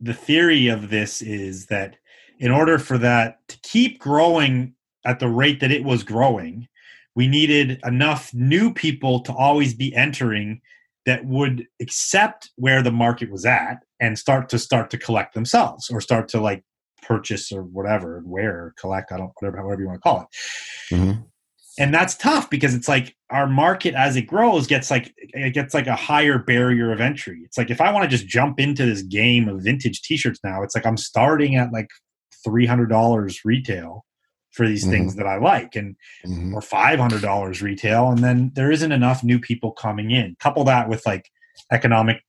the 0.00 0.14
theory 0.14 0.68
of 0.68 0.90
this 0.90 1.22
is 1.22 1.66
that 1.66 1.96
in 2.38 2.50
order 2.50 2.78
for 2.78 2.98
that 2.98 3.38
to 3.48 3.58
keep 3.62 3.98
growing 3.98 4.74
at 5.04 5.20
the 5.20 5.28
rate 5.28 5.60
that 5.60 5.72
it 5.72 5.84
was 5.84 6.02
growing, 6.02 6.68
we 7.14 7.28
needed 7.28 7.80
enough 7.84 8.32
new 8.34 8.72
people 8.72 9.20
to 9.20 9.32
always 9.32 9.72
be 9.72 9.94
entering 9.94 10.60
that 11.06 11.24
would 11.24 11.66
accept 11.80 12.50
where 12.56 12.82
the 12.82 12.90
market 12.90 13.30
was 13.30 13.46
at 13.46 13.78
and 14.00 14.18
start 14.18 14.48
to 14.50 14.58
start 14.58 14.90
to 14.90 14.98
collect 14.98 15.34
themselves 15.34 15.88
or 15.90 16.00
start 16.00 16.28
to 16.28 16.40
like 16.40 16.62
purchase 17.02 17.52
or 17.52 17.62
whatever, 17.62 18.22
wear, 18.26 18.74
collect, 18.78 19.12
I 19.12 19.16
don't 19.16 19.32
whatever 19.38 19.58
however 19.58 19.80
you 19.80 19.86
want 19.86 19.98
to 19.98 20.02
call 20.02 20.20
it. 20.22 20.94
Mm-hmm. 20.94 21.22
And 21.78 21.92
that's 21.92 22.16
tough 22.16 22.48
because 22.48 22.74
it's 22.74 22.88
like 22.88 23.14
our 23.30 23.46
market 23.46 23.94
as 23.94 24.16
it 24.16 24.22
grows 24.22 24.66
gets 24.66 24.90
like 24.90 25.12
it 25.18 25.52
gets 25.52 25.74
like 25.74 25.86
a 25.86 25.96
higher 25.96 26.38
barrier 26.38 26.92
of 26.92 27.00
entry. 27.00 27.42
It's 27.44 27.58
like 27.58 27.70
if 27.70 27.80
I 27.80 27.92
want 27.92 28.04
to 28.04 28.08
just 28.08 28.26
jump 28.26 28.58
into 28.58 28.86
this 28.86 29.02
game 29.02 29.48
of 29.48 29.62
vintage 29.62 30.02
t-shirts 30.02 30.40
now, 30.42 30.62
it's 30.62 30.74
like 30.74 30.86
I'm 30.86 30.96
starting 30.96 31.56
at 31.56 31.72
like 31.72 31.88
$300 32.46 33.38
retail 33.44 34.04
for 34.52 34.66
these 34.66 34.82
mm-hmm. 34.82 34.92
things 34.92 35.16
that 35.16 35.26
I 35.26 35.36
like 35.36 35.76
and 35.76 35.96
mm-hmm. 36.24 36.54
or 36.54 36.60
$500 36.60 37.62
retail 37.62 38.08
and 38.08 38.24
then 38.24 38.52
there 38.54 38.70
isn't 38.70 38.92
enough 38.92 39.22
new 39.22 39.38
people 39.38 39.72
coming 39.72 40.10
in. 40.10 40.36
Couple 40.40 40.64
that 40.64 40.88
with 40.88 41.04
like 41.04 41.30
economic 41.70 42.22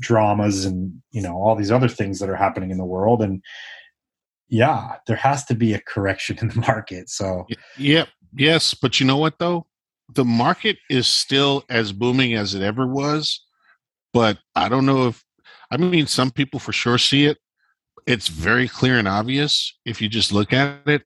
dramas 0.00 0.64
and 0.64 1.02
you 1.10 1.20
know 1.20 1.36
all 1.36 1.54
these 1.54 1.70
other 1.70 1.88
things 1.88 2.20
that 2.20 2.30
are 2.30 2.36
happening 2.36 2.70
in 2.70 2.78
the 2.78 2.84
world 2.84 3.22
and 3.22 3.42
yeah, 4.50 4.96
there 5.06 5.16
has 5.16 5.44
to 5.44 5.54
be 5.54 5.72
a 5.72 5.80
correction 5.80 6.36
in 6.42 6.48
the 6.48 6.60
market. 6.60 7.08
So 7.08 7.46
Yep. 7.78 8.08
Yes, 8.34 8.74
but 8.74 9.00
you 9.00 9.06
know 9.06 9.16
what 9.16 9.38
though? 9.38 9.66
The 10.12 10.24
market 10.24 10.78
is 10.88 11.06
still 11.06 11.64
as 11.68 11.92
booming 11.92 12.34
as 12.34 12.54
it 12.54 12.62
ever 12.62 12.86
was, 12.86 13.44
but 14.12 14.38
I 14.56 14.68
don't 14.68 14.86
know 14.86 15.08
if 15.08 15.24
I 15.70 15.76
mean 15.76 16.06
some 16.06 16.30
people 16.30 16.58
for 16.58 16.72
sure 16.72 16.98
see 16.98 17.26
it. 17.26 17.38
It's 18.06 18.28
very 18.28 18.66
clear 18.66 18.98
and 18.98 19.06
obvious 19.06 19.78
if 19.84 20.00
you 20.00 20.08
just 20.08 20.32
look 20.32 20.52
at 20.52 20.86
it 20.88 21.02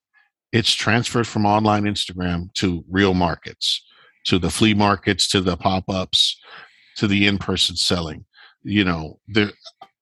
it's 0.55 0.73
transferred 0.73 1.27
from 1.27 1.47
online 1.47 1.83
Instagram 1.83 2.55
to 2.55 2.85
real 2.89 3.13
markets, 3.13 3.85
to 4.27 4.39
the 4.39 4.51
flea 4.51 4.73
markets, 4.73 5.29
to 5.31 5.41
the 5.41 5.57
pop 5.57 5.91
ups, 5.91 6.41
to 6.97 7.09
the 7.09 7.27
in 7.27 7.39
person 7.39 7.75
selling. 7.75 8.25
You 8.63 8.85
know, 8.85 9.19
there, 9.27 9.51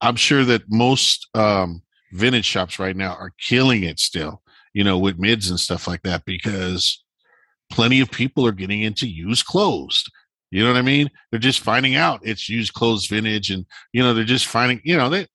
I'm 0.03 0.16
sure 0.16 0.44
that 0.44 0.65
most 0.69 1.27
um, 1.35 1.81
vintage 2.12 2.44
shops 2.44 2.78
right 2.78 2.94
now 2.94 3.15
are 3.15 3.32
killing 3.40 3.85
it 3.85 3.99
still, 3.99 4.43
you 4.74 4.85
know, 4.85 4.99
with 4.99 5.19
mids 5.19 5.49
and 5.49 5.59
stuff 5.59 5.89
like 5.89 6.03
that 6.03 6.27
because 6.27 7.01
plenty 7.73 8.01
of 8.01 8.11
people 8.11 8.47
are 8.47 8.53
getting 8.53 8.82
into 8.82 9.09
used 9.09 9.47
clothes. 9.47 10.05
You 10.51 10.62
know 10.62 10.70
what 10.70 10.78
I 10.78 10.82
mean? 10.82 11.11
They're 11.31 11.40
just 11.40 11.61
finding 11.61 11.97
out 11.97 12.20
it's 12.23 12.49
used 12.49 12.74
clothes 12.74 13.07
vintage 13.07 13.51
and, 13.51 13.65
you 13.93 14.03
know, 14.03 14.12
they're 14.12 14.24
just 14.24 14.47
finding, 14.47 14.81
you 14.85 14.97
know, 14.97 15.09
they, 15.09 15.27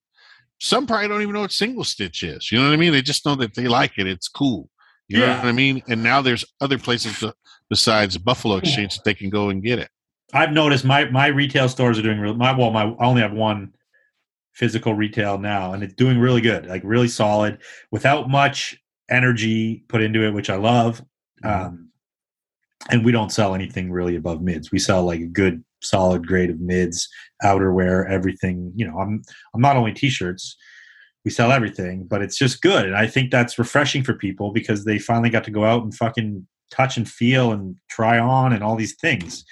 some 0.60 0.86
probably 0.86 1.08
don't 1.08 1.24
even 1.24 1.34
know 1.34 1.42
what 1.42 1.52
single 1.52 1.84
stitch 1.84 2.24
is. 2.24 2.52
You 2.52 2.60
know 2.60 2.66
what 2.66 2.74
I 2.74 2.78
mean? 2.78 2.94
They 2.94 3.02
just 3.02 3.26
know 3.26 3.36
that 3.36 3.56
they 3.56 3.68
like 3.68 3.98
it. 3.98 4.08
It's 4.08 4.28
cool. 4.28 4.70
You 5.08 5.20
yeah. 5.20 5.26
know 5.28 5.36
what 5.38 5.46
I 5.46 5.52
mean? 5.52 5.82
And 5.88 6.04
now 6.04 6.22
there's 6.22 6.46
other 6.62 6.78
places 6.78 7.20
to, 7.20 7.34
besides 7.70 8.18
Buffalo 8.18 8.58
Exchange 8.58 8.96
that 8.96 9.04
they 9.04 9.14
can 9.14 9.30
go 9.30 9.50
and 9.50 9.64
get 9.64 9.80
it. 9.80 9.90
I've 10.34 10.52
noticed 10.52 10.84
my 10.84 11.06
my 11.06 11.28
retail 11.28 11.70
stores 11.70 11.98
are 11.98 12.02
doing 12.02 12.20
really 12.20 12.36
My 12.36 12.52
well, 12.56 12.72
my 12.72 12.84
I 12.84 13.06
only 13.06 13.22
have 13.22 13.32
one 13.34 13.74
physical 14.54 14.94
retail 14.94 15.38
now, 15.38 15.74
and 15.74 15.84
it's 15.84 15.94
doing 15.94 16.20
really 16.20 16.42
good, 16.42 16.66
like 16.66 16.82
really 16.84 17.08
solid, 17.08 17.60
without 17.92 18.30
much 18.30 18.78
energy 19.10 19.86
put 19.88 20.02
into 20.02 20.26
it, 20.26 20.34
which 20.34 20.50
I 20.50 20.58
love. 20.58 21.02
Mm-hmm. 21.44 21.66
Um, 21.68 21.87
and 22.90 23.04
we 23.04 23.12
don't 23.12 23.32
sell 23.32 23.54
anything 23.54 23.92
really 23.92 24.16
above 24.16 24.42
mids. 24.42 24.72
We 24.72 24.80
sell 24.80 25.04
like 25.04 25.20
a 25.20 25.28
good 25.28 25.64
solid 25.82 26.26
grade 26.26 26.50
of 26.50 26.60
mids, 26.60 27.08
outerwear, 27.44 28.10
everything. 28.10 28.72
You 28.76 28.88
know, 28.88 28.98
I'm 29.00 29.22
I'm 29.54 29.62
not 29.62 29.76
only 29.76 29.94
t-shirts 29.94 30.58
we 31.28 31.32
sell 31.32 31.52
everything, 31.52 32.06
but 32.08 32.22
it's 32.22 32.38
just 32.38 32.62
good. 32.62 32.86
And 32.86 32.96
I 32.96 33.06
think 33.06 33.32
that's 33.32 33.60
refreshing 33.60 34.02
for 34.02 34.14
people 34.14 34.54
because 34.54 34.86
they 34.86 34.98
finally 34.98 35.30
got 35.30 35.44
to 35.44 35.52
go 35.52 35.66
out 35.66 35.84
and 35.84 35.94
fucking 35.94 36.48
touch 36.72 36.96
and 36.96 37.06
feel 37.06 37.52
and 37.52 37.76
try 37.90 38.18
on 38.18 38.54
and 38.54 38.64
all 38.64 38.78
these 38.78 38.96
things. 38.96 39.44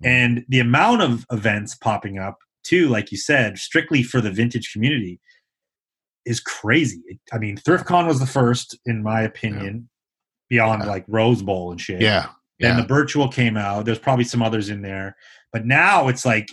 Mm-hmm. 0.00 0.06
And 0.06 0.44
the 0.48 0.60
amount 0.60 1.02
of 1.02 1.26
events 1.32 1.74
popping 1.74 2.20
up 2.20 2.38
too, 2.62 2.86
like 2.86 3.10
you 3.10 3.18
said, 3.18 3.58
strictly 3.58 4.04
for 4.04 4.20
the 4.20 4.30
vintage 4.30 4.72
community 4.72 5.18
is 6.24 6.38
crazy. 6.38 7.18
I 7.32 7.38
mean, 7.38 7.56
ThriftCon 7.56 8.06
was 8.06 8.20
the 8.20 8.26
first, 8.26 8.78
in 8.86 9.02
my 9.02 9.22
opinion, 9.22 9.88
yeah. 10.50 10.56
beyond 10.60 10.84
yeah. 10.84 10.88
like 10.88 11.04
Rose 11.08 11.42
Bowl 11.42 11.72
and 11.72 11.80
shit. 11.80 12.00
Yeah. 12.00 12.26
Then 12.60 12.76
yeah. 12.76 12.82
the 12.82 12.88
virtual 12.88 13.28
came 13.28 13.56
out. 13.56 13.84
There's 13.84 13.98
probably 13.98 14.24
some 14.24 14.42
others 14.42 14.68
in 14.68 14.82
there. 14.82 15.16
But 15.52 15.64
now 15.64 16.08
it's 16.08 16.24
like, 16.24 16.48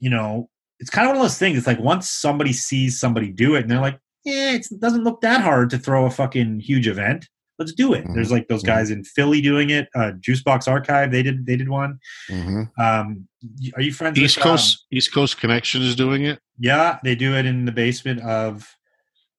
you 0.00 0.10
know, 0.10 0.48
it's 0.78 0.90
kind 0.90 1.06
of 1.06 1.10
one 1.10 1.16
of 1.16 1.22
those 1.22 1.38
things. 1.38 1.58
It's 1.58 1.66
like 1.66 1.78
once 1.78 2.10
somebody 2.10 2.52
sees 2.52 2.98
somebody 2.98 3.30
do 3.30 3.54
it 3.54 3.62
and 3.62 3.70
they're 3.70 3.80
like, 3.80 3.98
yeah, 4.24 4.52
it 4.52 4.66
doesn't 4.80 5.04
look 5.04 5.20
that 5.20 5.40
hard 5.40 5.70
to 5.70 5.78
throw 5.78 6.06
a 6.06 6.10
fucking 6.10 6.60
huge 6.60 6.88
event. 6.88 7.28
Let's 7.58 7.72
do 7.72 7.92
it. 7.92 8.02
Mm-hmm. 8.02 8.14
There's 8.14 8.32
like 8.32 8.48
those 8.48 8.62
guys 8.62 8.88
mm-hmm. 8.88 8.98
in 8.98 9.04
Philly 9.04 9.40
doing 9.40 9.70
it. 9.70 9.88
Uh, 9.94 10.12
Juicebox 10.18 10.66
Archive, 10.68 11.12
they 11.12 11.22
did 11.22 11.46
they 11.46 11.56
did 11.56 11.68
one. 11.68 11.98
Mm-hmm. 12.28 12.82
Um, 12.82 13.28
are 13.76 13.82
you 13.82 13.92
friends? 13.92 14.18
East 14.18 14.36
with, 14.36 14.44
Coast 14.44 14.86
um, 14.90 14.96
East 14.96 15.12
Coast 15.12 15.38
Connection 15.38 15.82
is 15.82 15.94
doing 15.94 16.24
it. 16.24 16.40
Yeah, 16.58 16.98
they 17.04 17.14
do 17.14 17.36
it 17.36 17.46
in 17.46 17.64
the 17.64 17.72
basement 17.72 18.20
of 18.22 18.74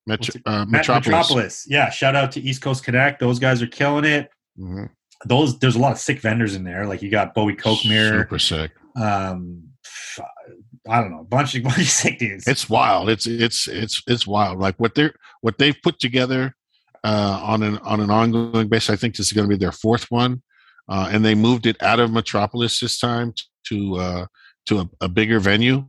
Metro, 0.05 0.39
uh, 0.45 0.65
Metropolis. 0.65 1.07
Metropolis. 1.07 1.65
Yeah, 1.67 1.89
shout 1.89 2.15
out 2.15 2.31
to 2.33 2.41
East 2.41 2.61
Coast 2.61 2.83
Connect. 2.83 3.19
Those 3.19 3.39
guys 3.39 3.61
are 3.61 3.67
killing 3.67 4.05
it. 4.05 4.29
Mm-hmm. 4.59 4.85
Those 5.25 5.59
there's 5.59 5.75
a 5.75 5.79
lot 5.79 5.91
of 5.91 5.99
sick 5.99 6.19
vendors 6.19 6.55
in 6.55 6.63
there. 6.63 6.85
Like 6.85 7.01
you 7.01 7.09
got 7.09 7.33
Bowie 7.33 7.55
Coke 7.55 7.85
Mirror, 7.85 8.19
super 8.19 8.39
sick. 8.39 8.71
Um, 8.95 9.69
I 10.87 11.01
don't 11.01 11.11
know, 11.11 11.21
a 11.21 11.25
bunch 11.25 11.55
of 11.55 11.63
bunch 11.63 11.79
of 11.79 11.87
sick 11.87 12.19
dudes. 12.19 12.47
It's 12.47 12.69
wild. 12.69 13.09
It's 13.09 13.25
it's 13.25 13.67
it's 13.67 14.01
it's 14.07 14.27
wild. 14.27 14.59
Like 14.59 14.75
what 14.77 14.95
they're 14.95 15.13
what 15.41 15.57
they've 15.57 15.77
put 15.81 15.99
together 15.99 16.55
uh, 17.03 17.39
on 17.43 17.63
an 17.63 17.77
on 17.79 17.99
an 17.99 18.09
ongoing 18.09 18.67
basis. 18.67 18.89
I 18.89 18.95
think 18.95 19.15
this 19.15 19.27
is 19.27 19.33
going 19.33 19.47
to 19.47 19.55
be 19.55 19.59
their 19.59 19.71
fourth 19.71 20.09
one, 20.09 20.41
uh, 20.89 21.09
and 21.11 21.23
they 21.23 21.35
moved 21.35 21.65
it 21.65 21.81
out 21.81 21.99
of 21.99 22.11
Metropolis 22.11 22.79
this 22.79 22.99
time 22.99 23.33
to 23.67 23.95
uh, 23.95 24.25
to 24.67 24.79
a, 24.79 24.89
a 25.01 25.09
bigger 25.09 25.39
venue. 25.39 25.85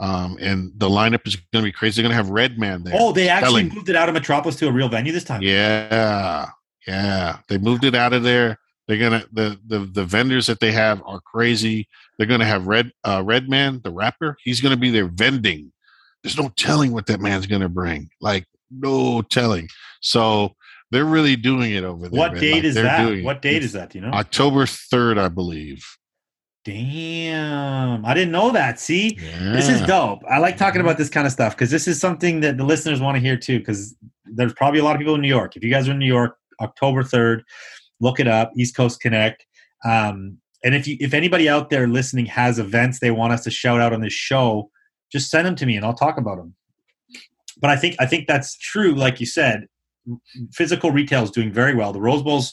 Um, 0.00 0.36
and 0.40 0.72
the 0.76 0.88
lineup 0.88 1.24
is 1.24 1.36
going 1.36 1.62
to 1.64 1.68
be 1.68 1.72
crazy. 1.72 2.02
They're 2.02 2.08
going 2.08 2.18
to 2.18 2.24
have 2.24 2.30
Redman 2.30 2.82
there. 2.82 2.94
Oh, 2.98 3.12
they 3.12 3.28
actually 3.28 3.62
selling. 3.62 3.74
moved 3.74 3.88
it 3.88 3.94
out 3.94 4.08
of 4.08 4.14
Metropolis 4.14 4.56
to 4.56 4.66
a 4.66 4.72
real 4.72 4.88
venue 4.88 5.12
this 5.12 5.22
time. 5.22 5.40
Yeah, 5.40 6.50
yeah, 6.86 7.38
they 7.48 7.58
moved 7.58 7.84
it 7.84 7.94
out 7.94 8.12
of 8.12 8.24
there. 8.24 8.58
They're 8.86 8.98
gonna 8.98 9.24
the 9.32 9.58
the 9.66 9.80
the 9.80 10.04
vendors 10.04 10.46
that 10.46 10.60
they 10.60 10.72
have 10.72 11.02
are 11.06 11.20
crazy. 11.20 11.88
They're 12.18 12.26
gonna 12.26 12.44
have 12.44 12.66
Red 12.66 12.92
uh, 13.04 13.22
Redman, 13.24 13.80
the 13.82 13.90
rapper. 13.90 14.36
He's 14.44 14.60
gonna 14.60 14.76
be 14.76 14.90
there 14.90 15.06
vending. 15.06 15.72
There's 16.22 16.38
no 16.38 16.50
telling 16.56 16.92
what 16.92 17.06
that 17.06 17.20
man's 17.20 17.46
gonna 17.46 17.68
bring. 17.68 18.10
Like 18.20 18.46
no 18.70 19.22
telling. 19.22 19.68
So 20.00 20.54
they're 20.90 21.04
really 21.04 21.36
doing 21.36 21.72
it 21.72 21.84
over 21.84 22.08
there. 22.08 22.18
What 22.18 22.32
man. 22.32 22.40
date 22.40 22.54
like, 22.54 22.64
is 22.64 22.74
that? 22.74 23.22
What 23.22 23.42
date 23.42 23.62
is 23.62 23.72
that? 23.72 23.90
Do 23.90 23.98
you 23.98 24.04
know? 24.04 24.12
October 24.12 24.66
third, 24.66 25.18
I 25.18 25.28
believe. 25.28 25.84
Damn, 26.64 28.06
I 28.06 28.14
didn't 28.14 28.32
know 28.32 28.50
that. 28.52 28.80
See, 28.80 29.18
yeah. 29.20 29.52
this 29.52 29.68
is 29.68 29.82
dope. 29.82 30.22
I 30.30 30.38
like 30.38 30.56
talking 30.56 30.80
about 30.80 30.96
this 30.96 31.10
kind 31.10 31.26
of 31.26 31.32
stuff 31.32 31.54
because 31.54 31.70
this 31.70 31.86
is 31.86 32.00
something 32.00 32.40
that 32.40 32.56
the 32.56 32.64
listeners 32.64 33.00
want 33.00 33.16
to 33.16 33.20
hear 33.20 33.36
too. 33.36 33.58
Because 33.58 33.94
there's 34.24 34.54
probably 34.54 34.80
a 34.80 34.84
lot 34.84 34.94
of 34.94 34.98
people 34.98 35.14
in 35.14 35.20
New 35.20 35.28
York. 35.28 35.56
If 35.56 35.64
you 35.64 35.70
guys 35.70 35.88
are 35.88 35.92
in 35.92 35.98
New 35.98 36.06
York, 36.06 36.38
October 36.60 37.02
third, 37.02 37.44
look 38.04 38.20
it 38.20 38.28
up 38.28 38.52
east 38.56 38.76
coast 38.76 39.00
connect. 39.00 39.44
Um, 39.84 40.38
and 40.62 40.74
if 40.74 40.86
you 40.86 40.96
if 41.00 41.12
anybody 41.14 41.48
out 41.48 41.68
there 41.70 41.86
listening 41.86 42.26
has 42.26 42.58
events 42.58 42.98
they 42.98 43.10
want 43.10 43.32
us 43.34 43.44
to 43.44 43.50
shout 43.50 43.80
out 43.80 43.92
on 43.92 44.00
this 44.00 44.14
show 44.14 44.70
just 45.12 45.30
send 45.30 45.46
them 45.46 45.54
to 45.54 45.66
me 45.66 45.76
and 45.76 45.84
i'll 45.84 45.92
talk 45.92 46.16
about 46.16 46.36
them 46.38 46.54
but 47.60 47.68
i 47.68 47.76
think 47.76 47.94
i 48.00 48.06
think 48.06 48.26
that's 48.26 48.56
true 48.56 48.94
like 48.94 49.20
you 49.20 49.26
said 49.26 49.66
physical 50.52 50.90
retail 50.90 51.22
is 51.24 51.30
doing 51.30 51.50
very 51.52 51.74
well. 51.74 51.92
The 51.92 52.00
rose 52.00 52.22
bowl's 52.22 52.52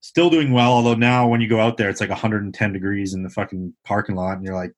still 0.00 0.28
doing 0.30 0.52
well 0.52 0.72
although 0.72 0.94
now 0.94 1.26
when 1.28 1.40
you 1.40 1.48
go 1.48 1.60
out 1.60 1.76
there 1.76 1.88
it's 1.88 2.00
like 2.00 2.10
110 2.10 2.72
degrees 2.72 3.14
in 3.14 3.22
the 3.22 3.30
fucking 3.30 3.72
parking 3.84 4.16
lot 4.16 4.36
and 4.36 4.44
you're 4.44 4.54
like 4.54 4.72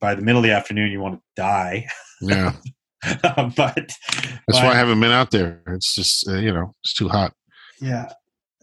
by 0.00 0.14
the 0.14 0.22
middle 0.22 0.38
of 0.40 0.44
the 0.44 0.52
afternoon 0.52 0.90
you 0.92 1.00
want 1.00 1.14
to 1.16 1.20
die. 1.36 1.86
Yeah. 2.20 2.52
But 3.56 3.56
That's 3.56 3.98
but- 4.46 4.64
why 4.64 4.72
I 4.72 4.74
haven't 4.74 5.00
been 5.00 5.10
out 5.12 5.30
there. 5.30 5.62
It's 5.68 5.94
just 5.94 6.28
uh, 6.28 6.34
you 6.36 6.52
know 6.52 6.74
it's 6.84 6.94
too 6.94 7.08
hot. 7.08 7.32
yeah 7.80 8.12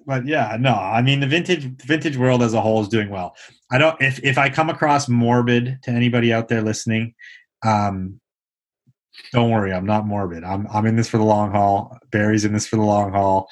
but 0.08 0.26
yeah 0.26 0.58
no 0.60 0.74
i 0.74 1.02
mean 1.02 1.20
the 1.20 1.28
vintage 1.28 1.66
vintage 1.84 2.18
world 2.18 2.42
as 2.42 2.54
a 2.54 2.62
whole 2.62 2.82
is 2.82 2.88
doing 2.88 3.10
well. 3.10 3.36
I 3.70 3.78
don't 3.78 4.02
if 4.02 4.24
if 4.24 4.38
i 4.38 4.50
come 4.50 4.70
across 4.70 5.08
morbid 5.08 5.78
to 5.84 5.92
anybody 5.92 6.34
out 6.34 6.48
there 6.48 6.64
listening 6.64 7.14
um 7.64 8.20
don't 9.34 9.52
worry 9.52 9.74
i'm 9.74 9.86
not 9.86 10.08
morbid. 10.08 10.44
I'm 10.44 10.66
i'm 10.74 10.86
in 10.88 10.96
this 10.96 11.10
for 11.10 11.18
the 11.18 11.24
long 11.24 11.52
haul. 11.52 11.96
Barry's 12.12 12.46
in 12.46 12.54
this 12.54 12.68
for 12.68 12.78
the 12.78 12.84
long 12.84 13.12
haul. 13.12 13.50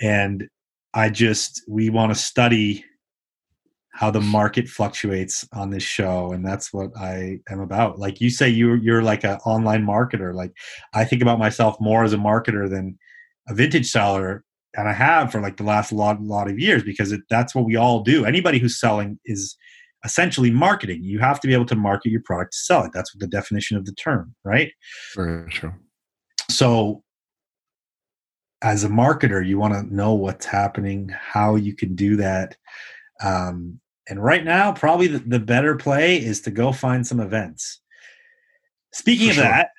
And 0.00 0.48
i 0.94 1.10
just 1.10 1.62
we 1.68 1.90
want 1.90 2.12
to 2.12 2.18
study 2.18 2.84
how 3.90 4.10
the 4.10 4.20
market 4.20 4.68
fluctuates 4.68 5.46
on 5.52 5.70
this 5.70 5.82
show 5.82 6.30
and 6.32 6.46
that's 6.46 6.72
what 6.72 6.90
i 6.96 7.38
am 7.50 7.60
about. 7.60 7.98
Like 7.98 8.20
you 8.20 8.30
say 8.30 8.48
you're 8.48 8.76
you're 8.76 9.02
like 9.02 9.24
an 9.24 9.38
online 9.44 9.84
marketer. 9.84 10.34
Like 10.34 10.52
i 10.94 11.04
think 11.04 11.20
about 11.20 11.38
myself 11.38 11.78
more 11.80 12.02
as 12.02 12.14
a 12.14 12.16
marketer 12.16 12.70
than 12.70 12.98
a 13.48 13.54
vintage 13.54 13.90
seller 13.90 14.44
and 14.76 14.88
I 14.88 14.92
have 14.92 15.32
for 15.32 15.40
like 15.40 15.56
the 15.56 15.64
last 15.64 15.92
lot 15.92 16.20
lot 16.22 16.50
of 16.50 16.58
years 16.58 16.82
because 16.82 17.12
it, 17.12 17.20
that's 17.30 17.54
what 17.54 17.64
we 17.64 17.76
all 17.76 18.00
do. 18.00 18.24
Anybody 18.24 18.58
who's 18.58 18.78
selling 18.78 19.18
is 19.24 19.56
essentially 20.04 20.50
marketing. 20.50 21.02
You 21.02 21.18
have 21.18 21.40
to 21.40 21.48
be 21.48 21.54
able 21.54 21.66
to 21.66 21.74
market 21.74 22.10
your 22.10 22.22
product 22.24 22.52
to 22.52 22.58
sell 22.58 22.84
it. 22.84 22.92
That's 22.92 23.14
what 23.14 23.20
the 23.20 23.26
definition 23.26 23.76
of 23.76 23.84
the 23.84 23.92
term, 23.92 24.34
right? 24.44 24.70
Very 25.16 25.50
true. 25.50 25.72
So 26.50 27.02
as 28.62 28.84
a 28.84 28.88
marketer, 28.88 29.46
you 29.46 29.58
want 29.58 29.74
to 29.74 29.94
know 29.94 30.14
what's 30.14 30.46
happening, 30.46 31.08
how 31.08 31.56
you 31.56 31.74
can 31.74 31.94
do 31.94 32.16
that. 32.16 32.56
Um, 33.22 33.80
and 34.08 34.22
right 34.22 34.44
now, 34.44 34.72
probably 34.72 35.06
the, 35.06 35.18
the 35.18 35.38
better 35.38 35.76
play 35.76 36.16
is 36.16 36.40
to 36.42 36.50
go 36.50 36.72
find 36.72 37.06
some 37.06 37.20
events. 37.20 37.80
Speaking 38.92 39.26
For 39.26 39.30
of 39.30 39.34
sure. 39.36 39.44
that, 39.44 39.70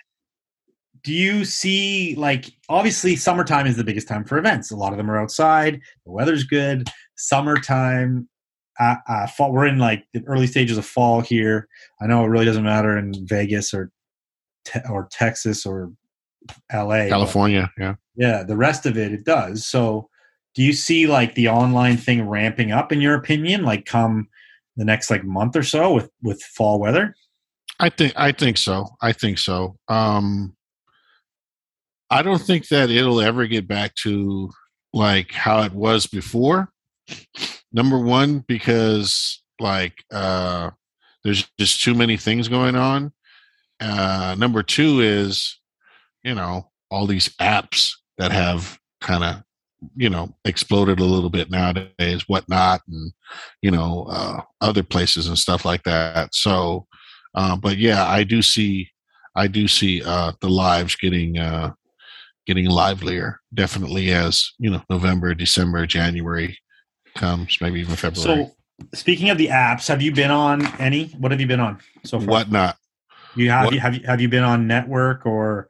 do 1.04 1.14
you 1.14 1.46
see 1.46 2.16
like 2.16 2.52
obviously 2.68 3.16
summertime 3.16 3.68
is 3.68 3.78
the 3.78 3.84
biggest 3.84 4.08
time 4.08 4.24
for 4.24 4.38
events? 4.38 4.72
A 4.72 4.76
lot 4.76 4.94
of 4.94 4.98
them 4.98 5.10
are 5.10 5.20
outside. 5.20 5.80
The 6.06 6.12
weather's 6.12 6.44
good. 6.44 6.90
Summertime. 7.16 8.28
Uh, 8.80 8.96
uh, 9.10 9.28
fall, 9.28 9.52
we're 9.52 9.66
in 9.68 9.78
like 9.78 10.06
the 10.14 10.24
early 10.26 10.48
stages 10.48 10.78
of 10.78 10.86
fall 10.86 11.20
here. 11.20 11.68
I 12.02 12.08
know 12.08 12.24
it 12.24 12.30
really 12.30 12.46
doesn't 12.46 12.64
matter 12.64 12.98
in 12.98 13.14
Vegas 13.28 13.74
or 13.74 13.92
te- 14.64 14.80
or 14.90 15.10
Texas 15.12 15.66
or 15.66 15.92
LA. 16.74 17.08
California, 17.08 17.70
yeah. 17.78 17.96
yeah, 18.16 18.44
the 18.44 18.56
rest 18.56 18.86
of 18.86 18.98
it 18.98 19.12
it 19.12 19.26
does. 19.26 19.66
So, 19.66 20.10
do 20.56 20.64
you 20.64 20.72
see 20.72 21.08
like 21.08 21.36
the 21.36 21.50
online 21.50 21.98
thing 21.98 22.28
ramping 22.28 22.72
up 22.72 22.94
in 22.94 23.02
your 23.02 23.16
opinion 23.16 23.64
like 23.64 23.86
come 23.86 24.30
the 24.78 24.86
next 24.86 25.10
like 25.10 25.24
month 25.26 25.56
or 25.56 25.64
so 25.64 25.94
with 25.94 26.10
with 26.24 26.42
fall 26.42 26.80
weather? 26.80 27.16
I 27.80 27.90
think 27.90 28.14
I 28.16 28.32
think 28.32 28.58
so. 28.58 28.88
I 29.02 29.12
think 29.12 29.38
so. 29.38 29.78
Um 29.88 30.56
I 32.10 32.22
don't 32.22 32.42
think 32.42 32.68
that 32.70 32.90
it'll 32.90 33.22
ever 33.22 33.48
get 33.48 33.68
back 33.68 33.96
to 34.04 34.50
like 34.94 35.32
how 35.32 35.62
it 35.64 35.74
was 35.74 36.08
before. 36.08 36.70
Number 37.72 38.00
one, 38.00 38.44
because 38.48 39.44
like 39.60 39.94
uh 40.12 40.72
there's 41.24 41.48
just 41.60 41.84
too 41.84 41.94
many 41.94 42.18
things 42.18 42.48
going 42.48 42.76
on. 42.76 43.12
Uh 43.80 44.36
number 44.38 44.64
two 44.64 45.02
is, 45.02 45.60
you 46.24 46.34
know, 46.34 46.70
all 46.90 47.06
these 47.06 47.30
apps 47.40 47.92
that 48.18 48.32
have 48.32 48.80
kind 49.02 49.24
of 49.24 49.44
you 49.96 50.10
know 50.10 50.36
exploded 50.44 51.00
a 51.00 51.06
little 51.06 51.30
bit 51.30 51.50
nowadays 51.50 52.28
whatnot 52.28 52.82
and 52.90 53.14
you 53.62 53.72
know 53.72 54.06
uh 54.10 54.42
other 54.60 54.84
places 54.84 55.26
and 55.26 55.40
stuff 55.40 55.64
like 55.64 55.84
that 55.84 56.36
so 56.36 56.86
uh, 57.36 57.56
but 57.56 57.78
yeah, 57.78 58.06
I 58.06 58.24
do 58.24 58.42
see, 58.42 58.90
I 59.36 59.48
do 59.48 59.68
see 59.68 60.02
uh, 60.04 60.34
the 60.42 60.50
lives 60.50 60.96
getting 60.96 61.38
uh, 61.38 61.74
getting 62.50 62.66
livelier. 62.66 63.40
Definitely 63.54 64.12
as 64.12 64.52
you 64.58 64.72
know, 64.72 64.82
November, 64.90 65.36
December, 65.36 65.86
January 65.86 66.58
comes, 67.16 67.60
maybe 67.62 67.80
even 67.80 67.96
February. 67.96 68.46
So, 68.46 68.88
speaking 68.98 69.30
of 69.30 69.38
the 69.38 69.48
apps, 69.48 69.88
have 69.88 70.02
you 70.02 70.12
been 70.12 70.32
on 70.32 70.66
any? 70.82 71.10
What 71.20 71.32
have 71.32 71.40
you 71.40 71.46
been 71.46 71.60
on 71.60 71.78
so 72.04 72.20
far? 72.20 72.28
Whatnot. 72.28 72.76
you 73.36 73.52
have 73.52 73.66
what- 73.66 73.74
you 73.76 73.80
have 73.80 73.96
you 73.96 74.02
have 74.08 74.20
you 74.20 74.30
been 74.30 74.44
on 74.44 74.66
network 74.66 75.28
or 75.28 75.68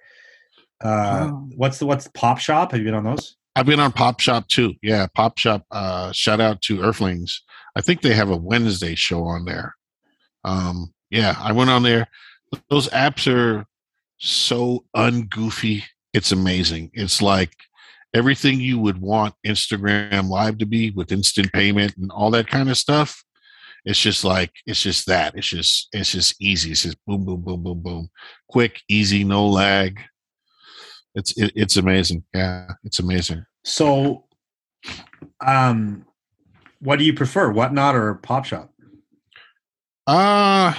uh 0.82 1.26
Um, 1.28 1.52
what's 1.58 1.80
the 1.80 1.86
what's 1.86 2.08
Pop 2.14 2.40
Shop? 2.40 2.72
Have 2.72 2.80
you 2.80 2.86
been 2.86 2.94
on 2.96 3.04
those? 3.04 3.36
I've 3.58 3.66
been 3.66 3.82
on 3.82 3.92
Pop 3.92 4.22
Shop 4.22 4.48
too. 4.48 4.74
Yeah, 4.82 5.08
Pop 5.14 5.38
Shop. 5.38 5.66
Uh, 5.70 6.14
shout 6.14 6.40
out 6.40 6.62
to 6.64 6.82
Earthlings. 6.82 7.42
I 7.76 7.82
think 7.82 8.02
they 8.02 8.14
have 8.14 8.30
a 8.30 8.38
Wednesday 8.38 8.96
show 8.96 9.26
on 9.26 9.44
there. 9.44 9.76
Um, 10.46 10.94
yeah, 11.10 11.36
I 11.38 11.52
went 11.52 11.70
on 11.70 11.84
there. 11.84 12.08
Those 12.70 12.88
apps 12.90 13.28
are 13.32 13.66
so 14.18 14.86
ungoofy. 14.96 15.84
It's 16.14 16.32
amazing. 16.32 16.92
It's 16.94 17.22
like 17.22 17.54
everything 18.14 18.60
you 18.60 18.80
would 18.80 19.00
want 19.00 19.36
Instagram 19.46 20.30
Live 20.30 20.58
to 20.60 20.66
be 20.66 20.92
with 20.92 21.12
instant 21.12 21.52
payment 21.54 21.96
and 21.98 22.12
all 22.12 22.32
that 22.32 22.48
kind 22.48 22.70
of 22.70 22.78
stuff. 22.78 23.24
It's 23.86 24.00
just 24.00 24.24
like 24.24 24.52
it's 24.66 24.82
just 24.82 25.08
that. 25.08 25.36
It's 25.36 25.48
just 25.48 25.88
it's 25.94 26.12
just 26.12 26.42
easy. 26.42 26.72
It's 26.72 26.84
just 26.84 26.98
boom, 27.06 27.26
boom, 27.26 27.42
boom, 27.42 27.64
boom, 27.64 27.82
boom, 27.82 28.10
quick, 28.50 28.82
easy, 28.90 29.24
no 29.24 29.48
lag. 29.48 30.02
It's 31.16 31.38
it, 31.38 31.54
it's 31.56 31.78
amazing. 31.78 32.24
Yeah, 32.34 32.72
it's 32.84 33.00
amazing. 33.00 33.46
So, 33.64 34.26
um, 35.46 36.06
what 36.80 37.00
do 37.00 37.06
you 37.06 37.14
prefer, 37.14 37.52
Whatnot 37.52 37.96
or 37.96 38.16
Pop 38.16 38.46
Shop? 38.46 38.72
Uh 40.08 40.74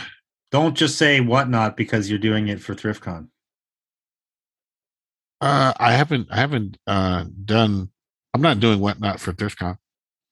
Don't 0.50 0.76
just 0.76 0.98
say 0.98 1.20
Whatnot 1.20 1.76
because 1.76 2.10
you're 2.10 2.18
doing 2.18 2.48
it 2.48 2.60
for 2.60 2.74
ThriftCon. 2.74 3.28
Uh 5.40 5.72
I 5.78 5.92
haven't 5.92 6.28
I 6.30 6.36
haven't 6.36 6.78
uh 6.86 7.24
done 7.44 7.90
I'm 8.34 8.40
not 8.42 8.60
doing 8.60 8.78
whatnot 8.80 9.18
for 9.20 9.32
ThriftCon. 9.32 9.76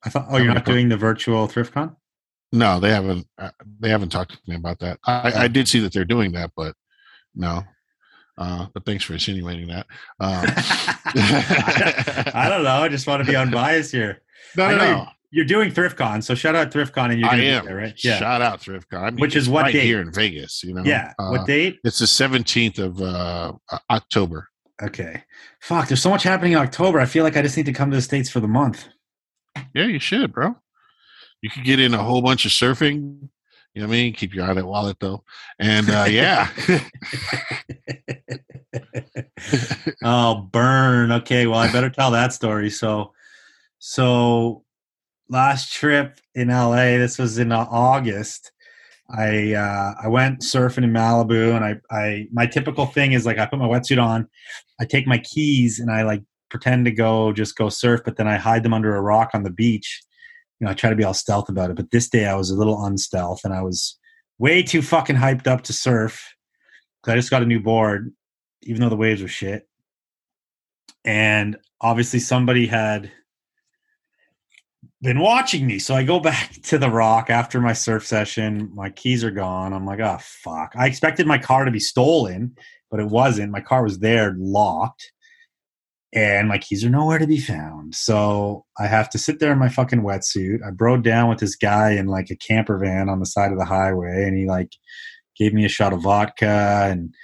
I 0.05 0.09
thought, 0.11 0.27
oh, 0.31 0.37
you're 0.37 0.55
not 0.55 0.65
doing 0.65 0.89
the 0.89 0.97
virtual 0.97 1.49
ThriftCon? 1.49 1.97
No, 2.53 2.79
they 2.81 2.91
haven't 2.91 3.27
uh, 3.39 3.51
they 3.81 3.89
haven't 3.89 4.11
talked 4.11 4.33
to 4.33 4.39
me 4.47 4.55
about 4.57 4.79
that. 4.81 4.99
I, 5.05 5.33
I 5.45 5.49
did 5.49 5.67
see 5.69 5.81
that 5.81 5.93
they're 5.93 6.05
doing 6.05 6.33
that, 6.33 6.53
but 6.57 6.75
no. 7.35 7.63
Uh 8.37 8.67
but 8.73 8.85
thanks 8.85 9.03
for 9.05 9.15
insinuating 9.15 9.67
that. 9.69 9.87
Um, 10.21 10.45
I 12.35 12.47
don't 12.49 12.63
know. 12.65 12.83
I 12.83 12.89
just 12.89 13.07
want 13.07 13.25
to 13.25 13.31
be 13.31 13.37
unbiased 13.45 13.93
here. 13.93 14.23
no, 14.57 14.71
no, 14.71 14.77
no. 14.77 14.87
You're, 14.87 15.07
you're 15.31 15.45
doing 15.45 15.71
ThriftCon, 15.73 16.23
so 16.23 16.35
shout 16.35 16.55
out 16.55 16.71
ThriftCon, 16.71 17.11
and 17.11 17.21
you're 17.21 17.29
I 17.29 17.37
be 17.37 17.49
am 17.49 17.65
there, 17.67 17.77
right? 17.77 17.95
Yeah. 18.03 18.19
Shout 18.19 18.41
out 18.41 18.61
ThriftCon. 18.61 19.03
I 19.03 19.11
mean, 19.11 19.21
Which 19.21 19.37
is 19.37 19.49
what 19.49 19.63
right 19.65 19.73
date? 19.73 19.85
here 19.85 20.01
in 20.01 20.13
Vegas, 20.13 20.63
you 20.65 20.73
know. 20.73 20.83
yeah. 20.85 21.13
Uh, 21.19 21.29
what 21.31 21.47
date? 21.47 21.79
It's 21.85 21.99
the 21.99 22.07
17th 22.07 22.79
of 22.79 23.03
uh, 23.03 23.53
October. 23.91 24.49
Okay. 24.83 25.25
Fuck. 25.61 25.89
There's 25.89 26.03
so 26.03 26.11
much 26.11 26.23
happening 26.23 26.53
in 26.53 26.59
October. 26.59 27.01
I 27.01 27.07
feel 27.07 27.25
like 27.25 27.37
I 27.37 27.43
just 27.43 27.57
need 27.57 27.67
to 27.67 27.73
come 27.73 27.91
to 27.91 27.97
the 27.97 28.03
states 28.03 28.31
for 28.31 28.41
the 28.41 28.49
month. 28.49 28.89
Yeah, 29.75 29.87
you 29.87 29.99
should, 29.99 30.33
bro. 30.33 30.57
You 31.41 31.51
could 31.51 31.65
get 31.65 31.81
in 31.81 31.95
a 31.95 32.03
whole 32.03 32.23
bunch 32.23 32.45
of 32.45 32.53
surfing. 32.53 33.29
You 33.75 33.83
know 33.83 33.89
what 33.89 33.95
I 33.95 33.99
mean? 33.99 34.13
Keep 34.15 34.35
your 34.35 34.45
eye 34.45 34.51
on 34.51 34.57
that 34.57 34.67
wallet 34.67 34.97
though. 34.99 35.25
And 35.59 35.89
uh 35.91 36.07
yeah. 36.09 36.51
oh, 40.05 40.49
burn. 40.51 41.13
Okay, 41.13 41.47
well, 41.47 41.61
I 41.61 41.71
better 41.71 41.91
tell 41.91 42.11
that 42.13 42.33
story. 42.33 42.71
So, 42.71 43.13
so 43.79 44.65
last 45.29 45.73
trip 45.73 46.19
in 46.35 46.49
LA, 46.49 46.97
this 46.99 47.19
was 47.19 47.39
in 47.39 47.53
uh, 47.53 47.67
August. 47.71 48.53
I 49.11 49.55
uh, 49.55 49.95
I 50.03 50.09
went 50.09 50.41
surfing 50.41 50.85
in 50.85 50.93
Malibu, 50.93 51.57
and 51.57 51.65
I 51.65 51.77
I 51.91 52.27
my 52.33 52.47
typical 52.47 52.87
thing 52.87 53.13
is 53.13 53.25
like 53.25 53.39
I 53.39 53.47
put 53.47 53.59
my 53.59 53.67
wetsuit 53.67 54.03
on, 54.03 54.29
I 54.81 54.85
take 54.85 55.07
my 55.07 55.19
keys, 55.19 55.79
and 55.79 55.91
I 55.91 56.03
like 56.03 56.23
pretend 56.51 56.85
to 56.87 56.91
go 56.91 57.33
just 57.33 57.57
go 57.57 57.69
surf, 57.69 58.03
but 58.05 58.17
then 58.17 58.29
I 58.29 58.37
hide 58.37 58.63
them 58.63 58.75
under 58.75 58.95
a 58.95 59.01
rock 59.01 59.31
on 59.35 59.45
the 59.45 59.51
beach. 59.51 60.03
You 60.61 60.65
know, 60.65 60.73
I 60.73 60.75
try 60.75 60.91
to 60.91 60.97
be 60.97 61.05
all 61.05 61.15
stealth 61.15 61.49
about 61.49 61.71
it. 61.71 61.77
But 61.77 61.91
this 61.91 62.09
day 62.09 62.27
I 62.27 62.35
was 62.35 62.51
a 62.51 62.57
little 62.57 62.85
unstealth, 62.85 63.41
and 63.45 63.55
I 63.55 63.63
was 63.63 63.99
way 64.39 64.63
too 64.63 64.83
fucking 64.83 65.17
hyped 65.17 65.47
up 65.47 65.63
to 65.65 65.73
surf 65.73 66.35
because 67.01 67.13
I 67.13 67.17
just 67.17 67.31
got 67.31 67.43
a 67.43 67.47
new 67.47 67.61
board, 67.61 68.13
even 68.63 68.83
though 68.83 68.89
the 68.91 68.97
waves 68.97 69.23
were 69.23 69.29
shit. 69.29 69.67
And 71.05 71.57
obviously, 71.81 72.19
somebody 72.19 72.67
had 72.67 73.11
been 75.03 75.21
watching 75.21 75.67
me. 75.67 75.79
So 75.79 75.95
I 75.95 76.03
go 76.03 76.21
back 76.21 76.53
to 76.65 76.79
the 76.79 76.91
rock 76.91 77.31
after 77.31 77.61
my 77.61 77.73
surf 77.73 78.07
session. 78.07 78.71
My 78.75 78.91
keys 78.91 79.25
are 79.25 79.31
gone. 79.31 79.73
I'm 79.73 79.87
like, 79.87 80.01
oh, 80.01 80.19
fuck. 80.21 80.73
I 80.77 80.87
expected 80.87 81.27
my 81.27 81.39
car 81.39 81.65
to 81.65 81.71
be 81.71 81.81
stolen, 81.81 82.57
but 82.91 83.01
it 83.01 83.07
wasn't. 83.07 83.53
My 83.53 83.61
car 83.61 83.83
was 83.83 83.99
there 84.01 84.35
locked. 84.39 85.13
And 86.15 86.49
my 86.49 86.57
keys 86.57 86.87
are 86.87 86.91
nowhere 86.91 87.19
to 87.19 87.27
be 87.27 87.39
found. 87.39 87.95
So 87.95 88.65
I 88.79 88.87
have 88.87 89.11
to 89.11 89.19
sit 89.19 89.41
there 89.41 89.53
in 89.53 89.59
my 89.59 89.69
fucking 89.69 90.01
wetsuit. 90.01 90.67
I 90.67 90.71
broke 90.71 91.03
down 91.03 91.29
with 91.29 91.39
this 91.39 91.55
guy 91.55 91.91
in 91.91 92.07
like 92.07 92.31
a 92.31 92.37
camper 92.37 92.79
van 92.79 93.11
on 93.11 93.21
the 93.21 93.27
side 93.27 93.53
of 93.53 93.59
the 93.59 93.67
highway, 93.67 94.25
and 94.25 94.35
he 94.35 94.47
like 94.47 94.73
gave 95.37 95.53
me 95.53 95.67
a 95.67 95.69
shot 95.69 95.93
of 95.93 96.01
vodka 96.01 96.89
and 96.91 97.15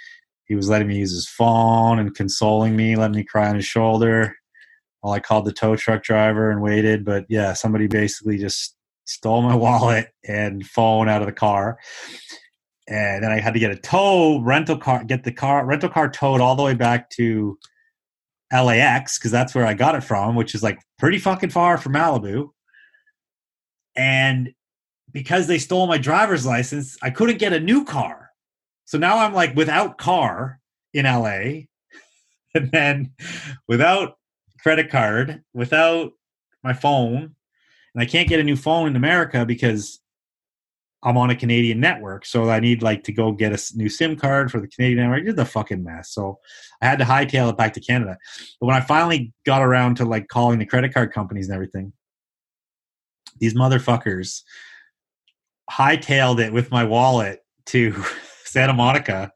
he 0.45 0.55
was 0.55 0.69
letting 0.69 0.87
me 0.87 0.99
use 0.99 1.13
his 1.13 1.27
phone 1.27 1.99
and 1.99 2.15
consoling 2.15 2.77
me, 2.77 2.95
letting 2.95 3.17
me 3.17 3.25
cry 3.25 3.49
on 3.49 3.57
his 3.57 3.65
shoulder 3.65 4.37
I 5.12 5.20
called 5.20 5.44
the 5.44 5.52
tow 5.52 5.76
truck 5.76 6.02
driver 6.02 6.51
and 6.51 6.62
waited. 6.62 7.05
But 7.05 7.26
yeah, 7.28 7.52
somebody 7.52 7.86
basically 7.86 8.39
just 8.39 8.76
stole 9.05 9.43
my 9.43 9.55
wallet 9.56 10.09
and 10.26 10.66
phone 10.66 11.09
out 11.09 11.22
of 11.22 11.26
the 11.26 11.32
car. 11.32 11.78
and 12.89 13.22
then 13.22 13.31
I 13.31 13.40
had 13.40 13.55
to 13.55 13.60
get 13.60 13.70
a 13.70 13.76
tow 13.76 14.40
rental 14.40 14.78
car, 14.78 15.05
get 15.05 15.24
the 15.24 15.32
car 15.32 15.64
rental 15.64 15.89
car 15.89 16.09
towed 16.09 16.40
all 16.40 16.56
the 16.56 16.62
way 16.62 16.74
back 16.74 17.10
to 17.10 17.59
LAX 18.52 19.18
because 19.18 19.31
that's 19.31 19.55
where 19.55 19.66
I 19.66 19.74
got 19.74 19.94
it 19.94 20.02
from, 20.02 20.36
which 20.36 20.55
is 20.55 20.62
like 20.62 20.78
pretty 20.98 21.18
fucking 21.18 21.51
far 21.51 21.78
from 21.78 21.94
Malibu. 21.94 22.51
And 23.97 24.52
because 25.12 25.47
they 25.47 25.59
stole 25.59 25.86
my 25.86 25.98
driver's 25.98 26.44
license, 26.44 26.97
I 27.02 27.10
couldn't 27.10 27.39
get 27.39 27.52
a 27.52 27.60
new 27.60 27.85
car. 27.85 28.31
So 28.85 28.98
now 28.98 29.18
I'm 29.18 29.32
like 29.32 29.56
without 29.56 29.98
car 29.98 30.60
in 30.93 31.06
LA, 31.06 31.62
and 32.55 32.70
then 32.70 33.12
without 33.66 34.18
credit 34.65 34.91
card, 34.91 35.45
without 35.53 36.12
my 36.65 36.73
phone, 36.73 37.36
and 37.95 38.03
I 38.03 38.07
can't 38.07 38.28
get 38.28 38.41
a 38.41 38.45
new 38.45 38.57
phone 38.57 38.89
in 38.89 38.97
America 38.97 39.45
because 39.45 40.01
I'm 41.03 41.19
on 41.19 41.28
a 41.28 41.36
Canadian 41.36 41.81
network, 41.81 42.24
so 42.24 42.49
I 42.49 42.61
need 42.61 42.82
like 42.82 43.05
to 43.05 43.12
go 43.12 43.31
get 43.31 43.53
a 43.53 43.77
new 43.77 43.91
SIM 43.91 44.16
card 44.16 44.51
for 44.51 44.62
the 44.62 44.66
Canadian 44.66 45.03
network. 45.03 45.28
It's 45.28 45.39
a 45.39 45.45
fucking 45.45 45.85
mess. 45.85 46.12
So 46.12 46.39
I 46.81 46.86
had 46.86 46.99
to 46.99 47.05
hightail 47.05 47.51
it 47.51 47.59
back 47.59 47.74
to 47.74 47.81
Canada. 47.81 48.16
But 48.59 48.66
when 48.66 48.74
I 48.74 48.81
finally 48.81 49.35
got 49.45 49.61
around 49.61 49.99
to 49.99 50.07
like 50.07 50.28
calling 50.28 50.59
the 50.59 50.66
credit 50.66 50.95
card 50.95 51.12
companies 51.12 51.49
and 51.49 51.55
everything, 51.55 51.93
these 53.39 53.53
motherfuckers 53.53 54.41
hightailed 55.70 56.41
it 56.41 56.55
with 56.55 56.70
my 56.70 56.85
wallet 56.85 57.41
to 57.66 58.03
Santa 58.45 58.73
Monica, 58.73 59.31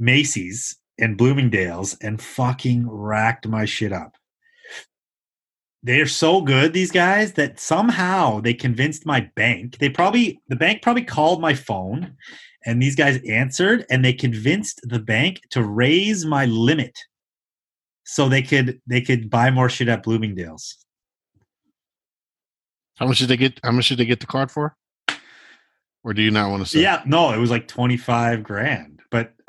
Macy's, 0.00 0.76
and 0.98 1.16
Bloomingdale's, 1.16 1.94
and 2.00 2.20
fucking 2.20 2.88
racked 2.88 3.46
my 3.46 3.64
shit 3.64 3.92
up 3.92 4.16
they're 5.86 6.06
so 6.06 6.40
good 6.40 6.72
these 6.72 6.90
guys 6.90 7.34
that 7.34 7.60
somehow 7.60 8.40
they 8.40 8.52
convinced 8.52 9.06
my 9.06 9.20
bank 9.36 9.78
they 9.78 9.88
probably 9.88 10.40
the 10.48 10.56
bank 10.56 10.82
probably 10.82 11.04
called 11.04 11.40
my 11.40 11.54
phone 11.54 12.12
and 12.66 12.82
these 12.82 12.96
guys 12.96 13.20
answered 13.28 13.86
and 13.88 14.04
they 14.04 14.12
convinced 14.12 14.80
the 14.82 14.98
bank 14.98 15.40
to 15.50 15.62
raise 15.62 16.26
my 16.26 16.44
limit 16.46 16.98
so 18.04 18.28
they 18.28 18.42
could 18.42 18.80
they 18.86 19.00
could 19.00 19.30
buy 19.30 19.48
more 19.48 19.68
shit 19.68 19.88
at 19.88 20.02
bloomingdale's 20.02 20.76
How 22.96 23.06
much 23.06 23.20
did 23.20 23.28
they 23.28 23.36
get? 23.36 23.60
How 23.62 23.70
much 23.70 23.88
did 23.88 23.98
they 23.98 24.06
get 24.06 24.20
the 24.20 24.26
card 24.26 24.50
for? 24.50 24.74
Or 26.02 26.14
do 26.14 26.22
you 26.22 26.32
not 26.32 26.50
want 26.50 26.64
to 26.64 26.68
say? 26.68 26.80
yeah 26.80 27.02
no 27.06 27.32
it 27.32 27.38
was 27.38 27.50
like 27.50 27.68
25 27.68 28.42
grand 28.42 28.95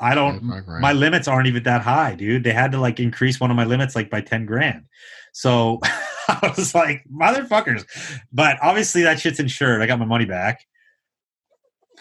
i 0.00 0.14
don't 0.14 0.42
my 0.80 0.92
limits 0.92 1.26
aren't 1.26 1.46
even 1.46 1.62
that 1.64 1.82
high 1.82 2.14
dude. 2.14 2.44
They 2.44 2.52
had 2.52 2.72
to 2.72 2.78
like 2.78 3.00
increase 3.00 3.40
one 3.40 3.50
of 3.50 3.56
my 3.56 3.64
limits 3.64 3.96
like 3.96 4.10
by 4.10 4.20
10 4.20 4.46
grand. 4.46 4.84
So 5.32 5.80
i 6.28 6.52
was 6.56 6.74
like 6.74 7.04
motherfuckers. 7.12 7.84
But 8.32 8.58
obviously 8.62 9.02
that 9.02 9.20
shit's 9.20 9.40
insured. 9.40 9.82
I 9.82 9.86
got 9.86 9.98
my 9.98 10.04
money 10.04 10.24
back. 10.24 10.64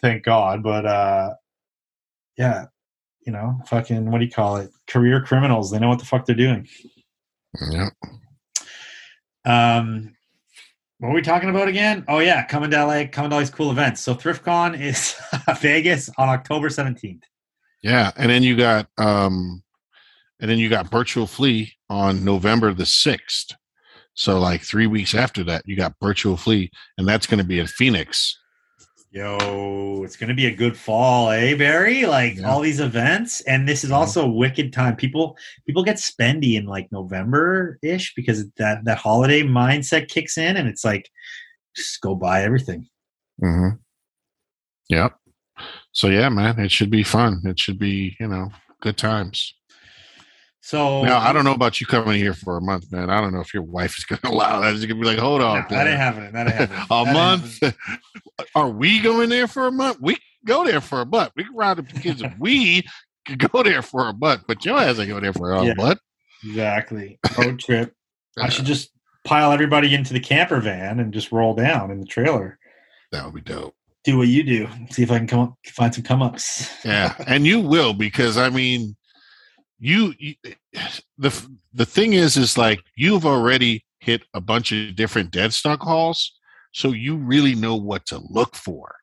Thank 0.02 0.24
god. 0.24 0.64
But 0.64 0.86
uh 0.86 1.34
yeah 2.38 2.66
you 3.26 3.32
know 3.32 3.60
fucking 3.68 4.12
what 4.12 4.20
do 4.20 4.26
you 4.26 4.32
call 4.32 4.58
it? 4.58 4.70
Career 4.88 5.22
criminals. 5.22 5.72
They 5.72 5.80
know 5.80 5.90
what 5.90 6.00
the 6.00 6.06
fuck 6.06 6.26
they're 6.26 6.36
doing. 6.36 6.68
Yeah. 7.72 7.90
um 9.46 10.14
what 11.00 11.10
were 11.10 11.16
we 11.16 11.22
talking 11.22 11.50
about 11.50 11.68
again? 11.68 12.04
Oh 12.08 12.20
yeah, 12.20 12.44
coming 12.46 12.72
to 12.72 12.86
LA, 12.86 13.06
coming 13.06 13.30
to 13.30 13.36
all 13.36 13.40
these 13.40 13.52
cool 13.52 13.70
events. 13.70 14.02
So 14.02 14.16
ThriftCon 14.16 14.80
is 14.80 15.16
Vegas 15.62 16.10
on 16.18 16.28
October 16.28 16.70
17th. 16.70 17.22
Yeah. 17.84 18.12
And 18.18 18.30
then 18.30 18.44
you 18.44 18.56
got 18.56 18.88
um 18.98 19.64
and 20.40 20.50
then 20.50 20.60
you 20.60 20.70
got 20.70 20.92
virtual 20.92 21.28
flea 21.28 21.74
on 21.90 22.24
November 22.24 22.74
the 22.74 22.86
sixth. 22.86 23.56
So 24.14 24.40
like 24.40 24.62
three 24.62 24.88
weeks 24.88 25.14
after 25.14 25.44
that, 25.46 25.62
you 25.66 25.76
got 25.76 25.94
virtual 26.02 26.38
flea, 26.38 26.72
and 26.98 27.08
that's 27.08 27.28
gonna 27.28 27.44
be 27.44 27.60
in 27.60 27.68
Phoenix. 27.68 28.38
Yo, 29.12 30.02
it's 30.04 30.16
gonna 30.18 30.34
be 30.34 30.48
a 30.48 30.56
good 30.56 30.76
fall, 30.78 31.30
eh, 31.32 31.56
Barry? 31.56 32.06
Like 32.06 32.36
Yeah. 32.38 32.50
all 32.50 32.62
these 32.62 32.80
events, 32.80 33.42
and 33.42 33.68
this 33.68 33.84
is 33.84 33.92
also 33.92 34.26
a 34.26 34.30
wicked 34.30 34.74
time. 34.74 34.96
People 34.96 35.38
people 35.66 35.84
get 35.84 35.96
spendy 35.98 36.56
in 36.56 36.66
like 36.66 36.92
November 36.92 37.80
ish 37.82 38.14
because 38.16 38.50
that 38.58 38.84
that 38.86 38.98
holiday 38.98 39.44
mindset 39.44 40.08
kicks 40.10 40.38
in, 40.38 40.58
and 40.58 40.68
it's 40.68 40.84
like 40.84 41.10
just 41.76 42.02
go 42.02 42.16
buy 42.16 42.42
everything. 42.44 42.88
Mm-hmm. 43.42 43.78
Yep. 44.90 45.16
So 45.98 46.10
yeah, 46.10 46.30
man, 46.30 46.60
it 46.60 46.70
should 46.70 46.92
be 46.92 47.02
fun. 47.02 47.42
It 47.44 47.58
should 47.60 47.80
be, 47.80 48.16
you 48.20 48.28
know, 48.28 48.52
good 48.82 48.98
times. 48.98 49.56
So 50.62 51.02
Now 51.02 51.18
I 51.18 51.34
don't 51.34 51.44
know 51.44 51.54
about 51.56 51.82
you 51.82 51.88
coming 51.88 52.20
here 52.20 52.36
for 52.36 52.56
a 52.56 52.62
month, 52.62 52.92
man. 52.92 53.10
I 53.10 53.20
don't 53.20 53.34
know 53.34 53.40
if 53.40 53.52
your 53.52 53.64
wife 53.64 53.98
is 53.98 54.04
going 54.06 54.20
to 54.24 54.30
allow 54.30 54.60
that. 54.60 54.74
She's 54.76 54.86
going 54.86 55.00
to 55.00 55.02
be 55.02 55.08
like, 55.08 55.18
"Hold 55.18 55.42
No, 55.42 55.48
on, 55.48 55.66
that 55.72 55.88
ain't 55.88 55.98
happening. 55.98 56.32
That 56.34 56.46
ain't 56.46 56.56
happening. 56.56 56.86
a 56.92 57.04
That 57.06 57.14
month? 57.14 57.60
happening. 57.64 57.74
Are 58.56 58.70
we 58.70 59.00
going 59.02 59.30
there 59.30 59.48
for 59.48 59.66
a 59.66 59.72
month? 59.72 59.98
We 60.00 60.18
go 60.46 60.64
there 60.66 60.82
for 60.82 61.02
a 61.02 61.06
month. 61.08 61.32
We 61.36 61.46
can 61.46 61.56
ride 61.56 61.78
the 61.78 61.84
kids. 61.84 62.24
we 62.40 62.84
can 63.26 63.38
go 63.40 63.64
there 63.64 63.82
for 63.82 64.08
a 64.08 64.14
month, 64.14 64.44
but 64.48 64.64
your 64.66 64.78
ass 64.78 65.00
ain't 65.00 65.10
go 65.10 65.20
there 65.20 65.34
for 65.34 65.52
a 65.52 65.66
Yeah. 65.66 65.74
month. 65.74 65.98
Exactly. 66.44 67.20
Road 67.36 67.58
trip. 67.60 67.96
I 68.40 68.50
should 68.50 68.66
just 68.66 68.92
pile 69.24 69.52
everybody 69.52 69.96
into 69.96 70.14
the 70.14 70.20
camper 70.20 70.60
van 70.60 71.00
and 71.00 71.12
just 71.12 71.32
roll 71.32 71.56
down 71.56 71.90
in 71.90 72.00
the 72.00 72.06
trailer. 72.06 72.60
That 73.12 73.26
would 73.26 73.34
be 73.34 73.42
dope. 73.42 73.74
Do 74.08 74.20
what 74.20 74.30
you 74.30 74.42
do. 74.42 74.70
See 74.90 75.04
if 75.04 75.12
I 75.12 75.18
can 75.18 75.28
come 75.28 75.42
up, 75.42 75.58
find 75.66 75.94
some 75.94 76.06
come 76.06 76.22
ups. 76.22 76.74
Yeah, 76.86 77.14
and 77.28 77.46
you 77.46 77.60
will 77.60 77.94
because 77.94 78.38
I 78.38 78.50
mean, 78.50 78.96
you, 79.80 80.14
you 80.18 80.36
the 81.18 81.50
the 81.74 81.86
thing 81.86 82.14
is 82.14 82.38
is 82.38 82.58
like 82.58 82.80
you've 82.96 83.26
already 83.26 83.84
hit 84.00 84.24
a 84.34 84.40
bunch 84.40 84.72
of 84.72 84.96
different 84.96 85.32
dead 85.32 85.54
stock 85.54 85.82
hauls, 85.82 86.32
so 86.72 86.94
you 86.94 87.18
really 87.18 87.54
know 87.54 87.76
what 87.76 88.06
to 88.06 88.22
look 88.30 88.56
for. 88.56 88.96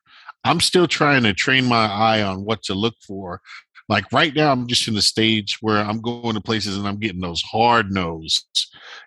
I'm 0.43 0.59
still 0.59 0.87
trying 0.87 1.21
to 1.21 1.35
train 1.35 1.65
my 1.65 1.85
eye 1.85 2.23
on 2.23 2.43
what 2.43 2.63
to 2.63 2.73
look 2.73 2.95
for. 3.05 3.41
Like 3.87 4.11
right 4.11 4.33
now, 4.35 4.51
I'm 4.51 4.65
just 4.65 4.87
in 4.87 4.95
the 4.95 5.03
stage 5.03 5.59
where 5.61 5.77
I'm 5.77 6.01
going 6.01 6.33
to 6.33 6.41
places 6.41 6.77
and 6.77 6.87
I'm 6.87 6.97
getting 6.97 7.21
those 7.21 7.43
hard 7.43 7.91
no's. 7.91 8.43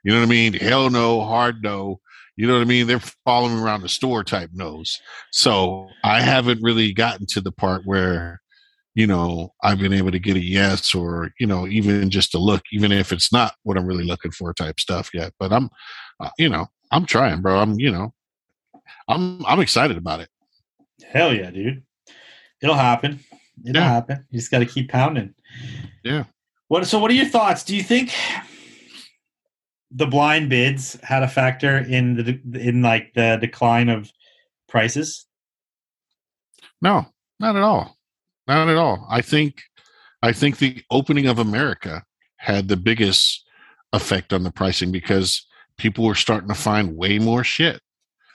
You 0.05 0.12
know 0.12 0.20
what 0.20 0.27
I 0.27 0.31
mean? 0.31 0.53
Hell 0.53 0.91
no, 0.91 1.23
hard 1.23 1.61
no. 1.61 1.99
You 2.39 2.47
know 2.47 2.55
what 2.55 2.62
I 2.62 2.66
mean? 2.66 2.86
They're 2.86 3.01
following 3.24 3.59
around 3.59 3.82
the 3.82 3.89
store 3.89 4.23
type 4.23 4.51
nose. 4.52 4.98
So 5.32 5.89
I 6.05 6.20
haven't 6.23 6.62
really 6.62 6.93
gotten 6.93 7.27
to 7.31 7.40
the 7.40 7.51
part 7.52 7.82
where 7.85 8.40
you 8.94 9.06
know, 9.06 9.52
I've 9.62 9.78
been 9.78 9.93
able 9.93 10.10
to 10.10 10.19
get 10.19 10.35
a 10.36 10.40
yes 10.44 10.93
or, 10.93 11.31
you 11.39 11.47
know, 11.47 11.69
even 11.69 12.10
just 12.10 12.35
a 12.35 12.39
look, 12.39 12.62
even 12.73 12.90
if 12.90 13.12
it's 13.12 13.32
not 13.32 13.55
what 13.62 13.78
I'm 13.78 13.86
really 13.86 14.02
looking 14.02 14.32
for 14.32 14.52
type 14.52 14.81
stuff 14.81 15.10
yet. 15.15 15.32
But 15.39 15.52
I'm, 15.52 15.70
uh, 16.19 16.31
you 16.36 16.48
know, 16.48 16.66
I'm 16.90 17.06
trying, 17.06 17.40
bro. 17.40 17.60
I'm, 17.60 17.78
you 17.78 17.93
know, 17.93 18.12
I'm, 19.06 19.47
I'm 19.47 19.60
excited 19.60 19.97
about 19.98 20.19
it. 20.19 20.28
Hell 21.12 21.32
yeah, 21.32 21.52
dude. 21.52 21.85
It'll 22.60 22.74
happen. 22.74 23.20
It'll 23.65 23.81
Yeah. 23.81 23.89
happen. 23.89 24.24
You 24.31 24.40
just 24.40 24.51
got 24.51 24.59
to 24.60 24.66
keep 24.66 24.90
pounding. 24.90 25.32
Yeah. 26.02 26.24
What? 26.66 26.85
So, 26.89 26.98
what 26.98 27.12
are 27.12 27.15
your 27.15 27.27
thoughts? 27.27 27.62
Do 27.62 27.77
you 27.77 27.85
think 27.85 28.10
the 29.90 30.06
blind 30.06 30.51
bids 30.51 30.98
had 31.02 31.23
a 31.23 31.28
factor 31.28 31.78
in 31.78 32.16
the 32.16 32.60
in 32.60 32.82
like 32.82 33.12
the 33.15 33.39
decline 33.40 33.89
of 33.89 34.10
prices? 34.69 35.27
No, 36.81 37.06
not 37.40 37.56
at 37.56 37.62
all. 37.62 37.97
Not 38.47 38.69
at 38.69 38.77
all. 38.77 39.06
I 39.10 39.20
think, 39.20 39.62
I 40.23 40.32
think 40.32 40.59
the 40.59 40.82
opening 40.90 41.27
of 41.27 41.39
America 41.39 42.02
had 42.36 42.69
the 42.69 42.77
biggest 42.77 43.44
effect 43.93 44.32
on 44.32 44.43
the 44.43 44.51
pricing 44.51 44.93
because 44.93 45.47
people 45.77 46.05
were 46.05 46.15
starting 46.15 46.48
to 46.48 46.55
find 46.55 46.97
way 46.97 47.19
more 47.19 47.44
shit. 47.44 47.81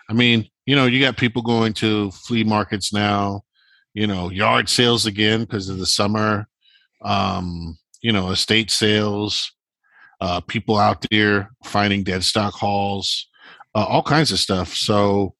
I 0.10 0.14
mean, 0.14 0.48
you 0.66 0.76
know, 0.76 0.86
you 0.86 1.00
got 1.00 1.18
people 1.18 1.42
going 1.42 1.74
to 1.74 2.12
flea 2.12 2.44
markets 2.44 2.94
now, 2.94 3.44
you 3.94 4.08
know, 4.08 4.30
yard 4.30 4.70
sales 4.70 5.06
again 5.06 5.42
because 5.42 5.70
of 5.70 5.78
the 5.78 5.86
summer, 5.86 6.48
um, 7.04 7.78
you 8.02 8.12
know, 8.12 8.32
estate 8.32 8.72
sales, 8.72 9.52
uh, 10.24 10.40
people 10.40 10.78
out 10.78 11.06
there 11.12 11.52
finding 11.66 12.02
dead 12.02 12.24
stock 12.24 12.54
hauls, 12.54 13.28
uh, 13.76 13.84
all 13.84 14.02
kinds 14.02 14.32
of 14.32 14.40
stuff. 14.40 14.74
So, 14.74 15.36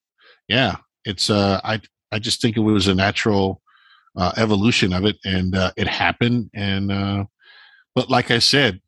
yeah, 0.50 0.76
it's 1.06 1.30
uh, 1.30 1.62
I 1.64 1.80
I 2.12 2.20
just 2.20 2.42
think 2.42 2.58
it 2.58 2.62
was 2.62 2.90
a 2.90 2.94
natural 2.94 3.62
uh, 4.18 4.34
evolution 4.36 4.92
of 4.92 5.06
it, 5.06 5.16
and 5.24 5.56
uh, 5.56 5.72
it 5.78 5.88
happened. 5.88 6.50
And 6.54 6.92
uh, 6.92 7.24
but 7.96 8.10
like 8.10 8.30
I 8.30 8.40
said, 8.40 8.82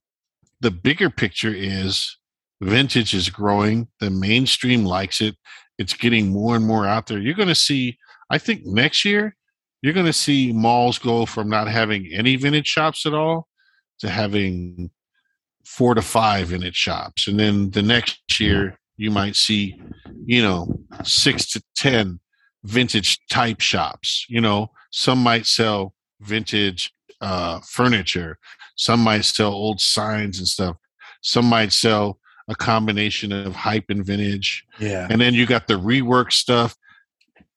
the 0.59 0.69
bigger 0.69 1.09
picture 1.09 1.53
is 1.55 2.17
vintage 2.61 3.13
is 3.13 3.29
growing. 3.29 3.87
The 4.01 4.09
mainstream 4.09 4.83
likes 4.83 5.21
it. 5.21 5.37
It's 5.77 5.93
getting 5.93 6.27
more 6.27 6.57
and 6.57 6.65
more 6.65 6.85
out 6.85 7.07
there. 7.07 7.19
You're 7.19 7.35
going 7.35 7.47
to 7.47 7.55
see. 7.55 7.97
I 8.29 8.37
think 8.37 8.65
next 8.65 9.05
year 9.05 9.33
you're 9.81 9.93
going 9.93 10.07
to 10.07 10.13
see 10.13 10.51
malls 10.51 10.99
go 10.99 11.25
from 11.25 11.47
not 11.47 11.69
having 11.69 12.09
any 12.11 12.35
vintage 12.35 12.67
shops 12.67 13.05
at 13.05 13.13
all 13.13 13.47
to 13.99 14.09
having 14.09 14.89
four 15.65 15.95
to 15.95 16.01
five 16.01 16.53
in 16.53 16.63
its 16.63 16.77
shops, 16.77 17.27
and 17.27 17.39
then 17.39 17.71
the 17.71 17.81
next 17.81 18.39
year 18.39 18.77
you 18.97 19.11
might 19.11 19.35
see, 19.35 19.79
you 20.25 20.41
know, 20.41 20.79
six 21.03 21.45
to 21.51 21.61
ten 21.75 22.19
vintage 22.63 23.19
type 23.29 23.59
shops. 23.61 24.25
You 24.29 24.41
know, 24.41 24.71
some 24.91 25.19
might 25.21 25.45
sell 25.45 25.93
vintage 26.21 26.91
uh, 27.21 27.59
furniture, 27.61 28.37
some 28.75 28.99
might 29.01 29.25
sell 29.25 29.51
old 29.51 29.81
signs 29.81 30.39
and 30.39 30.47
stuff, 30.47 30.77
some 31.21 31.45
might 31.45 31.73
sell 31.73 32.19
a 32.47 32.55
combination 32.55 33.31
of 33.31 33.55
hype 33.55 33.85
and 33.89 34.05
vintage, 34.05 34.63
Yeah. 34.79 35.07
and 35.09 35.19
then 35.19 35.33
you 35.33 35.45
got 35.45 35.67
the 35.67 35.73
rework 35.79 36.31
stuff. 36.31 36.75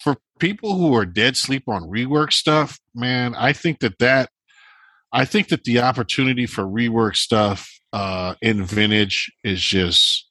for 0.01 0.17
people 0.39 0.77
who 0.79 0.95
are 0.95 1.05
dead 1.05 1.37
sleep 1.37 1.65
on 1.69 1.83
rework 1.83 2.33
stuff, 2.33 2.79
man, 2.95 3.35
I 3.35 3.53
think 3.53 3.81
that 3.81 3.99
that 3.99 4.31
I 5.13 5.25
think 5.25 5.49
that 5.49 5.65
the 5.65 5.81
opportunity 5.81 6.47
for 6.47 6.65
rework 6.65 7.17
stuff 7.17 7.78
uh, 7.93 8.35
in 8.43 8.65
vintage 8.65 9.33
is 9.45 9.61
just 9.61 10.27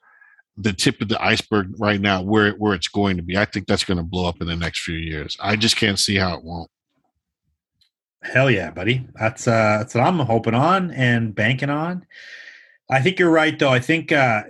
the 0.57 0.73
tip 0.73 1.01
of 1.01 1.07
the 1.07 1.23
iceberg 1.23 1.73
right 1.79 2.01
now, 2.01 2.21
where 2.21 2.51
where 2.53 2.73
it's 2.73 2.87
going 2.87 3.17
to 3.17 3.23
be. 3.23 3.37
I 3.37 3.45
think 3.45 3.67
that's 3.67 3.83
going 3.83 3.97
to 3.97 4.03
blow 4.03 4.27
up 4.27 4.41
in 4.41 4.47
the 4.47 4.55
next 4.55 4.81
few 4.81 4.95
years. 4.97 5.37
I 5.39 5.55
just 5.55 5.77
can't 5.77 5.99
see 5.99 6.15
how 6.15 6.35
it 6.35 6.43
won't. 6.43 6.69
Hell 8.23 8.49
yeah, 8.49 8.71
buddy. 8.71 9.07
That's 9.15 9.47
uh 9.47 9.77
that's 9.79 9.93
what 9.93 10.03
I'm 10.03 10.19
hoping 10.19 10.55
on 10.55 10.91
and 10.91 11.33
banking 11.33 11.69
on. 11.69 12.05
I 12.89 13.01
think 13.01 13.19
you're 13.19 13.29
right 13.29 13.57
though. 13.57 13.69
I 13.69 13.79
think 13.79 14.11
uh 14.11 14.43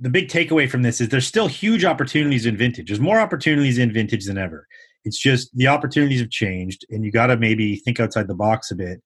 the 0.00 0.10
big 0.10 0.28
takeaway 0.28 0.70
from 0.70 0.82
this 0.82 1.00
is 1.00 1.08
there's 1.08 1.26
still 1.26 1.48
huge 1.48 1.84
opportunities 1.84 2.46
in 2.46 2.56
vintage. 2.56 2.88
There's 2.88 3.00
more 3.00 3.18
opportunities 3.18 3.78
in 3.78 3.92
vintage 3.92 4.26
than 4.26 4.38
ever. 4.38 4.66
It's 5.04 5.18
just 5.18 5.56
the 5.56 5.66
opportunities 5.66 6.20
have 6.20 6.30
changed 6.30 6.84
and 6.90 7.04
you 7.04 7.10
got 7.10 7.28
to 7.28 7.36
maybe 7.36 7.76
think 7.76 7.98
outside 7.98 8.28
the 8.28 8.34
box 8.34 8.70
a 8.70 8.76
bit 8.76 9.02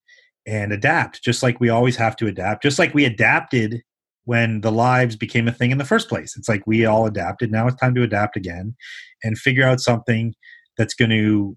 and 0.47 0.73
adapt 0.73 1.23
just 1.23 1.43
like 1.43 1.61
we 1.61 1.69
always 1.69 1.97
have 1.97 2.17
to 2.17 2.27
adapt. 2.27 2.63
Just 2.63 2.79
like 2.79 2.95
we 2.95 3.05
adapted 3.05 3.83
when 4.25 4.61
the 4.61 4.73
lives 4.73 5.17
became 5.17 5.49
a 5.49 5.53
thing 5.53 5.71
in 5.71 5.79
the 5.79 5.85
first 5.85 6.09
place. 6.09 6.37
It's 6.37 6.49
like 6.49 6.67
we 6.67 6.85
all 6.85 7.07
adapted. 7.07 7.51
Now 7.51 7.67
it's 7.67 7.81
time 7.81 7.95
to 7.97 8.03
adapt 8.03 8.37
again 8.37 8.77
and 9.23 9.39
figure 9.39 9.67
out 9.67 9.81
something 9.81 10.35
that's 10.77 10.95
going 10.95 11.11
to 11.11 11.57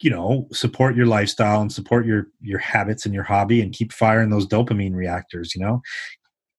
you 0.00 0.10
know 0.10 0.46
support 0.52 0.96
your 0.96 1.06
lifestyle 1.06 1.60
and 1.60 1.72
support 1.72 2.04
your 2.04 2.26
your 2.40 2.58
habits 2.58 3.06
and 3.06 3.14
your 3.14 3.22
hobby 3.22 3.60
and 3.62 3.72
keep 3.72 3.92
firing 3.92 4.30
those 4.30 4.46
dopamine 4.46 4.94
reactors 4.94 5.54
you 5.54 5.64
know 5.64 5.80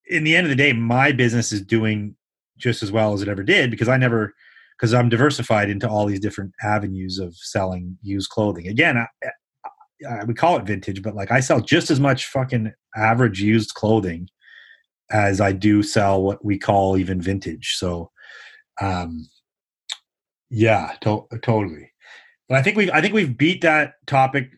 in 0.07 0.23
the 0.23 0.35
end 0.35 0.45
of 0.45 0.49
the 0.49 0.55
day 0.55 0.73
my 0.73 1.11
business 1.11 1.51
is 1.51 1.61
doing 1.61 2.15
just 2.57 2.81
as 2.81 2.91
well 2.91 3.13
as 3.13 3.21
it 3.21 3.27
ever 3.27 3.43
did 3.43 3.69
because 3.69 3.89
i 3.89 3.97
never 3.97 4.33
because 4.77 4.93
i'm 4.93 5.09
diversified 5.09 5.69
into 5.69 5.87
all 5.87 6.05
these 6.05 6.19
different 6.19 6.51
avenues 6.63 7.19
of 7.19 7.35
selling 7.35 7.97
used 8.01 8.29
clothing 8.29 8.67
again 8.67 9.05
I, 10.05 10.23
we 10.25 10.33
call 10.33 10.57
it 10.57 10.65
vintage 10.65 11.01
but 11.01 11.15
like 11.15 11.31
i 11.31 11.39
sell 11.39 11.59
just 11.59 11.89
as 11.91 11.99
much 11.99 12.25
fucking 12.27 12.71
average 12.95 13.41
used 13.41 13.73
clothing 13.73 14.27
as 15.11 15.41
i 15.41 15.51
do 15.51 15.83
sell 15.83 16.21
what 16.21 16.43
we 16.43 16.57
call 16.57 16.97
even 16.97 17.21
vintage 17.21 17.75
so 17.77 18.11
um 18.81 19.27
yeah 20.49 20.93
to- 21.01 21.27
totally 21.41 21.91
but 22.47 22.59
I 22.59 22.61
think 22.61 22.77
we've 22.77 22.91
I 22.91 23.01
think 23.01 23.15
we've 23.15 23.35
beat 23.35 23.61
that 23.61 23.93
topic. 24.05 24.51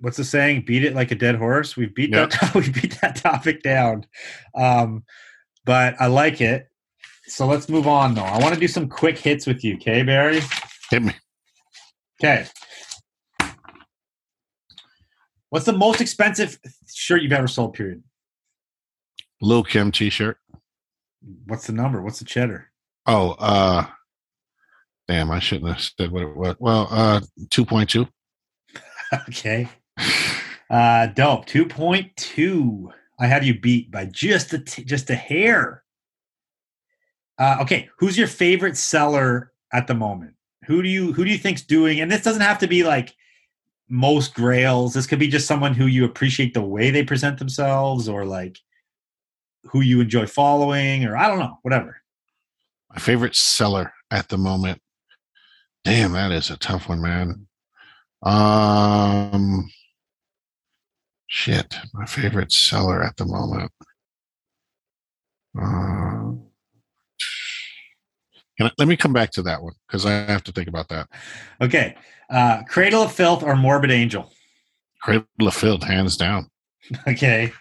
What's 0.00 0.16
the 0.16 0.24
saying? 0.24 0.64
Beat 0.66 0.84
it 0.84 0.94
like 0.94 1.10
a 1.10 1.14
dead 1.14 1.34
horse. 1.34 1.76
We've 1.76 1.94
beat 1.94 2.14
Yep. 2.14 2.30
that. 2.30 2.54
We 2.54 2.70
beat 2.70 2.98
that 3.02 3.16
topic 3.16 3.62
down. 3.62 4.06
Um, 4.54 5.04
but 5.66 6.00
I 6.00 6.06
like 6.06 6.40
it. 6.40 6.68
So 7.26 7.46
let's 7.46 7.68
move 7.68 7.86
on, 7.86 8.14
though. 8.14 8.22
I 8.22 8.38
want 8.38 8.54
to 8.54 8.60
do 8.60 8.68
some 8.68 8.88
quick 8.88 9.18
hits 9.18 9.46
with 9.46 9.62
you, 9.64 9.74
okay, 9.74 10.02
Barry? 10.02 10.40
Hit 10.90 11.02
me. 11.02 11.12
Okay. 12.24 12.46
What's 15.50 15.66
the 15.66 15.72
most 15.72 16.00
expensive 16.00 16.58
shirt 16.92 17.22
you've 17.22 17.32
ever 17.32 17.48
sold? 17.48 17.74
Period. 17.74 18.02
Lil 19.40 19.62
Kim 19.62 19.92
t-shirt. 19.92 20.38
What's 21.46 21.66
the 21.66 21.72
number? 21.72 22.02
What's 22.02 22.18
the 22.18 22.24
cheddar? 22.24 22.70
Oh, 23.06 23.36
uh 23.38 23.86
damn, 25.08 25.30
I 25.30 25.38
shouldn't 25.38 25.70
have 25.70 25.80
said 25.80 26.10
what 26.10 26.22
it 26.22 26.36
was. 26.36 26.56
Well, 26.58 26.88
uh 26.90 27.20
2.2. 27.48 28.08
okay. 29.28 29.68
Uh, 30.68 31.06
dope. 31.06 31.46
Two 31.46 31.66
point 31.66 32.14
two. 32.16 32.90
I 33.18 33.26
have 33.26 33.44
you 33.44 33.58
beat 33.58 33.90
by 33.90 34.06
just 34.06 34.52
a 34.52 34.58
t- 34.58 34.84
just 34.84 35.10
a 35.10 35.14
hair. 35.14 35.82
Uh, 37.38 37.58
okay, 37.60 37.88
who's 37.98 38.18
your 38.18 38.26
favorite 38.26 38.76
seller 38.76 39.52
at 39.72 39.86
the 39.86 39.94
moment? 39.94 40.34
Who 40.66 40.82
do 40.82 40.88
you 40.88 41.12
who 41.12 41.24
do 41.24 41.30
you 41.30 41.38
think's 41.38 41.62
doing? 41.62 42.00
And 42.00 42.10
this 42.10 42.22
doesn't 42.22 42.42
have 42.42 42.58
to 42.58 42.66
be 42.66 42.82
like 42.82 43.14
most 43.88 44.34
grails. 44.34 44.94
This 44.94 45.06
could 45.06 45.18
be 45.18 45.28
just 45.28 45.46
someone 45.46 45.74
who 45.74 45.86
you 45.86 46.04
appreciate 46.04 46.54
the 46.54 46.62
way 46.62 46.90
they 46.90 47.04
present 47.04 47.38
themselves, 47.38 48.08
or 48.08 48.24
like 48.24 48.58
who 49.64 49.80
you 49.80 50.00
enjoy 50.00 50.26
following, 50.26 51.04
or 51.04 51.16
I 51.16 51.28
don't 51.28 51.38
know, 51.38 51.58
whatever. 51.62 52.00
My 52.90 52.98
favorite 52.98 53.34
seller 53.34 53.92
at 54.10 54.28
the 54.28 54.38
moment. 54.38 54.80
Damn, 55.84 56.12
that 56.12 56.32
is 56.32 56.50
a 56.50 56.56
tough 56.56 56.88
one, 56.88 57.00
man. 57.00 57.46
Um 58.22 59.70
shit, 61.26 61.76
my 61.92 62.06
favorite 62.06 62.52
seller 62.52 63.02
at 63.02 63.16
the 63.16 63.26
moment. 63.26 63.70
Uh, 65.60 66.32
I, 68.60 68.70
let 68.78 68.88
me 68.88 68.96
come 68.96 69.12
back 69.12 69.30
to 69.32 69.42
that 69.42 69.62
one 69.62 69.74
because 69.86 70.06
I 70.06 70.10
have 70.10 70.44
to 70.44 70.52
think 70.52 70.68
about 70.68 70.88
that. 70.88 71.08
Okay, 71.60 71.94
uh, 72.30 72.62
Cradle 72.64 73.02
of 73.02 73.12
Filth 73.12 73.42
or 73.42 73.54
Morbid 73.56 73.90
Angel. 73.90 74.30
Cradle 75.02 75.26
of 75.40 75.54
Filth, 75.54 75.82
hands 75.82 76.16
down. 76.16 76.50
Okay. 77.08 77.52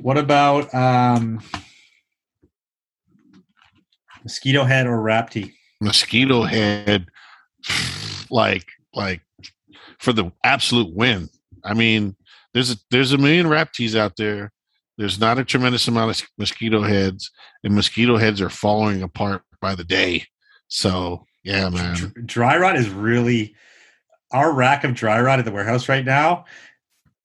What 0.00 0.16
about 0.16 0.72
um 0.72 1.40
mosquito 4.22 4.62
head 4.62 4.86
or 4.86 5.00
rap 5.00 5.30
tee? 5.30 5.52
Mosquito 5.80 6.42
head, 6.42 7.06
like 8.30 8.66
like 8.94 9.22
for 9.98 10.12
the 10.12 10.30
absolute 10.44 10.94
win. 10.94 11.28
I 11.64 11.74
mean, 11.74 12.14
there's 12.54 12.70
a 12.70 12.76
there's 12.92 13.12
a 13.12 13.18
million 13.18 13.48
rap 13.48 13.72
tees 13.72 13.96
out 13.96 14.16
there. 14.16 14.52
There's 14.96 15.18
not 15.18 15.38
a 15.38 15.44
tremendous 15.44 15.88
amount 15.88 16.10
of 16.10 16.28
mosquito 16.38 16.82
heads, 16.82 17.30
and 17.64 17.74
mosquito 17.74 18.16
heads 18.16 18.40
are 18.40 18.50
falling 18.50 19.02
apart 19.02 19.42
by 19.60 19.74
the 19.74 19.84
day. 19.84 20.24
So 20.68 21.26
yeah, 21.44 21.68
man. 21.68 21.96
Dr- 21.96 22.26
Dry 22.26 22.58
rot 22.58 22.76
is 22.76 22.88
really 22.90 23.54
our 24.32 24.52
rack 24.52 24.84
of 24.84 24.94
dry 24.94 25.20
rot 25.20 25.38
at 25.38 25.44
the 25.44 25.50
warehouse 25.50 25.88
right 25.88 26.04
now 26.04 26.44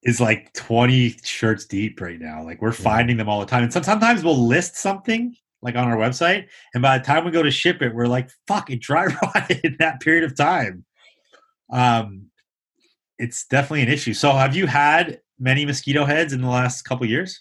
is 0.02 0.20
like 0.20 0.52
20 0.54 1.16
shirts 1.22 1.64
deep 1.64 2.00
right 2.00 2.20
now. 2.20 2.42
Like 2.44 2.60
we're 2.60 2.72
finding 2.72 3.16
them 3.16 3.28
all 3.28 3.40
the 3.40 3.46
time. 3.46 3.62
And 3.62 3.72
some, 3.72 3.82
sometimes 3.82 4.22
we'll 4.22 4.46
list 4.46 4.76
something 4.76 5.34
like 5.62 5.76
on 5.76 5.88
our 5.88 5.96
website, 5.96 6.46
and 6.74 6.82
by 6.82 6.98
the 6.98 7.04
time 7.04 7.24
we 7.24 7.30
go 7.30 7.42
to 7.42 7.50
ship 7.50 7.80
it, 7.80 7.94
we're 7.94 8.06
like, 8.06 8.28
fuck, 8.46 8.68
it 8.68 8.82
dry 8.82 9.06
rotted 9.22 9.60
in 9.64 9.76
that 9.78 10.00
period 10.00 10.24
of 10.24 10.36
time. 10.36 10.84
Um 11.70 12.26
it's 13.18 13.46
definitely 13.46 13.82
an 13.82 13.88
issue. 13.88 14.12
So 14.12 14.32
have 14.32 14.56
you 14.56 14.66
had 14.66 15.20
many 15.38 15.64
mosquito 15.64 16.04
heads 16.04 16.32
in 16.32 16.42
the 16.42 16.48
last 16.48 16.82
couple 16.82 17.06
years? 17.06 17.40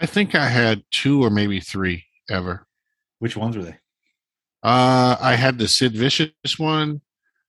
I 0.00 0.06
think 0.06 0.34
I 0.34 0.48
had 0.48 0.84
two 0.90 1.22
or 1.24 1.30
maybe 1.30 1.60
three 1.60 2.04
ever. 2.30 2.66
Which 3.18 3.36
ones 3.36 3.56
were 3.56 3.64
they? 3.64 3.76
Uh, 4.62 5.16
I 5.20 5.34
had 5.36 5.58
the 5.58 5.68
Sid 5.68 5.94
Vicious 5.94 6.58
one. 6.58 7.00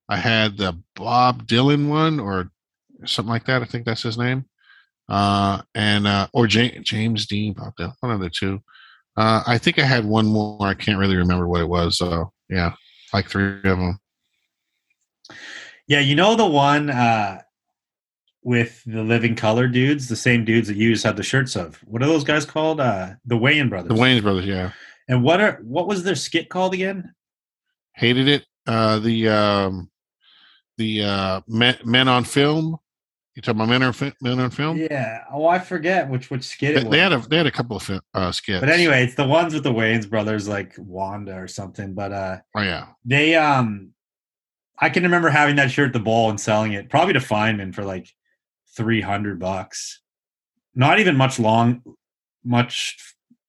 I 0.07 0.17
had 0.17 0.57
the 0.57 0.79
Bob 0.95 1.47
Dylan 1.47 1.87
one, 1.89 2.19
or 2.19 2.51
something 3.05 3.29
like 3.29 3.45
that. 3.45 3.61
I 3.61 3.65
think 3.65 3.85
that's 3.85 4.03
his 4.03 4.17
name. 4.17 4.45
Uh, 5.07 5.61
and 5.73 6.07
uh, 6.07 6.27
or 6.33 6.47
James, 6.47 6.87
James 6.87 7.25
Dean 7.25 7.53
Bob 7.53 7.73
Dylan, 7.79 7.93
one 7.99 8.11
of 8.11 8.19
the 8.19 8.29
two. 8.29 8.61
Uh, 9.17 9.43
I 9.45 9.57
think 9.57 9.79
I 9.79 9.85
had 9.85 10.05
one 10.05 10.27
more. 10.27 10.61
I 10.61 10.75
can't 10.75 10.99
really 10.99 11.17
remember 11.17 11.47
what 11.47 11.61
it 11.61 11.69
was. 11.69 11.97
So 11.97 12.31
yeah, 12.47 12.73
like 13.13 13.27
three 13.27 13.57
of 13.57 13.63
them. 13.63 13.99
Yeah, 15.87 15.99
you 15.99 16.15
know 16.15 16.35
the 16.35 16.45
one 16.45 16.89
uh 16.89 17.41
with 18.43 18.81
the 18.85 19.03
living 19.03 19.35
color 19.35 19.67
dudes, 19.67 20.07
the 20.07 20.15
same 20.15 20.45
dudes 20.45 20.67
that 20.67 20.77
you 20.77 20.93
just 20.93 21.03
had 21.03 21.17
the 21.17 21.23
shirts 21.23 21.55
of. 21.55 21.77
What 21.83 22.01
are 22.01 22.07
those 22.07 22.23
guys 22.23 22.45
called? 22.45 22.79
Uh 22.79 23.13
the 23.25 23.35
Wayans 23.35 23.69
brothers. 23.69 23.89
The 23.89 23.95
Wayans 24.01 24.21
brothers. 24.21 24.45
Yeah, 24.45 24.71
And 25.09 25.23
what 25.23 25.41
are 25.41 25.59
what 25.63 25.87
was 25.87 26.03
their 26.03 26.15
skit 26.15 26.49
called 26.49 26.73
again? 26.73 27.13
hated 27.99 28.27
it. 28.29 28.45
Uh, 28.65 28.99
the 28.99 29.27
um, 29.27 29.89
the 30.77 31.03
uh, 31.03 31.41
men, 31.47 31.77
men 31.83 32.07
on 32.07 32.23
film. 32.23 32.77
You 33.35 33.41
talking 33.41 33.59
about 33.59 33.69
men 33.69 33.83
on 33.83 33.93
Fi- 33.93 34.13
men 34.21 34.39
on 34.39 34.49
film? 34.51 34.77
Yeah. 34.77 35.23
Oh, 35.31 35.47
I 35.47 35.59
forget 35.59 36.09
which 36.09 36.29
which 36.29 36.43
skit 36.43 36.75
They, 36.75 36.81
it 36.81 36.83
was. 36.85 36.91
they 36.91 36.99
had 36.99 37.13
a 37.13 37.19
they 37.19 37.37
had 37.37 37.47
a 37.47 37.51
couple 37.51 37.77
of 37.77 38.01
uh, 38.13 38.31
skits. 38.31 38.59
but 38.59 38.69
anyway, 38.69 39.03
it's 39.03 39.15
the 39.15 39.27
ones 39.27 39.53
with 39.53 39.63
the 39.63 39.73
Wayans 39.73 40.09
brothers, 40.09 40.47
like 40.47 40.73
Wanda 40.77 41.35
or 41.35 41.47
something. 41.47 41.93
But 41.93 42.11
uh 42.11 42.37
oh 42.55 42.61
yeah, 42.61 42.87
they 43.05 43.35
um 43.35 43.91
I 44.77 44.89
can 44.89 45.03
remember 45.03 45.29
having 45.29 45.55
that 45.57 45.71
shirt 45.71 45.87
at 45.87 45.93
the 45.93 45.99
ball 45.99 46.29
and 46.29 46.39
selling 46.39 46.73
it 46.73 46.89
probably 46.89 47.13
to 47.13 47.19
Feynman 47.19 47.73
for 47.73 47.83
like 47.83 48.09
three 48.75 49.01
hundred 49.01 49.39
bucks. 49.39 50.01
Not 50.75 50.99
even 50.99 51.17
much 51.17 51.39
long 51.39 51.81
much 52.43 52.97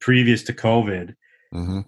previous 0.01 0.43
to 0.45 0.53
COVID. 0.53 1.15
Hmm 1.53 1.81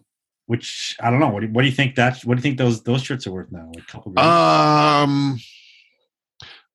Which 0.46 0.96
I 1.00 1.10
don't 1.10 1.20
know. 1.20 1.28
What 1.28 1.40
do, 1.40 1.48
what 1.48 1.62
do 1.62 1.68
you 1.68 1.74
think 1.74 1.94
that? 1.96 2.22
What 2.24 2.34
do 2.34 2.38
you 2.38 2.42
think 2.42 2.58
those 2.58 2.82
those 2.82 3.02
shirts 3.02 3.26
are 3.26 3.32
worth 3.32 3.52
now? 3.52 3.70
Like 3.74 3.84
a 3.84 3.86
couple 3.86 4.12
grand? 4.12 4.28
Um, 4.28 5.38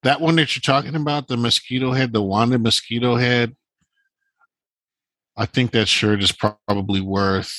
that 0.04 0.22
one 0.22 0.36
that 0.38 0.56
you're 0.56 0.62
talking 0.62 0.96
about, 0.96 1.28
the 1.28 1.38
mosquito 1.38 1.92
head, 1.92 2.14
the 2.14 2.22
Wanda 2.22 2.60
mosquito 2.60 3.16
head. 3.16 3.56
I 5.36 5.46
think 5.46 5.72
that 5.72 5.88
shirt 5.88 6.24
is 6.24 6.32
probably 6.32 7.02
worth 7.02 7.54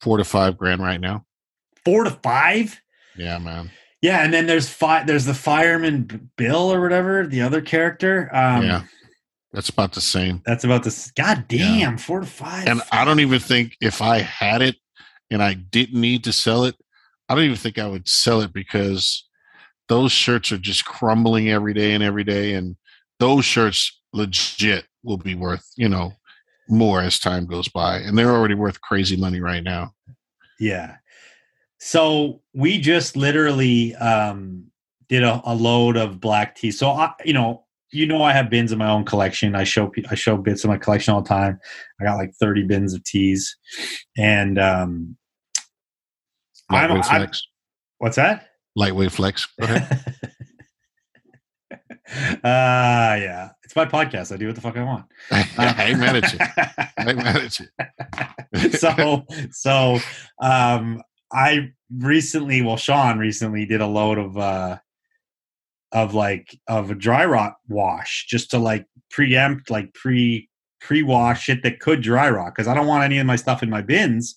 four 0.00 0.18
to 0.18 0.24
five 0.24 0.56
grand 0.56 0.82
right 0.82 1.00
now. 1.00 1.24
Four 1.84 2.04
to 2.04 2.10
five. 2.10 2.80
Yeah, 3.16 3.38
man. 3.38 3.70
Yeah, 4.02 4.22
and 4.24 4.32
then 4.32 4.46
there's 4.46 4.68
fi- 4.68 5.04
There's 5.04 5.24
the 5.24 5.34
fireman 5.34 6.02
B- 6.02 6.18
Bill 6.36 6.72
or 6.72 6.80
whatever 6.80 7.26
the 7.26 7.42
other 7.42 7.60
character. 7.60 8.28
Um, 8.34 8.64
yeah, 8.64 8.82
that's 9.52 9.68
about 9.68 9.92
the 9.92 10.00
same. 10.00 10.42
that's 10.44 10.64
about 10.64 10.82
this. 10.82 11.10
God 11.12 11.46
damn, 11.48 11.96
four 11.98 12.20
to 12.20 12.26
five. 12.26 12.66
And 12.66 12.82
I 12.92 13.04
don't 13.04 13.20
even 13.20 13.40
think 13.40 13.76
if 13.80 14.02
I 14.02 14.18
had 14.18 14.60
it 14.60 14.76
and 15.30 15.42
I 15.42 15.54
didn't 15.54 16.00
need 16.00 16.24
to 16.24 16.32
sell 16.32 16.64
it, 16.64 16.76
I 17.28 17.34
don't 17.34 17.44
even 17.44 17.56
think 17.56 17.78
I 17.78 17.86
would 17.86 18.08
sell 18.08 18.40
it 18.40 18.52
because 18.52 19.26
those 19.88 20.12
shirts 20.12 20.52
are 20.52 20.58
just 20.58 20.84
crumbling 20.84 21.48
every 21.50 21.74
day 21.74 21.92
and 21.92 22.02
every 22.02 22.24
day. 22.24 22.54
And 22.54 22.76
those 23.18 23.44
shirts 23.44 23.98
legit 24.12 24.86
will 25.02 25.16
be 25.16 25.34
worth, 25.34 25.66
you 25.76 25.88
know, 25.88 26.12
more 26.68 27.00
as 27.00 27.18
time 27.18 27.46
goes 27.46 27.68
by. 27.68 27.98
And 27.98 28.16
they're 28.16 28.34
already 28.34 28.54
worth 28.54 28.80
crazy 28.80 29.16
money 29.16 29.40
right 29.40 29.62
now. 29.62 29.92
Yeah. 30.58 30.96
So 31.78 32.42
we 32.54 32.78
just 32.78 33.16
literally 33.16 33.94
um, 33.96 34.64
did 35.08 35.22
a, 35.22 35.40
a 35.44 35.54
load 35.54 35.96
of 35.96 36.20
black 36.20 36.56
tea. 36.56 36.70
So 36.70 36.90
I, 36.90 37.12
you 37.24 37.32
know, 37.32 37.65
you 37.96 38.06
know, 38.06 38.22
I 38.22 38.32
have 38.32 38.50
bins 38.50 38.72
in 38.72 38.78
my 38.78 38.90
own 38.90 39.04
collection. 39.04 39.54
I 39.54 39.64
show 39.64 39.90
I 40.10 40.14
show 40.14 40.36
bits 40.36 40.64
of 40.64 40.68
my 40.70 40.76
collection 40.76 41.14
all 41.14 41.22
the 41.22 41.28
time. 41.28 41.58
I 42.00 42.04
got 42.04 42.16
like 42.16 42.32
thirty 42.38 42.62
bins 42.62 42.92
of 42.94 43.02
tees, 43.04 43.56
and 44.16 44.58
um, 44.58 45.16
I'm, 46.70 46.90
Lightweight 46.90 47.04
I'm- 47.10 47.20
flex. 47.22 47.42
what's 47.98 48.16
that? 48.16 48.48
Lightweight 48.76 49.12
flex. 49.12 49.46
Go 49.58 49.64
ahead. 49.64 50.04
uh 52.12 52.36
yeah, 52.44 53.50
it's 53.64 53.74
my 53.74 53.86
podcast. 53.86 54.32
I 54.32 54.36
do 54.36 54.46
what 54.46 54.54
the 54.54 54.60
fuck 54.60 54.76
I 54.76 54.82
want. 54.84 55.06
I 55.30 55.86
ain't 55.88 55.98
mad 55.98 56.16
at 56.16 56.32
you. 56.32 56.38
I 56.40 57.08
ain't 57.08 57.16
mad 57.16 57.36
at 57.36 57.58
you. 57.58 57.66
so 58.70 59.24
so 59.50 59.98
um 60.40 61.02
i 61.32 61.68
recently 61.98 62.62
well 62.62 62.76
sean 62.76 63.18
recently 63.18 63.66
did 63.66 63.80
a 63.80 63.86
load 63.86 64.16
of 64.18 64.38
uh 64.38 64.78
of 65.96 66.12
like 66.12 66.60
of 66.68 66.90
a 66.90 66.94
dry 66.94 67.24
rot 67.24 67.54
wash 67.68 68.26
just 68.28 68.50
to 68.50 68.58
like 68.58 68.84
preempt 69.10 69.70
like 69.70 69.94
pre 69.94 70.46
pre 70.78 71.02
wash 71.02 71.44
shit 71.44 71.62
that 71.62 71.80
could 71.80 72.02
dry 72.02 72.28
rot 72.28 72.52
because 72.54 72.68
i 72.68 72.74
don't 72.74 72.86
want 72.86 73.02
any 73.02 73.16
of 73.16 73.26
my 73.26 73.34
stuff 73.34 73.62
in 73.62 73.70
my 73.70 73.80
bins 73.80 74.34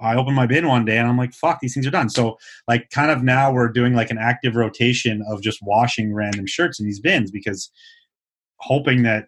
i 0.00 0.16
opened 0.16 0.34
my 0.34 0.46
bin 0.46 0.66
one 0.66 0.86
day 0.86 0.96
and 0.96 1.06
i'm 1.06 1.18
like 1.18 1.34
fuck 1.34 1.60
these 1.60 1.74
things 1.74 1.86
are 1.86 1.90
done 1.90 2.08
so 2.08 2.38
like 2.66 2.88
kind 2.88 3.10
of 3.10 3.22
now 3.22 3.52
we're 3.52 3.68
doing 3.68 3.92
like 3.92 4.10
an 4.10 4.16
active 4.16 4.56
rotation 4.56 5.22
of 5.28 5.42
just 5.42 5.58
washing 5.60 6.14
random 6.14 6.46
shirts 6.46 6.80
in 6.80 6.86
these 6.86 6.98
bins 6.98 7.30
because 7.30 7.70
hoping 8.60 9.02
that 9.02 9.26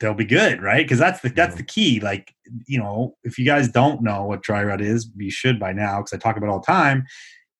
they'll 0.00 0.14
be 0.14 0.24
good, 0.24 0.60
right? 0.60 0.84
Because 0.84 0.98
that's 0.98 1.20
the 1.20 1.30
that's 1.30 1.54
the 1.54 1.62
key. 1.62 2.00
Like, 2.00 2.34
you 2.66 2.78
know, 2.78 3.16
if 3.24 3.38
you 3.38 3.44
guys 3.44 3.68
don't 3.68 4.02
know 4.02 4.24
what 4.24 4.42
dry 4.42 4.62
rot 4.62 4.80
is, 4.80 5.08
you 5.16 5.30
should 5.30 5.58
by 5.58 5.72
now 5.72 5.98
because 5.98 6.12
I 6.12 6.18
talk 6.18 6.36
about 6.36 6.48
it 6.48 6.50
all 6.50 6.60
the 6.60 6.66
time. 6.66 7.04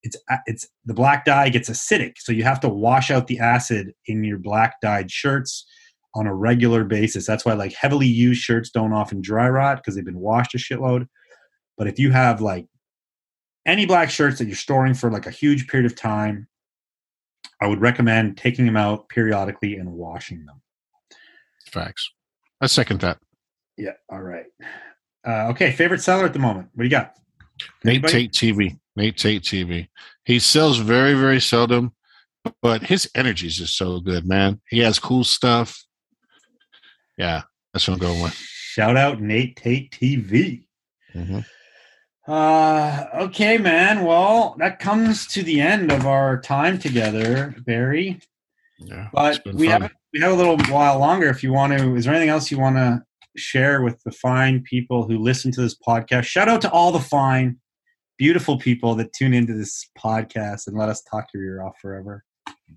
It's 0.04 0.16
it's 0.46 0.68
the 0.84 0.94
black 0.94 1.24
dye 1.24 1.48
gets 1.48 1.70
acidic, 1.70 2.12
so 2.18 2.30
you 2.30 2.44
have 2.44 2.60
to 2.60 2.68
wash 2.68 3.10
out 3.10 3.26
the 3.26 3.38
acid 3.38 3.92
in 4.06 4.22
your 4.22 4.38
black 4.38 4.80
dyed 4.80 5.10
shirts 5.10 5.66
on 6.14 6.26
a 6.26 6.34
regular 6.34 6.84
basis. 6.84 7.26
That's 7.26 7.44
why 7.44 7.54
like 7.54 7.72
heavily 7.72 8.06
used 8.06 8.42
shirts 8.42 8.70
don't 8.70 8.92
often 8.92 9.22
dry 9.22 9.48
rot 9.48 9.78
because 9.78 9.94
they've 9.94 10.04
been 10.04 10.20
washed 10.20 10.54
a 10.54 10.58
shitload. 10.58 11.08
But 11.76 11.88
if 11.88 11.98
you 11.98 12.12
have 12.12 12.40
like 12.40 12.66
any 13.66 13.86
black 13.86 14.10
shirts 14.10 14.38
that 14.38 14.46
you're 14.46 14.56
storing 14.56 14.94
for 14.94 15.10
like 15.10 15.26
a 15.26 15.30
huge 15.30 15.66
period 15.68 15.90
of 15.90 15.96
time, 15.96 16.48
I 17.60 17.66
would 17.66 17.80
recommend 17.80 18.36
taking 18.36 18.66
them 18.66 18.76
out 18.76 19.08
periodically 19.08 19.76
and 19.76 19.90
washing 19.90 20.44
them. 20.44 20.60
Facts. 21.70 22.10
I 22.60 22.66
second 22.66 23.00
that. 23.00 23.18
Yeah. 23.76 23.92
All 24.10 24.22
right. 24.22 24.44
Uh, 25.26 25.48
okay. 25.48 25.72
Favorite 25.72 26.02
seller 26.02 26.26
at 26.26 26.34
the 26.34 26.38
moment. 26.38 26.68
What 26.74 26.82
do 26.82 26.86
you 26.86 26.90
got? 26.90 27.14
Nate 27.84 27.96
Anybody? 28.04 28.12
Tate 28.28 28.32
TV. 28.32 28.78
Nate 28.96 29.16
Tate 29.16 29.42
TV. 29.42 29.88
He 30.24 30.38
sells 30.38 30.78
very, 30.78 31.14
very 31.14 31.40
seldom, 31.40 31.92
but 32.62 32.82
his 32.84 33.10
energy 33.14 33.46
is 33.48 33.56
just 33.56 33.76
so 33.76 34.00
good, 34.00 34.26
man. 34.26 34.60
He 34.68 34.78
has 34.80 34.98
cool 34.98 35.24
stuff. 35.24 35.82
Yeah, 37.16 37.42
that's 37.72 37.86
what 37.88 37.94
I'm 37.94 38.00
going 38.00 38.22
with. 38.22 38.34
Shout 38.34 38.96
out 38.96 39.20
Nate 39.20 39.56
Tate 39.56 39.90
TV. 39.90 40.64
hmm 41.12 41.40
Uh, 42.26 43.04
okay, 43.14 43.58
man. 43.58 44.04
Well, 44.04 44.56
that 44.58 44.78
comes 44.78 45.26
to 45.28 45.42
the 45.42 45.60
end 45.60 45.92
of 45.92 46.06
our 46.06 46.40
time 46.40 46.78
together, 46.78 47.54
Barry. 47.66 48.20
Yeah, 48.78 49.08
But 49.12 49.42
we 49.44 49.68
fun. 49.68 49.82
have 49.82 49.92
we 50.12 50.20
have 50.20 50.32
a 50.32 50.34
little 50.34 50.58
while 50.72 50.98
longer. 50.98 51.28
If 51.28 51.42
you 51.42 51.52
want 51.52 51.78
to, 51.78 51.94
is 51.96 52.04
there 52.04 52.14
anything 52.14 52.30
else 52.30 52.50
you 52.50 52.58
want 52.58 52.76
to 52.76 53.02
share 53.36 53.82
with 53.82 54.02
the 54.04 54.12
fine 54.12 54.62
people 54.62 55.06
who 55.08 55.18
listen 55.18 55.50
to 55.52 55.60
this 55.60 55.76
podcast? 55.76 56.24
Shout 56.24 56.48
out 56.48 56.60
to 56.62 56.70
all 56.70 56.92
the 56.92 57.00
fine, 57.00 57.58
beautiful 58.18 58.58
people 58.58 58.94
that 58.96 59.12
tune 59.12 59.34
into 59.34 59.54
this 59.54 59.88
podcast 59.98 60.66
and 60.66 60.76
let 60.76 60.88
us 60.88 61.02
talk 61.02 61.26
your 61.34 61.44
ear 61.44 61.62
off 61.62 61.76
forever. 61.80 62.24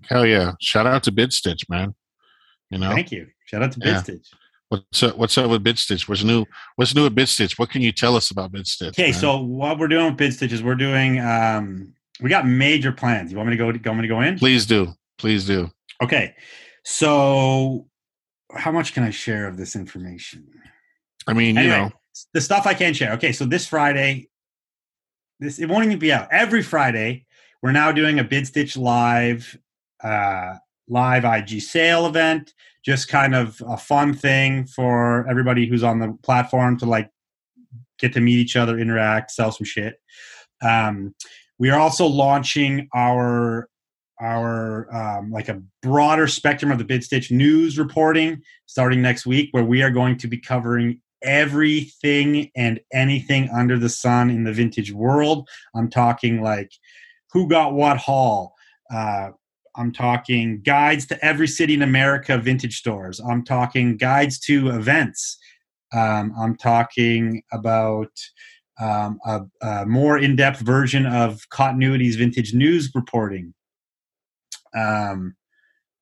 Hell 0.08 0.26
yeah! 0.26 0.52
Shout 0.60 0.86
out 0.86 1.02
to 1.04 1.12
Bid 1.12 1.32
Stitch, 1.32 1.62
man. 1.68 1.94
You 2.70 2.78
know 2.78 2.92
Thank 2.92 3.10
you. 3.12 3.28
Shout 3.46 3.62
out 3.62 3.72
to 3.72 3.80
Yeah. 3.82 4.00
BidStitch. 4.02 4.26
what's 4.68 5.02
up? 5.02 5.16
What's 5.16 5.38
up 5.38 5.50
with 5.50 5.62
Bid 5.64 5.78
Stitch? 5.78 6.08
What's 6.08 6.22
new? 6.22 6.44
What's 6.76 6.94
new 6.94 7.06
at 7.06 7.14
Bid 7.14 7.28
Stitch? 7.28 7.58
What 7.58 7.70
can 7.70 7.80
you 7.82 7.92
tell 7.92 8.14
us 8.16 8.30
about 8.30 8.52
Bid 8.52 8.66
Stitch? 8.66 8.90
Okay, 8.90 9.10
man? 9.12 9.20
so 9.20 9.38
what 9.42 9.78
we're 9.78 9.88
doing 9.88 10.06
with 10.06 10.16
Bid 10.16 10.34
Stitch 10.34 10.52
is 10.52 10.62
we're 10.62 10.74
doing 10.74 11.18
um 11.20 11.94
we 12.20 12.28
got 12.28 12.46
major 12.46 12.92
plans. 12.92 13.30
You 13.30 13.38
want 13.38 13.48
me 13.48 13.56
to 13.56 13.58
go 13.58 13.70
you 13.70 13.80
want 13.84 13.98
me 13.98 14.02
to 14.02 14.08
go 14.08 14.20
in? 14.20 14.38
please 14.38 14.66
do, 14.66 14.92
please 15.18 15.46
do. 15.46 15.70
Okay. 16.02 16.34
So 16.84 17.86
how 18.54 18.72
much 18.72 18.94
can 18.94 19.02
I 19.02 19.10
share 19.10 19.46
of 19.46 19.56
this 19.56 19.76
information? 19.76 20.48
I 21.26 21.34
mean, 21.34 21.56
you 21.56 21.62
Anyway, 21.62 21.76
know, 21.76 21.92
the 22.32 22.40
stuff 22.40 22.66
I 22.66 22.74
can 22.74 22.94
share. 22.94 23.12
Okay, 23.12 23.32
so 23.32 23.44
this 23.44 23.66
Friday, 23.66 24.28
this 25.40 25.58
it 25.58 25.66
won't 25.66 25.84
even 25.84 25.98
be 25.98 26.12
out. 26.12 26.28
Every 26.30 26.62
Friday, 26.62 27.26
we're 27.62 27.72
now 27.72 27.92
doing 27.92 28.18
a 28.18 28.24
Bid 28.24 28.46
Stitch 28.46 28.76
live 28.76 29.58
uh 30.02 30.54
live 30.88 31.24
IG 31.24 31.60
sale 31.60 32.06
event. 32.06 32.54
Just 32.84 33.08
kind 33.08 33.34
of 33.34 33.60
a 33.66 33.76
fun 33.76 34.14
thing 34.14 34.64
for 34.66 35.28
everybody 35.28 35.66
who's 35.66 35.82
on 35.82 35.98
the 35.98 36.16
platform 36.22 36.78
to 36.78 36.86
like 36.86 37.10
get 37.98 38.12
to 38.14 38.20
meet 38.20 38.38
each 38.38 38.56
other, 38.56 38.78
interact, 38.78 39.30
sell 39.30 39.52
some 39.52 39.64
shit. 39.64 40.00
Um, 40.62 41.14
we 41.58 41.70
are 41.70 41.78
also 41.78 42.06
launching 42.06 42.88
our 42.94 43.68
our 44.20 44.92
um, 44.94 45.30
like 45.30 45.48
a 45.48 45.62
broader 45.82 46.26
spectrum 46.26 46.70
of 46.72 46.78
the 46.78 46.84
bid 46.84 47.04
stitch 47.04 47.30
news 47.30 47.78
reporting 47.78 48.42
starting 48.66 49.00
next 49.00 49.26
week 49.26 49.48
where 49.52 49.64
we 49.64 49.82
are 49.82 49.90
going 49.90 50.16
to 50.18 50.28
be 50.28 50.38
covering 50.38 51.00
everything 51.22 52.50
and 52.56 52.80
anything 52.92 53.48
under 53.50 53.78
the 53.78 53.88
sun 53.88 54.30
in 54.30 54.44
the 54.44 54.52
vintage 54.52 54.92
world. 54.92 55.48
I'm 55.74 55.90
talking 55.90 56.42
like 56.42 56.72
who 57.32 57.48
got 57.48 57.74
what 57.74 57.98
haul. 57.98 58.54
Uh, 58.92 59.30
i'm 59.76 59.92
talking 59.92 60.60
guides 60.62 61.06
to 61.06 61.24
every 61.24 61.46
city 61.46 61.74
in 61.74 61.82
america 61.82 62.38
vintage 62.38 62.78
stores. 62.78 63.20
I'm 63.20 63.44
talking 63.44 63.96
guides 63.96 64.38
to 64.40 64.70
events. 64.70 65.38
Um, 65.92 66.32
i'm 66.38 66.56
talking 66.56 67.42
about 67.52 68.10
um, 68.80 69.18
a, 69.26 69.40
a 69.60 69.86
more 69.86 70.18
in-depth 70.18 70.60
version 70.60 71.04
of 71.04 71.48
continuity's 71.50 72.16
vintage 72.16 72.54
news 72.54 72.90
reporting 72.94 73.52
um, 74.74 75.34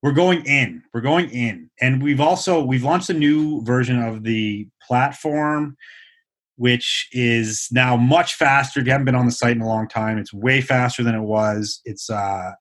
we're 0.02 0.12
going 0.12 0.44
in 0.46 0.82
we're 0.94 1.00
going 1.00 1.28
in. 1.30 1.70
And 1.80 2.02
we've 2.02 2.20
also 2.20 2.62
we've 2.62 2.84
launched 2.84 3.10
a 3.10 3.14
new 3.14 3.62
version 3.64 4.00
of 4.02 4.22
the 4.22 4.68
platform 4.86 5.76
which 6.58 7.08
is 7.12 7.68
now 7.70 7.96
much 7.96 8.32
faster. 8.34 8.80
If 8.80 8.86
you 8.86 8.92
haven't 8.92 9.04
been 9.04 9.14
on 9.14 9.26
the 9.26 9.32
site 9.32 9.56
in 9.56 9.62
a 9.62 9.66
long 9.66 9.88
time 9.88 10.18
it's 10.18 10.32
way 10.32 10.60
faster 10.60 11.02
than 11.02 11.14
it 11.14 11.22
was. 11.22 11.80
It's 11.84 12.08
uh 12.08 12.52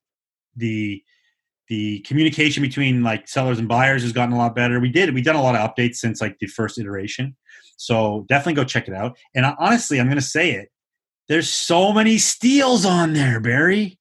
the 0.55 1.01
the 1.67 1.99
communication 2.01 2.61
between 2.61 3.03
like 3.03 3.27
sellers 3.27 3.57
and 3.57 3.67
buyers 3.67 4.03
has 4.03 4.11
gotten 4.11 4.33
a 4.33 4.37
lot 4.37 4.55
better. 4.55 4.79
We 4.79 4.89
did 4.89 5.13
we've 5.13 5.23
done 5.23 5.35
a 5.35 5.43
lot 5.43 5.55
of 5.55 5.69
updates 5.69 5.95
since 5.95 6.21
like 6.21 6.37
the 6.39 6.47
first 6.47 6.79
iteration. 6.79 7.35
So 7.77 8.25
definitely 8.29 8.53
go 8.53 8.63
check 8.63 8.87
it 8.87 8.93
out. 8.93 9.17
And 9.35 9.45
I, 9.45 9.55
honestly 9.59 9.99
i'm 9.99 10.07
gonna 10.07 10.21
say 10.21 10.51
it 10.51 10.69
there's 11.27 11.49
so 11.49 11.91
many 11.91 12.17
steals 12.17 12.85
on 12.85 13.13
there 13.13 13.39
barry. 13.39 13.99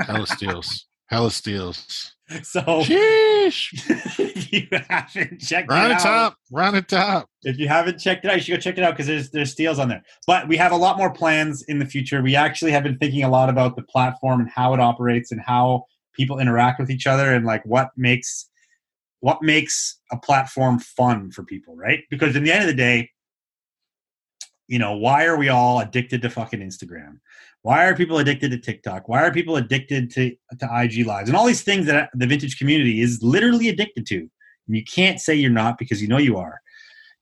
Hella 0.00 0.26
steals, 0.26 0.86
hella 1.12 1.30
steals. 1.30 2.12
so 2.42 2.80
you 2.88 4.66
haven't 4.88 5.40
checked 5.40 5.70
Round 5.70 5.92
it 5.92 5.96
out, 5.96 6.02
top, 6.02 6.36
round 6.50 6.76
the 6.76 6.82
top. 6.82 7.28
if 7.42 7.58
you 7.58 7.68
haven't 7.68 7.98
checked 7.98 8.24
it 8.24 8.30
out, 8.30 8.36
you 8.36 8.42
should 8.42 8.52
go 8.52 8.60
check 8.60 8.78
it 8.78 8.84
out 8.84 8.94
because 8.94 9.06
there's 9.06 9.30
there's 9.30 9.52
steals 9.52 9.78
on 9.78 9.88
there. 9.88 10.02
But 10.26 10.48
we 10.48 10.56
have 10.56 10.72
a 10.72 10.76
lot 10.76 10.96
more 10.96 11.12
plans 11.12 11.62
in 11.68 11.78
the 11.78 11.84
future. 11.84 12.22
We 12.22 12.34
actually 12.34 12.72
have 12.72 12.82
been 12.82 12.96
thinking 12.96 13.22
a 13.24 13.28
lot 13.28 13.50
about 13.50 13.76
the 13.76 13.82
platform 13.82 14.40
and 14.40 14.48
how 14.48 14.72
it 14.72 14.80
operates 14.80 15.30
and 15.30 15.40
how 15.40 15.84
people 16.14 16.38
interact 16.38 16.80
with 16.80 16.90
each 16.90 17.06
other 17.06 17.34
and 17.34 17.44
like 17.44 17.64
what 17.66 17.90
makes 17.96 18.48
what 19.20 19.42
makes 19.42 20.00
a 20.10 20.16
platform 20.16 20.78
fun 20.78 21.30
for 21.30 21.44
people, 21.44 21.76
right? 21.76 22.00
Because 22.10 22.34
in 22.34 22.42
the 22.44 22.52
end 22.52 22.62
of 22.62 22.68
the 22.68 22.74
day, 22.74 23.10
you 24.68 24.78
know, 24.78 24.96
why 24.96 25.26
are 25.26 25.36
we 25.36 25.48
all 25.48 25.80
addicted 25.80 26.22
to 26.22 26.30
fucking 26.30 26.60
Instagram? 26.60 27.18
Why 27.62 27.86
are 27.86 27.94
people 27.94 28.18
addicted 28.18 28.50
to 28.50 28.58
TikTok? 28.58 29.08
Why 29.08 29.22
are 29.22 29.32
people 29.32 29.56
addicted 29.56 30.10
to, 30.12 30.34
to 30.58 30.68
IG 30.72 31.06
lives 31.06 31.28
and 31.28 31.36
all 31.36 31.46
these 31.46 31.62
things 31.62 31.86
that 31.86 32.10
the 32.12 32.26
vintage 32.26 32.58
community 32.58 33.00
is 33.00 33.22
literally 33.22 33.68
addicted 33.68 34.04
to? 34.06 34.18
And 34.18 34.76
you 34.76 34.84
can't 34.84 35.20
say 35.20 35.34
you're 35.34 35.50
not 35.50 35.78
because 35.78 36.02
you 36.02 36.08
know 36.08 36.18
you 36.18 36.36
are. 36.36 36.60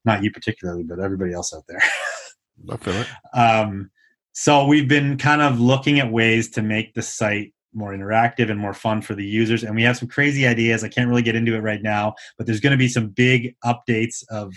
Not 0.03 0.23
you 0.23 0.31
particularly, 0.31 0.83
but 0.83 0.99
everybody 0.99 1.33
else 1.33 1.53
out 1.53 1.63
there. 1.67 1.81
I 2.71 2.77
feel 2.77 2.93
it. 2.93 3.07
Um, 3.33 3.91
so 4.33 4.65
we've 4.65 4.87
been 4.87 5.17
kind 5.17 5.41
of 5.41 5.59
looking 5.59 5.99
at 5.99 6.11
ways 6.11 6.49
to 6.51 6.61
make 6.61 6.93
the 6.93 7.01
site 7.01 7.53
more 7.73 7.93
interactive 7.93 8.49
and 8.49 8.59
more 8.59 8.73
fun 8.73 9.01
for 9.01 9.13
the 9.13 9.25
users. 9.25 9.63
And 9.63 9.75
we 9.75 9.83
have 9.83 9.97
some 9.97 10.07
crazy 10.07 10.47
ideas. 10.47 10.83
I 10.83 10.89
can't 10.89 11.07
really 11.07 11.21
get 11.21 11.35
into 11.35 11.55
it 11.55 11.59
right 11.59 11.81
now, 11.81 12.15
but 12.37 12.47
there's 12.47 12.59
going 12.59 12.71
to 12.71 12.77
be 12.77 12.87
some 12.87 13.09
big 13.09 13.55
updates 13.63 14.23
of 14.29 14.53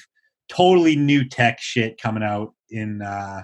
totally 0.48 0.96
new 0.96 1.28
tech 1.28 1.60
shit 1.60 2.00
coming 2.00 2.22
out 2.22 2.54
in 2.70 3.02
uh, 3.02 3.42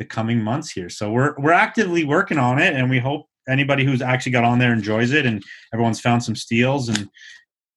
the 0.00 0.04
coming 0.06 0.42
months 0.42 0.72
here. 0.72 0.88
So 0.88 1.12
we're 1.12 1.34
we're 1.38 1.52
actively 1.52 2.04
working 2.04 2.38
on 2.38 2.58
it, 2.58 2.74
and 2.74 2.88
we 2.90 2.98
hope 2.98 3.26
anybody 3.48 3.84
who's 3.84 4.00
actually 4.02 4.32
got 4.32 4.44
on 4.44 4.58
there 4.58 4.72
enjoys 4.72 5.12
it, 5.12 5.26
and 5.26 5.44
everyone's 5.72 6.00
found 6.00 6.24
some 6.24 6.34
steals 6.34 6.88
and 6.88 7.08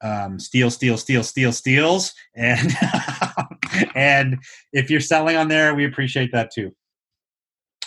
um, 0.02 0.40
steal, 0.40 0.72
steal, 0.72 0.98
steal, 0.98 1.22
steal, 1.22 1.52
steals, 1.52 2.14
and 2.36 2.72
and 3.94 4.38
if 4.72 4.90
you're 4.90 5.02
selling 5.02 5.36
on 5.36 5.50
there, 5.50 5.76
we 5.76 5.86
appreciate 5.86 6.32
that 6.32 6.50
too. 6.50 6.74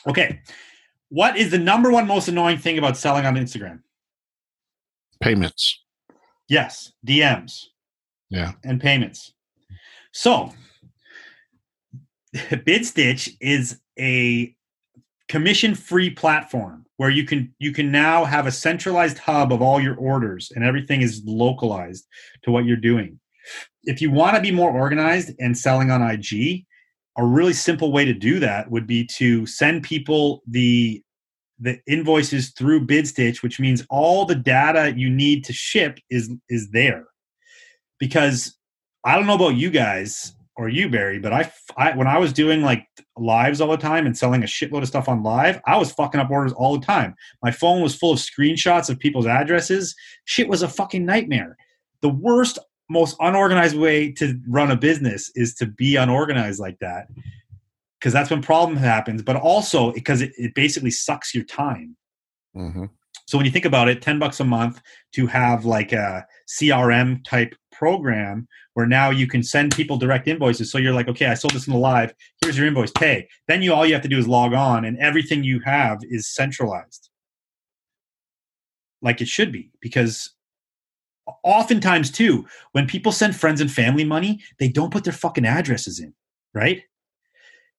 Okay, 0.07 0.41
what 1.09 1.39
is 1.39 1.51
the 1.51 1.59
number 1.59 1.91
one 1.91 2.07
most 2.07 2.29
annoying 2.29 2.59
thing 2.59 2.77
about 2.77 2.99
selling 2.99 3.25
on 3.25 3.37
Instagram? 3.37 3.81
Payments. 5.23 5.83
Yes, 6.47 6.93
DMs. 7.07 7.63
Yeah. 8.29 8.53
And 8.63 8.81
payments. 8.81 9.33
So, 10.13 10.53
BidStitch 12.37 13.37
is 13.41 13.81
a 13.99 14.55
commission-free 15.29 16.11
platform 16.11 16.87
where 16.99 17.11
you 17.11 17.25
can 17.25 17.53
you 17.59 17.73
can 17.73 17.91
now 17.91 18.25
have 18.25 18.47
a 18.47 18.53
centralized 18.53 19.19
hub 19.19 19.53
of 19.53 19.61
all 19.61 19.81
your 19.81 19.97
orders 19.97 20.53
and 20.55 20.65
everything 20.65 21.03
is 21.03 21.23
localized 21.27 22.07
to 22.43 22.51
what 22.51 22.65
you're 22.65 22.77
doing. 22.77 23.19
If 23.85 24.01
you 24.01 24.11
want 24.11 24.37
to 24.37 24.43
be 24.43 24.51
more 24.51 24.71
organized 24.71 25.33
and 25.39 25.57
selling 25.57 25.91
on 25.91 26.03
IG, 26.03 26.65
a 27.17 27.25
really 27.25 27.53
simple 27.53 27.93
way 27.93 28.05
to 28.05 28.13
do 28.13 28.39
that 28.41 28.71
would 28.71 28.87
be 28.87 29.07
to 29.17 29.47
send 29.47 29.83
people 29.83 30.43
the 30.47 31.03
the 31.59 31.81
invoices 31.87 32.51
through 32.51 32.87
BidStitch, 32.87 33.43
which 33.43 33.59
means 33.59 33.87
all 33.89 34.27
the 34.27 34.35
data 34.35 34.93
you 34.95 35.09
need 35.09 35.45
to 35.45 35.53
ship 35.53 35.99
is 36.11 36.31
is 36.49 36.71
there. 36.71 37.07
Because 37.99 38.57
I 39.05 39.17
don't 39.17 39.27
know 39.27 39.35
about 39.35 39.57
you 39.57 39.71
guys 39.71 40.36
or 40.57 40.69
you, 40.69 40.89
Barry, 40.89 41.19
but 41.19 41.33
I, 41.33 41.53
I 41.77 41.97
when 41.97 42.07
I 42.07 42.19
was 42.19 42.33
doing 42.33 42.63
like 42.63 42.87
lives 43.17 43.61
all 43.61 43.71
the 43.71 43.77
time 43.77 44.07
and 44.07 44.17
selling 44.17 44.43
a 44.43 44.47
shitload 44.47 44.83
of 44.83 44.89
stuff 44.89 45.09
on 45.09 45.23
live, 45.23 45.61
I 45.67 45.77
was 45.77 45.93
fucking 45.93 46.21
up 46.21 46.31
orders 46.31 46.53
all 46.53 46.79
the 46.79 46.85
time. 46.85 47.15
My 47.43 47.51
phone 47.51 47.83
was 47.83 47.95
full 47.95 48.13
of 48.13 48.19
screenshots 48.19 48.89
of 48.89 48.99
people's 48.99 49.27
addresses. 49.27 49.95
Shit 50.25 50.49
was 50.49 50.63
a 50.63 50.69
fucking 50.69 51.05
nightmare. 51.05 51.57
The 52.01 52.09
worst, 52.09 52.59
most 52.89 53.17
unorganized 53.21 53.77
way 53.77 54.13
to 54.13 54.39
run 54.49 54.71
a 54.71 54.77
business 54.77 55.31
is 55.35 55.55
to 55.57 55.67
be 55.67 55.97
unorganized 55.97 56.61
like 56.61 56.79
that 56.81 57.09
because 57.99 58.13
that's 58.13 58.31
when 58.31 58.43
problem 58.43 58.77
happens 58.77 59.23
but 59.23 59.37
also 59.37 59.93
because 59.93 60.21
it, 60.21 60.33
it 60.37 60.55
basically 60.55 60.91
sucks 60.91 61.35
your 61.35 61.45
time 61.45 61.97
Mm-hmm. 62.57 62.85
so 63.27 63.37
when 63.37 63.45
you 63.45 63.53
think 63.53 63.67
about 63.67 63.87
it 63.89 64.01
10 64.01 64.19
bucks 64.19 64.41
a 64.41 64.45
month 64.45 64.81
to 65.13 65.27
have 65.27 65.67
like 65.67 65.93
a 65.93 66.27
crm 66.49 67.23
type 67.23 67.55
program 67.79 68.47
where 68.75 68.87
now 68.87 69.11
you 69.11 69.27
can 69.27 69.43
send 69.43 69.75
people 69.75 69.97
direct 69.97 70.29
invoices. 70.29 70.71
So 70.71 70.79
you're 70.79 70.93
like 70.93 71.09
okay 71.09 71.27
i 71.27 71.35
sold 71.35 71.55
this 71.55 71.67
in 71.67 71.73
the 71.73 71.79
live 71.79 72.15
here's 72.43 72.59
your 72.59 72.67
invoice 72.67 72.91
pay. 72.91 73.29
Then 73.49 73.63
you 73.63 73.73
all 73.73 73.87
you 73.87 73.95
have 73.95 74.03
to 74.03 74.09
do 74.09 74.19
is 74.19 74.29
log 74.29 74.53
on 74.53 74.85
and 74.85 74.99
everything 74.99 75.45
you 75.45 75.61
have 75.61 75.99
is 76.03 76.29
centralized. 76.29 77.11
Like 79.03 79.21
it 79.21 79.29
should 79.29 79.53
be 79.53 79.71
because 79.81 80.35
oftentimes 81.43 82.11
too 82.11 82.47
when 82.73 82.87
people 82.87 83.11
send 83.11 83.35
friends 83.35 83.61
and 83.61 83.71
family 83.71 84.05
money 84.05 84.41
they 84.59 84.69
don't 84.69 84.93
put 84.93 85.03
their 85.03 85.13
fucking 85.13 85.45
addresses 85.45 85.99
in 85.99 86.15
right? 86.57 86.83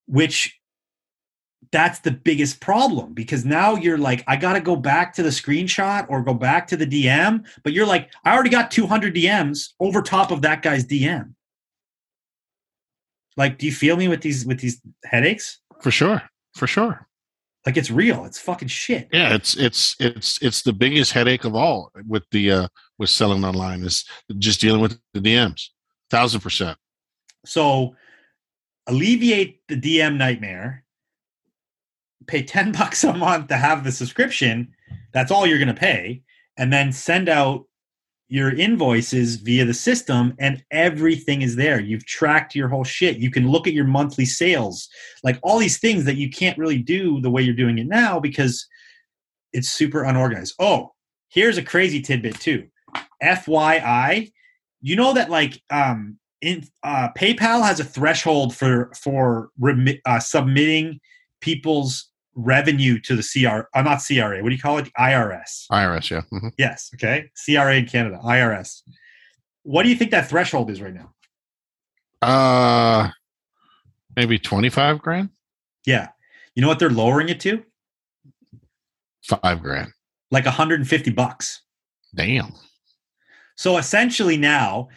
Which 0.05 0.56
that's 1.71 1.99
the 1.99 2.11
biggest 2.11 2.61
problem 2.61 3.13
because 3.13 3.43
now 3.43 3.75
you're 3.75 3.97
like 3.97 4.23
i 4.27 4.35
got 4.35 4.53
to 4.53 4.61
go 4.61 4.75
back 4.75 5.13
to 5.13 5.21
the 5.23 5.29
screenshot 5.29 6.05
or 6.09 6.21
go 6.23 6.33
back 6.33 6.65
to 6.67 6.77
the 6.77 6.85
dm 6.87 7.45
but 7.63 7.73
you're 7.73 7.85
like 7.85 8.09
i 8.23 8.33
already 8.33 8.49
got 8.49 8.71
200 8.71 9.13
dms 9.13 9.73
over 9.79 10.01
top 10.01 10.31
of 10.31 10.41
that 10.41 10.61
guy's 10.61 10.85
dm 10.85 11.33
like 13.35 13.57
do 13.57 13.65
you 13.65 13.71
feel 13.71 13.97
me 13.97 14.07
with 14.07 14.21
these 14.21 14.45
with 14.45 14.59
these 14.59 14.81
headaches 15.05 15.59
For 15.81 15.91
sure. 15.91 16.21
For 16.55 16.67
sure. 16.67 17.07
like 17.65 17.75
it's 17.77 17.91
real 17.91 18.25
it's 18.25 18.39
fucking 18.39 18.67
shit 18.69 19.09
Yeah, 19.11 19.35
it's 19.35 19.55
it's 19.57 19.95
it's 19.99 20.41
it's 20.41 20.61
the 20.61 20.73
biggest 20.73 21.11
headache 21.11 21.43
of 21.43 21.53
all 21.55 21.91
with 22.07 22.23
the 22.31 22.51
uh 22.51 22.67
with 22.97 23.09
selling 23.09 23.43
online 23.43 23.83
is 23.83 24.05
just 24.39 24.59
dealing 24.61 24.81
with 24.81 24.97
the 25.13 25.19
DMs. 25.19 25.67
Thousand 26.09 26.39
percent. 26.41 26.77
So 27.45 27.95
alleviate 28.87 29.61
the 29.67 29.75
DM 29.75 30.15
nightmare. 30.17 30.83
Pay 32.27 32.43
10 32.43 32.71
bucks 32.77 33.03
a 33.03 33.13
month 33.13 33.47
to 33.47 33.57
have 33.57 33.83
the 33.83 33.91
subscription. 33.91 34.73
That's 35.13 35.31
all 35.31 35.47
you're 35.47 35.57
going 35.57 35.67
to 35.67 35.73
pay. 35.73 36.21
And 36.57 36.71
then 36.71 36.91
send 36.91 37.29
out 37.29 37.65
your 38.29 38.53
invoices 38.53 39.37
via 39.37 39.63
the 39.63 39.73
system, 39.73 40.33
and 40.37 40.61
everything 40.69 41.41
is 41.41 41.55
there. 41.55 41.79
You've 41.79 42.05
tracked 42.05 42.55
your 42.55 42.67
whole 42.67 42.83
shit. 42.83 43.17
You 43.17 43.31
can 43.31 43.49
look 43.49 43.67
at 43.67 43.73
your 43.73 43.85
monthly 43.85 44.25
sales, 44.25 44.89
like 45.23 45.39
all 45.43 45.59
these 45.59 45.79
things 45.79 46.03
that 46.05 46.17
you 46.17 46.29
can't 46.29 46.57
really 46.57 46.77
do 46.77 47.21
the 47.21 47.29
way 47.29 47.41
you're 47.41 47.55
doing 47.55 47.77
it 47.77 47.87
now 47.87 48.19
because 48.19 48.67
it's 49.53 49.69
super 49.69 50.03
unorganized. 50.03 50.55
Oh, 50.59 50.93
here's 51.29 51.57
a 51.57 51.63
crazy 51.63 52.01
tidbit 52.01 52.39
too. 52.39 52.67
FYI, 53.23 54.31
you 54.81 54.95
know 54.95 55.13
that 55.13 55.29
like 55.29 55.61
um 55.69 56.17
in 56.41 56.63
uh, 56.83 57.09
PayPal 57.17 57.65
has 57.65 57.79
a 57.79 57.83
threshold 57.83 58.55
for 58.55 58.91
for 58.93 59.49
remi- 59.59 60.01
uh, 60.05 60.19
submitting 60.19 60.99
people's 61.41 62.09
revenue 62.39 62.99
to 63.01 63.15
the 63.15 63.23
CR. 63.23 63.67
Uh, 63.77 63.81
not 63.81 63.99
CRA. 64.05 64.41
What 64.43 64.49
do 64.49 64.55
you 64.55 64.61
call 64.61 64.77
it? 64.77 64.89
IRS. 64.93 65.65
IRS, 65.71 66.11
yeah. 66.11 66.21
Mhm. 66.31 66.51
Yes. 66.57 66.91
Okay. 66.93 67.29
CRA 67.45 67.75
in 67.75 67.85
Canada. 67.87 68.19
IRS. 68.23 68.83
What 69.63 69.83
do 69.83 69.89
you 69.89 69.95
think 69.95 70.11
that 70.11 70.29
threshold 70.29 70.69
is 70.69 70.79
right 70.81 70.93
now? 70.93 71.11
Uh 72.21 73.09
maybe 74.15 74.39
twenty 74.39 74.69
five 74.69 74.99
grand? 74.99 75.29
Yeah. 75.85 76.09
You 76.55 76.61
know 76.61 76.67
what 76.67 76.79
they're 76.79 76.89
lowering 76.89 77.29
it 77.29 77.39
to? 77.41 77.63
Five 79.23 79.61
grand. 79.61 79.91
Like 80.31 80.45
150 80.45 81.11
bucks. 81.11 81.61
Damn. 82.15 82.53
So 83.55 83.77
essentially 83.77 84.37
now 84.37 84.89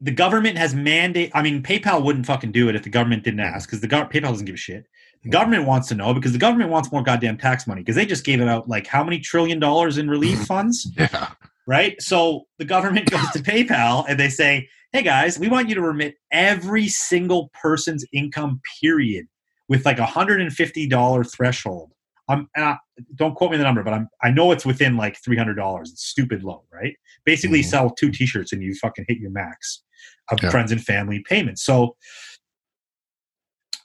the 0.00 0.10
government 0.12 0.58
has 0.58 0.74
mandate 0.74 1.30
I 1.34 1.42
mean 1.42 1.62
PayPal 1.62 2.02
wouldn't 2.04 2.26
fucking 2.26 2.52
do 2.52 2.68
it 2.68 2.76
if 2.76 2.82
the 2.82 2.90
government 2.90 3.24
didn't 3.24 3.40
ask 3.40 3.68
because 3.68 3.80
the 3.80 3.88
gov- 3.88 4.12
PayPal 4.12 4.30
doesn't 4.30 4.46
give 4.46 4.54
a 4.54 4.58
shit. 4.58 4.86
The 5.24 5.30
government 5.30 5.66
wants 5.66 5.88
to 5.88 5.94
know 5.94 6.14
because 6.14 6.32
the 6.32 6.38
government 6.38 6.70
wants 6.70 6.92
more 6.92 7.02
goddamn 7.02 7.38
tax 7.38 7.66
money 7.66 7.82
because 7.82 7.96
they 7.96 8.06
just 8.06 8.24
gave 8.24 8.40
it 8.40 8.48
out 8.48 8.68
like 8.68 8.86
how 8.86 9.02
many 9.02 9.18
trillion 9.18 9.58
dollars 9.58 9.98
in 9.98 10.08
relief 10.08 10.38
funds, 10.46 10.90
Yeah. 10.96 11.30
right? 11.66 12.00
So 12.00 12.46
the 12.58 12.64
government 12.64 13.10
goes 13.10 13.28
to 13.32 13.40
PayPal 13.40 14.04
and 14.08 14.18
they 14.18 14.28
say, 14.28 14.68
"Hey 14.92 15.02
guys, 15.02 15.38
we 15.38 15.48
want 15.48 15.68
you 15.68 15.74
to 15.74 15.82
remit 15.82 16.14
every 16.30 16.88
single 16.88 17.50
person's 17.60 18.04
income 18.12 18.60
period 18.80 19.26
with 19.68 19.84
like 19.84 19.98
a 19.98 20.06
$150 20.06 21.30
threshold." 21.32 21.92
I'm 22.30 22.48
and 22.54 22.64
I, 22.64 22.76
don't 23.14 23.34
quote 23.34 23.50
me 23.50 23.56
the 23.56 23.64
number, 23.64 23.82
but 23.82 23.92
I'm 23.94 24.08
I 24.22 24.30
know 24.30 24.52
it's 24.52 24.64
within 24.66 24.96
like 24.96 25.18
$300. 25.20 25.80
It's 25.80 26.04
stupid 26.06 26.44
low, 26.44 26.64
right? 26.72 26.94
Basically 27.24 27.60
Mhm. 27.60 27.64
sell 27.64 27.90
two 27.90 28.10
t-shirts 28.10 28.52
and 28.52 28.62
you 28.62 28.74
fucking 28.74 29.06
hit 29.08 29.18
your 29.18 29.30
max 29.30 29.82
of 30.30 30.42
Yeah. 30.42 30.50
friends 30.50 30.70
and 30.70 30.82
family 30.82 31.24
payments. 31.28 31.64
So 31.64 31.96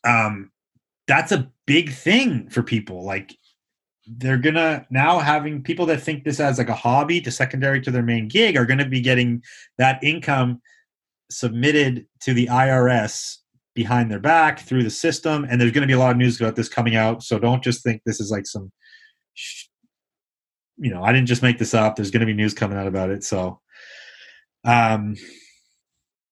um 0.05 0.51
that's 1.13 1.31
a 1.31 1.51
big 1.67 1.93
thing 1.93 2.49
for 2.49 2.63
people. 2.63 3.03
Like 3.03 3.37
they're 4.07 4.37
gonna 4.37 4.85
now 4.89 5.19
having 5.19 5.61
people 5.61 5.85
that 5.85 6.01
think 6.01 6.23
this 6.23 6.39
as 6.39 6.57
like 6.57 6.69
a 6.69 6.75
hobby 6.75 7.21
to 7.21 7.31
secondary 7.31 7.79
to 7.81 7.91
their 7.91 8.01
main 8.01 8.27
gig 8.27 8.57
are 8.57 8.65
gonna 8.65 8.87
be 8.87 8.99
getting 8.99 9.43
that 9.77 10.03
income 10.03 10.59
submitted 11.29 12.07
to 12.21 12.33
the 12.33 12.47
IRS 12.47 13.37
behind 13.75 14.09
their 14.09 14.19
back 14.19 14.59
through 14.59 14.83
the 14.83 14.89
system, 14.89 15.45
and 15.47 15.61
there's 15.61 15.71
to 15.71 15.85
be 15.85 15.93
a 15.93 15.99
lot 15.99 16.11
of 16.11 16.17
news 16.17 16.41
about 16.41 16.55
this 16.55 16.69
coming 16.69 16.95
out. 16.95 17.21
So 17.21 17.37
don't 17.37 17.63
just 17.63 17.83
think 17.83 18.01
this 18.05 18.19
is 18.19 18.31
like 18.31 18.47
some, 18.47 18.71
you 20.77 20.91
know, 20.91 21.03
I 21.03 21.11
didn't 21.11 21.27
just 21.27 21.43
make 21.43 21.59
this 21.59 21.73
up. 21.73 21.95
There's 21.95 22.11
going 22.11 22.21
to 22.21 22.25
be 22.25 22.33
news 22.33 22.53
coming 22.53 22.77
out 22.77 22.87
about 22.87 23.09
it. 23.09 23.23
So, 23.23 23.59
um, 24.63 25.15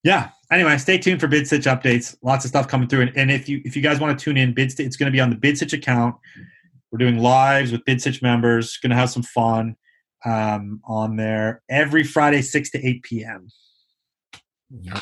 yeah. 0.03 0.29
Anyway, 0.51 0.77
stay 0.77 0.97
tuned 0.97 1.21
for 1.21 1.29
BidStitch 1.29 1.63
updates. 1.63 2.15
Lots 2.21 2.43
of 2.43 2.49
stuff 2.49 2.67
coming 2.67 2.89
through, 2.89 3.01
and, 3.01 3.17
and 3.17 3.31
if 3.31 3.47
you 3.47 3.61
if 3.63 3.75
you 3.75 3.81
guys 3.81 3.99
want 3.99 4.17
to 4.17 4.23
tune 4.23 4.35
in, 4.35 4.53
BidStitch 4.53 4.85
it's 4.85 4.97
going 4.97 5.11
to 5.11 5.15
be 5.15 5.21
on 5.21 5.29
the 5.29 5.35
BidStitch 5.37 5.71
account. 5.71 6.15
We're 6.91 6.97
doing 6.97 7.19
lives 7.19 7.71
with 7.71 7.85
BidStitch 7.85 8.21
members. 8.21 8.77
Going 8.77 8.89
to 8.89 8.97
have 8.97 9.09
some 9.09 9.23
fun 9.23 9.77
um, 10.25 10.81
on 10.85 11.15
there 11.15 11.61
every 11.69 12.03
Friday, 12.03 12.41
six 12.41 12.69
to 12.71 12.85
eight 12.85 13.03
p.m. 13.03 13.47
Yep. 14.81 14.99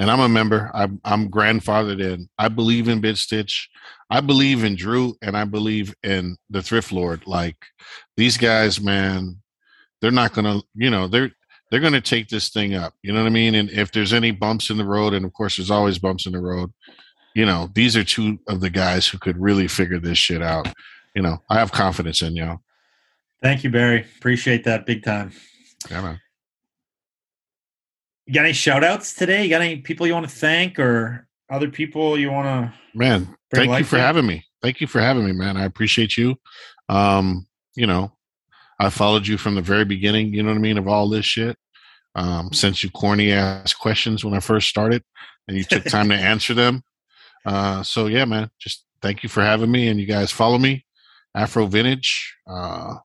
And 0.00 0.10
I'm 0.10 0.20
a 0.20 0.28
member. 0.28 0.70
I'm 0.74 1.00
I'm 1.04 1.30
grandfathered 1.30 2.00
in. 2.00 2.28
I 2.38 2.48
believe 2.48 2.88
in 2.88 3.00
Bid 3.00 3.18
Stitch. 3.18 3.68
I 4.10 4.20
believe 4.20 4.64
in 4.64 4.74
Drew, 4.74 5.14
and 5.22 5.36
I 5.36 5.44
believe 5.44 5.94
in 6.02 6.36
the 6.50 6.62
Thrift 6.62 6.92
Lord. 6.92 7.26
Like 7.26 7.56
these 8.16 8.36
guys, 8.36 8.80
man, 8.80 9.40
they're 10.00 10.10
not 10.10 10.34
gonna, 10.34 10.60
you 10.74 10.90
know, 10.90 11.08
they're 11.08 11.30
they're 11.70 11.80
gonna 11.80 12.00
take 12.00 12.28
this 12.28 12.48
thing 12.50 12.74
up. 12.74 12.94
You 13.02 13.12
know 13.12 13.20
what 13.20 13.26
I 13.28 13.30
mean? 13.30 13.54
And 13.54 13.70
if 13.70 13.92
there's 13.92 14.12
any 14.12 14.30
bumps 14.30 14.70
in 14.70 14.76
the 14.78 14.84
road, 14.84 15.14
and 15.14 15.24
of 15.24 15.32
course 15.32 15.56
there's 15.56 15.70
always 15.70 15.98
bumps 15.98 16.26
in 16.26 16.32
the 16.32 16.40
road, 16.40 16.72
you 17.34 17.44
know, 17.46 17.68
these 17.74 17.96
are 17.96 18.04
two 18.04 18.38
of 18.48 18.60
the 18.60 18.70
guys 18.70 19.06
who 19.06 19.18
could 19.18 19.38
really 19.40 19.68
figure 19.68 19.98
this 20.00 20.18
shit 20.18 20.42
out. 20.42 20.68
You 21.14 21.22
know, 21.22 21.38
I 21.50 21.58
have 21.58 21.72
confidence 21.72 22.22
in 22.22 22.36
y'all. 22.36 22.58
Thank 23.42 23.62
you, 23.64 23.70
Barry. 23.70 24.00
Appreciate 24.18 24.64
that 24.64 24.86
big 24.86 25.04
time. 25.04 25.32
Yeah, 25.90 26.00
man. 26.02 26.20
You 28.26 28.34
got 28.34 28.44
any 28.44 28.52
shout 28.52 28.84
outs 28.84 29.14
today? 29.14 29.44
You 29.44 29.48
got 29.50 29.62
any 29.62 29.76
people 29.78 30.06
you 30.06 30.12
want 30.12 30.28
to 30.28 30.34
thank 30.34 30.78
or 30.78 31.26
other 31.50 31.68
people 31.70 32.18
you 32.18 32.30
want 32.30 32.46
to 32.46 32.74
Man, 32.94 33.34
thank 33.54 33.78
you 33.78 33.84
for 33.84 33.96
in. 33.96 34.02
having 34.02 34.26
me. 34.26 34.44
thank 34.60 34.80
you 34.80 34.86
for 34.86 35.00
having 35.00 35.24
me, 35.24 35.32
man. 35.32 35.56
I 35.56 35.64
appreciate 35.64 36.16
you. 36.18 36.36
Um, 36.88 37.46
you 37.74 37.86
know, 37.86 38.12
I 38.78 38.90
followed 38.90 39.26
you 39.26 39.38
from 39.38 39.54
the 39.54 39.62
very 39.62 39.84
beginning. 39.84 40.32
You 40.32 40.42
know 40.42 40.50
what 40.50 40.58
I 40.58 40.60
mean 40.60 40.78
of 40.78 40.88
all 40.88 41.08
this 41.08 41.24
shit. 41.24 41.56
Um, 42.14 42.52
sent 42.52 42.82
you 42.82 42.90
corny 42.90 43.32
ass 43.32 43.72
questions 43.74 44.24
when 44.24 44.34
I 44.34 44.40
first 44.40 44.68
started, 44.68 45.02
and 45.46 45.56
you 45.56 45.64
took 45.64 45.84
time 45.84 46.08
to 46.08 46.14
answer 46.16 46.54
them. 46.54 46.82
Uh, 47.44 47.82
so 47.82 48.06
yeah, 48.06 48.24
man, 48.24 48.50
just 48.58 48.84
thank 49.02 49.22
you 49.22 49.28
for 49.28 49.42
having 49.42 49.70
me, 49.70 49.88
and 49.88 50.00
you 50.00 50.06
guys 50.06 50.30
follow 50.30 50.58
me, 50.58 50.84
Afro 51.34 51.66
Vintage. 51.66 52.34
Uh, 52.46 52.96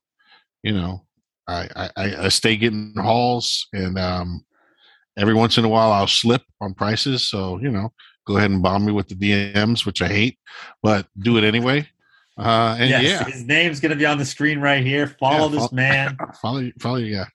you 0.62 0.72
know, 0.72 1.04
I, 1.46 1.90
I, 1.96 2.24
I 2.24 2.28
stay 2.28 2.56
getting 2.56 2.94
hauls, 2.96 3.68
and 3.72 3.98
um, 3.98 4.44
every 5.16 5.34
once 5.34 5.58
in 5.58 5.64
a 5.64 5.68
while 5.68 5.92
I'll 5.92 6.06
slip 6.06 6.42
on 6.60 6.74
prices. 6.74 7.28
So 7.28 7.58
you 7.60 7.70
know, 7.70 7.92
go 8.26 8.36
ahead 8.36 8.50
and 8.50 8.62
bomb 8.62 8.86
me 8.86 8.92
with 8.92 9.08
the 9.08 9.14
DMs, 9.14 9.86
which 9.86 10.02
I 10.02 10.08
hate, 10.08 10.38
but 10.82 11.06
do 11.18 11.36
it 11.36 11.44
anyway. 11.44 11.88
Uh, 12.36 12.76
and 12.78 12.90
yes, 12.90 13.02
yeah, 13.04 13.24
his 13.24 13.44
name's 13.44 13.80
gonna 13.80 13.94
be 13.96 14.06
on 14.06 14.18
the 14.18 14.24
screen 14.24 14.58
right 14.60 14.84
here. 14.84 15.06
Follow 15.06 15.46
Yeah, 15.48 15.52
this 15.52 15.66
fol- 15.68 15.76
man. 15.76 16.16
follow, 16.42 16.70
follow, 16.80 16.96
yeah. 16.96 17.26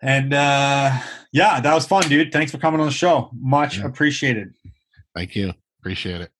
And 0.00 0.32
uh 0.32 0.92
yeah, 1.32 1.60
that 1.60 1.74
was 1.74 1.86
fun, 1.86 2.08
dude. 2.08 2.32
Thanks 2.32 2.52
for 2.52 2.58
coming 2.58 2.78
on 2.80 2.86
the 2.86 2.92
show. 2.92 3.30
Much 3.34 3.78
Yeah. 3.78 3.86
appreciated. 3.86 4.54
Thank 5.14 5.34
you, 5.34 5.52
appreciate 5.80 6.20
it. 6.20 6.30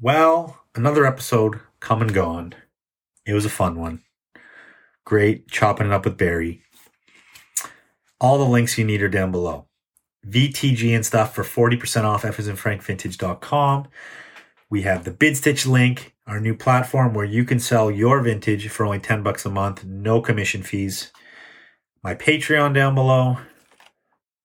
Well, 0.00 0.58
another 0.74 1.06
episode 1.06 1.60
come 1.80 2.02
and 2.02 2.12
gone. 2.12 2.54
It 3.24 3.34
was 3.34 3.44
a 3.44 3.50
fun 3.50 3.78
one. 3.78 4.02
Great 5.04 5.48
chopping 5.48 5.86
it 5.86 5.92
up 5.92 6.04
with 6.04 6.16
Barry. 6.18 6.62
All 8.20 8.38
the 8.38 8.44
links 8.44 8.76
you 8.76 8.84
need 8.84 9.00
are 9.02 9.08
down 9.08 9.30
below. 9.30 9.66
VTG 10.26 10.94
and 10.94 11.06
stuff 11.06 11.34
for 11.34 11.44
40% 11.44 12.02
off 12.04 12.24
FSandFrankVintage.com. 12.24 13.88
We 14.70 14.82
have 14.82 15.04
the 15.04 15.12
Bid 15.12 15.36
Stitch 15.36 15.66
link, 15.66 16.14
our 16.28 16.38
new 16.38 16.54
platform 16.54 17.14
where 17.14 17.24
you 17.24 17.42
can 17.42 17.58
sell 17.58 17.90
your 17.90 18.20
vintage 18.20 18.68
for 18.68 18.84
only 18.84 18.98
10 18.98 19.22
bucks 19.22 19.46
a 19.46 19.50
month, 19.50 19.84
no 19.84 20.20
commission 20.20 20.62
fees. 20.62 21.10
My 22.04 22.14
Patreon 22.14 22.74
down 22.74 22.94
below. 22.94 23.38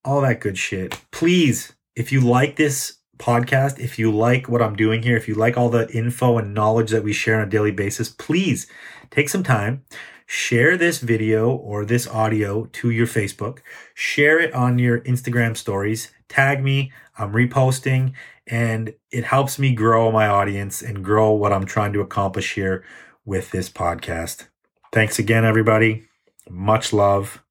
All 0.05 0.21
that 0.21 0.39
good 0.39 0.57
shit. 0.57 0.99
Please, 1.11 1.73
if 1.95 2.11
you 2.11 2.21
like 2.21 2.55
this 2.55 2.99
podcast, 3.17 3.79
if 3.79 3.99
you 3.99 4.11
like 4.11 4.47
what 4.47 4.61
I'm 4.61 4.75
doing 4.75 5.03
here, 5.03 5.17
if 5.17 5.27
you 5.27 5.35
like 5.35 5.57
all 5.57 5.69
the 5.69 5.89
info 5.91 6.37
and 6.37 6.53
knowledge 6.53 6.91
that 6.91 7.03
we 7.03 7.13
share 7.13 7.35
on 7.35 7.47
a 7.47 7.51
daily 7.51 7.71
basis, 7.71 8.09
please 8.09 8.67
take 9.11 9.29
some 9.29 9.43
time, 9.43 9.83
share 10.25 10.77
this 10.77 10.99
video 10.99 11.51
or 11.51 11.85
this 11.85 12.07
audio 12.07 12.65
to 12.65 12.89
your 12.89 13.07
Facebook, 13.07 13.59
share 13.93 14.39
it 14.39 14.53
on 14.53 14.79
your 14.79 15.01
Instagram 15.01 15.55
stories, 15.55 16.11
tag 16.27 16.63
me, 16.63 16.91
I'm 17.17 17.33
reposting, 17.33 18.13
and 18.47 18.93
it 19.11 19.23
helps 19.23 19.57
me 19.57 19.73
grow 19.73 20.11
my 20.11 20.27
audience 20.27 20.81
and 20.81 21.03
grow 21.03 21.31
what 21.31 21.53
I'm 21.53 21.65
trying 21.65 21.93
to 21.93 22.01
accomplish 22.01 22.53
here 22.55 22.83
with 23.25 23.51
this 23.51 23.69
podcast. 23.69 24.47
Thanks 24.91 25.19
again, 25.19 25.45
everybody. 25.45 26.05
Much 26.49 26.93
love. 26.93 27.43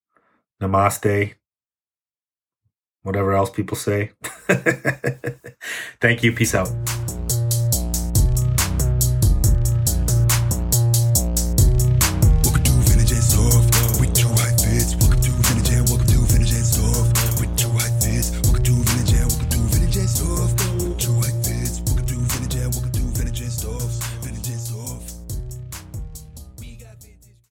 Namaste 0.60 1.34
whatever 3.02 3.34
else 3.34 3.50
people 3.50 3.76
say. 3.76 4.12
Thank 6.00 6.22
you. 6.22 6.32
Peace 6.32 6.54
out. 6.54 6.70